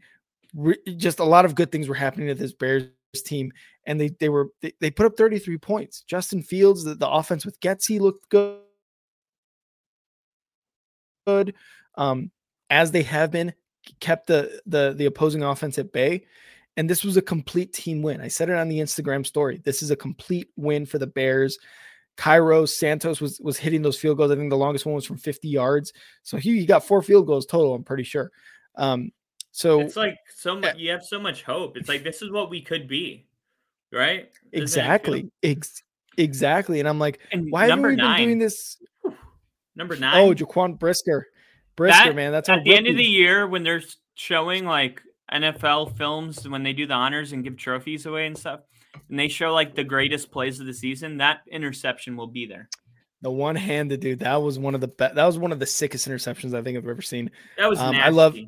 re- 0.57 0.79
just 0.97 1.19
a 1.21 1.25
lot 1.25 1.45
of 1.45 1.55
good 1.55 1.71
things 1.71 1.89
were 1.89 1.95
happening 1.95 2.29
to 2.29 2.35
this 2.35 2.53
Bears 2.53 2.89
team, 3.25 3.53
and 3.87 4.01
they 4.01 4.09
they 4.21 4.29
were 4.29 4.49
they, 4.61 4.73
they 4.81 4.91
put 4.91 5.07
up 5.07 5.17
33 5.17 5.59
points. 5.59 6.03
Justin 6.03 6.43
Fields, 6.43 6.85
the, 6.85 6.95
the 6.95 7.09
offense 7.09 7.47
with 7.47 7.61
Getsy 7.61 8.01
looked 8.01 8.29
good, 8.29 8.61
good, 11.27 11.55
um, 11.95 12.31
as 12.69 12.91
they 12.91 13.03
have 13.03 13.31
been, 13.31 13.53
kept 14.01 14.27
the 14.27 14.61
the 14.67 14.95
the 14.97 15.07
opposing 15.07 15.43
offense 15.43 15.79
at 15.79 15.93
bay. 15.93 16.27
And 16.79 16.91
this 16.91 17.05
was 17.05 17.17
a 17.17 17.23
complete 17.23 17.73
team 17.73 18.03
win. 18.03 18.21
I 18.21 18.29
said 18.29 18.51
it 18.51 18.57
on 18.57 18.69
the 18.69 18.81
Instagram 18.81 19.25
story. 19.25 19.63
This 19.65 19.83
is 19.83 19.91
a 19.91 19.97
complete 19.97 20.49
win 20.57 20.85
for 20.85 20.99
the 20.99 21.07
Bears. 21.07 21.59
Cairo 22.17 22.67
Santos 22.67 23.21
was 23.21 23.41
was 23.41 23.59
hitting 23.59 23.83
those 23.83 23.99
field 23.99 24.19
goals. 24.19 24.31
I 24.31 24.37
think 24.37 24.51
the 24.51 24.57
longest 24.57 24.87
one 24.87 24.95
was 24.95 25.07
from 25.07 25.19
50 25.19 25.49
yards. 25.49 25.93
So 26.23 26.37
he, 26.37 26.59
he 26.59 26.67
got 26.67 26.85
four 26.85 27.03
field 27.03 27.27
goals 27.27 27.47
total. 27.47 27.75
I'm 27.75 27.85
pretty 27.85 28.05
sure. 28.05 28.31
Um, 28.77 29.11
so 29.53 29.81
it's 29.81 29.97
like 29.97 30.19
so 30.35 30.59
much. 30.59 30.77
You 30.77 30.91
have 30.91 31.05
so 31.05 31.19
much 31.19 31.43
hope. 31.43 31.77
It's 31.77 31.89
like 31.89 32.05
this 32.05 32.21
is 32.21 32.31
what 32.31 32.51
we 32.51 32.61
could 32.61 32.87
be, 32.89 33.26
right? 33.93 34.29
Doesn't 34.53 34.63
Exactly. 34.63 35.31
Ex- 35.43 35.83
exactly. 36.17 36.81
And 36.81 36.89
I'm 36.89 36.99
like, 36.99 37.21
And 37.33 37.51
why 37.51 37.63
haven't 37.63 37.77
number 37.77 37.89
we 37.91 37.97
nine, 37.97 38.17
been 38.19 38.27
doing 38.29 38.39
this? 38.39 38.77
number 39.75 39.97
nine. 39.97 40.17
Oh, 40.17 40.35
Jaquan 40.35 40.79
Brisker. 40.79 41.27
Brisker, 41.77 42.07
That- 42.11 42.17
man. 42.17 42.33
That's 42.33 42.49
at 42.49 42.65
the 42.65 42.75
end 42.75 42.87
of 42.87 42.97
the 42.97 43.05
year 43.05 43.47
when 43.47 43.63
they're 43.63 43.83
showing 44.15 44.65
like 44.65 45.03
NFL 45.33 45.97
films 45.97 46.49
when 46.49 46.63
they 46.63 46.73
do 46.73 46.87
the 46.87 46.95
honors 46.95 47.33
and 47.33 47.43
give 47.45 47.57
trophies 47.57 48.07
away 48.07 48.27
and 48.27 48.39
stuff, 48.39 48.61
and 49.11 49.19
they 49.19 49.29
show 49.29 49.53
like 49.53 49.75
the 49.75 49.85
greatest 49.85 50.31
plays 50.31 50.61
of 50.61 50.67
the 50.67 50.73
season, 50.73 51.19
that 51.19 51.41
interception 51.51 52.17
will 52.17 52.29
be 52.29 52.47
there. 52.47 52.69
the 53.23 53.31
one 53.31 53.57
handed 53.57 53.99
dude. 54.01 54.21
That 54.21 54.41
was 54.43 54.59
one 54.59 54.75
of 54.77 54.81
the 54.81 54.89
best. 54.89 55.17
That 55.17 55.25
was 55.27 55.37
one 55.39 55.51
of 55.51 55.59
the 55.59 55.67
sickest 55.67 56.07
interceptions 56.09 56.55
I 56.55 56.63
think 56.63 56.79
I've 56.79 56.87
ever 56.87 57.03
seen. 57.03 57.31
That 57.59 57.69
was 57.69 57.79
Um, 57.81 57.93
nasty. 57.93 58.07
I 58.07 58.11
love- 58.11 58.39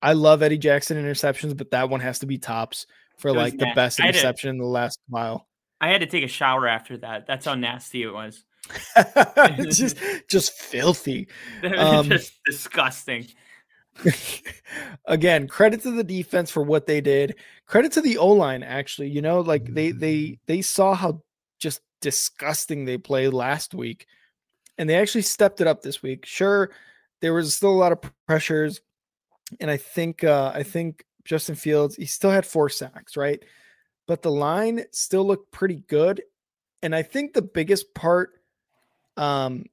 I 0.00 0.12
love 0.12 0.42
Eddie 0.42 0.56
Jackson 0.58 0.96
interceptions, 0.96 1.56
but 1.56 1.70
that 1.72 1.88
one 1.90 2.00
has 2.00 2.18
to 2.20 2.26
be 2.26 2.38
tops 2.38 2.86
for 3.18 3.28
It 3.28 3.34
like 3.34 3.52
the 3.58 3.66
nasty. 3.66 3.74
best 3.74 4.00
I 4.00 4.06
had 4.06 4.12
to- 4.14 4.18
interception 4.18 4.50
in 4.50 4.58
the 4.58 4.66
last 4.66 4.98
mile. 5.08 5.46
I 5.80 5.88
had 5.88 6.00
to 6.00 6.06
take 6.06 6.24
a 6.24 6.28
shower 6.28 6.66
after 6.66 6.96
that. 6.98 7.26
That's 7.26 7.44
how 7.44 7.54
nasty 7.54 8.02
it 8.02 8.12
was. 8.12 8.44
just 9.70 9.96
just 10.30 10.52
filthy. 10.52 11.28
Um, 11.76 12.08
just 12.08 12.32
disgusting. 12.46 13.26
again, 15.06 15.46
credit 15.48 15.82
to 15.82 15.90
the 15.90 16.04
defense 16.04 16.50
for 16.50 16.62
what 16.62 16.86
they 16.86 17.00
did. 17.00 17.36
Credit 17.66 17.92
to 17.92 18.00
the 18.00 18.18
O 18.18 18.28
line, 18.28 18.62
actually. 18.62 19.08
You 19.10 19.22
know, 19.22 19.40
like 19.40 19.66
they 19.72 19.92
they 19.92 20.38
they 20.46 20.62
saw 20.62 20.94
how 20.94 21.22
just 21.58 21.80
disgusting 22.00 22.84
they 22.84 22.98
played 22.98 23.32
last 23.32 23.74
week, 23.74 24.06
and 24.78 24.88
they 24.88 24.96
actually 24.96 25.22
stepped 25.22 25.60
it 25.60 25.66
up 25.66 25.82
this 25.82 26.02
week. 26.02 26.24
Sure, 26.26 26.70
there 27.20 27.34
was 27.34 27.54
still 27.54 27.70
a 27.70 27.76
lot 27.76 27.92
of 27.92 28.00
pressures, 28.26 28.80
and 29.60 29.70
I 29.70 29.76
think 29.76 30.24
uh, 30.24 30.52
I 30.54 30.62
think 30.62 31.04
Justin 31.24 31.54
Fields 31.54 31.96
he 31.96 32.06
still 32.06 32.30
had 32.30 32.46
four 32.46 32.68
sacks, 32.68 33.16
right? 33.16 33.42
But 34.06 34.22
the 34.22 34.30
line 34.30 34.84
still 34.92 35.26
looked 35.26 35.50
pretty 35.50 35.82
good, 35.88 36.22
and 36.82 36.94
I 36.94 37.02
think 37.02 37.32
the 37.32 37.42
biggest 37.42 37.94
part 37.94 38.30
um, 39.16 39.64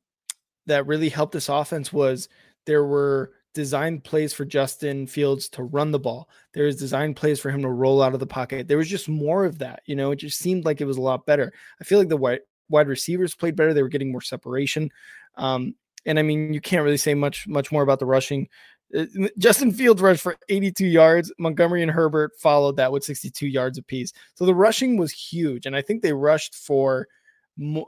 that 0.67 0.87
really 0.87 1.09
helped 1.09 1.33
this 1.33 1.49
offense 1.49 1.91
was 1.91 2.29
there 2.65 2.85
were 2.85 3.33
designed 3.53 4.03
plays 4.03 4.33
for 4.33 4.45
Justin 4.45 5.07
Fields 5.07 5.49
to 5.49 5.63
run 5.63 5.91
the 5.91 5.99
ball. 5.99 6.29
There 6.53 6.65
was 6.65 6.77
designed 6.77 7.15
plays 7.15 7.39
for 7.39 7.51
him 7.51 7.61
to 7.63 7.69
roll 7.69 8.01
out 8.01 8.13
of 8.13 8.19
the 8.19 8.27
pocket. 8.27 8.67
There 8.67 8.77
was 8.77 8.89
just 8.89 9.09
more 9.09 9.45
of 9.45 9.59
that. 9.59 9.81
You 9.85 9.95
know, 9.95 10.11
it 10.11 10.17
just 10.17 10.39
seemed 10.39 10.65
like 10.65 10.81
it 10.81 10.85
was 10.85 10.97
a 10.97 11.01
lot 11.01 11.25
better. 11.25 11.51
I 11.79 11.83
feel 11.83 11.99
like 11.99 12.09
the 12.09 12.17
wide 12.17 12.39
wide 12.69 12.87
receivers 12.87 13.35
played 13.35 13.55
better. 13.55 13.73
They 13.73 13.83
were 13.83 13.89
getting 13.89 14.11
more 14.11 14.21
separation. 14.21 14.89
Um, 15.35 15.75
and 16.05 16.17
I 16.17 16.23
mean, 16.23 16.53
you 16.53 16.61
can't 16.61 16.83
really 16.83 16.97
say 16.97 17.13
much 17.13 17.47
much 17.47 17.71
more 17.71 17.83
about 17.83 17.99
the 17.99 18.05
rushing. 18.05 18.47
Uh, 18.97 19.05
Justin 19.37 19.71
Fields 19.71 20.01
rushed 20.01 20.21
for 20.21 20.37
82 20.49 20.85
yards. 20.85 21.31
Montgomery 21.37 21.81
and 21.81 21.91
Herbert 21.91 22.31
followed 22.39 22.77
that 22.77 22.91
with 22.91 23.03
62 23.03 23.47
yards 23.47 23.77
apiece. 23.77 24.11
So 24.35 24.45
the 24.45 24.55
rushing 24.55 24.97
was 24.97 25.11
huge, 25.11 25.65
and 25.65 25.75
I 25.75 25.81
think 25.81 26.01
they 26.01 26.13
rushed 26.13 26.55
for 26.55 27.07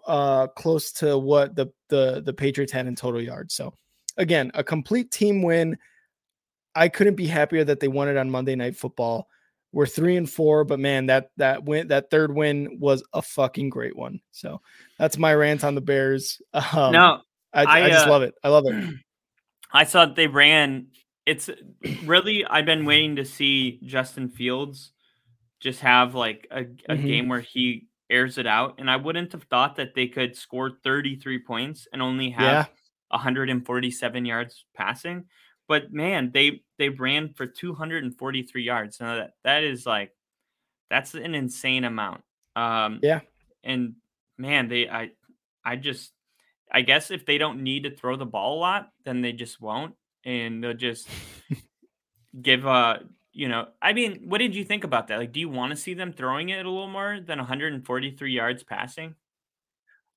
uh, 0.07 0.47
close 0.47 0.91
to 0.93 1.17
what 1.17 1.55
the 1.55 1.67
the 1.89 2.21
the 2.25 2.33
Patriots 2.33 2.71
had 2.71 2.87
in 2.87 2.95
total 2.95 3.21
yards. 3.21 3.53
So 3.53 3.73
again, 4.17 4.51
a 4.53 4.63
complete 4.63 5.11
team 5.11 5.41
win. 5.41 5.77
I 6.75 6.89
couldn't 6.89 7.15
be 7.15 7.27
happier 7.27 7.63
that 7.63 7.79
they 7.79 7.87
won 7.87 8.07
it 8.07 8.17
on 8.17 8.29
Monday 8.29 8.55
Night 8.55 8.75
Football. 8.75 9.27
We're 9.71 9.87
three 9.87 10.17
and 10.17 10.29
four, 10.29 10.63
but 10.65 10.79
man, 10.79 11.07
that 11.07 11.31
that 11.37 11.63
win, 11.63 11.87
that 11.87 12.11
third 12.11 12.33
win 12.33 12.77
was 12.79 13.03
a 13.13 13.21
fucking 13.21 13.69
great 13.69 13.95
one. 13.95 14.21
So 14.31 14.61
that's 14.99 15.17
my 15.17 15.33
rant 15.33 15.63
on 15.63 15.75
the 15.75 15.81
Bears. 15.81 16.41
Um, 16.53 16.93
no, 16.93 17.21
I, 17.53 17.63
I, 17.63 17.85
I 17.85 17.89
just 17.89 18.07
uh, 18.07 18.09
love 18.09 18.21
it. 18.21 18.35
I 18.43 18.49
love 18.49 18.65
it. 18.67 18.95
I 19.73 19.85
thought 19.85 20.15
they 20.15 20.27
ran. 20.27 20.87
It's 21.25 21.49
really 22.05 22.45
I've 22.45 22.65
been 22.65 22.85
waiting 22.85 23.15
to 23.17 23.25
see 23.25 23.79
Justin 23.83 24.29
Fields 24.29 24.91
just 25.59 25.79
have 25.79 26.13
like 26.13 26.47
a, 26.51 26.61
a 26.61 26.63
mm-hmm. 26.63 27.05
game 27.05 27.27
where 27.29 27.41
he 27.41 27.87
airs 28.09 28.37
it 28.37 28.45
out, 28.45 28.75
and 28.77 28.89
I 28.91 28.97
wouldn't 28.97 29.31
have 29.31 29.43
thought 29.43 29.77
that 29.77 29.95
they 29.95 30.07
could 30.07 30.35
score 30.35 30.71
33 30.83 31.39
points 31.39 31.87
and 31.91 32.01
only 32.01 32.29
have 32.31 32.43
yeah. 32.43 32.65
147 33.09 34.25
yards 34.25 34.65
passing. 34.75 35.25
But 35.67 35.91
man, 35.91 36.31
they 36.33 36.61
they 36.77 36.89
ran 36.89 37.33
for 37.33 37.47
243 37.47 38.63
yards. 38.63 38.99
Now 38.99 39.15
that 39.15 39.31
that 39.43 39.63
is 39.63 39.85
like 39.85 40.11
that's 40.89 41.15
an 41.15 41.33
insane 41.33 41.85
amount. 41.85 42.21
Um, 42.55 42.99
yeah. 43.01 43.21
And 43.63 43.95
man, 44.37 44.67
they 44.67 44.89
I 44.89 45.11
I 45.65 45.77
just 45.77 46.11
I 46.73 46.81
guess 46.81 47.11
if 47.11 47.25
they 47.25 47.37
don't 47.37 47.61
need 47.61 47.83
to 47.83 47.91
throw 47.91 48.15
the 48.15 48.25
ball 48.25 48.57
a 48.57 48.59
lot, 48.59 48.89
then 49.05 49.21
they 49.21 49.31
just 49.31 49.61
won't, 49.61 49.95
and 50.25 50.63
they'll 50.63 50.73
just 50.73 51.07
give 52.41 52.65
a 52.65 53.01
you 53.31 53.49
know. 53.49 53.67
I 53.81 53.93
mean, 53.93 54.23
what 54.25 54.37
did 54.37 54.55
you 54.55 54.63
think 54.63 54.83
about 54.83 55.07
that? 55.07 55.17
Like, 55.17 55.31
do 55.31 55.39
you 55.39 55.49
want 55.49 55.71
to 55.71 55.75
see 55.75 55.93
them 55.93 56.13
throwing 56.13 56.49
it 56.49 56.65
a 56.65 56.69
little 56.69 56.87
more 56.87 57.19
than 57.19 57.39
143 57.39 58.31
yards 58.31 58.63
passing? 58.63 59.15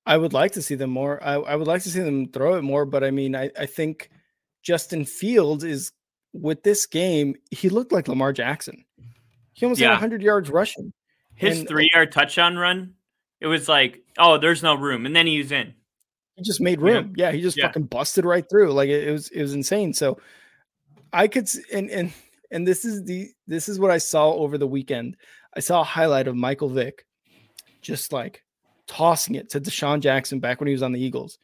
I 0.05 0.15
would 0.15 0.33
like 0.33 0.53
to 0.53 0.61
see 0.61 0.75
them 0.75 0.91
more. 0.91 1.21
I, 1.21 1.33
I 1.33 1.55
would 1.55 1.67
like 1.67 1.83
to 1.83 1.89
see 1.89 1.99
them 1.99 2.31
throw 2.31 2.55
it 2.55 2.61
more, 2.61 2.85
but 2.85 3.03
I 3.03 3.11
mean, 3.11 3.35
I, 3.35 3.51
I 3.59 3.65
think 3.65 4.09
Justin 4.63 5.03
Fields 5.03 5.63
is 5.63 5.91
with 6.33 6.63
this 6.63 6.85
game, 6.85 7.35
he 7.51 7.69
looked 7.69 7.91
like 7.91 8.07
Lamar 8.07 8.31
Jackson. 8.31 8.85
He 9.53 9.65
almost 9.65 9.81
yeah. 9.81 9.87
had 9.87 9.93
100 9.95 10.21
yards 10.21 10.49
rushing. 10.49 10.93
His 11.35 11.59
and, 11.59 11.67
three 11.67 11.89
yard 11.93 12.11
touchdown 12.11 12.57
run, 12.57 12.93
it 13.41 13.47
was 13.47 13.67
like, 13.67 14.03
oh, 14.17 14.37
there's 14.37 14.63
no 14.63 14.75
room. 14.75 15.05
And 15.05 15.15
then 15.15 15.27
he's 15.27 15.51
in. 15.51 15.73
He 16.37 16.43
just 16.43 16.61
made 16.61 16.81
room. 16.81 17.13
Yeah, 17.15 17.27
yeah 17.27 17.31
he 17.35 17.41
just 17.41 17.57
yeah. 17.57 17.65
fucking 17.65 17.85
busted 17.85 18.23
right 18.23 18.47
through. 18.47 18.71
Like 18.71 18.89
it, 18.89 19.07
it 19.07 19.11
was 19.11 19.29
it 19.29 19.41
was 19.41 19.53
insane. 19.53 19.93
So 19.93 20.19
I 21.11 21.27
could 21.27 21.49
and 21.73 21.89
and 21.89 22.13
and 22.51 22.67
this 22.67 22.85
is 22.85 23.03
the 23.03 23.29
this 23.47 23.67
is 23.67 23.79
what 23.79 23.91
I 23.91 23.97
saw 23.97 24.31
over 24.31 24.57
the 24.57 24.67
weekend. 24.67 25.17
I 25.55 25.59
saw 25.59 25.81
a 25.81 25.85
highlight 25.85 26.27
of 26.27 26.35
Michael 26.35 26.69
Vick 26.69 27.05
just 27.81 28.13
like 28.13 28.43
tossing 28.87 29.35
it 29.35 29.49
to 29.49 29.59
DeSean 29.59 29.99
Jackson 29.99 30.39
back 30.39 30.61
when 30.61 30.67
he 30.67 30.73
was 30.73 30.83
on 30.83 30.91
the 30.91 31.01
Eagles. 31.01 31.39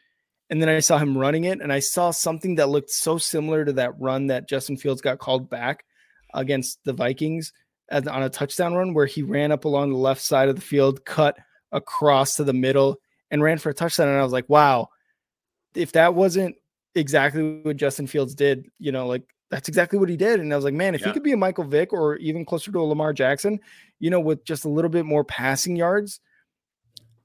And 0.49 0.61
then 0.61 0.69
I 0.69 0.79
saw 0.79 0.99
him 0.99 1.17
running 1.17 1.45
it, 1.45 1.61
and 1.61 1.73
I 1.73 1.79
saw 1.79 2.11
something 2.11 2.55
that 2.55 2.69
looked 2.69 2.91
so 2.91 3.17
similar 3.17 3.65
to 3.65 3.73
that 3.73 3.99
run 3.99 4.27
that 4.27 4.47
Justin 4.47 4.77
Fields 4.77 5.01
got 5.01 5.17
called 5.17 5.49
back 5.49 5.83
against 6.35 6.79
the 6.83 6.93
Vikings 6.93 7.51
on 7.91 8.23
a 8.23 8.29
touchdown 8.29 8.75
run, 8.75 8.93
where 8.93 9.05
he 9.05 9.23
ran 9.23 9.51
up 9.51 9.65
along 9.65 9.89
the 9.89 9.97
left 9.97 10.21
side 10.21 10.49
of 10.49 10.55
the 10.55 10.61
field, 10.61 11.05
cut 11.05 11.37
across 11.71 12.35
to 12.35 12.43
the 12.43 12.53
middle, 12.53 12.97
and 13.33 13.41
ran 13.41 13.57
for 13.57 13.71
a 13.71 13.73
touchdown. 13.73 14.07
And 14.07 14.17
I 14.17 14.23
was 14.23 14.31
like, 14.31 14.47
wow, 14.47 14.89
if 15.73 15.91
that 15.93 16.13
wasn't 16.13 16.55
exactly 16.93 17.61
what 17.63 17.77
Justin 17.77 18.05
Fields 18.05 18.35
did, 18.35 18.67
you 18.77 18.91
know, 18.91 19.07
like 19.07 19.23
that's 19.49 19.67
exactly 19.67 19.97
what 19.97 20.07
he 20.07 20.15
did. 20.15 20.39
And 20.39 20.53
I 20.53 20.55
was 20.55 20.63
like, 20.63 20.75
man, 20.75 20.93
if 20.93 21.01
yeah. 21.01 21.07
he 21.07 21.13
could 21.13 21.23
be 21.23 21.31
a 21.31 21.37
Michael 21.37 21.63
Vick 21.63 21.91
or 21.91 22.17
even 22.17 22.45
closer 22.45 22.71
to 22.71 22.79
a 22.79 22.83
Lamar 22.83 23.11
Jackson, 23.11 23.59
you 23.99 24.11
know, 24.11 24.19
with 24.19 24.45
just 24.45 24.65
a 24.65 24.69
little 24.69 24.89
bit 24.89 25.05
more 25.05 25.23
passing 25.23 25.75
yards, 25.75 26.19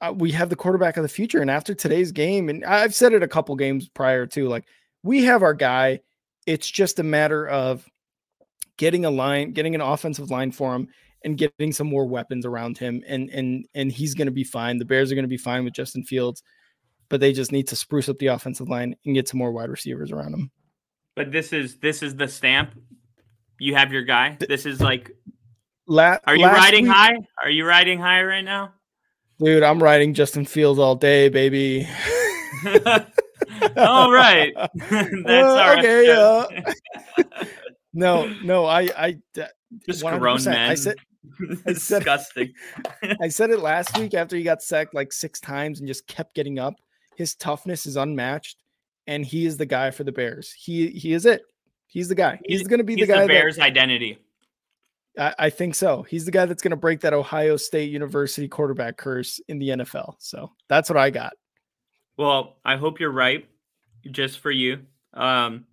uh, 0.01 0.14
we 0.16 0.32
have 0.32 0.48
the 0.48 0.56
quarterback 0.56 0.97
of 0.97 1.02
the 1.02 1.09
future. 1.10 1.43
And 1.43 1.51
after 1.51 1.74
today's 1.74 2.10
game, 2.10 2.48
and 2.48 2.64
I've 2.64 2.94
said 2.94 3.12
it 3.12 3.22
a 3.22 3.28
couple 3.28 3.55
games 3.55 3.90
prior 3.90 4.24
to, 4.28 4.48
like 4.48 4.64
we 5.02 5.24
have 5.24 5.43
our 5.43 5.55
guy. 5.55 6.01
It's 6.47 6.70
just 6.70 6.98
a 6.98 7.02
matter 7.02 7.47
of 7.47 7.86
getting 8.78 9.05
a 9.05 9.10
line, 9.10 9.52
getting 9.52 9.74
an 9.74 9.82
offensive 9.82 10.30
line 10.30 10.52
for 10.52 10.74
him, 10.74 10.89
and 11.24 11.36
getting 11.36 11.73
some 11.73 11.86
more 11.86 12.07
weapons 12.07 12.47
around 12.47 12.78
him. 12.78 13.03
And 13.07 13.31
and 13.31 13.66
and 13.74 13.90
he's 13.93 14.15
going 14.15 14.27
to 14.27 14.32
be 14.32 14.45
fine. 14.45 14.78
The 14.78 14.85
Bears 14.85 15.11
are 15.11 15.15
going 15.15 15.24
to 15.24 15.28
be 15.28 15.36
fine 15.36 15.65
with 15.65 15.74
Justin 15.74 16.05
Fields, 16.05 16.43
but 17.09 17.20
they 17.20 17.32
just 17.32 17.53
need 17.53 17.69
to 17.69 17.77
spruce 17.77 18.09
up 18.09 18.19
the 18.19 18.28
offensive 18.28 18.69
line 18.69 18.97
and 19.05 19.15
get 19.15 19.28
some 19.28 19.39
more 19.39 19.53
wide 19.53 19.70
receivers 19.70 20.12
around 20.12 20.35
him. 20.35 20.51
But 21.16 21.32
this 21.32 21.53
is 21.53 21.78
this 21.78 22.03
is 22.03 22.15
the 22.16 22.28
stamp. 22.28 22.74
You 23.59 23.74
have 23.74 23.93
your 23.93 24.03
guy. 24.03 24.36
This 24.49 24.66
is 24.66 24.81
like. 24.81 25.11
La- 25.90 26.19
are 26.24 26.36
you 26.36 26.45
riding 26.45 26.85
week, 26.85 26.93
high? 26.93 27.16
Are 27.43 27.51
you 27.51 27.65
riding 27.65 27.99
high 27.99 28.23
right 28.23 28.45
now? 28.45 28.74
Dude, 29.40 29.62
I'm 29.62 29.82
riding 29.82 30.15
Justin 30.15 30.45
Fields 30.45 30.78
all 30.78 30.97
day, 30.97 31.28
baby. 31.28 31.89
all 33.77 34.12
right. 34.12 34.53
That's 34.90 35.31
all 35.31 35.78
okay, 35.78 36.11
uh, 36.11 36.47
no, 37.93 38.32
no, 38.43 38.66
I 38.66 38.89
I 38.97 39.19
just 39.86 40.03
grown 40.03 40.43
men. 40.45 40.70
I 40.70 40.74
said 40.74 40.97
I 41.67 41.73
said, 41.73 42.01
disgusting. 42.01 42.53
I 43.21 43.29
said 43.29 43.51
it 43.51 43.61
last 43.61 43.97
week 43.99 44.15
after 44.15 44.37
he 44.37 44.43
got 44.43 44.63
sacked 44.63 44.95
like 44.95 45.13
six 45.13 45.41
times 45.41 45.81
and 45.81 45.89
just 45.89 46.07
kept 46.07 46.35
getting 46.35 46.59
up. 46.59 46.75
His 47.17 47.35
toughness 47.35 47.87
is 47.87 47.97
unmatched, 47.97 48.63
and 49.07 49.25
he 49.25 49.47
is 49.47 49.57
the 49.57 49.67
guy 49.67 49.91
for 49.91 50.05
the 50.05 50.13
Bears. 50.13 50.53
He 50.53 50.89
he 50.89 51.13
is 51.13 51.27
it. 51.27 51.43
He's 51.87 52.09
the 52.09 52.15
guy. 52.15 52.39
He's, 52.45 52.61
he's 52.61 52.69
going 52.69 52.79
to 52.79 52.85
be 52.85 52.95
the 52.95 53.07
guy. 53.07 53.23
The 53.23 53.29
Bears' 53.29 53.57
that, 53.57 53.65
identity. 53.65 54.19
I, 55.19 55.35
I 55.39 55.51
think 55.51 55.75
so. 55.75 56.03
He's 56.03 56.25
the 56.25 56.31
guy 56.31 56.47
that's 56.47 56.63
going 56.63 56.71
to 56.71 56.77
break 56.77 57.01
that 57.01 57.13
Ohio 57.13 57.57
State 57.57 57.91
University 57.91 58.47
quarterback 58.47 58.97
curse 58.97 59.41
in 59.49 59.59
the 59.59 59.71
NFL. 59.71 60.15
So 60.19 60.53
that's 60.69 60.89
what 60.89 60.97
I 60.97 61.11
got. 61.11 61.33
Well, 62.17 62.57
I 62.65 62.77
hope 62.77 63.01
you're 63.01 63.11
right. 63.11 63.49
Just 64.11 64.39
for 64.39 64.51
you, 64.51 64.81
um, 65.15 65.67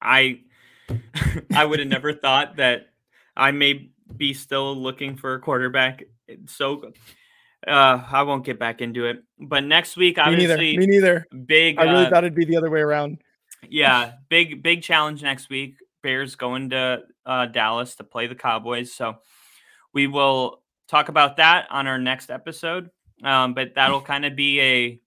I 0.00 0.40
I 1.54 1.64
would 1.64 1.78
have 1.78 1.88
never 1.88 2.12
thought 2.12 2.56
that 2.56 2.90
I 3.36 3.50
may 3.50 3.90
be 4.16 4.34
still 4.34 4.74
looking 4.76 5.16
for 5.16 5.34
a 5.34 5.40
quarterback. 5.40 6.04
So 6.46 6.92
uh, 7.66 8.02
I 8.10 8.22
won't 8.22 8.44
get 8.44 8.58
back 8.58 8.80
into 8.80 9.06
it. 9.06 9.22
But 9.38 9.64
next 9.64 9.96
week, 9.96 10.18
obviously, 10.18 10.76
me 10.76 10.86
neither. 10.86 11.24
Me 11.24 11.36
neither. 11.36 11.44
Big. 11.46 11.78
I 11.78 11.84
really 11.84 12.06
uh, 12.06 12.10
thought 12.10 12.24
it'd 12.24 12.34
be 12.34 12.44
the 12.44 12.56
other 12.56 12.70
way 12.70 12.80
around. 12.80 13.18
Yeah, 13.68 14.12
big 14.28 14.62
big 14.62 14.82
challenge 14.82 15.22
next 15.22 15.50
week. 15.50 15.76
Bears 16.02 16.34
going 16.34 16.70
to 16.70 17.02
uh, 17.26 17.46
Dallas 17.46 17.96
to 17.96 18.04
play 18.04 18.26
the 18.26 18.34
Cowboys. 18.34 18.92
So 18.92 19.18
we 19.92 20.06
will 20.06 20.62
talk 20.88 21.08
about 21.08 21.36
that 21.36 21.66
on 21.70 21.86
our 21.86 21.98
next 21.98 22.30
episode. 22.30 22.90
Um, 23.22 23.54
but 23.54 23.74
that'll 23.74 24.00
kind 24.12 24.24
of 24.24 24.34
be 24.34 24.60
a, 24.60 25.00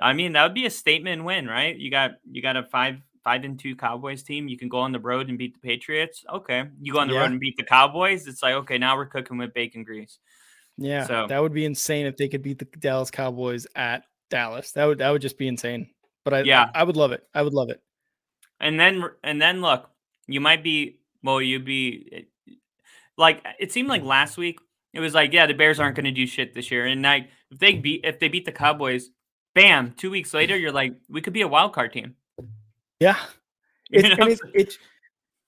I 0.00 0.12
mean, 0.12 0.32
that 0.32 0.44
would 0.44 0.54
be 0.54 0.66
a 0.66 0.70
statement 0.70 1.24
win, 1.24 1.46
right? 1.46 1.76
You 1.76 1.90
got 1.90 2.12
you 2.30 2.42
got 2.42 2.56
a 2.56 2.62
five 2.62 3.00
five 3.24 3.44
and 3.44 3.58
two 3.58 3.76
Cowboys 3.76 4.22
team. 4.22 4.48
You 4.48 4.58
can 4.58 4.68
go 4.68 4.78
on 4.78 4.92
the 4.92 5.00
road 5.00 5.28
and 5.28 5.38
beat 5.38 5.54
the 5.54 5.66
Patriots. 5.66 6.24
Okay, 6.32 6.64
you 6.80 6.92
go 6.92 7.00
on 7.00 7.08
the 7.08 7.14
yeah. 7.14 7.20
road 7.20 7.30
and 7.30 7.40
beat 7.40 7.56
the 7.56 7.64
Cowboys. 7.64 8.26
It's 8.26 8.42
like 8.42 8.54
okay, 8.54 8.78
now 8.78 8.96
we're 8.96 9.06
cooking 9.06 9.38
with 9.38 9.54
bacon 9.54 9.84
grease. 9.84 10.18
Yeah, 10.76 11.06
so 11.06 11.26
that 11.28 11.40
would 11.40 11.52
be 11.52 11.64
insane 11.64 12.06
if 12.06 12.16
they 12.16 12.28
could 12.28 12.42
beat 12.42 12.58
the 12.58 12.64
Dallas 12.78 13.10
Cowboys 13.10 13.66
at 13.74 14.04
Dallas. 14.30 14.72
That 14.72 14.86
would 14.86 14.98
that 14.98 15.10
would 15.10 15.22
just 15.22 15.38
be 15.38 15.48
insane. 15.48 15.90
But 16.24 16.34
I 16.34 16.42
yeah, 16.42 16.70
I, 16.74 16.80
I 16.80 16.82
would 16.84 16.96
love 16.96 17.12
it. 17.12 17.26
I 17.34 17.42
would 17.42 17.54
love 17.54 17.70
it. 17.70 17.80
And 18.60 18.78
then 18.78 19.04
and 19.22 19.40
then 19.40 19.60
look, 19.60 19.90
you 20.26 20.40
might 20.40 20.62
be 20.62 21.00
well, 21.22 21.42
you'd 21.42 21.64
be 21.64 22.28
like 23.16 23.44
it 23.58 23.72
seemed 23.72 23.88
like 23.88 24.02
last 24.02 24.36
week 24.36 24.58
it 24.92 25.00
was 25.00 25.14
like, 25.14 25.32
yeah, 25.32 25.46
the 25.46 25.54
Bears 25.54 25.78
aren't 25.78 25.96
going 25.96 26.04
to 26.04 26.10
do 26.10 26.26
shit 26.26 26.54
this 26.54 26.70
year, 26.70 26.86
and 26.86 27.02
like 27.02 27.28
if 27.50 27.58
they 27.58 27.74
beat 27.74 28.04
if 28.04 28.18
they 28.18 28.28
beat 28.28 28.44
the 28.44 28.52
Cowboys, 28.52 29.10
bam, 29.54 29.92
two 29.92 30.10
weeks 30.10 30.34
later, 30.34 30.56
you're 30.56 30.72
like, 30.72 30.94
we 31.08 31.20
could 31.20 31.32
be 31.32 31.42
a 31.42 31.48
wild 31.48 31.72
card 31.72 31.92
team. 31.92 32.16
Yeah, 33.00 33.16
it's, 33.90 34.08
it's, 34.18 34.40
it's 34.54 34.78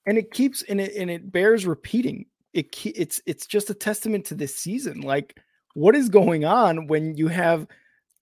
and 0.06 0.18
it 0.18 0.32
keeps 0.32 0.62
and 0.62 0.80
it 0.80 0.94
and 0.96 1.10
it 1.10 1.30
bears 1.30 1.66
repeating. 1.66 2.26
It 2.52 2.74
it's 2.84 3.22
it's 3.26 3.46
just 3.46 3.70
a 3.70 3.74
testament 3.74 4.24
to 4.26 4.34
this 4.34 4.56
season. 4.56 5.00
Like, 5.02 5.38
what 5.74 5.94
is 5.94 6.08
going 6.08 6.44
on 6.44 6.86
when 6.86 7.14
you 7.16 7.28
have 7.28 7.66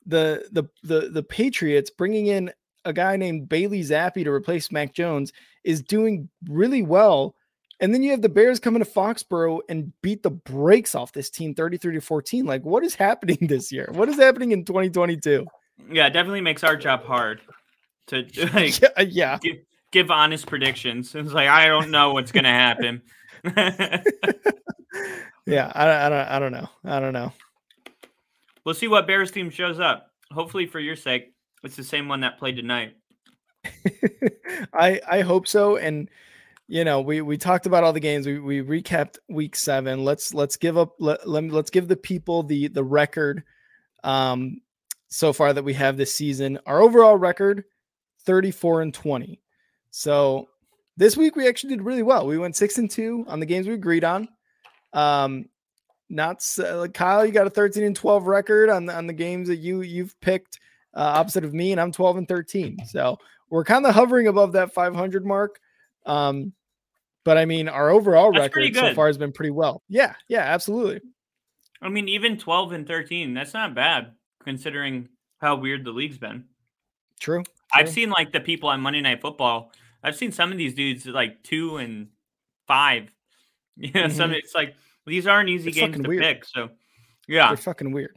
the 0.07 0.48
the 0.52 0.65
the 0.82 1.09
the 1.11 1.23
Patriots 1.23 1.90
bringing 1.90 2.27
in 2.27 2.52
a 2.85 2.93
guy 2.93 3.16
named 3.16 3.48
Bailey 3.48 3.81
Zappe 3.82 4.24
to 4.24 4.31
replace 4.31 4.73
Mac 4.73 4.94
Jones 4.94 5.32
is 5.65 5.82
doing 5.82 6.28
really 6.48 6.82
well. 6.82 7.35
And 7.81 7.94
then 7.94 8.02
you 8.02 8.11
have 8.11 8.23
the 8.23 8.28
Bears 8.28 8.61
coming 8.61 8.82
to 8.82 8.90
Foxborough 8.90 9.61
and 9.69 9.93
beat 10.02 10.23
the 10.23 10.31
brakes 10.31 10.94
off 10.94 11.12
this 11.12 11.31
team 11.31 11.55
33 11.55 11.94
to 11.94 12.01
14. 12.01 12.44
Like, 12.44 12.62
what 12.62 12.85
is 12.85 12.94
happening 12.94 13.39
this 13.48 13.73
year? 13.73 13.89
What 13.93 14.09
is 14.09 14.16
happening 14.16 14.52
in 14.52 14.65
2022? 14.65 15.47
Yeah, 15.90 16.07
it 16.07 16.11
definitely 16.11 16.43
makes 16.43 16.62
our 16.62 16.77
job 16.77 17.05
hard 17.05 17.40
to 18.11 18.27
like, 18.55 18.81
Yeah, 18.81 19.01
yeah. 19.01 19.39
give, 19.43 19.57
give 19.91 20.11
honest 20.11 20.47
predictions. 20.47 21.15
It's 21.15 21.32
like 21.32 21.49
I 21.49 21.66
don't 21.66 21.91
know 21.91 22.12
what's 22.12 22.32
gonna 22.32 22.49
happen. 22.53 23.03
Yeah, 25.47 25.73
I, 25.74 26.07
I 26.07 26.09
don't 26.09 26.28
I 26.28 26.39
don't 26.39 26.53
know. 26.53 26.69
I 26.85 27.01
don't 27.01 27.12
know. 27.12 27.32
we'll 28.65 28.74
see 28.74 28.87
what 28.89 29.07
Bears 29.07 29.31
team 29.32 29.51
shows 29.51 29.81
up. 29.81 30.11
Hopefully, 30.31 30.66
for 30.66 30.78
your 30.78 30.95
sake, 30.97 31.32
it's 31.65 31.77
the 31.77 31.82
same 31.82 32.07
one 32.09 32.20
that 32.20 32.39
played 32.39 32.57
tonight. 32.57 32.95
I 34.73 35.01
I 35.09 35.20
hope 35.23 35.49
so. 35.49 35.77
And 35.77 36.09
you 36.69 36.85
know, 36.85 37.01
we 37.01 37.20
we 37.20 37.37
talked 37.37 37.66
about 37.66 37.82
all 37.82 37.93
the 37.93 38.01
games. 38.01 38.27
We 38.27 38.39
we 38.39 38.62
recapped 38.62 39.16
week 39.28 39.57
seven. 39.57 40.05
Let's 40.05 40.32
let's 40.35 40.57
give 40.57 40.78
up 40.78 40.95
let, 41.01 41.27
let 41.28 41.45
let's 41.45 41.70
give 41.70 41.89
the 41.89 41.97
people 41.97 42.43
the 42.45 42.69
the 42.69 42.85
record 42.85 43.43
um 44.05 44.61
so 45.09 45.32
far 45.32 45.53
that 45.53 45.65
we 45.65 45.74
have 45.74 45.97
this 45.97 46.15
season. 46.15 46.59
Our 46.66 46.81
overall 46.81 47.16
record 47.16 47.65
34 48.24 48.82
and 48.82 48.94
20. 48.94 49.40
So 49.90 50.48
this 50.97 51.16
week 51.16 51.36
we 51.36 51.48
actually 51.48 51.76
did 51.76 51.82
really 51.82 52.02
well. 52.02 52.26
We 52.26 52.38
went 52.38 52.56
six 52.56 52.78
and 52.78 52.90
two 52.90 53.24
on 53.28 53.40
the 53.40 53.47
games 53.47 53.66
we 53.66 53.74
agreed 53.74 54.05
on. 54.05 54.28
Um 54.92 55.47
not 56.09 56.36
s- 56.36 56.59
uh, 56.59 56.78
like 56.78 56.94
Kyle, 56.94 57.24
you 57.24 57.32
got 57.32 57.47
a 57.47 57.51
13 57.51 57.84
and 57.84 57.94
12 57.94 58.26
record 58.26 58.68
on 58.68 58.86
the, 58.86 58.94
on 58.97 59.06
the 59.06 59.12
games 59.12 59.48
that 59.48 59.56
you 59.56 59.82
you've 59.82 60.20
picked 60.20 60.59
uh, 60.92 61.01
opposite 61.01 61.44
of 61.44 61.55
me, 61.55 61.70
and 61.70 61.80
I'm 61.80 61.92
12 61.92 62.16
and 62.16 62.28
13. 62.28 62.78
So 62.86 63.16
we're 63.48 63.62
kind 63.62 63.86
of 63.86 63.94
hovering 63.94 64.26
above 64.26 64.52
that 64.52 64.74
500 64.74 65.24
mark. 65.24 65.60
Um, 66.05 66.52
but 67.24 67.38
I 67.38 67.44
mean, 67.44 67.68
our 67.68 67.90
overall 67.90 68.32
That's 68.32 68.42
record 68.56 68.74
so 68.74 68.94
far 68.94 69.06
has 69.06 69.18
been 69.18 69.30
pretty 69.30 69.51
well. 69.51 69.82
Yeah, 69.88 70.14
yeah, 70.26 70.40
absolutely. 70.40 71.01
I 71.82 71.88
mean, 71.88 72.09
even 72.09 72.38
twelve 72.38 72.72
and 72.72 72.86
thirteen, 72.86 73.34
that's 73.34 73.55
not 73.55 73.74
bad 73.74 74.12
considering 74.44 75.09
how 75.38 75.56
weird 75.56 75.84
the 75.84 75.92
league's 75.92 76.18
been. 76.18 76.44
True. 77.20 77.44
I've 77.72 77.88
seen 77.88 78.10
like 78.10 78.32
the 78.32 78.40
people 78.40 78.68
on 78.68 78.80
Monday 78.80 79.01
Night 79.01 79.20
Football. 79.20 79.72
I've 80.02 80.16
seen 80.16 80.32
some 80.32 80.51
of 80.52 80.59
these 80.59 80.74
dudes 80.74 81.06
like 81.06 81.42
two 81.42 81.76
and 81.76 82.09
five. 82.66 83.12
Yeah, 83.76 84.09
some 84.09 84.30
Mhm. 84.30 84.34
it's 84.34 84.55
like 84.55 84.74
these 85.06 85.26
aren't 85.26 85.48
easy 85.48 85.68
It's 85.70 85.78
games 85.78 85.97
to 85.97 86.02
weird. 86.06 86.22
pick. 86.22 86.44
So 86.44 86.68
yeah, 87.26 87.48
They're 87.48 87.56
fucking 87.56 87.92
weird. 87.92 88.16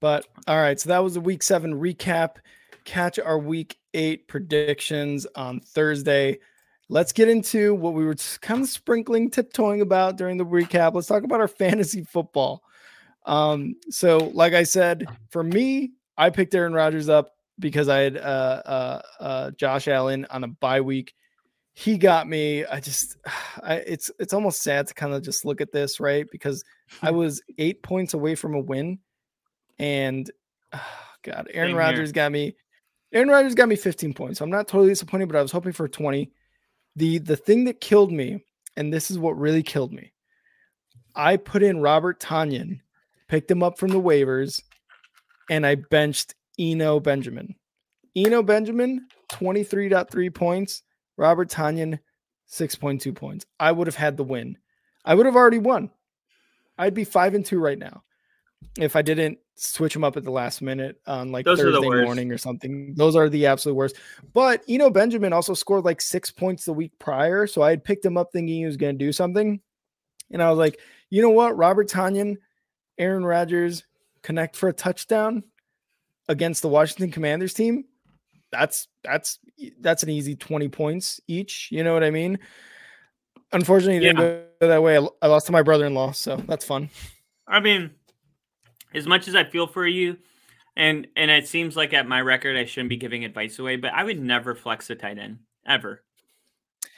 But 0.00 0.26
all 0.48 0.56
right, 0.56 0.80
so 0.80 0.88
that 0.88 0.98
was 0.98 1.14
the 1.14 1.20
week 1.20 1.42
seven 1.44 1.74
recap. 1.74 2.36
Catch 2.84 3.18
our 3.20 3.38
week 3.38 3.76
eight 3.94 4.26
predictions 4.26 5.26
on 5.36 5.60
Thursday. 5.60 6.38
Let's 6.88 7.12
get 7.12 7.28
into 7.28 7.74
what 7.74 7.94
we 7.94 8.04
were 8.04 8.16
kind 8.40 8.62
of 8.62 8.68
sprinkling, 8.68 9.30
tiptoeing 9.30 9.80
about 9.80 10.16
during 10.16 10.36
the 10.38 10.44
recap. 10.46 10.94
Let's 10.94 11.06
talk 11.06 11.22
about 11.22 11.40
our 11.40 11.48
fantasy 11.48 12.02
football. 12.02 12.62
Um, 13.26 13.76
so 13.90 14.18
like 14.34 14.52
I 14.54 14.64
said, 14.64 15.06
for 15.30 15.44
me, 15.44 15.92
I 16.18 16.30
picked 16.30 16.54
Aaron 16.54 16.72
Rodgers 16.74 17.08
up 17.08 17.33
because 17.58 17.88
I 17.88 17.98
had 17.98 18.16
uh, 18.16 18.62
uh, 18.64 19.02
uh, 19.20 19.50
Josh 19.52 19.88
Allen 19.88 20.26
on 20.30 20.44
a 20.44 20.48
bye 20.48 20.80
week. 20.80 21.14
He 21.72 21.98
got 21.98 22.28
me. 22.28 22.64
I 22.64 22.80
just, 22.80 23.16
I, 23.62 23.76
it's 23.76 24.10
it's 24.18 24.32
almost 24.32 24.62
sad 24.62 24.86
to 24.88 24.94
kind 24.94 25.14
of 25.14 25.22
just 25.22 25.44
look 25.44 25.60
at 25.60 25.72
this, 25.72 26.00
right? 26.00 26.26
Because 26.30 26.64
I 27.02 27.10
was 27.12 27.42
eight 27.58 27.82
points 27.82 28.14
away 28.14 28.34
from 28.34 28.54
a 28.54 28.60
win, 28.60 28.98
and 29.78 30.30
God, 31.22 31.48
Aaron. 31.52 31.74
Rodgers 31.74 32.12
got 32.12 32.32
me. 32.32 32.56
Aaron 33.12 33.28
Rodgers 33.28 33.54
got 33.54 33.68
me 33.68 33.76
15 33.76 34.12
points. 34.12 34.40
I'm 34.40 34.50
not 34.50 34.66
totally 34.66 34.88
disappointed, 34.88 35.28
but 35.28 35.38
I 35.38 35.42
was 35.42 35.52
hoping 35.52 35.72
for 35.72 35.88
20. 35.88 36.30
The 36.96 37.18
the 37.18 37.36
thing 37.36 37.64
that 37.64 37.80
killed 37.80 38.12
me, 38.12 38.44
and 38.76 38.92
this 38.92 39.10
is 39.10 39.18
what 39.18 39.38
really 39.38 39.62
killed 39.62 39.92
me, 39.92 40.12
I 41.14 41.36
put 41.36 41.62
in 41.62 41.80
Robert 41.80 42.20
Tonyan, 42.20 42.80
picked 43.28 43.50
him 43.50 43.62
up 43.62 43.78
from 43.78 43.90
the 43.90 44.00
waivers, 44.00 44.62
and 45.48 45.64
I 45.64 45.76
benched 45.76 46.34
Eno 46.58 47.00
Benjamin. 47.00 47.54
Eno 48.16 48.42
Benjamin, 48.42 49.06
23.3 49.32 50.34
points. 50.34 50.82
Robert 51.16 51.48
Tonyan, 51.48 51.98
6.2 52.50 53.14
points. 53.14 53.46
I 53.58 53.72
would 53.72 53.86
have 53.86 53.96
had 53.96 54.16
the 54.16 54.24
win. 54.24 54.58
I 55.04 55.14
would 55.14 55.26
have 55.26 55.36
already 55.36 55.58
won. 55.58 55.90
I'd 56.78 56.94
be 56.94 57.04
five 57.04 57.34
and 57.34 57.44
two 57.44 57.60
right 57.60 57.78
now 57.78 58.02
if 58.78 58.96
I 58.96 59.02
didn't 59.02 59.38
switch 59.56 59.92
them 59.92 60.02
up 60.02 60.16
at 60.16 60.24
the 60.24 60.30
last 60.30 60.62
minute 60.62 61.00
on 61.06 61.30
like 61.30 61.44
Those 61.44 61.60
Thursday 61.60 61.88
morning 61.88 62.32
or 62.32 62.38
something. 62.38 62.94
Those 62.96 63.14
are 63.14 63.28
the 63.28 63.46
absolute 63.46 63.74
worst. 63.74 63.96
But 64.32 64.64
Eno 64.68 64.90
Benjamin 64.90 65.32
also 65.32 65.54
scored 65.54 65.84
like 65.84 66.00
six 66.00 66.30
points 66.30 66.64
the 66.64 66.72
week 66.72 66.92
prior. 66.98 67.46
So 67.46 67.62
I 67.62 67.70
had 67.70 67.84
picked 67.84 68.04
him 68.04 68.16
up 68.16 68.30
thinking 68.32 68.56
he 68.56 68.66
was 68.66 68.76
going 68.76 68.98
to 68.98 69.04
do 69.04 69.12
something. 69.12 69.60
And 70.32 70.42
I 70.42 70.50
was 70.50 70.58
like, 70.58 70.80
you 71.10 71.22
know 71.22 71.30
what? 71.30 71.56
Robert 71.56 71.88
Tonyan, 71.88 72.38
Aaron 72.98 73.24
Rodgers 73.24 73.84
connect 74.22 74.56
for 74.56 74.68
a 74.68 74.72
touchdown 74.72 75.44
against 76.28 76.62
the 76.62 76.68
Washington 76.68 77.10
Commanders 77.10 77.54
team. 77.54 77.84
That's 78.50 78.88
that's 79.02 79.38
that's 79.80 80.02
an 80.02 80.10
easy 80.10 80.36
20 80.36 80.68
points 80.68 81.20
each. 81.26 81.68
You 81.70 81.82
know 81.84 81.94
what 81.94 82.04
I 82.04 82.10
mean? 82.10 82.38
Unfortunately, 83.52 83.96
it 83.96 84.00
didn't 84.00 84.16
go 84.16 84.44
that 84.60 84.82
way. 84.82 84.98
I, 84.98 85.06
I 85.22 85.26
lost 85.26 85.46
to 85.46 85.52
my 85.52 85.62
brother-in-law, 85.62 86.12
so 86.12 86.36
that's 86.36 86.64
fun. 86.64 86.90
I 87.46 87.60
mean, 87.60 87.90
as 88.94 89.06
much 89.06 89.28
as 89.28 89.34
I 89.34 89.44
feel 89.44 89.66
for 89.66 89.86
you, 89.86 90.16
and 90.76 91.06
and 91.16 91.30
it 91.30 91.46
seems 91.46 91.76
like 91.76 91.92
at 91.92 92.06
my 92.06 92.20
record 92.20 92.56
I 92.56 92.64
shouldn't 92.64 92.90
be 92.90 92.96
giving 92.96 93.24
advice 93.24 93.58
away, 93.58 93.76
but 93.76 93.92
I 93.92 94.04
would 94.04 94.20
never 94.20 94.54
flex 94.54 94.90
a 94.90 94.94
tight 94.94 95.18
end 95.18 95.38
ever. 95.66 96.02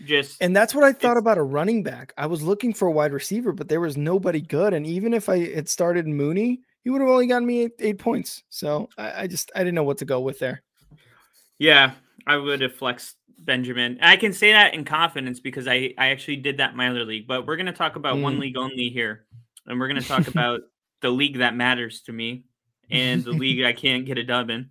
Just 0.05 0.43
And 0.43 0.55
that's 0.55 0.75
what 0.75 0.85
I 0.85 0.93
thought 0.93 1.17
about 1.17 1.39
a 1.39 1.43
running 1.43 1.83
back. 1.83 2.13
I 2.19 2.27
was 2.27 2.43
looking 2.43 2.75
for 2.75 2.87
a 2.87 2.93
wide 2.93 3.13
receiver, 3.13 3.53
but 3.53 3.69
there 3.69 3.81
was 3.81 3.97
nobody 3.97 4.43
good. 4.43 4.75
And 4.75 4.87
even 4.87 5.15
if 5.15 5.29
I 5.29 5.55
had 5.55 5.69
started 5.69 6.07
Mooney, 6.07 6.61
he 6.87 6.91
would 6.91 7.01
have 7.01 7.11
only 7.11 7.27
gotten 7.27 7.45
me 7.45 7.63
eight, 7.65 7.73
eight 7.81 7.99
points. 7.99 8.45
So 8.49 8.89
I, 8.97 9.23
I 9.23 9.27
just 9.27 9.51
I 9.57 9.59
didn't 9.59 9.75
know 9.75 9.83
what 9.83 9.99
to 9.99 10.05
go 10.05 10.21
with 10.21 10.39
there. 10.39 10.63
Yeah, 11.59 11.95
I 12.29 12.37
would 12.37 12.61
have 12.61 12.77
flexed 12.77 13.17
Benjamin. 13.41 13.99
I 14.01 14.17
can 14.17 14.33
say 14.33 14.53
that 14.53 14.73
in 14.73 14.85
confidence 14.85 15.41
because 15.41 15.67
I 15.67 15.95
I 15.99 16.11
actually 16.11 16.37
did 16.37 16.59
that 16.59 16.71
in 16.71 16.77
my 16.77 16.89
other 16.89 17.05
league. 17.05 17.27
But 17.27 17.45
we're 17.45 17.57
gonna 17.57 17.73
talk 17.73 17.97
about 17.97 18.21
one 18.21 18.37
Mm. 18.37 18.39
league 18.39 18.57
only 18.57 18.89
here, 18.89 19.27
and 19.67 19.81
we're 19.81 19.89
gonna 19.89 20.01
talk 20.15 20.29
about 20.29 20.61
the 21.01 21.11
league 21.11 21.39
that 21.39 21.57
matters 21.57 22.03
to 22.03 22.13
me 22.13 22.45
and 22.89 23.25
the 23.25 23.33
league 23.33 23.65
I 23.65 23.73
can't 23.73 24.07
get 24.07 24.17
a 24.17 24.23
dub 24.23 24.49
in. 24.49 24.71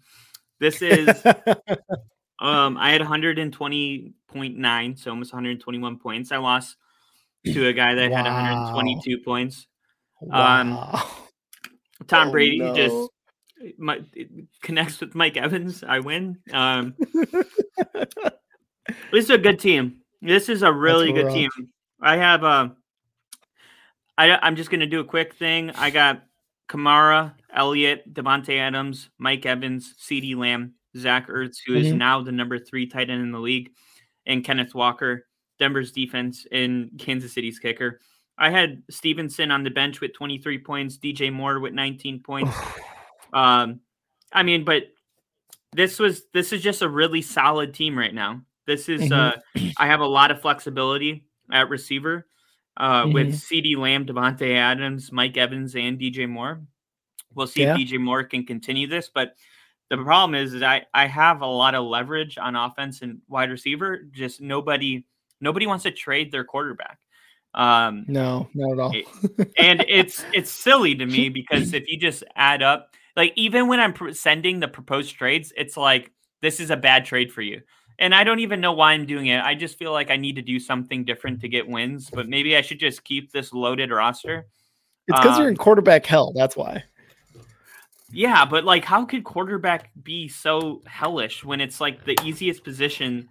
This 0.61 0.81
is 0.81 1.09
um 2.39 2.77
I 2.77 2.91
had 2.91 3.01
120.9, 3.01 4.97
so 4.99 5.09
almost 5.11 5.33
121 5.33 5.99
points. 5.99 6.31
I 6.31 6.37
lost 6.37 6.77
to 7.43 7.67
a 7.67 7.73
guy 7.73 7.95
that 7.95 8.09
had 8.09 8.23
122 8.23 9.17
points. 9.17 9.67
Um, 10.31 10.75
wow. 10.75 11.24
Tom 12.07 12.27
Oh, 12.27 12.31
Brady 12.31 12.59
no. 12.59 12.75
just 12.75 13.09
my, 13.77 14.01
connects 14.61 14.99
with 14.99 15.15
Mike 15.15 15.37
Evans. 15.37 15.83
I 15.83 15.99
win. 15.99 16.37
Um, 16.51 16.93
this 19.11 19.25
is 19.25 19.29
a 19.29 19.37
good 19.37 19.59
team. 19.59 20.01
This 20.21 20.49
is 20.49 20.61
a 20.63 20.71
really 20.71 21.11
good 21.13 21.31
team. 21.31 21.49
I 22.01 22.17
have 22.17 22.43
uh, 22.43 22.69
I 24.17 24.35
I'm 24.37 24.55
just 24.55 24.69
gonna 24.71 24.85
do 24.87 24.99
a 24.99 25.05
quick 25.05 25.35
thing. 25.35 25.71
I 25.71 25.89
got 25.89 26.23
Kamara, 26.69 27.33
Elliott, 27.53 28.11
Davante 28.13 28.57
Adams, 28.57 29.09
Mike 29.17 29.45
Evans, 29.45 29.95
CeeDee 30.01 30.35
Lamb, 30.35 30.73
Zach 30.97 31.27
Ertz, 31.29 31.57
who 31.65 31.75
is 31.75 31.87
Mhm. 31.87 31.97
now 31.97 32.21
the 32.21 32.31
number 32.31 32.57
three 32.59 32.87
tight 32.87 33.09
end 33.09 33.21
in 33.21 33.31
the 33.31 33.39
league, 33.39 33.71
and 34.25 34.43
Kenneth 34.43 34.73
Walker, 34.73 35.27
Denver's 35.59 35.91
defense, 35.91 36.45
and 36.51 36.91
Kansas 36.97 37.33
City's 37.33 37.59
kicker. 37.59 37.99
I 38.37 38.49
had 38.49 38.83
Stevenson 38.89 39.51
on 39.51 39.63
the 39.63 39.69
bench 39.69 40.01
with 40.01 40.13
23 40.13 40.59
points, 40.59 40.97
DJ 40.97 41.31
Moore 41.31 41.59
with 41.59 41.73
19 41.73 42.21
points. 42.21 42.55
Um, 43.33 43.79
I 44.33 44.43
mean, 44.43 44.63
but 44.65 44.83
this 45.73 45.99
was 45.99 46.23
this 46.33 46.51
is 46.53 46.61
just 46.61 46.81
a 46.81 46.89
really 46.89 47.21
solid 47.21 47.73
team 47.73 47.97
right 47.97 48.13
now. 48.13 48.41
This 48.65 48.89
is 48.89 49.11
uh, 49.11 49.33
Mhm. 49.55 49.73
I 49.77 49.87
have 49.87 49.99
a 50.01 50.05
lot 50.07 50.31
of 50.31 50.41
flexibility 50.41 51.25
at 51.51 51.69
receiver 51.69 52.27
uh, 52.77 53.03
Mhm. 53.03 53.13
with 53.13 53.27
CeeDee 53.33 53.77
Lamb, 53.77 54.05
Davante 54.05 54.53
Adams, 54.53 55.11
Mike 55.11 55.37
Evans, 55.37 55.75
and 55.75 55.97
DJ 55.99 56.27
Moore. 56.27 56.61
We'll 57.33 57.47
see 57.47 57.61
Yeah. 57.61 57.73
if 57.73 57.77
DJ 57.79 57.97
Moore 57.99 58.23
can 58.23 58.45
continue 58.45 58.87
this, 58.87 59.09
but 59.13 59.35
the 59.89 59.97
problem 59.97 60.35
is 60.35 60.51
that 60.53 60.63
I 60.63 60.85
I 60.93 61.07
have 61.07 61.41
a 61.41 61.45
lot 61.45 61.75
of 61.75 61.85
leverage 61.85 62.37
on 62.37 62.55
offense 62.55 63.01
and 63.01 63.21
wide 63.29 63.51
receiver. 63.51 64.03
Just 64.11 64.41
nobody 64.41 65.05
nobody 65.41 65.67
wants 65.67 65.83
to 65.83 65.91
trade 65.91 66.31
their 66.31 66.43
quarterback. 66.43 66.99
Um, 67.55 68.05
No, 68.07 68.47
not 68.53 68.73
at 68.73 68.79
all. 68.79 68.93
And 69.57 69.83
it's 69.87 70.23
it's 70.33 70.51
silly 70.51 70.93
to 70.95 71.05
me 71.05 71.29
because 71.29 71.73
if 71.73 71.89
you 71.89 71.97
just 71.97 72.23
add 72.35 72.61
up 72.61 72.93
like 73.15 73.33
even 73.35 73.67
when 73.67 73.79
i'm 73.79 73.93
pr- 73.93 74.11
sending 74.11 74.59
the 74.59 74.67
proposed 74.67 75.15
trades 75.15 75.53
it's 75.55 75.77
like 75.77 76.11
this 76.41 76.59
is 76.59 76.69
a 76.69 76.75
bad 76.75 77.05
trade 77.05 77.31
for 77.31 77.41
you 77.41 77.61
and 77.99 78.13
I 78.13 78.23
don't 78.23 78.39
even 78.39 78.59
know 78.59 78.73
why 78.73 78.91
I'm 78.93 79.05
doing 79.05 79.27
it. 79.27 79.41
I 79.43 79.55
just 79.55 79.77
feel 79.77 79.91
like 79.91 80.11
I 80.11 80.17
need 80.17 80.35
to 80.35 80.41
do 80.41 80.59
something 80.59 81.05
different 81.05 81.41
to 81.41 81.47
get 81.47 81.67
wins, 81.67 82.09
but 82.09 82.27
maybe 82.27 82.57
I 82.57 82.61
should 82.61 82.79
just 82.79 83.03
keep 83.03 83.31
this 83.31 83.53
loaded 83.53 83.91
roster. 83.91 84.47
It's 85.07 85.19
because 85.19 85.37
you're 85.37 85.47
Um, 85.47 85.51
in 85.53 85.57
quarterback 85.57 86.05
hell. 86.05 86.33
That's 86.35 86.57
why. 86.57 86.83
Yeah, 88.11 88.45
but 88.45 88.65
like, 88.65 88.85
how 88.85 89.05
could 89.05 89.23
quarterback 89.23 89.91
be 90.01 90.27
so 90.27 90.81
hellish 90.85 91.43
when 91.43 91.61
it's 91.61 91.81
like 91.81 92.05
the 92.05 92.17
easiest 92.23 92.63
position 92.63 93.29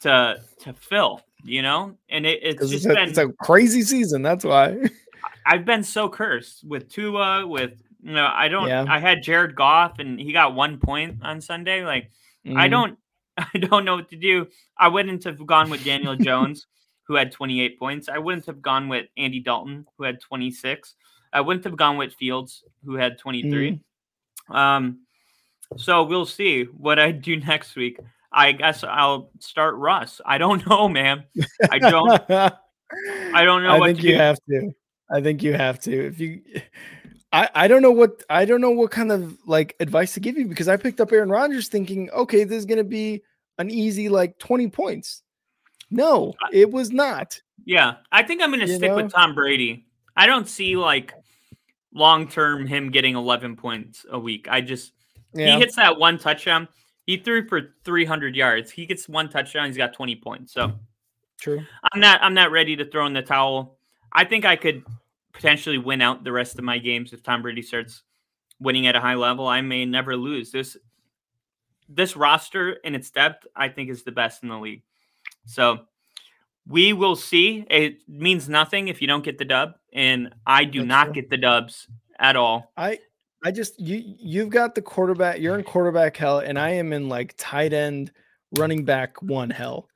to 0.00 0.40
to 0.60 0.72
fill? 0.74 1.22
You 1.44 1.62
know, 1.62 1.96
and 2.08 2.24
it, 2.24 2.40
it's 2.42 2.60
just 2.60 2.72
It's 2.72 2.84
a, 2.86 2.88
been 2.94 3.08
it's 3.08 3.18
a 3.18 3.28
crazy 3.40 3.82
season. 3.82 4.22
That's 4.22 4.44
why. 4.44 4.78
I've 5.46 5.64
been 5.64 5.82
so 5.82 6.08
cursed 6.08 6.62
with 6.64 6.88
Tua. 6.88 7.46
With 7.46 7.82
you 8.02 8.12
know, 8.12 8.30
I 8.32 8.48
don't. 8.48 8.68
Yeah. 8.68 8.84
I 8.88 8.98
had 8.98 9.22
Jared 9.22 9.54
Goff, 9.56 9.98
and 9.98 10.20
he 10.20 10.32
got 10.32 10.54
one 10.54 10.78
point 10.78 11.18
on 11.22 11.40
Sunday. 11.40 11.84
Like, 11.84 12.10
I 12.46 12.68
Mhm. 12.68 12.70
don't. 12.70 12.98
I 13.38 13.58
don't 13.58 13.84
know 13.84 13.96
what 13.96 14.10
to 14.10 14.16
do. 14.16 14.46
I 14.78 14.88
wouldn't 14.88 15.24
have 15.24 15.44
gone 15.46 15.70
with 15.70 15.84
Daniel 15.84 16.14
Jones, 16.14 16.66
who 17.04 17.14
had 17.14 17.32
28 17.32 17.78
points. 17.78 18.08
I 18.08 18.18
wouldn't 18.18 18.46
have 18.46 18.60
gone 18.62 18.88
with 18.88 19.06
Andy 19.16 19.40
Dalton, 19.40 19.86
who 19.96 20.04
had 20.04 20.20
26. 20.20 20.94
I 21.32 21.40
wouldn't 21.40 21.64
have 21.64 21.76
gone 21.76 21.96
with 21.96 22.12
Fields, 22.14 22.62
who 22.84 22.94
had 22.94 23.18
23. 23.18 23.80
Um, 24.48 25.00
so 25.78 26.02
we'll 26.04 26.26
see 26.26 26.64
what 26.64 26.98
I 26.98 27.10
do 27.10 27.36
next 27.40 27.74
week. 27.74 27.98
I 28.32 28.52
guess 28.52 28.82
I'll 28.84 29.30
start 29.40 29.74
Russ. 29.76 30.20
I 30.24 30.38
don't 30.38 30.66
know, 30.68 30.88
man. 30.88 31.24
I 31.70 31.78
don't. 31.78 32.22
I 32.30 33.44
don't 33.44 33.62
know 33.62 33.70
I 33.70 33.78
what 33.78 33.86
think 33.86 34.02
you 34.02 34.12
do. 34.12 34.18
have 34.18 34.38
to. 34.48 34.72
I 35.10 35.20
think 35.20 35.42
you 35.42 35.54
have 35.54 35.80
to. 35.80 36.06
If 36.06 36.20
you, 36.20 36.42
I 37.32 37.48
I 37.54 37.68
don't 37.68 37.82
know 37.82 37.90
what 37.90 38.22
I 38.30 38.44
don't 38.44 38.60
know 38.60 38.70
what 38.70 38.90
kind 38.90 39.10
of 39.12 39.36
like 39.46 39.76
advice 39.80 40.14
to 40.14 40.20
give 40.20 40.36
you 40.36 40.46
because 40.46 40.68
I 40.68 40.76
picked 40.76 41.00
up 41.00 41.12
Aaron 41.12 41.30
Rodgers 41.30 41.68
thinking, 41.68 42.10
okay, 42.10 42.44
this 42.44 42.58
is 42.58 42.66
gonna 42.66 42.84
be 42.84 43.22
an 43.58 43.70
easy 43.70 44.08
like 44.08 44.38
twenty 44.38 44.68
points. 44.68 45.22
No, 45.90 46.34
it 46.52 46.70
was 46.70 46.90
not. 46.90 47.40
Yeah, 47.64 47.96
I 48.10 48.22
think 48.22 48.42
I'm 48.42 48.50
going 48.50 48.60
to 48.60 48.66
You 48.66 48.76
stick 48.76 48.90
know? 48.90 48.96
with 48.96 49.12
Tom 49.12 49.34
Brady. 49.34 49.86
I 50.16 50.26
don't 50.26 50.48
see 50.48 50.74
like 50.76 51.12
long 51.94 52.26
term 52.26 52.66
him 52.66 52.90
getting 52.90 53.14
11 53.14 53.56
points 53.56 54.04
a 54.10 54.18
week. 54.18 54.48
I 54.50 54.62
just 54.62 54.92
Yeah, 55.34 55.54
he 55.54 55.60
hits 55.60 55.76
that 55.76 55.98
one 55.98 56.18
touchdown. 56.18 56.66
He 57.12 57.18
threw 57.18 57.46
for 57.46 57.74
300 57.84 58.34
yards. 58.34 58.70
He 58.70 58.86
gets 58.86 59.06
one 59.06 59.28
touchdown. 59.28 59.66
He's 59.66 59.76
got 59.76 59.92
20 59.92 60.16
points. 60.16 60.54
So 60.54 60.72
true. 61.38 61.62
I'm 61.92 62.00
not 62.00 62.22
I'm 62.22 62.32
not 62.32 62.50
ready 62.50 62.74
to 62.76 62.86
throw 62.86 63.04
in 63.04 63.12
the 63.12 63.20
towel. 63.20 63.76
I 64.14 64.24
think 64.24 64.46
I 64.46 64.56
could 64.56 64.82
potentially 65.34 65.76
win 65.76 66.00
out 66.00 66.24
the 66.24 66.32
rest 66.32 66.58
of 66.58 66.64
my 66.64 66.78
games 66.78 67.12
if 67.12 67.22
Tom 67.22 67.42
Brady 67.42 67.60
starts 67.60 68.04
winning 68.60 68.86
at 68.86 68.96
a 68.96 69.00
high 69.00 69.14
level. 69.14 69.46
I 69.46 69.60
may 69.60 69.84
never 69.84 70.16
lose. 70.16 70.52
This 70.52 70.74
this 71.86 72.16
roster 72.16 72.70
in 72.82 72.94
its 72.94 73.10
depth, 73.10 73.46
I 73.54 73.68
think, 73.68 73.90
is 73.90 74.04
the 74.04 74.12
best 74.12 74.42
in 74.42 74.48
the 74.48 74.56
league. 74.56 74.82
So 75.44 75.80
we 76.66 76.94
will 76.94 77.14
see. 77.14 77.66
It 77.68 78.08
means 78.08 78.48
nothing 78.48 78.88
if 78.88 79.02
you 79.02 79.06
don't 79.06 79.22
get 79.22 79.36
the 79.36 79.44
dub, 79.44 79.74
and 79.92 80.34
I 80.46 80.64
do 80.64 80.78
That's 80.78 80.88
not 80.88 81.04
true. 81.04 81.12
get 81.12 81.28
the 81.28 81.36
dubs 81.36 81.88
at 82.18 82.36
all. 82.36 82.72
I 82.74 83.00
I 83.42 83.50
just 83.50 83.78
you 83.80 84.02
you've 84.18 84.50
got 84.50 84.74
the 84.74 84.82
quarterback. 84.82 85.40
You're 85.40 85.58
in 85.58 85.64
quarterback 85.64 86.16
hell, 86.16 86.38
and 86.38 86.58
I 86.58 86.70
am 86.70 86.92
in 86.92 87.08
like 87.08 87.34
tight 87.36 87.72
end, 87.72 88.12
running 88.58 88.84
back 88.84 89.20
one 89.22 89.50
hell. 89.50 89.88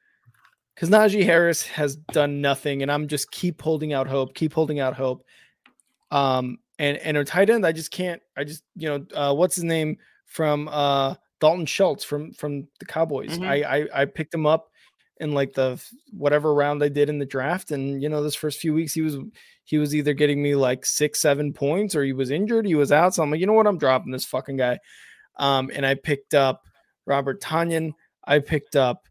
Because 0.75 0.91
Najee 0.91 1.25
Harris 1.25 1.65
has 1.67 1.97
done 1.97 2.41
nothing, 2.41 2.83
and 2.83 2.91
I'm 2.91 3.09
just 3.09 3.31
keep 3.31 3.63
holding 3.63 3.93
out 3.93 4.07
hope, 4.07 4.35
keep 4.35 4.53
holding 4.53 4.79
out 4.81 4.95
hope. 4.95 5.25
Um, 6.11 6.59
and 6.79 6.99
and 6.99 7.17
a 7.17 7.25
tight 7.25 7.49
end, 7.49 7.65
I 7.65 7.73
just 7.73 7.91
can't. 7.91 8.21
I 8.37 8.45
just 8.45 8.63
you 8.75 8.89
know 8.89 9.07
uh, 9.15 9.35
what's 9.35 9.55
his 9.55 9.65
name 9.65 9.97
from 10.27 10.69
uh 10.71 11.15
Dalton 11.41 11.67
Schultz 11.67 12.05
from 12.05 12.33
from 12.33 12.67
the 12.81 12.87
Cowboys. 12.87 13.39
Mhm. 13.39 13.47
I, 13.47 13.79
I 13.79 14.03
I 14.03 14.05
picked 14.05 14.35
him 14.35 14.45
up 14.47 14.71
in 15.19 15.33
like 15.33 15.55
the 15.55 15.83
whatever 16.11 16.53
round 16.53 16.83
I 16.83 16.89
did 16.89 17.09
in 17.09 17.19
the 17.19 17.27
draft, 17.27 17.71
and 17.71 18.03
you 18.03 18.09
know 18.09 18.23
this 18.23 18.35
first 18.35 18.59
few 18.59 18.75
weeks 18.75 18.93
he 18.93 19.03
was 19.03 19.17
he 19.65 19.79
was 19.79 19.95
either 19.95 20.15
getting 20.15 20.43
me 20.43 20.55
like 20.55 20.87
six, 20.87 21.21
seven 21.21 21.53
points, 21.53 21.95
or 21.95 22.05
he 22.05 22.13
was 22.13 22.31
injured, 22.31 22.67
he 22.67 22.75
was 22.75 22.93
out. 22.93 23.15
So 23.15 23.23
I'm 23.23 23.31
like, 23.31 23.41
you 23.41 23.47
know 23.47 23.53
what, 23.53 23.67
I'm 23.67 23.79
dropping 23.79 24.13
this 24.13 24.25
fucking 24.25 24.57
guy. 24.57 24.79
Um, 25.39 25.71
and 25.75 25.85
I 25.85 25.95
picked 25.95 26.35
up 26.35 26.63
Robert 27.05 27.41
Tonyan. 27.41 27.93
I 28.25 28.39
picked 28.39 28.77
up 28.77 29.09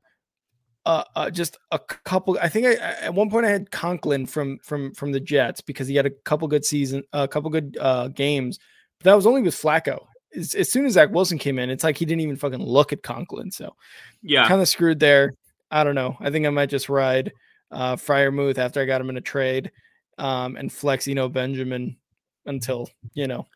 uh, 0.86 1.04
uh 1.16 1.30
just 1.30 1.58
a 1.72 1.80
couple. 1.80 2.38
I 2.42 2.50
think 2.50 2.68
I 2.68 2.74
at 2.76 3.14
one 3.14 3.30
point 3.30 3.46
I 3.46 3.52
had 3.52 3.72
Conklin 3.72 4.26
from 4.26 4.60
from 4.60 4.94
from 4.94 5.12
the 5.12 5.20
Jets 5.20 5.62
because 5.62 5.88
he 5.88 5.96
had 5.96 6.06
a 6.06 6.12
couple 6.12 6.48
good 6.48 6.66
season, 6.66 7.04
a 7.12 7.28
couple 7.28 7.50
good 7.50 7.78
uh 7.80 8.10
games. 8.10 8.60
But 9.00 9.06
that 9.06 9.16
was 9.16 9.28
only 9.28 9.42
with 9.42 9.56
Flacco. 9.56 10.06
As, 10.36 10.54
as 10.54 10.72
soon 10.72 10.86
as 10.86 10.94
Zach 10.94 11.12
Wilson 11.12 11.38
came 11.38 11.60
in, 11.60 11.70
it's 11.70 11.84
like 11.84 11.98
he 11.98 12.06
didn't 12.06 12.22
even 12.22 12.36
fucking 12.36 12.62
look 12.62 12.94
at 12.94 13.04
Conklin. 13.04 13.52
So 13.52 13.76
Yeah, 14.22 14.48
kind 14.48 14.62
of 14.62 14.68
screwed 14.68 15.00
there. 15.00 15.34
I 15.72 15.84
don't 15.84 15.96
know. 15.96 16.18
I 16.20 16.30
think 16.30 16.46
I 16.46 16.50
might 16.50 16.70
just 16.70 16.90
ride 16.90 17.32
uh 17.72 17.96
Freiermuth 17.96 18.58
after 18.58 18.82
I 18.82 18.86
got 18.86 19.02
him 19.02 19.10
in 19.10 19.18
a 19.18 19.22
trade 19.22 19.72
um 20.18 20.56
and 20.56 20.72
flex, 20.72 21.08
Eno 21.08 21.30
Benjamin 21.30 21.98
until, 22.46 22.90
you 23.14 23.28
know, 23.28 23.48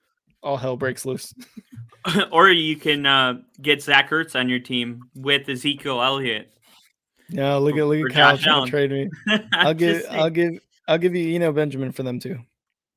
all 0.41 0.57
hell 0.57 0.77
breaks 0.77 1.05
loose. 1.05 1.33
or 2.31 2.49
you 2.49 2.75
can 2.75 3.05
uh, 3.05 3.35
get 3.61 3.81
Zach 3.81 4.09
Ertz 4.09 4.39
on 4.39 4.49
your 4.49 4.59
team 4.59 5.09
with 5.15 5.47
Ezekiel 5.49 6.01
Elliott. 6.01 6.51
Yeah, 7.29 7.55
look 7.55 7.77
at 7.77 7.85
look 7.85 8.09
at 8.09 8.13
Kyle 8.13 8.37
Josh 8.37 8.43
trying 8.43 8.65
to 8.65 8.71
trade 8.71 8.91
me. 8.91 9.09
I'll 9.53 9.73
give 9.73 10.03
I'll 10.09 10.29
give 10.31 10.59
I'll 10.87 10.97
give 10.97 11.15
you, 11.15 11.35
Eno 11.35 11.51
Benjamin 11.51 11.91
for 11.91 12.03
them 12.03 12.19
too. 12.19 12.39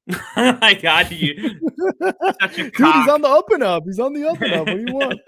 I 0.37 0.79
got 0.81 1.13
you. 1.13 1.35
Dude, 1.35 1.55
he's 2.49 3.09
on 3.09 3.21
the 3.21 3.29
up 3.29 3.51
and 3.51 3.63
up. 3.63 3.85
He's 3.85 3.99
on 3.99 4.15
the 4.15 4.27
up 4.27 4.41
and 4.41 4.53
up. 4.55 4.67
What 4.67 4.77
do 4.77 4.85
you 4.87 4.95
want? 4.95 5.21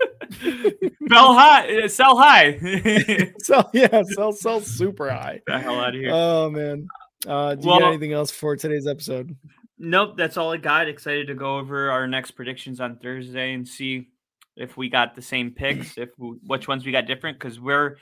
Sell 1.08 1.34
high. 1.34 1.82
uh, 1.84 1.88
Sell 1.88 2.16
high. 2.16 2.58
sell, 3.42 3.70
yeah, 3.72 4.02
sell 4.14 4.32
sell 4.32 4.60
super 4.60 5.10
high. 5.10 5.40
the 5.46 5.58
hell 5.58 5.80
out 5.80 5.94
of 5.94 6.00
here. 6.00 6.10
Oh 6.12 6.50
man. 6.50 6.86
Uh 7.26 7.54
do 7.54 7.62
you 7.62 7.68
Well- 7.68 7.80
got 7.80 7.88
anything 7.88 8.12
else 8.12 8.30
for 8.30 8.56
today's 8.56 8.86
episode? 8.86 9.36
nope, 9.78 10.16
that's 10.16 10.36
all 10.36 10.52
I 10.52 10.56
got. 10.58 10.88
Excited 10.88 11.28
to 11.28 11.34
go 11.34 11.58
over 11.58 11.90
our 11.90 12.06
next 12.06 12.32
predictions 12.32 12.80
on 12.80 12.96
Thursday 12.98 13.54
and 13.54 13.66
see 13.66 14.08
if 14.56 14.76
we 14.76 14.88
got 14.88 15.14
the 15.14 15.22
same 15.22 15.52
picks, 15.52 15.96
if 15.96 16.08
we, 16.18 16.30
which 16.46 16.66
ones 16.66 16.84
we 16.84 16.90
got 16.92 17.06
different, 17.06 17.38
because 17.38 17.60
we're 17.60 17.96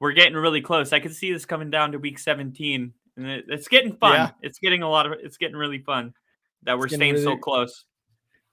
we're 0.00 0.12
getting 0.12 0.34
really 0.34 0.60
close. 0.60 0.92
I 0.92 1.00
can 1.00 1.12
see 1.12 1.32
this 1.32 1.44
coming 1.44 1.70
down 1.70 1.92
to 1.92 1.98
week 1.98 2.18
17, 2.20 2.92
and 3.16 3.26
it, 3.26 3.44
it's 3.48 3.66
getting 3.68 3.96
fun. 3.96 4.12
Yeah. 4.14 4.30
It's 4.42 4.58
getting 4.60 4.82
a 4.82 4.88
lot 4.88 5.06
of 5.06 5.12
it's 5.22 5.36
getting 5.36 5.56
really 5.56 5.80
fun 5.80 6.14
that 6.62 6.78
we're 6.78 6.86
getting 6.86 7.14
staying 7.16 7.24
so 7.24 7.36
close. 7.36 7.84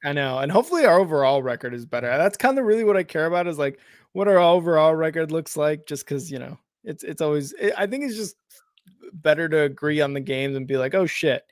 I 0.06 0.14
know, 0.14 0.38
and 0.40 0.52
hopefully 0.52 0.86
our 0.86 1.00
overall 1.00 1.42
record 1.42 1.74
is 1.74 1.86
better. 1.86 2.08
That's 2.08 2.38
kind 2.38 2.60
of 2.60 2.66
really 2.66 2.84
what 2.84 2.96
I 2.96 3.04
care 3.04 3.26
about 3.26 3.48
is 3.48 3.58
like 3.58 3.80
what 4.14 4.28
our 4.28 4.38
overall 4.38 4.96
record 4.96 5.32
looks 5.32 5.58
like. 5.58 5.88
Just 5.88 6.06
because 6.06 6.32
you 6.32 6.40
know, 6.40 6.58
it's 6.84 7.04
it's 7.04 7.22
always. 7.22 7.54
It, 7.54 7.74
I 7.78 7.88
think 7.88 8.04
it's 8.04 8.16
just 8.16 8.36
better 9.14 9.50
to 9.50 9.62
agree 9.64 10.02
on 10.02 10.14
the 10.14 10.20
games 10.20 10.56
and 10.56 10.68
be 10.68 10.78
like, 10.78 10.94
oh 10.94 11.06
shit, 11.06 11.44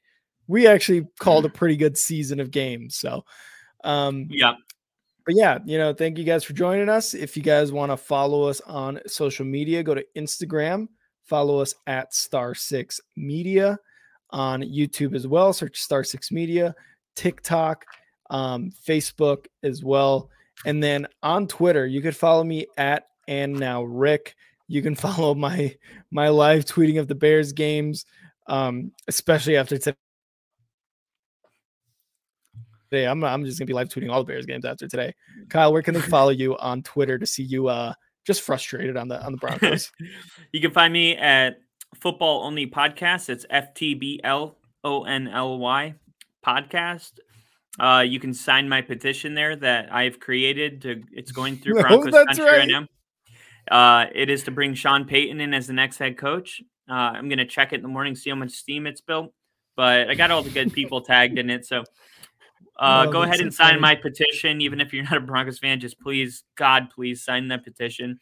we 0.47 0.67
actually 0.67 1.07
called 1.19 1.45
a 1.45 1.49
pretty 1.49 1.75
good 1.75 1.97
season 1.97 2.39
of 2.39 2.51
games. 2.51 2.95
So, 2.97 3.25
um, 3.83 4.27
Yeah. 4.29 4.53
but 5.25 5.35
yeah, 5.35 5.59
you 5.65 5.77
know, 5.77 5.93
thank 5.93 6.17
you 6.17 6.23
guys 6.23 6.43
for 6.43 6.53
joining 6.53 6.89
us. 6.89 7.13
If 7.13 7.35
you 7.37 7.43
guys 7.43 7.71
want 7.71 7.91
to 7.91 7.97
follow 7.97 8.43
us 8.43 8.61
on 8.61 8.99
social 9.07 9.45
media, 9.45 9.83
go 9.83 9.95
to 9.95 10.05
Instagram, 10.15 10.87
follow 11.23 11.59
us 11.59 11.73
at 11.87 12.13
Star 12.13 12.53
Six 12.53 12.99
Media 13.15 13.79
on 14.31 14.61
YouTube 14.61 15.15
as 15.15 15.27
well. 15.27 15.53
Search 15.53 15.79
Star 15.79 16.03
Six 16.03 16.31
Media, 16.31 16.75
TikTok, 17.15 17.85
um, 18.33 18.71
Facebook 18.85 19.45
as 19.61 19.83
well. 19.83 20.29
And 20.65 20.83
then 20.83 21.07
on 21.21 21.47
Twitter, 21.47 21.85
you 21.85 22.01
could 22.01 22.15
follow 22.15 22.43
me 22.43 22.65
at 22.77 23.07
and 23.27 23.53
now 23.53 23.83
Rick. 23.83 24.35
You 24.67 24.81
can 24.81 24.95
follow 24.97 25.33
my 25.33 25.75
my 26.11 26.27
live 26.27 26.65
tweeting 26.65 26.99
of 26.99 27.07
the 27.07 27.15
Bears 27.15 27.53
games, 27.53 28.05
um, 28.47 28.91
especially 29.07 29.55
after 29.55 29.77
today. 29.77 29.95
Today, 32.91 33.07
I'm 33.07 33.23
I'm 33.23 33.45
just 33.45 33.59
gonna 33.59 33.67
be 33.67 33.73
live 33.73 33.89
tweeting 33.89 34.11
all 34.11 34.23
the 34.23 34.27
Bears 34.27 34.45
games 34.45 34.65
after 34.65 34.87
today. 34.87 35.13
Kyle, 35.49 35.71
where 35.71 35.81
can 35.81 35.93
they 35.93 36.01
follow 36.01 36.31
you 36.31 36.57
on 36.59 36.83
Twitter 36.83 37.17
to 37.17 37.25
see 37.25 37.43
you 37.43 37.67
uh 37.67 37.93
just 38.25 38.41
frustrated 38.41 38.97
on 38.97 39.07
the 39.07 39.23
on 39.23 39.31
the 39.31 39.37
Broncos? 39.37 39.91
you 40.51 40.59
can 40.59 40.71
find 40.71 40.91
me 40.91 41.15
at 41.15 41.59
Football 41.95 42.45
Only 42.45 42.67
Podcast. 42.67 43.29
It's 43.29 43.45
F 43.49 43.73
T 43.73 43.93
B 43.93 44.19
L 44.23 44.57
O 44.83 45.03
N 45.03 45.27
L 45.27 45.59
Y 45.59 45.95
podcast. 46.45 47.13
Uh, 47.79 48.03
you 48.07 48.19
can 48.19 48.33
sign 48.33 48.69
my 48.69 48.81
petition 48.81 49.33
there 49.33 49.55
that 49.55 49.91
I've 49.93 50.19
created. 50.19 50.81
To 50.83 51.01
it's 51.11 51.31
going 51.31 51.57
through 51.57 51.79
Oh, 51.79 51.81
Broncos 51.81 52.13
country 52.25 52.45
right. 52.45 52.57
right. 52.59 52.67
now. 52.67 52.87
Uh, 53.71 54.05
it 54.13 54.29
is 54.29 54.43
to 54.43 54.51
bring 54.51 54.73
Sean 54.73 55.05
Payton 55.05 55.39
in 55.41 55.53
as 55.53 55.67
the 55.67 55.73
next 55.73 55.97
head 55.97 56.17
coach. 56.17 56.61
Uh, 56.89 56.93
I'm 56.93 57.29
gonna 57.29 57.45
check 57.45 57.71
it 57.73 57.77
in 57.77 57.81
the 57.81 57.87
morning, 57.87 58.15
see 58.15 58.29
how 58.29 58.35
much 58.35 58.51
steam 58.51 58.85
it's 58.85 59.01
built. 59.01 59.33
But 59.75 60.09
I 60.09 60.15
got 60.15 60.29
all 60.31 60.43
the 60.43 60.49
good 60.51 60.71
people 60.73 61.01
tagged 61.01 61.39
in 61.39 61.49
it, 61.49 61.65
so 61.65 61.79
uh, 62.77 63.05
Oh, 63.07 63.11
go 63.11 63.23
ahead 63.23 63.39
and 63.39 63.51
sign 63.53 63.69
funny. 63.69 63.81
my 63.81 63.95
petition. 63.95 64.61
Even 64.61 64.79
if 64.81 64.93
you're 64.93 65.03
not 65.03 65.17
a 65.17 65.21
Broncos 65.21 65.57
fan, 65.59 65.79
just 65.79 65.99
please, 65.99 66.43
God, 66.55 66.89
please 66.93 67.23
sign 67.23 67.47
that 67.47 67.63
petition. 67.63 68.19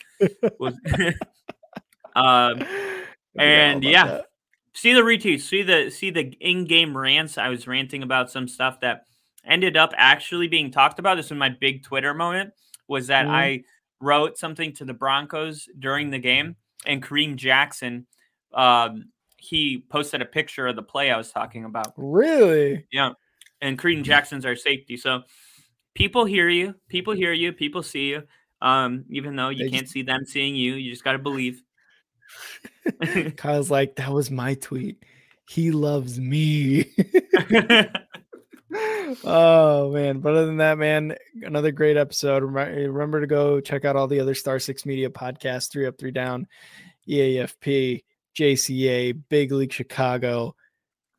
Um, 2.15 2.63
And, 3.37 3.83
yeah. 3.83 4.21
see 4.73 4.93
the 4.93 5.01
retweets, 5.01 5.41
see 5.41 5.63
the 5.63 5.89
see 5.89 6.09
the 6.11 6.33
in-game 6.39 6.95
rants. 6.97 7.37
I 7.37 7.49
was 7.49 7.67
ranting 7.67 8.03
about 8.03 8.29
some 8.31 8.47
stuff 8.47 8.79
that 8.81 9.05
ended 9.45 9.77
up 9.77 9.93
actually 9.95 10.47
being 10.47 10.71
talked 10.71 10.99
about. 10.99 11.15
This 11.15 11.29
was 11.29 11.39
my 11.39 11.49
big 11.49 11.83
Twitter 11.83 12.13
moment. 12.13 12.53
Was 12.87 13.07
that 13.07 13.25
Mhm. 13.25 13.29
I 13.29 13.63
wrote 13.99 14.37
something 14.37 14.73
to 14.73 14.85
the 14.85 14.93
Broncos 14.93 15.67
during 15.79 16.09
the 16.09 16.19
game, 16.19 16.55
and 16.85 17.01
Kareem 17.03 17.35
Jackson, 17.35 18.07
um, 18.53 19.11
he 19.37 19.83
posted 19.89 20.21
a 20.21 20.25
picture 20.25 20.67
of 20.67 20.75
the 20.75 20.83
play 20.83 21.11
I 21.11 21.17
was 21.17 21.31
talking 21.31 21.65
about. 21.65 21.93
Really? 21.97 22.85
Yeah, 22.91 23.13
and 23.61 23.77
Kareem 23.77 24.03
Jackson's 24.03 24.45
our 24.45 24.55
safety. 24.55 24.97
So 24.97 25.23
people 25.93 26.25
hear 26.25 26.49
you, 26.49 26.75
people 26.89 27.13
hear 27.13 27.33
you, 27.33 27.53
people 27.53 27.83
see 27.83 28.09
you. 28.09 28.23
Um, 28.61 29.05
even 29.09 29.35
though 29.35 29.49
you 29.49 29.65
They 29.65 29.71
can't 29.71 29.89
see 29.89 30.03
them 30.03 30.25
seeing 30.25 30.55
you, 30.55 30.75
you 30.75 30.91
just 30.91 31.03
got 31.03 31.13
to 31.13 31.17
believe. 31.19 31.63
Kyle's 33.37 33.71
like, 33.71 33.95
that 33.95 34.11
was 34.11 34.29
my 34.29 34.53
tweet. 34.53 35.03
He 35.49 35.71
loves 35.71 36.19
me. 36.19 36.85
oh 39.23 39.91
man. 39.93 40.19
But 40.19 40.33
other 40.33 40.45
than 40.45 40.57
that, 40.57 40.77
man, 40.77 41.15
another 41.41 41.71
great 41.71 41.97
episode. 41.97 42.43
Remember 42.43 43.21
to 43.21 43.27
go 43.27 43.59
check 43.59 43.85
out 43.85 43.95
all 43.95 44.07
the 44.07 44.19
other 44.19 44.35
Star 44.35 44.59
Six 44.59 44.85
Media 44.85 45.09
podcasts, 45.09 45.71
three 45.71 45.85
up, 45.85 45.97
three 45.97 46.11
down, 46.11 46.47
EAFP, 47.07 48.03
JCA, 48.37 49.21
Big 49.29 49.51
League 49.51 49.73
Chicago, 49.73 50.55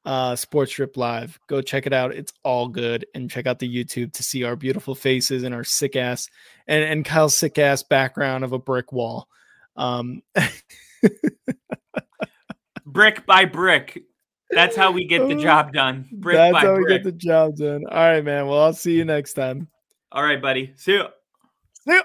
uh, 0.04 0.36
Sports 0.36 0.72
Strip 0.72 0.96
Live. 0.96 1.38
Go 1.46 1.62
check 1.62 1.86
it 1.86 1.92
out. 1.92 2.14
It's 2.14 2.32
all 2.42 2.68
good. 2.68 3.06
And 3.14 3.30
check 3.30 3.46
out 3.46 3.58
the 3.58 3.72
YouTube 3.72 4.12
to 4.14 4.22
see 4.22 4.44
our 4.44 4.56
beautiful 4.56 4.94
faces 4.94 5.42
and 5.42 5.54
our 5.54 5.64
sick 5.64 5.96
ass 5.96 6.28
and, 6.66 6.82
and 6.82 7.04
Kyle's 7.04 7.36
sick 7.36 7.58
ass 7.58 7.82
background 7.82 8.44
of 8.44 8.52
a 8.52 8.58
brick 8.58 8.92
wall. 8.92 9.28
Um 9.76 10.22
brick 12.86 13.26
by 13.26 13.44
brick. 13.44 14.02
That's 14.52 14.76
how 14.76 14.92
we 14.92 15.06
get 15.06 15.26
the 15.28 15.34
oh, 15.34 15.42
job 15.42 15.72
done. 15.72 16.08
Brick 16.12 16.36
That's 16.36 16.58
how 16.58 16.76
we 16.76 16.86
get 16.86 17.04
the 17.04 17.12
job 17.12 17.56
done. 17.56 17.84
All 17.90 18.02
right, 18.02 18.24
man. 18.24 18.46
Well, 18.46 18.62
I'll 18.62 18.74
see 18.74 18.92
you 18.92 19.04
next 19.04 19.32
time. 19.34 19.68
All 20.12 20.22
right, 20.22 20.40
buddy. 20.40 20.72
See 20.76 20.92
you. 20.92 21.06
See 21.86 21.94
ya. 21.94 22.02